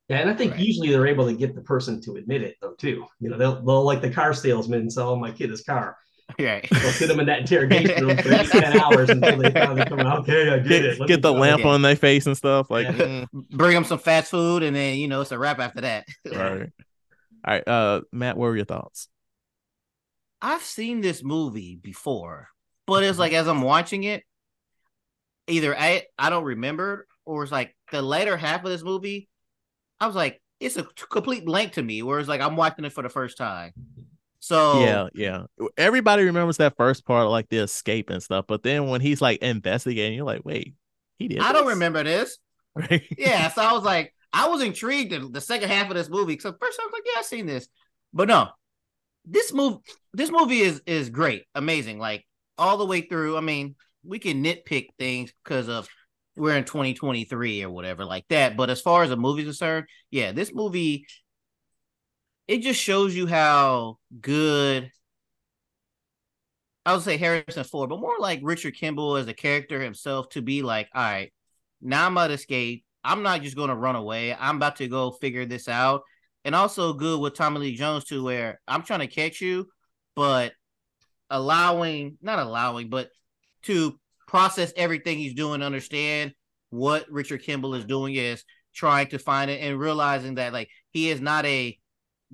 Yeah, 0.07 0.17
and 0.17 0.29
I 0.29 0.33
think 0.33 0.51
Right. 0.51 0.59
usually 0.59 0.89
they're 0.89 1.05
able 1.05 1.27
to 1.27 1.35
get 1.35 1.53
the 1.53 1.61
person 1.61 2.01
to 2.01 2.15
admit 2.15 2.41
it 2.41 2.55
though 2.61 2.73
too. 2.73 3.05
You 3.19 3.29
know, 3.29 3.37
they'll 3.37 3.61
they'll 3.63 3.83
like 3.83 4.01
the 4.01 4.09
car 4.09 4.33
salesman 4.33 4.89
selling 4.89 5.17
oh, 5.17 5.19
my 5.21 5.31
kid 5.31 5.51
his 5.51 5.61
car. 5.61 5.97
Right. 6.37 6.67
They'll 6.69 6.91
sit 6.91 7.07
them 7.07 7.19
in 7.19 7.25
that 7.27 7.39
interrogation 7.39 8.05
room 8.05 8.17
for 8.17 8.31
eight, 8.33 8.49
10 8.49 8.79
hours 8.79 9.09
until 9.09 9.37
they 9.37 9.51
finally 9.51 9.83
come 9.85 9.99
out. 10.01 10.19
Okay, 10.19 10.49
I 10.49 10.59
did 10.59 10.67
Get, 10.67 10.85
it. 10.85 10.99
Let 10.99 11.07
get 11.07 11.21
the 11.21 11.33
go." 11.33 11.39
lamp 11.39 11.61
Yeah. 11.61 11.67
on 11.69 11.81
their 11.81 11.95
face 11.95 12.25
and 12.27 12.37
stuff. 12.37 12.69
Like, 12.69 12.85
Yeah. 12.87 12.91
mm, 12.93 13.27
Bring 13.51 13.73
them 13.73 13.83
some 13.83 13.99
fast 13.99 14.31
food, 14.31 14.63
and 14.63 14.75
then 14.75 14.97
you 14.97 15.07
know 15.07 15.21
it's 15.21 15.31
a 15.31 15.39
wrap 15.39 15.59
after 15.59 15.81
that. 15.81 16.05
right. 16.31 16.69
All 17.45 17.53
right, 17.53 17.67
uh, 17.67 18.01
Matt, 18.11 18.37
what 18.37 18.45
were 18.47 18.55
your 18.55 18.65
thoughts? 18.65 19.07
I've 20.41 20.61
seen 20.63 21.01
this 21.01 21.23
movie 21.23 21.75
before, 21.81 22.49
but 22.85 23.03
it's 23.03 23.19
like 23.19 23.33
as 23.33 23.47
I'm 23.47 23.61
watching 23.61 24.03
it, 24.03 24.23
either 25.47 25.77
I 25.77 26.03
I 26.17 26.29
don't 26.29 26.43
remember, 26.45 27.07
or 27.25 27.43
it's 27.43 27.51
like 27.51 27.75
the 27.91 28.01
later 28.01 28.37
half 28.37 28.63
of 28.63 28.69
this 28.69 28.83
movie, 28.83 29.27
I 29.99 30.07
was 30.07 30.15
like, 30.15 30.41
it's 30.59 30.77
a 30.77 30.83
complete 31.09 31.45
blank 31.45 31.73
to 31.73 31.83
me. 31.83 32.01
Where 32.03 32.19
it's 32.19 32.29
like 32.29 32.41
I'm 32.41 32.55
watching 32.55 32.85
it 32.85 32.93
for 32.93 33.01
the 33.03 33.09
first 33.09 33.37
time. 33.37 33.71
So 34.39 34.79
Yeah, 34.79 35.07
yeah. 35.13 35.67
Everybody 35.77 36.23
remembers 36.23 36.57
that 36.57 36.77
first 36.77 37.05
part, 37.05 37.29
like 37.29 37.49
the 37.49 37.57
escape 37.57 38.09
and 38.09 38.23
stuff. 38.23 38.45
But 38.47 38.63
then 38.63 38.87
when 38.87 39.01
he's 39.01 39.21
like 39.21 39.41
investigating, 39.41 40.15
you're 40.15 40.25
like, 40.25 40.45
wait, 40.45 40.75
he 41.17 41.27
did. 41.27 41.39
I 41.39 41.51
don't 41.51 41.67
remember 41.67 42.03
this. 42.03 42.37
Right? 42.75 43.03
yeah, 43.17 43.49
so 43.49 43.63
I 43.63 43.73
was 43.73 43.83
like, 43.83 44.13
I 44.31 44.47
was 44.47 44.61
intrigued 44.61 45.11
in 45.11 45.31
the 45.31 45.41
second 45.41 45.69
half 45.69 45.89
of 45.89 45.97
this 45.97 46.07
movie. 46.07 46.37
So 46.39 46.53
first 46.53 46.79
I 46.79 46.85
was 46.85 46.93
like, 46.93 47.01
yeah, 47.03 47.19
I've 47.19 47.25
seen 47.25 47.45
this, 47.45 47.67
but 48.13 48.27
no, 48.27 48.49
this 49.25 49.51
movie, 49.51 49.79
this 50.13 50.31
movie 50.31 50.61
is 50.61 50.81
is 50.85 51.09
great, 51.09 51.45
amazing, 51.55 51.99
like 51.99 52.25
all 52.57 52.77
the 52.77 52.85
way 52.85 53.01
through. 53.01 53.35
I 53.35 53.41
mean, 53.41 53.75
we 54.03 54.19
can 54.19 54.43
nitpick 54.43 54.89
things 54.97 55.33
because 55.43 55.67
of 55.67 55.89
we're 56.35 56.55
in 56.55 56.63
2023 56.63 57.63
or 57.63 57.69
whatever 57.69 58.05
like 58.05 58.25
that. 58.29 58.55
But 58.55 58.69
as 58.69 58.81
far 58.81 59.03
as 59.03 59.09
the 59.09 59.17
movie's 59.17 59.45
concerned, 59.45 59.87
yeah, 60.09 60.31
this 60.31 60.53
movie 60.53 61.05
it 62.49 62.63
just 62.63 62.81
shows 62.81 63.15
you 63.15 63.27
how 63.27 63.99
good 64.19 64.91
I 66.83 66.93
would 66.93 67.03
say 67.03 67.15
Harrison 67.15 67.63
Ford, 67.63 67.91
but 67.91 67.99
more 67.99 68.17
like 68.17 68.39
Richard 68.41 68.73
Kimble 68.75 69.17
as 69.17 69.27
a 69.27 69.35
character 69.35 69.79
himself 69.79 70.29
to 70.29 70.41
be 70.41 70.63
like, 70.63 70.89
all 70.95 71.03
right, 71.03 71.31
now 71.79 72.07
I'm 72.07 72.13
about 72.13 72.29
to 72.29 72.33
escape. 72.33 72.83
I'm 73.03 73.21
not 73.21 73.43
just 73.43 73.55
going 73.55 73.69
to 73.69 73.75
run 73.75 73.95
away. 73.95 74.33
I'm 74.33 74.55
about 74.55 74.77
to 74.77 74.87
go 74.87 75.11
figure 75.11 75.45
this 75.45 75.67
out. 75.67 76.01
And 76.43 76.55
also 76.55 76.93
good 76.93 77.19
with 77.19 77.35
Tommy 77.35 77.59
Lee 77.59 77.75
Jones 77.75 78.05
too, 78.05 78.23
where 78.23 78.59
I'm 78.67 78.81
trying 78.81 79.01
to 79.01 79.07
catch 79.07 79.41
you, 79.41 79.67
but 80.15 80.53
allowing, 81.29 82.17
not 82.19 82.39
allowing, 82.39 82.89
but 82.89 83.11
to 83.63 83.99
process 84.27 84.73
everything 84.75 85.19
he's 85.19 85.35
doing, 85.35 85.61
understand 85.61 86.33
what 86.71 87.05
Richard 87.11 87.43
Kimble 87.43 87.75
is 87.75 87.85
doing 87.85 88.15
is 88.15 88.43
trying 88.73 89.09
to 89.09 89.19
find 89.19 89.51
it 89.51 89.61
and 89.61 89.79
realizing 89.79 90.35
that 90.35 90.51
like 90.51 90.69
he 90.89 91.11
is 91.11 91.21
not 91.21 91.45
a 91.45 91.77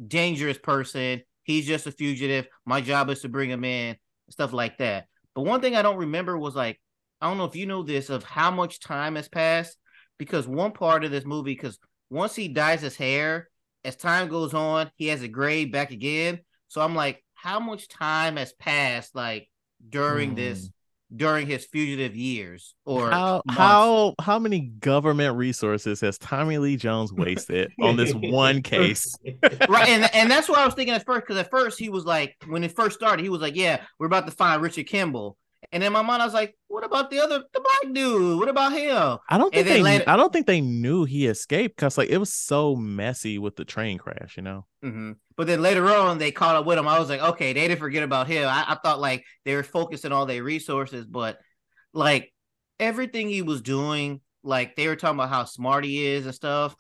dangerous 0.08 0.58
person. 0.58 1.22
He's 1.44 1.68
just 1.68 1.88
a 1.88 1.92
fugitive. 1.92 2.48
My 2.66 2.82
job 2.82 3.10
is 3.10 3.22
to 3.22 3.30
bring 3.30 3.50
him 3.50 3.64
in, 3.64 3.98
stuff 4.30 4.54
like 4.54 4.78
that. 4.80 5.08
But 5.34 5.44
one 5.44 5.62
thing 5.62 5.76
I 5.76 5.82
don't 5.82 5.98
remember 5.98 6.38
was 6.38 6.56
like, 6.56 6.80
I 7.22 7.28
don't 7.28 7.38
know 7.38 7.46
if 7.46 7.56
you 7.56 7.66
know 7.66 7.84
this 7.84 8.10
of 8.10 8.24
how 8.24 8.52
much 8.52 8.80
time 8.80 9.16
has 9.16 9.28
passed 9.28 9.78
because 10.18 10.48
one 10.48 10.72
part 10.72 11.04
of 11.04 11.12
this 11.12 11.26
movie, 11.26 11.54
because 11.54 11.80
once 12.10 12.36
he 12.36 12.48
dyes 12.48 12.82
his 12.82 12.96
hair, 12.96 13.50
as 13.84 13.96
time 13.96 14.28
goes 14.28 14.54
on, 14.54 14.90
he 14.96 15.08
has 15.08 15.22
a 15.22 15.28
gray 15.28 15.66
back 15.66 15.92
again. 15.92 16.40
So 16.68 16.82
I'm 16.82 16.96
like, 16.96 17.24
how 17.34 17.60
much 17.60 17.88
time 17.88 18.38
has 18.38 18.54
passed 18.54 19.16
like 19.16 19.50
during 19.88 20.32
mm. 20.32 20.36
this 20.38 20.70
during 21.14 21.48
his 21.48 21.66
fugitive 21.66 22.16
years 22.16 22.74
or 22.86 23.10
how 23.12 23.42
months. 23.46 23.60
how 23.60 24.16
how 24.22 24.40
many 24.40 24.62
government 24.80 25.38
resources 25.38 26.02
has 26.02 26.18
Tommy 26.18 26.58
Lee 26.58 26.78
Jones 26.78 27.14
wasted 27.14 27.72
on 27.82 27.96
this 27.96 28.14
one 28.14 28.62
case? 28.64 29.16
right, 29.70 29.90
and 29.90 30.14
and 30.16 30.32
that's 30.32 30.50
what 30.50 30.60
I 30.60 30.66
was 30.66 30.74
thinking 30.74 30.96
at 30.96 31.06
first 31.06 31.22
because 31.28 31.38
at 31.38 31.50
first 31.52 31.80
he 31.80 31.90
was 31.90 32.06
like 32.06 32.36
when 32.48 32.64
it 32.64 32.76
first 32.76 32.98
started 32.98 33.24
he 33.24 33.30
was 33.30 33.42
like, 33.42 33.56
yeah, 33.56 33.82
we're 34.00 34.08
about 34.08 34.26
to 34.26 34.32
find 34.32 34.62
Richard 34.62 34.88
Kimble, 34.88 35.38
and 35.72 35.84
in 35.84 35.94
my 35.94 36.02
mind, 36.02 36.22
I 36.22 36.26
was 36.26 36.34
like, 36.34 36.56
"What 36.68 36.84
about 36.86 37.10
the 37.10 37.20
other, 37.20 37.44
the 37.54 37.60
black 37.60 37.94
dude? 37.94 38.40
What 38.40 38.50
about 38.50 38.74
him?" 38.74 39.20
I 39.30 39.38
don't 39.38 39.54
think 39.54 39.68
they. 39.68 39.82
Later... 39.82 40.04
I 40.08 40.16
don't 40.16 40.32
think 40.32 40.48
they 40.48 40.62
knew 40.62 41.06
he 41.06 41.28
escaped 41.28 41.76
because 41.76 41.98
like 41.98 42.10
it 42.10 42.18
was 42.18 42.34
so 42.34 42.76
messy 42.76 43.38
with 43.38 43.56
the 43.56 43.66
train 43.66 43.98
crash, 43.98 44.38
you 44.38 44.44
know. 44.44 44.66
Mm-hmm. 44.84 45.14
But 45.38 45.48
then 45.48 45.62
later 45.62 45.88
on, 45.94 46.18
they 46.18 46.32
caught 46.32 46.56
up 46.56 46.66
with 46.66 46.78
him. 46.78 46.88
I 46.88 47.00
was 47.00 47.10
like, 47.10 47.22
okay, 47.22 47.54
they 47.54 47.68
didn't 47.68 47.80
forget 47.80 48.04
about 48.04 48.28
him. 48.28 48.48
I, 48.48 48.66
I 48.68 48.76
thought 48.76 49.00
like 49.00 49.26
they 49.44 49.56
were 49.56 49.64
focusing 49.64 50.12
all 50.12 50.26
their 50.26 50.44
resources, 50.44 51.06
but 51.06 51.40
like 51.94 52.34
everything 52.80 53.30
he 53.30 53.42
was 53.42 53.62
doing, 53.62 54.22
like 54.44 54.76
they 54.76 54.88
were 54.88 54.96
talking 54.96 55.20
about 55.20 55.30
how 55.30 55.46
smart 55.46 55.84
he 55.86 56.06
is 56.06 56.26
and 56.26 56.36
stuff, 56.36 56.76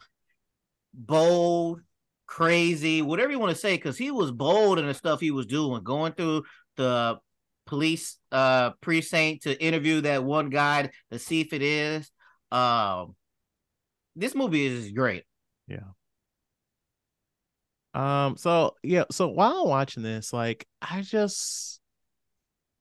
bold, 0.93 1.81
crazy, 2.27 3.01
whatever 3.01 3.31
you 3.31 3.39
want 3.39 3.53
to 3.53 3.59
say, 3.59 3.75
because 3.75 3.97
he 3.97 4.11
was 4.11 4.31
bold 4.31 4.79
in 4.79 4.87
the 4.87 4.93
stuff 4.93 5.19
he 5.19 5.31
was 5.31 5.45
doing, 5.45 5.83
going 5.83 6.13
through 6.13 6.43
the 6.77 7.17
police 7.65 8.17
uh 8.31 8.71
precinct 8.81 9.43
to 9.43 9.61
interview 9.63 10.01
that 10.01 10.23
one 10.23 10.49
guy 10.49 10.89
to 11.11 11.19
see 11.19 11.41
if 11.41 11.53
it 11.53 11.61
is. 11.61 12.11
Um 12.51 13.15
this 14.15 14.35
movie 14.35 14.65
is 14.65 14.91
great. 14.91 15.23
Yeah. 15.67 15.91
Um 17.93 18.37
so 18.37 18.75
yeah, 18.83 19.05
so 19.11 19.27
while 19.27 19.61
I'm 19.61 19.69
watching 19.69 20.03
this, 20.03 20.31
like 20.33 20.67
I 20.81 21.01
just 21.01 21.79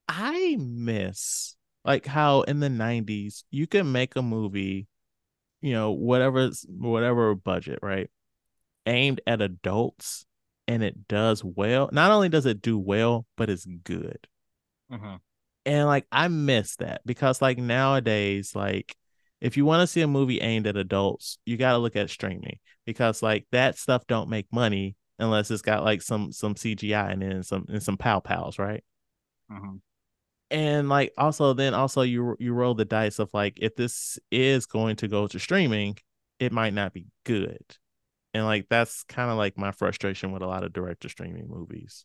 I 0.09 0.57
miss 0.59 1.57
like 1.85 2.07
how 2.07 2.43
in 2.43 2.61
the 2.61 2.69
90s 2.69 3.45
you 3.51 3.67
can 3.67 3.93
make 3.93 4.17
a 4.17 4.23
movie, 4.23 4.87
you 5.61 5.73
know, 5.73 5.93
whatever 5.93 6.51
whatever 6.69 7.35
budget, 7.35 7.79
right? 7.83 8.11
Aimed 8.87 9.21
at 9.27 9.41
adults 9.41 10.27
and 10.67 10.83
it 10.83 11.09
does 11.09 11.43
well. 11.45 11.89
Not 11.93 12.11
only 12.11 12.29
does 12.29 12.47
it 12.47 12.63
do 12.63 12.79
well, 12.79 13.27
but 13.37 13.51
it's 13.51 13.67
good. 13.67 14.27
Mm-hmm. 14.93 15.17
And 15.67 15.87
like 15.87 16.07
I 16.13 16.29
miss 16.29 16.77
that 16.77 17.03
because 17.07 17.41
like 17.41 17.59
nowadays, 17.59 18.55
like 18.55 18.95
if 19.41 19.57
you 19.57 19.65
want 19.65 19.81
to 19.83 19.87
see 19.87 20.03
a 20.03 20.07
movie 20.07 20.41
aimed 20.41 20.67
at 20.67 20.77
adults, 20.77 21.39
you 21.45 21.57
got 21.57 21.73
to 21.73 21.79
look 21.79 21.97
at 21.97 22.11
streaming 22.11 22.59
because 22.87 23.23
like 23.23 23.47
that 23.53 23.79
stuff 23.79 24.07
don't 24.07 24.29
make 24.29 24.47
money 24.53 24.97
unless 25.19 25.51
it's 25.51 25.63
got 25.63 25.85
like 25.85 26.03
some 26.03 26.33
some 26.33 26.55
CGI 26.55 27.13
and 27.13 27.23
then 27.23 27.43
some 27.43 27.65
and 27.69 27.83
some 27.83 27.97
pow 27.97 28.21
pows, 28.21 28.59
right? 28.59 28.85
Mm-hmm. 29.51 29.77
And 30.51 30.89
like 30.89 31.13
also 31.17 31.53
then 31.55 31.75
also 31.75 32.03
you 32.03 32.37
you 32.39 32.53
roll 32.53 32.75
the 32.75 32.85
dice 32.85 33.19
of 33.19 33.31
like 33.33 33.59
if 33.61 33.75
this 33.75 34.19
is 34.31 34.67
going 34.67 34.97
to 34.97 35.09
go 35.09 35.27
to 35.27 35.39
streaming, 35.39 35.97
it 36.39 36.53
might 36.53 36.75
not 36.75 36.93
be 36.93 37.07
good. 37.25 37.65
And 38.35 38.45
like 38.45 38.67
that's 38.69 39.05
kind 39.05 39.31
of 39.31 39.39
like 39.39 39.57
my 39.57 39.73
frustration 39.73 40.33
with 40.33 40.43
a 40.43 40.47
lot 40.47 40.65
of 40.65 40.73
director 40.73 41.09
streaming 41.09 41.49
movies. 41.49 42.05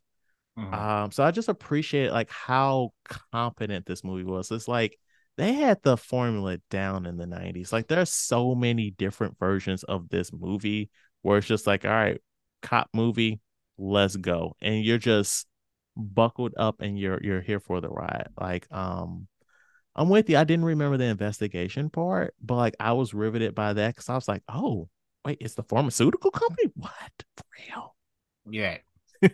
Mm-hmm. 0.60 0.74
Um, 0.74 1.12
so 1.12 1.24
I 1.24 1.32
just 1.32 1.50
appreciate 1.50 2.12
like 2.12 2.30
how 2.30 2.92
competent 3.32 3.86
this 3.86 4.04
movie 4.04 4.24
was. 4.24 4.52
It's 4.52 4.68
like 4.68 4.98
they 5.38 5.54
had 5.54 5.82
the 5.84 5.96
formula 5.96 6.58
down 6.70 7.06
in 7.06 7.18
the 7.18 7.26
90s. 7.26 7.72
Like 7.72 7.88
there's 7.88 8.12
so 8.12 8.56
many 8.56 8.92
different 8.92 9.40
versions 9.40 9.84
of 9.84 10.10
this 10.10 10.34
movie 10.34 10.90
where 11.22 11.38
it's 11.38 11.48
just 11.48 11.66
like, 11.66 11.86
all 11.86 11.92
right, 11.92 12.22
cop 12.62 12.90
movie, 12.94 13.40
let's 13.78 14.16
go. 14.18 14.56
And 14.62 14.84
you're 14.84 14.98
just 14.98 15.48
buckled 15.96 16.54
up 16.58 16.82
and 16.82 17.00
you're 17.00 17.20
you're 17.24 17.42
here 17.42 17.60
for 17.60 17.80
the 17.80 17.90
ride. 17.90 18.28
Like, 18.40 18.68
um, 18.72 19.28
I'm 19.96 20.10
with 20.10 20.30
you. 20.30 20.38
I 20.38 20.44
didn't 20.44 20.66
remember 20.66 20.98
the 20.98 21.06
investigation 21.06 21.90
part, 21.90 22.34
but 22.42 22.56
like 22.56 22.76
I 22.80 22.94
was 22.94 23.14
riveted 23.14 23.56
by 23.56 23.74
that 23.74 23.96
because 23.96 24.10
I 24.10 24.16
was 24.16 24.28
like, 24.28 24.44
oh, 24.50 24.90
wait, 25.26 25.38
it's 25.42 25.56
the 25.56 25.64
pharmaceutical 25.64 26.32
company? 26.32 26.72
What? 26.76 27.24
For 27.38 27.44
real? 27.58 27.96
Yeah. 28.50 28.78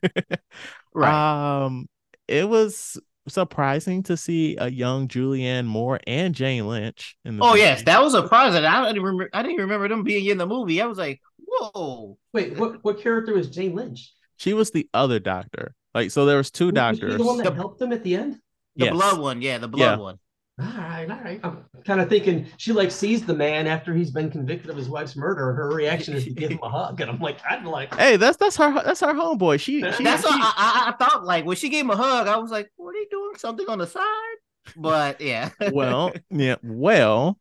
right. 0.95 1.65
Um, 1.65 1.87
it 2.27 2.47
was 2.47 2.99
surprising 3.27 4.03
to 4.03 4.17
see 4.17 4.55
a 4.57 4.69
young 4.69 5.07
Julianne 5.07 5.65
Moore 5.65 5.99
and 6.05 6.35
Jane 6.35 6.67
Lynch 6.67 7.17
in 7.25 7.37
the 7.37 7.43
Oh 7.43 7.49
movie. 7.49 7.59
yes, 7.59 7.83
that 7.83 8.01
was 8.01 8.13
surprising. 8.13 8.63
I 8.63 8.87
didn't 8.87 9.03
remember 9.03 9.29
I 9.33 9.41
didn't 9.43 9.57
remember 9.57 9.87
them 9.87 10.03
being 10.03 10.25
in 10.25 10.37
the 10.37 10.47
movie. 10.47 10.81
I 10.81 10.85
was 10.85 10.97
like, 10.97 11.21
whoa. 11.37 12.17
Wait, 12.33 12.57
what 12.57 12.83
what 12.83 12.99
character 12.99 13.33
was 13.33 13.49
Jane 13.49 13.75
Lynch? 13.75 14.11
She 14.37 14.53
was 14.53 14.71
the 14.71 14.89
other 14.93 15.19
doctor. 15.19 15.73
Like 15.93 16.11
so 16.11 16.25
there 16.25 16.37
was 16.37 16.51
two 16.51 16.67
was 16.67 16.73
doctors. 16.73 17.17
the 17.17 17.23
one 17.23 17.37
that 17.37 17.45
the, 17.45 17.53
helped 17.53 17.79
them 17.79 17.93
at 17.93 18.03
the 18.03 18.15
end? 18.15 18.39
The 18.75 18.85
yes. 18.85 18.93
blood 18.93 19.19
one, 19.19 19.41
yeah, 19.41 19.57
the 19.57 19.67
blood 19.67 19.97
yeah. 19.97 20.03
one. 20.03 20.19
All 20.57 20.65
right, 20.65 21.05
all 21.09 21.19
right. 21.19 21.39
I'm 21.43 21.65
kind 21.85 21.99
of 21.99 22.07
thinking 22.07 22.47
she 22.55 22.71
like 22.71 22.89
sees 22.89 23.25
the 23.25 23.33
man 23.33 23.67
after 23.67 23.93
he's 23.93 24.09
been 24.09 24.31
convicted 24.31 24.69
of 24.69 24.77
his 24.77 24.87
wife's 24.87 25.17
murder, 25.17 25.49
and 25.49 25.57
her 25.57 25.69
reaction 25.69 26.13
is 26.13 26.23
to 26.23 26.29
give 26.29 26.49
him 26.49 26.59
a 26.63 26.69
hug. 26.69 27.01
And 27.01 27.11
I'm 27.11 27.19
like, 27.19 27.39
I'd 27.49 27.65
like, 27.65 27.93
hey, 27.95 28.15
that's 28.15 28.37
that's 28.37 28.55
her 28.55 28.73
that's 28.73 29.01
her 29.01 29.13
homeboy. 29.13 29.59
She, 29.59 29.81
she 29.81 29.81
that's 29.81 29.97
she, 29.97 30.07
what 30.07 30.23
I, 30.23 30.93
I, 30.93 31.03
thought. 31.03 31.25
Like 31.25 31.43
when 31.43 31.57
she 31.57 31.67
gave 31.67 31.83
him 31.83 31.91
a 31.91 31.97
hug, 31.97 32.27
I 32.27 32.37
was 32.37 32.51
like, 32.51 32.71
what 32.77 32.95
are 32.95 32.97
you 32.97 33.07
doing? 33.11 33.35
Something 33.35 33.67
on 33.67 33.79
the 33.79 33.87
side? 33.87 34.35
But 34.77 35.19
yeah. 35.19 35.49
well, 35.73 36.13
yeah. 36.29 36.55
Well, 36.63 37.37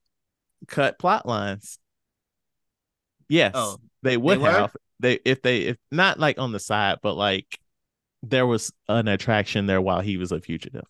cut 0.66 0.98
plot 0.98 1.24
lines. 1.24 1.78
Yes, 3.28 3.52
oh, 3.54 3.76
they 4.02 4.16
would 4.16 4.40
they 4.40 4.44
have. 4.44 4.76
They 4.98 5.20
if 5.24 5.40
they 5.40 5.62
if 5.62 5.76
not 5.92 6.18
like 6.18 6.40
on 6.40 6.50
the 6.50 6.58
side, 6.58 6.98
but 7.00 7.14
like 7.14 7.60
there 8.24 8.46
was 8.46 8.72
an 8.88 9.06
attraction 9.06 9.66
there 9.66 9.80
while 9.80 10.00
he 10.00 10.16
was 10.16 10.32
a 10.32 10.40
fugitive, 10.40 10.86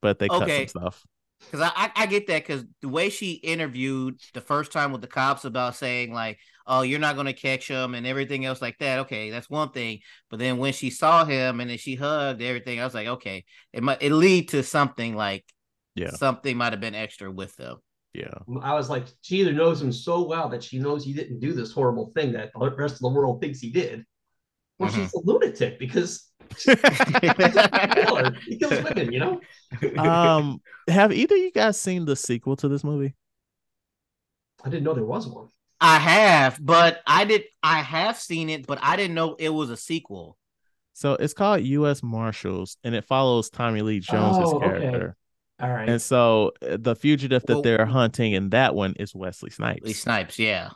but 0.00 0.20
they 0.20 0.28
cut 0.28 0.44
okay. 0.44 0.68
some 0.68 0.82
stuff. 0.82 1.04
Because 1.40 1.60
I, 1.60 1.70
I, 1.74 1.90
I 1.94 2.06
get 2.06 2.26
that 2.26 2.46
because 2.46 2.64
the 2.82 2.88
way 2.88 3.10
she 3.10 3.32
interviewed 3.32 4.20
the 4.34 4.40
first 4.40 4.72
time 4.72 4.92
with 4.92 5.00
the 5.00 5.06
cops 5.06 5.44
about 5.44 5.76
saying 5.76 6.12
like, 6.12 6.38
oh, 6.66 6.82
you're 6.82 6.98
not 6.98 7.16
gonna 7.16 7.32
catch 7.32 7.68
him 7.68 7.94
and 7.94 8.06
everything 8.06 8.44
else 8.44 8.60
like 8.60 8.78
that. 8.78 9.00
Okay, 9.00 9.30
that's 9.30 9.48
one 9.48 9.70
thing. 9.70 10.00
But 10.30 10.40
then 10.40 10.58
when 10.58 10.72
she 10.72 10.90
saw 10.90 11.24
him 11.24 11.60
and 11.60 11.70
then 11.70 11.78
she 11.78 11.94
hugged 11.94 12.42
everything, 12.42 12.80
I 12.80 12.84
was 12.84 12.94
like, 12.94 13.06
okay, 13.06 13.44
it 13.72 13.82
might 13.82 14.02
it 14.02 14.12
lead 14.12 14.50
to 14.50 14.62
something 14.62 15.14
like 15.16 15.44
yeah, 15.94 16.10
something 16.10 16.56
might 16.56 16.72
have 16.72 16.80
been 16.80 16.94
extra 16.94 17.30
with 17.30 17.56
them. 17.56 17.78
Yeah. 18.14 18.34
I 18.62 18.74
was 18.74 18.90
like, 18.90 19.04
she 19.22 19.40
either 19.40 19.52
knows 19.52 19.80
him 19.80 19.92
so 19.92 20.26
well 20.26 20.48
that 20.48 20.62
she 20.62 20.78
knows 20.78 21.04
he 21.04 21.12
didn't 21.12 21.40
do 21.40 21.52
this 21.52 21.72
horrible 21.72 22.10
thing 22.14 22.32
that 22.32 22.50
the 22.58 22.70
rest 22.70 22.94
of 22.94 23.00
the 23.00 23.08
world 23.08 23.40
thinks 23.40 23.60
he 23.60 23.70
did. 23.70 24.04
or 24.78 24.88
mm-hmm. 24.88 25.02
she's 25.02 25.14
a 25.14 25.20
lunatic 25.24 25.78
because 25.78 26.27
he 28.46 28.56
kills 28.58 28.82
women, 28.82 29.12
you 29.12 29.20
know. 29.20 29.40
um, 29.98 30.60
have 30.88 31.12
either 31.12 31.36
you 31.36 31.52
guys 31.52 31.80
seen 31.80 32.04
the 32.04 32.16
sequel 32.16 32.56
to 32.56 32.68
this 32.68 32.84
movie? 32.84 33.14
I 34.64 34.68
didn't 34.68 34.84
know 34.84 34.94
there 34.94 35.04
was 35.04 35.26
one. 35.26 35.48
I 35.80 35.98
have, 35.98 36.58
but 36.60 37.00
I 37.06 37.24
did. 37.24 37.44
I 37.62 37.82
have 37.82 38.18
seen 38.18 38.48
it, 38.48 38.66
but 38.66 38.78
I 38.82 38.96
didn't 38.96 39.14
know 39.14 39.36
it 39.38 39.50
was 39.50 39.70
a 39.70 39.76
sequel. 39.76 40.36
So 40.94 41.12
it's 41.14 41.34
called 41.34 41.62
U.S. 41.62 42.02
Marshals, 42.02 42.76
and 42.82 42.94
it 42.94 43.04
follows 43.04 43.50
Tommy 43.50 43.82
Lee 43.82 44.00
Jones's 44.00 44.52
oh, 44.52 44.58
character. 44.58 45.16
All 45.60 45.70
right. 45.70 45.88
And 45.88 46.02
so 46.02 46.52
uh, 46.62 46.76
the 46.80 46.96
fugitive 46.96 47.44
that 47.46 47.54
Well- 47.54 47.62
they're 47.62 47.86
hunting 47.86 48.32
in 48.32 48.50
that 48.50 48.74
one 48.74 48.94
is 48.98 49.14
Wesley 49.14 49.50
Snipes. 49.50 49.82
Wesley 49.82 49.94
Snipes, 49.94 50.38
yeah. 50.38 50.70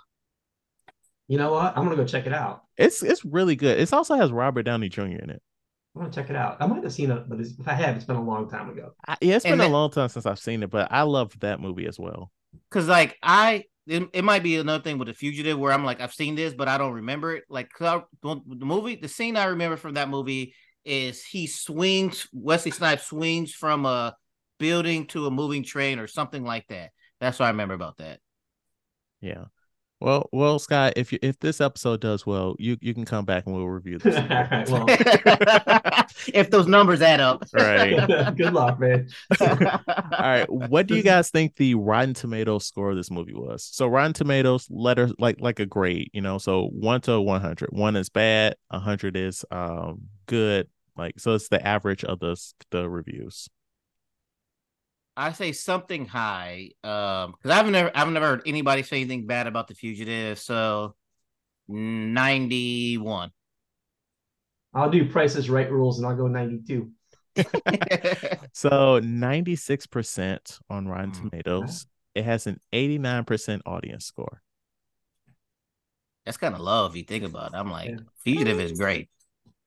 you 1.28 1.38
know 1.38 1.52
what? 1.52 1.76
I'm 1.76 1.84
gonna 1.84 1.96
go 1.96 2.04
check 2.04 2.26
it 2.26 2.32
out. 2.32 2.62
It's 2.76 3.02
it's 3.02 3.24
really 3.24 3.56
good. 3.56 3.80
It 3.80 3.92
also 3.92 4.14
has 4.14 4.30
Robert 4.30 4.62
Downey 4.62 4.88
Jr. 4.88 5.02
in 5.02 5.30
it. 5.30 5.42
I'm 5.94 6.02
gonna 6.02 6.12
check 6.12 6.30
it 6.30 6.36
out. 6.36 6.56
I 6.60 6.66
might 6.66 6.82
have 6.82 6.92
seen 6.92 7.10
it, 7.10 7.28
but 7.28 7.38
if 7.40 7.68
I 7.68 7.74
have, 7.74 7.96
it's 7.96 8.04
been 8.04 8.16
a 8.16 8.22
long 8.22 8.48
time 8.48 8.70
ago. 8.70 8.92
I, 9.06 9.16
yeah, 9.20 9.36
it's 9.36 9.44
And 9.44 9.58
been 9.58 9.66
a 9.66 9.72
long 9.72 9.90
time 9.90 10.08
since 10.08 10.24
I've 10.24 10.38
seen 10.38 10.62
it, 10.62 10.70
but 10.70 10.90
I 10.90 11.02
loved 11.02 11.40
that 11.40 11.60
movie 11.60 11.86
as 11.86 11.98
well. 11.98 12.30
Cause 12.70 12.88
like 12.88 13.18
I, 13.22 13.64
it, 13.86 14.08
it 14.14 14.24
might 14.24 14.42
be 14.42 14.56
another 14.56 14.82
thing 14.82 14.96
with 14.98 15.08
the 15.08 15.14
fugitive 15.14 15.58
where 15.58 15.72
I'm 15.72 15.84
like 15.84 16.00
I've 16.00 16.14
seen 16.14 16.34
this, 16.34 16.54
but 16.54 16.68
I 16.68 16.78
don't 16.78 16.94
remember 16.94 17.36
it. 17.36 17.44
Like 17.50 17.70
I- 17.80 18.02
the 18.22 18.40
the 18.46 18.64
movie, 18.64 18.96
the 18.96 19.08
scene 19.08 19.36
I 19.36 19.44
remember 19.46 19.76
from 19.76 19.94
that 19.94 20.08
movie 20.08 20.54
is 20.84 21.24
he 21.24 21.46
swings. 21.46 22.26
Wesley 22.32 22.70
Snipes 22.70 23.04
swings 23.04 23.52
from 23.52 23.84
a 23.84 24.16
building 24.58 25.06
to 25.08 25.26
a 25.26 25.30
moving 25.30 25.62
train 25.62 25.98
or 25.98 26.06
something 26.06 26.42
like 26.44 26.66
that. 26.68 26.90
That's 27.20 27.38
what 27.38 27.46
I 27.46 27.50
remember 27.50 27.74
about 27.74 27.98
that. 27.98 28.20
Yeah. 29.20 29.44
Well, 30.02 30.28
well, 30.32 30.58
Scott, 30.58 30.94
if 30.96 31.12
you 31.12 31.20
if 31.22 31.38
this 31.38 31.60
episode 31.60 32.00
does 32.00 32.26
well, 32.26 32.56
you 32.58 32.76
you 32.80 32.92
can 32.92 33.04
come 33.04 33.24
back 33.24 33.46
and 33.46 33.54
we'll 33.54 33.68
review 33.68 33.98
this. 33.98 34.16
All 34.16 34.26
right. 34.26 34.68
Well, 34.68 34.86
if 36.34 36.50
those 36.50 36.66
numbers 36.66 37.00
add 37.02 37.20
up, 37.20 37.44
Right. 37.52 37.96
good 38.36 38.52
luck, 38.52 38.80
man. 38.80 39.08
All 39.40 39.48
right. 40.18 40.50
What 40.50 40.88
do 40.88 40.96
you 40.96 41.04
guys 41.04 41.30
think 41.30 41.54
the 41.54 41.76
Rotten 41.76 42.14
Tomatoes 42.14 42.66
score 42.66 42.90
of 42.90 42.96
this 42.96 43.12
movie 43.12 43.34
was? 43.34 43.62
So 43.64 43.86
Rotten 43.86 44.12
Tomatoes 44.12 44.66
letter 44.70 45.08
like 45.20 45.40
like 45.40 45.60
a 45.60 45.66
grade, 45.66 46.10
you 46.12 46.20
know. 46.20 46.38
So 46.38 46.66
one 46.72 47.00
to 47.02 47.20
one 47.20 47.40
hundred. 47.40 47.70
One 47.70 47.94
is 47.94 48.08
bad, 48.08 48.56
a 48.70 48.80
hundred 48.80 49.16
is 49.16 49.44
um 49.52 50.08
good. 50.26 50.68
Like 50.96 51.20
so 51.20 51.34
it's 51.34 51.48
the 51.48 51.64
average 51.64 52.02
of 52.02 52.18
the 52.18 52.36
the 52.72 52.90
reviews. 52.90 53.48
I 55.16 55.32
say 55.32 55.52
something 55.52 56.06
high, 56.06 56.70
um, 56.82 57.32
because 57.32 57.50
I've 57.50 57.68
never 57.70 57.90
I've 57.94 58.08
never 58.10 58.26
heard 58.26 58.42
anybody 58.46 58.82
say 58.82 58.96
anything 58.96 59.26
bad 59.26 59.46
about 59.46 59.68
the 59.68 59.74
fugitive. 59.74 60.38
So 60.38 60.94
ninety 61.68 62.98
one. 62.98 63.30
I'll 64.74 64.90
do 64.90 65.06
prices 65.10 65.50
right 65.50 65.70
rules 65.70 65.98
and 65.98 66.06
I'll 66.06 66.16
go 66.16 66.28
92. 66.28 66.90
So 68.54 69.00
96% 69.00 70.58
on 70.70 70.88
Rotten 70.88 71.10
Mm. 71.12 71.30
Tomatoes. 71.30 71.86
It 72.14 72.24
has 72.24 72.46
an 72.46 72.58
89% 72.72 73.60
audience 73.66 74.06
score. 74.06 74.40
That's 76.24 76.38
kind 76.38 76.54
of 76.54 76.60
low 76.60 76.86
if 76.86 76.96
you 76.96 77.02
think 77.02 77.24
about 77.24 77.52
it. 77.52 77.56
I'm 77.56 77.70
like, 77.70 77.90
Yeah. 77.90 77.96
fugitive 78.24 78.60
is 78.60 78.72
great. 78.78 79.08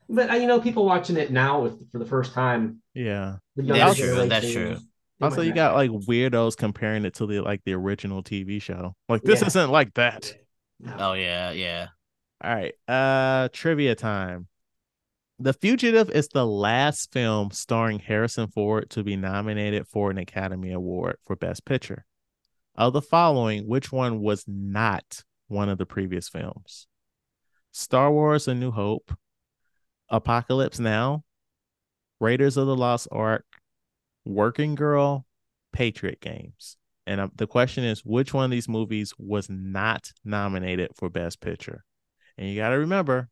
But 0.09 0.29
uh, 0.31 0.35
you 0.35 0.47
know, 0.47 0.59
people 0.59 0.85
watching 0.85 1.17
it 1.17 1.31
now 1.31 1.61
with, 1.61 1.91
for 1.91 1.99
the 1.99 2.05
first 2.05 2.33
time. 2.33 2.81
Yeah. 2.93 3.37
That's 3.55 3.97
true, 3.97 4.27
that's 4.27 4.51
true. 4.51 4.77
They 5.19 5.25
Also, 5.25 5.41
you 5.41 5.49
not- 5.49 5.55
got 5.55 5.75
like 5.75 5.91
weirdos 5.91 6.57
comparing 6.57 7.05
it 7.05 7.13
to 7.15 7.25
the 7.25 7.41
like 7.41 7.61
the 7.65 7.73
original 7.73 8.21
TV 8.23 8.61
show. 8.61 8.95
Like 9.09 9.21
this 9.23 9.41
Yeah. 9.41 9.47
isn't 9.47 9.71
like 9.71 9.93
that. 9.95 10.33
No. 10.79 10.95
Oh 10.99 11.13
yeah, 11.13 11.51
yeah. 11.51 11.87
All 12.43 12.53
right. 12.53 12.73
Uh 12.87 13.49
trivia 13.53 13.95
time. 13.95 14.47
The 15.39 15.53
Fugitive 15.53 16.09
is 16.09 16.29
the 16.29 16.45
last 16.45 17.11
film 17.11 17.51
starring 17.51 17.99
Harrison 17.99 18.47
Ford 18.47 18.89
to 18.91 19.03
be 19.03 19.15
nominated 19.17 19.85
for 19.87 20.09
an 20.09 20.17
Academy 20.17 20.71
Award 20.71 21.17
for 21.25 21.35
Best 21.35 21.65
Picture. 21.65 22.05
Of 22.75 22.93
the 22.93 23.01
following, 23.01 23.67
which 23.67 23.91
one 23.91 24.21
was 24.21 24.43
not 24.47 25.23
one 25.47 25.69
of 25.69 25.77
the 25.77 25.85
previous 25.85 26.27
films? 26.29 26.87
Star 27.71 28.11
Wars 28.11 28.47
A 28.47 28.53
New 28.55 28.71
Hope, 28.71 29.13
Apocalypse 30.09 30.79
Now, 30.79 31.23
Raiders 32.19 32.57
of 32.57 32.67
the 32.67 32.75
Lost 32.75 33.07
Ark, 33.11 33.45
Working 34.25 34.75
Girl, 34.75 35.25
Patriot 35.71 36.21
Games. 36.21 36.77
And 37.07 37.21
uh, 37.21 37.29
the 37.35 37.47
question 37.47 37.83
is, 37.83 38.03
which 38.03 38.33
one 38.33 38.45
of 38.45 38.51
these 38.51 38.67
movies 38.67 39.13
was 39.17 39.49
not 39.49 40.11
nominated 40.23 40.91
for 40.95 41.09
Best 41.09 41.39
Picture? 41.39 41.83
And 42.37 42.49
you 42.49 42.55
got 42.55 42.69
to 42.69 42.79
remember, 42.79 43.29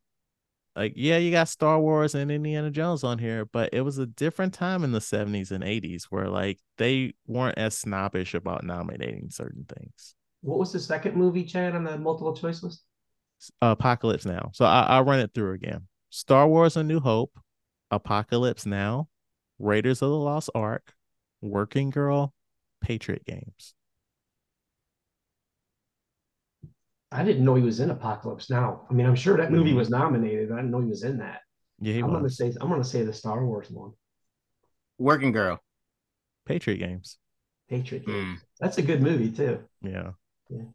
like, 0.75 0.93
yeah, 0.95 1.17
you 1.17 1.31
got 1.31 1.49
Star 1.49 1.79
Wars 1.79 2.15
and 2.15 2.31
Indiana 2.31 2.69
Jones 2.69 3.03
on 3.03 3.17
here, 3.17 3.45
but 3.45 3.69
it 3.73 3.81
was 3.81 3.97
a 3.97 4.05
different 4.05 4.53
time 4.53 4.83
in 4.83 4.91
the 4.91 4.99
70s 4.99 5.51
and 5.51 5.63
80s 5.63 6.05
where, 6.09 6.29
like, 6.29 6.59
they 6.77 7.13
weren't 7.25 7.57
as 7.57 7.77
snobbish 7.77 8.33
about 8.35 8.63
nominating 8.63 9.29
certain 9.29 9.65
things. 9.67 10.15
What 10.41 10.59
was 10.59 10.71
the 10.71 10.79
second 10.79 11.15
movie, 11.15 11.43
Chad, 11.43 11.75
on 11.75 11.83
the 11.83 11.97
multiple 11.97 12.35
choice 12.35 12.61
list? 12.61 12.83
Apocalypse 13.61 14.25
Now. 14.25 14.51
So 14.53 14.65
I, 14.65 14.83
I'll 14.83 15.03
run 15.03 15.19
it 15.19 15.31
through 15.33 15.53
again 15.53 15.87
Star 16.09 16.47
Wars 16.47 16.77
A 16.77 16.83
New 16.83 16.99
Hope, 16.99 17.37
Apocalypse 17.91 18.65
Now, 18.65 19.09
Raiders 19.63 20.01
of 20.01 20.09
the 20.09 20.17
Lost 20.17 20.49
Ark, 20.53 20.93
Working 21.41 21.89
Girl, 21.89 22.33
Patriot 22.81 23.25
Games. 23.25 23.73
I 27.11 27.23
didn't 27.23 27.45
know 27.45 27.55
he 27.55 27.63
was 27.63 27.79
in 27.79 27.89
Apocalypse 27.91 28.49
Now. 28.49 28.85
I 28.89 28.93
mean, 28.93 29.05
I'm 29.05 29.15
sure 29.15 29.37
that 29.37 29.51
movie 29.51 29.71
Mhm. 29.71 29.77
was 29.77 29.89
nominated. 29.89 30.49
but 30.49 30.55
I 30.55 30.57
didn't 30.57 30.71
know 30.71 30.81
he 30.81 30.89
was 30.89 31.03
in 31.03 31.17
that. 31.19 31.41
Yeah, 31.79 32.03
I'm 32.03 32.11
gonna 32.11 32.29
say 32.29 32.53
I'm 32.59 32.69
gonna 32.69 32.83
say 32.83 33.03
the 33.03 33.13
Star 33.13 33.45
Wars 33.45 33.69
one, 33.69 33.93
Working 34.97 35.31
girl. 35.31 35.59
Patriot 36.45 36.77
Games. 36.77 37.17
Patriot 37.69 38.03
Hmm. 38.05 38.11
Games. 38.11 38.41
That's 38.59 38.77
a 38.77 38.81
good 38.81 39.01
movie 39.01 39.31
too. 39.31 39.63
Yeah. 39.81 40.13
Yeah. 40.49 40.65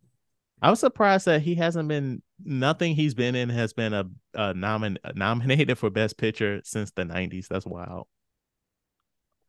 I 0.63 0.71
was 0.71 0.81
surprised 0.81 1.27
that 1.27 1.43
he 1.43 1.55
hasn't 1.57 1.89
been 1.89 2.23
nothing 2.45 2.95
he's 2.95 3.15
been 3.15 3.35
in 3.35 3.49
has 3.51 3.73
been 3.73 3.93
a, 3.93 4.11
a 4.35 4.55
nomin 4.55 4.97
nominated 5.15 5.77
for 5.79 5.91
best 5.91 6.17
picture 6.19 6.61
since 6.65 6.91
the 6.93 7.05
90s. 7.05 7.49
That's 7.49 7.67
wild. 7.67 8.07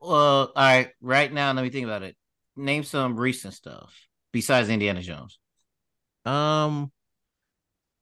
Well, 0.02 0.12
all 0.12 0.52
right. 0.56 0.89
Right 1.02 1.32
now, 1.32 1.52
let 1.52 1.64
me 1.64 1.70
think 1.70 1.86
about 1.86 2.04
it. 2.04 2.16
Name 2.56 2.84
some 2.84 3.18
recent 3.18 3.54
stuff 3.54 3.93
besides 4.32 4.70
Indiana 4.70 5.02
Jones. 5.02 5.39
Um 6.26 6.91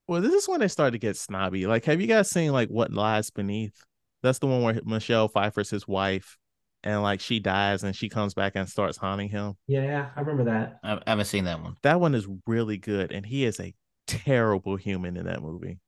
well, 0.07 0.21
this 0.21 0.33
is 0.33 0.47
when 0.47 0.61
they 0.61 0.67
started 0.67 0.91
to 0.91 0.99
get 0.99 1.17
snobby. 1.17 1.67
Like, 1.67 1.85
have 1.85 1.99
you 1.99 2.07
guys 2.07 2.29
seen 2.29 2.51
like 2.51 2.69
what 2.69 2.93
lies 2.93 3.29
beneath? 3.29 3.83
That's 4.23 4.39
the 4.39 4.47
one 4.47 4.63
where 4.63 4.79
Michelle 4.85 5.27
Pfeiffer's 5.27 5.69
his 5.69 5.87
wife, 5.87 6.37
and 6.83 7.01
like 7.01 7.19
she 7.19 7.39
dies 7.39 7.83
and 7.83 7.95
she 7.95 8.09
comes 8.09 8.33
back 8.33 8.53
and 8.55 8.67
starts 8.67 8.97
haunting 8.97 9.29
him. 9.29 9.55
Yeah, 9.67 10.09
I 10.15 10.21
remember 10.21 10.45
that. 10.45 10.79
I, 10.83 10.93
I 10.93 11.09
haven't 11.09 11.25
seen 11.25 11.43
that 11.45 11.61
one. 11.61 11.75
That 11.83 11.99
one 11.99 12.15
is 12.15 12.27
really 12.45 12.77
good, 12.77 13.11
and 13.11 13.25
he 13.25 13.45
is 13.45 13.59
a 13.59 13.73
terrible 14.07 14.75
human 14.75 15.17
in 15.17 15.25
that 15.25 15.41
movie. 15.41 15.79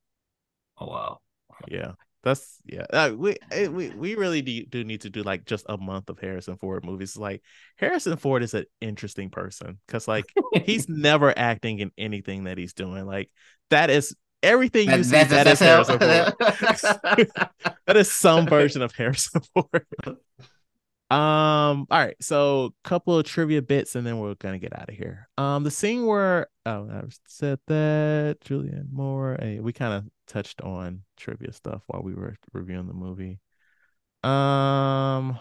Oh 0.78 0.88
wow. 0.88 1.20
Yeah, 1.68 1.94
that's 2.24 2.58
yeah. 2.66 2.86
Uh, 2.92 3.12
we 3.16 3.38
eh, 3.52 3.68
we 3.68 3.90
we 3.90 4.16
really 4.16 4.42
do, 4.42 4.66
do 4.66 4.84
need 4.84 5.02
to 5.02 5.10
do 5.10 5.24
like 5.24 5.46
just 5.46 5.66
a 5.70 5.78
month 5.78 6.10
of 6.10 6.20
Harrison 6.20 6.58
Ford 6.58 6.84
movies. 6.84 7.16
Like 7.16 7.42
Harrison 7.78 8.18
Ford 8.18 8.44
is 8.44 8.54
an 8.54 8.66
interesting 8.82 9.30
person 9.30 9.80
because 9.88 10.08
like 10.08 10.26
he's 10.64 10.90
never 10.90 11.38
acting 11.38 11.80
in 11.80 11.92
anything 11.98 12.44
that 12.44 12.58
he's 12.58 12.74
doing. 12.74 13.06
Like 13.06 13.32
that 13.70 13.90
is 13.90 14.16
everything 14.44 14.90
you 14.90 15.04
see. 15.04 15.24
that 15.24 15.48
is 15.48 15.60
Harrison 15.60 16.00
Ford. 16.00 16.34
that 17.88 17.96
is 17.96 18.12
some 18.12 18.48
version 18.48 18.82
of 18.82 18.94
Harrison 18.94 19.42
Ford. 19.54 19.86
Um, 21.12 21.88
all 21.90 22.00
right, 22.00 22.16
so 22.22 22.76
couple 22.84 23.18
of 23.18 23.26
trivia 23.26 23.64
bits 23.64 23.96
and 23.96 24.06
then 24.06 24.20
we're 24.20 24.36
gonna 24.36 24.60
get 24.60 24.78
out 24.78 24.90
of 24.90 24.96
here. 24.96 25.28
Um, 25.38 25.64
the 25.64 25.72
scene 25.72 26.06
where 26.06 26.48
oh 26.66 26.88
I 26.92 27.04
said 27.28 27.60
that 27.68 28.38
Julianne 28.42 28.92
Moore, 28.92 29.38
hey, 29.40 29.60
we 29.60 29.74
kind 29.74 29.94
of 29.94 30.06
touched 30.30 30.62
on 30.62 31.02
trivia 31.18 31.52
stuff 31.52 31.82
while 31.88 32.04
we 32.04 32.14
were 32.14 32.36
reviewing 32.54 32.88
the 32.88 32.94
movie. 32.94 33.40
Um 34.24 35.38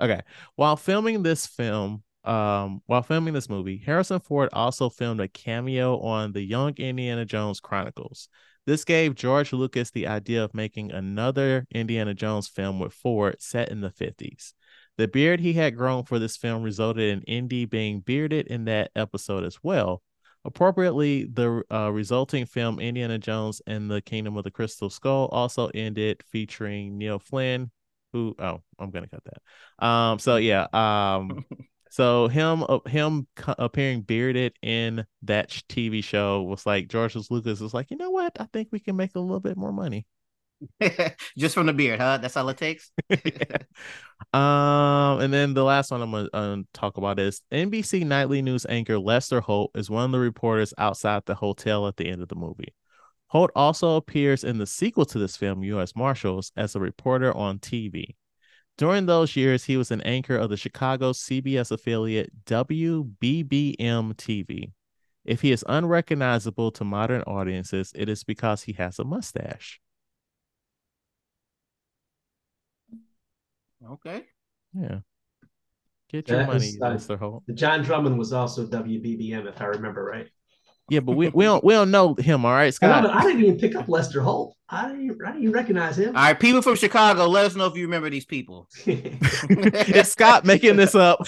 okay, 0.00 0.20
while 0.56 0.76
filming 0.76 1.22
this 1.22 1.46
film, 1.46 2.02
um, 2.24 2.82
while 2.86 3.02
filming 3.02 3.34
this 3.34 3.48
movie, 3.48 3.78
Harrison 3.78 4.20
Ford 4.20 4.50
also 4.52 4.90
filmed 4.90 5.20
a 5.20 5.28
cameo 5.28 5.98
on 6.00 6.32
the 6.32 6.42
Young 6.42 6.74
Indiana 6.76 7.24
Jones 7.24 7.60
Chronicles. 7.60 8.28
This 8.66 8.84
gave 8.84 9.14
George 9.14 9.52
Lucas 9.52 9.90
the 9.90 10.06
idea 10.06 10.44
of 10.44 10.54
making 10.54 10.92
another 10.92 11.66
Indiana 11.72 12.14
Jones 12.14 12.46
film 12.46 12.78
with 12.78 12.92
Ford 12.92 13.36
set 13.40 13.70
in 13.70 13.80
the 13.80 13.90
50s. 13.90 14.52
The 14.98 15.08
beard 15.08 15.40
he 15.40 15.54
had 15.54 15.76
grown 15.76 16.04
for 16.04 16.18
this 16.18 16.36
film 16.36 16.62
resulted 16.62 17.08
in 17.10 17.22
Indy 17.22 17.64
being 17.64 18.00
bearded 18.00 18.46
in 18.48 18.66
that 18.66 18.90
episode 18.94 19.44
as 19.44 19.58
well. 19.62 20.02
Appropriately, 20.44 21.24
the 21.24 21.62
uh, 21.70 21.90
resulting 21.92 22.46
film 22.46 22.80
Indiana 22.80 23.18
Jones 23.18 23.60
and 23.66 23.90
the 23.90 24.00
Kingdom 24.00 24.36
of 24.36 24.44
the 24.44 24.50
Crystal 24.50 24.88
Skull 24.88 25.28
also 25.32 25.68
ended 25.74 26.22
featuring 26.30 26.96
Neil 26.96 27.18
Flynn, 27.18 27.70
who 28.12 28.34
oh, 28.38 28.62
I'm 28.78 28.90
gonna 28.90 29.06
cut 29.08 29.22
that. 29.24 29.86
Um, 29.86 30.18
so 30.18 30.36
yeah, 30.36 30.66
um, 30.72 31.44
so 31.90 32.28
him 32.28 32.64
uh, 32.66 32.78
him 32.88 33.26
appearing 33.58 34.02
bearded 34.02 34.54
in 34.62 35.04
that 35.22 35.50
TV 35.50 36.02
show 36.02 36.42
was 36.42 36.64
like 36.64 36.88
George 36.88 37.16
Lucas 37.28 37.60
was 37.60 37.74
like, 37.74 37.90
you 37.90 37.98
know 37.98 38.10
what? 38.10 38.32
I 38.40 38.46
think 38.52 38.68
we 38.72 38.80
can 38.80 38.96
make 38.96 39.14
a 39.16 39.20
little 39.20 39.40
bit 39.40 39.58
more 39.58 39.72
money. 39.72 40.06
Just 41.38 41.54
from 41.54 41.66
the 41.66 41.72
beard, 41.72 42.00
huh? 42.00 42.18
That's 42.18 42.36
all 42.36 42.48
it 42.48 42.56
takes. 42.56 42.90
um, 44.32 45.20
and 45.20 45.32
then 45.32 45.54
the 45.54 45.64
last 45.64 45.90
one 45.90 46.02
I'm 46.02 46.10
gonna 46.10 46.28
um, 46.32 46.66
talk 46.74 46.96
about 46.96 47.18
is 47.18 47.42
NBC 47.52 48.04
nightly 48.04 48.42
news 48.42 48.66
anchor 48.68 48.98
Lester 48.98 49.40
Holt 49.40 49.70
is 49.74 49.90
one 49.90 50.04
of 50.04 50.12
the 50.12 50.18
reporters 50.18 50.74
outside 50.78 51.22
the 51.26 51.34
hotel 51.34 51.86
at 51.86 51.96
the 51.96 52.08
end 52.08 52.22
of 52.22 52.28
the 52.28 52.34
movie. 52.34 52.74
Holt 53.28 53.50
also 53.54 53.96
appears 53.96 54.42
in 54.42 54.58
the 54.58 54.66
sequel 54.66 55.06
to 55.06 55.18
this 55.18 55.36
film, 55.36 55.62
U.S. 55.62 55.94
Marshals, 55.94 56.52
as 56.56 56.74
a 56.74 56.80
reporter 56.80 57.34
on 57.36 57.58
TV. 57.58 58.16
During 58.76 59.06
those 59.06 59.36
years, 59.36 59.64
he 59.64 59.76
was 59.76 59.90
an 59.90 60.00
anchor 60.00 60.36
of 60.36 60.50
the 60.50 60.56
Chicago 60.56 61.12
CBS 61.12 61.70
affiliate 61.70 62.44
WBBM 62.46 63.76
TV. 64.14 64.72
If 65.24 65.42
he 65.42 65.52
is 65.52 65.64
unrecognizable 65.68 66.72
to 66.72 66.84
modern 66.84 67.22
audiences, 67.22 67.92
it 67.94 68.08
is 68.08 68.24
because 68.24 68.62
he 68.62 68.72
has 68.72 68.98
a 68.98 69.04
mustache. 69.04 69.80
Okay. 73.92 74.24
Yeah. 74.74 74.98
Get 76.10 76.28
your 76.28 76.38
That 76.38 76.48
money, 76.48 76.66
is, 76.66 76.78
uh, 76.82 76.90
Mr. 76.90 77.18
Holt. 77.18 77.44
John 77.54 77.82
Drummond 77.82 78.18
was 78.18 78.32
also 78.32 78.66
WBBM, 78.66 79.46
if 79.48 79.60
I 79.60 79.66
remember 79.66 80.04
right. 80.04 80.28
Yeah, 80.88 80.98
but 81.00 81.12
we, 81.12 81.28
we 81.28 81.44
don't 81.44 81.62
we 81.62 81.72
don't 81.72 81.92
know 81.92 82.14
him, 82.14 82.44
all 82.44 82.50
right, 82.50 82.74
And 82.82 82.92
I, 82.92 83.00
Scott. 83.00 83.06
I 83.14 83.22
didn't 83.22 83.44
even 83.44 83.58
pick 83.58 83.76
up 83.76 83.88
Lester 83.88 84.20
Holt. 84.20 84.56
I 84.68 84.88
didn't, 84.88 85.18
I 85.24 85.28
didn't 85.28 85.42
even 85.42 85.52
recognize 85.54 85.96
him. 85.96 86.16
All 86.16 86.22
right, 86.22 86.38
people 86.38 86.62
from 86.62 86.74
Chicago, 86.74 87.28
let 87.28 87.44
us 87.46 87.54
know 87.54 87.66
if 87.66 87.76
you 87.76 87.82
remember 87.84 88.10
these 88.10 88.24
people. 88.24 88.68
it's 88.86 90.10
Scott 90.10 90.44
making 90.44 90.74
this 90.74 90.96
up. 90.96 91.20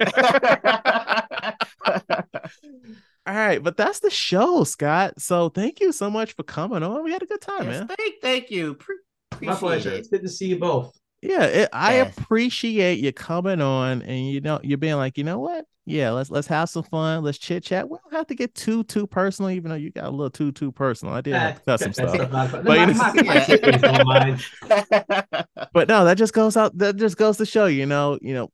All 3.26 3.34
right, 3.36 3.62
but 3.62 3.76
that's 3.76 4.00
the 4.00 4.08
show, 4.10 4.64
Scott. 4.64 5.20
So 5.20 5.50
thank 5.50 5.80
you 5.80 5.92
so 5.92 6.10
much 6.10 6.32
for 6.32 6.42
coming 6.42 6.82
on. 6.82 7.04
We 7.04 7.12
had 7.12 7.22
a 7.22 7.26
good 7.26 7.42
time, 7.42 7.66
Yes, 7.66 7.80
man. 7.80 7.88
thank, 7.88 8.14
thank 8.22 8.50
you. 8.50 8.74
Pre- 8.74 8.96
My 9.42 9.54
pleasure. 9.54 9.90
appreciate 9.90 9.98
It's 9.98 10.08
good 10.08 10.22
to 10.22 10.28
see 10.28 10.46
you 10.46 10.58
both. 10.58 10.98
Yeah, 11.22 11.44
it, 11.44 11.68
I 11.72 11.96
Yes. 11.96 12.16
appreciate 12.16 12.98
you 12.98 13.12
coming 13.12 13.60
on 13.60 14.02
and 14.02 14.30
you 14.30 14.40
know 14.40 14.60
you're 14.62 14.78
being 14.78 14.96
like, 14.96 15.18
you 15.18 15.24
know 15.24 15.38
what? 15.38 15.66
Yeah, 15.84 16.12
let's 16.12 16.30
let's 16.30 16.46
have 16.46 16.68
some 16.68 16.84
fun. 16.84 17.24
Let's 17.24 17.36
chit 17.36 17.64
chat. 17.64 17.88
We 17.88 17.98
don't 18.02 18.14
have 18.14 18.26
to 18.28 18.34
get 18.34 18.54
too 18.54 18.84
too 18.84 19.06
personal, 19.06 19.50
even 19.50 19.70
though 19.70 19.76
you 19.76 19.90
got 19.90 20.04
a 20.04 20.10
little 20.10 20.30
too 20.30 20.52
too 20.52 20.72
personal. 20.72 21.14
I 21.14 21.20
did 21.20 21.34
have 21.34 21.56
to 21.56 21.72
uh, 21.72 21.76
cut 21.76 21.80
some 21.80 21.92
stuff. 21.92 22.30
But 22.30 22.62
but 25.72 25.88
no, 25.88 26.04
that 26.04 26.16
just 26.16 26.32
goes 26.32 26.56
out. 26.56 26.76
That 26.78 26.96
just 26.96 27.16
goes 27.16 27.36
to 27.38 27.46
show, 27.46 27.66
you 27.66 27.86
know, 27.86 28.18
you 28.22 28.34
know, 28.34 28.50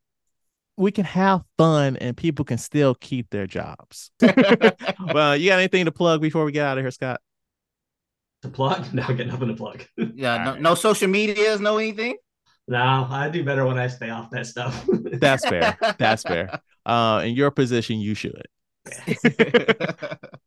we 0.77 0.91
can 0.91 1.05
have 1.05 1.43
fun 1.59 1.97
and 1.99 2.17
people 2.17 2.45
can 2.45 2.59
still 2.59 2.95
keep 2.95 3.31
their 3.31 3.47
jobs. 3.47 4.11
well, 4.21 5.37
you 5.37 5.51
got 5.51 5.59
anything 5.59 5.85
to 5.85 5.93
plug 5.93 6.21
before 6.21 6.45
we 6.45 6.53
get 6.53 6.67
out 6.67 6.79
of 6.79 6.85
here, 6.85 6.91
Scott? 6.91 7.21
To 8.43 8.49
plug? 8.49 8.93
No, 8.93 9.05
I 9.07 9.13
got 9.13 9.27
nothing 9.27 9.49
to 9.49 9.55
plug. 9.55 9.85
yeah, 9.97 10.37
no, 10.37 10.45
Alright. 10.49 10.63
no 10.63 10.75
social 10.75 11.09
medias, 11.09 11.61
no 11.61 11.79
anything. 11.79 12.17
No, 12.69 13.07
I 13.11 13.29
do 13.29 13.45
better 13.45 13.65
when 13.65 13.79
I 13.79 13.87
stay 13.87 14.11
off 14.11 14.31
that 14.31 14.47
stuff. 14.47 14.89
That's 15.13 15.47
fair. 15.47 15.77
That's 15.99 16.23
fair. 16.23 16.61
Uh, 16.85 17.23
in 17.25 17.35
your 17.35 17.51
position, 17.51 17.99
you 18.01 18.15
should. 18.15 18.47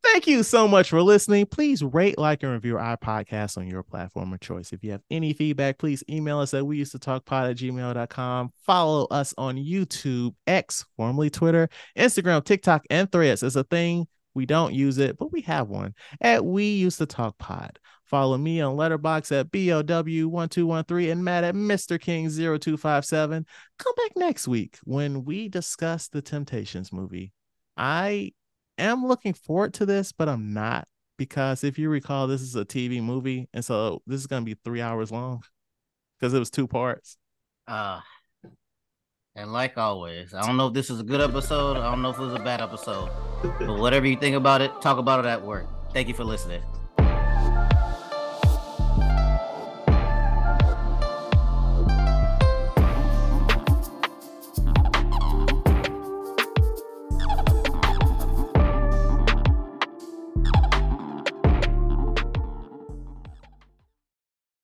Thank 0.04 0.28
you 0.28 0.44
so 0.44 0.68
much 0.68 0.90
for 0.90 1.02
listening. 1.02 1.46
Please 1.46 1.84
rate, 1.84 2.18
like, 2.18 2.44
and 2.44 2.52
review 2.52 2.78
our 2.78 2.98
podcast 2.98 3.58
on 3.58 3.68
your 3.68 3.84
platform 3.84 4.34
of 4.34 4.40
choice. 4.40 4.74
If 4.74 4.84
you 4.84 4.92
have 4.92 5.02
any 5.12 5.34
feedback, 5.34 5.78
please 5.78 6.04
email 6.10 6.40
us 6.40 6.54
at 6.54 6.66
we 6.66 6.78
used 6.78 6.94
to 6.94 7.00
talk 7.00 7.26
pod 7.26 7.50
at 7.50 7.58
gmail.com. 7.58 8.52
Follow 8.66 9.06
us 9.12 9.34
on 9.38 9.58
YouTube, 9.58 10.36
X, 10.48 10.86
formerly 10.98 11.30
Twitter, 11.30 11.70
Instagram, 11.98 12.44
TikTok, 12.44 12.86
and 12.90 13.12
threads. 13.12 13.44
It's 13.44 13.56
a 13.56 13.64
thing. 13.64 14.08
We 14.34 14.46
don't 14.46 14.74
use 14.74 14.98
it, 15.00 15.18
but 15.18 15.32
we 15.32 15.42
have 15.42 15.68
one 15.70 15.96
at 16.22 16.46
We 16.46 16.72
Used 16.72 17.00
to 17.00 17.06
Talk 17.06 17.38
Pod. 17.38 17.80
Follow 18.10 18.40
me 18.40 18.60
on 18.60 18.76
Letterboxd 18.76 19.40
at 19.40 19.52
BOW1213 19.52 21.12
and 21.12 21.24
Matt 21.24 21.44
at 21.44 21.54
Mr. 21.54 22.00
King0257. 22.00 23.46
Come 23.78 23.94
back 23.96 24.12
next 24.16 24.48
week 24.48 24.80
when 24.84 25.26
we 25.26 25.48
discuss 25.48 26.08
the 26.08 26.22
Temptations 26.22 26.92
movie. 26.92 27.32
I 27.78 28.32
am 28.80 29.06
looking 29.06 29.34
forward 29.34 29.76
to 29.76 29.86
this, 29.86 30.12
but 30.12 30.28
I'm 30.28 30.54
not 30.54 30.88
because 31.18 31.64
if 31.64 31.78
you 31.78 31.90
recall, 31.90 32.26
this 32.26 32.42
is 32.42 32.56
a 32.56 32.66
TV 32.66 33.02
movie, 33.04 33.48
and 33.54 33.64
so 33.64 34.02
this 34.08 34.20
is 34.20 34.26
going 34.26 34.42
to 34.42 34.46
be 34.46 34.60
three 34.64 34.82
hours 34.82 35.12
long 35.12 35.44
because 36.20 36.34
it 36.34 36.40
was 36.40 36.50
two 36.50 36.68
parts. 36.68 37.16
Uh, 37.68 38.00
and 39.36 39.54
like 39.54 39.78
always, 39.78 40.34
I 40.34 40.42
don't 40.48 40.58
know 40.58 40.68
if 40.68 40.74
this 40.74 40.90
is 40.90 41.00
a 41.00 41.04
good 41.04 41.22
episode. 41.22 41.78
I 41.78 41.92
don't 41.92 42.02
know 42.02 42.10
if 42.10 42.18
it 42.18 42.24
was 42.24 42.34
a 42.34 42.40
bad 42.40 42.60
episode. 42.60 43.12
But 43.44 43.78
whatever 43.78 44.08
you 44.08 44.18
think 44.18 44.36
about 44.36 44.62
it, 44.62 44.72
talk 44.82 44.98
about 44.98 45.24
it 45.24 45.28
at 45.28 45.46
work. 45.46 45.68
Thank 45.94 46.08
you 46.08 46.16
for 46.16 46.24
listening. 46.24 46.64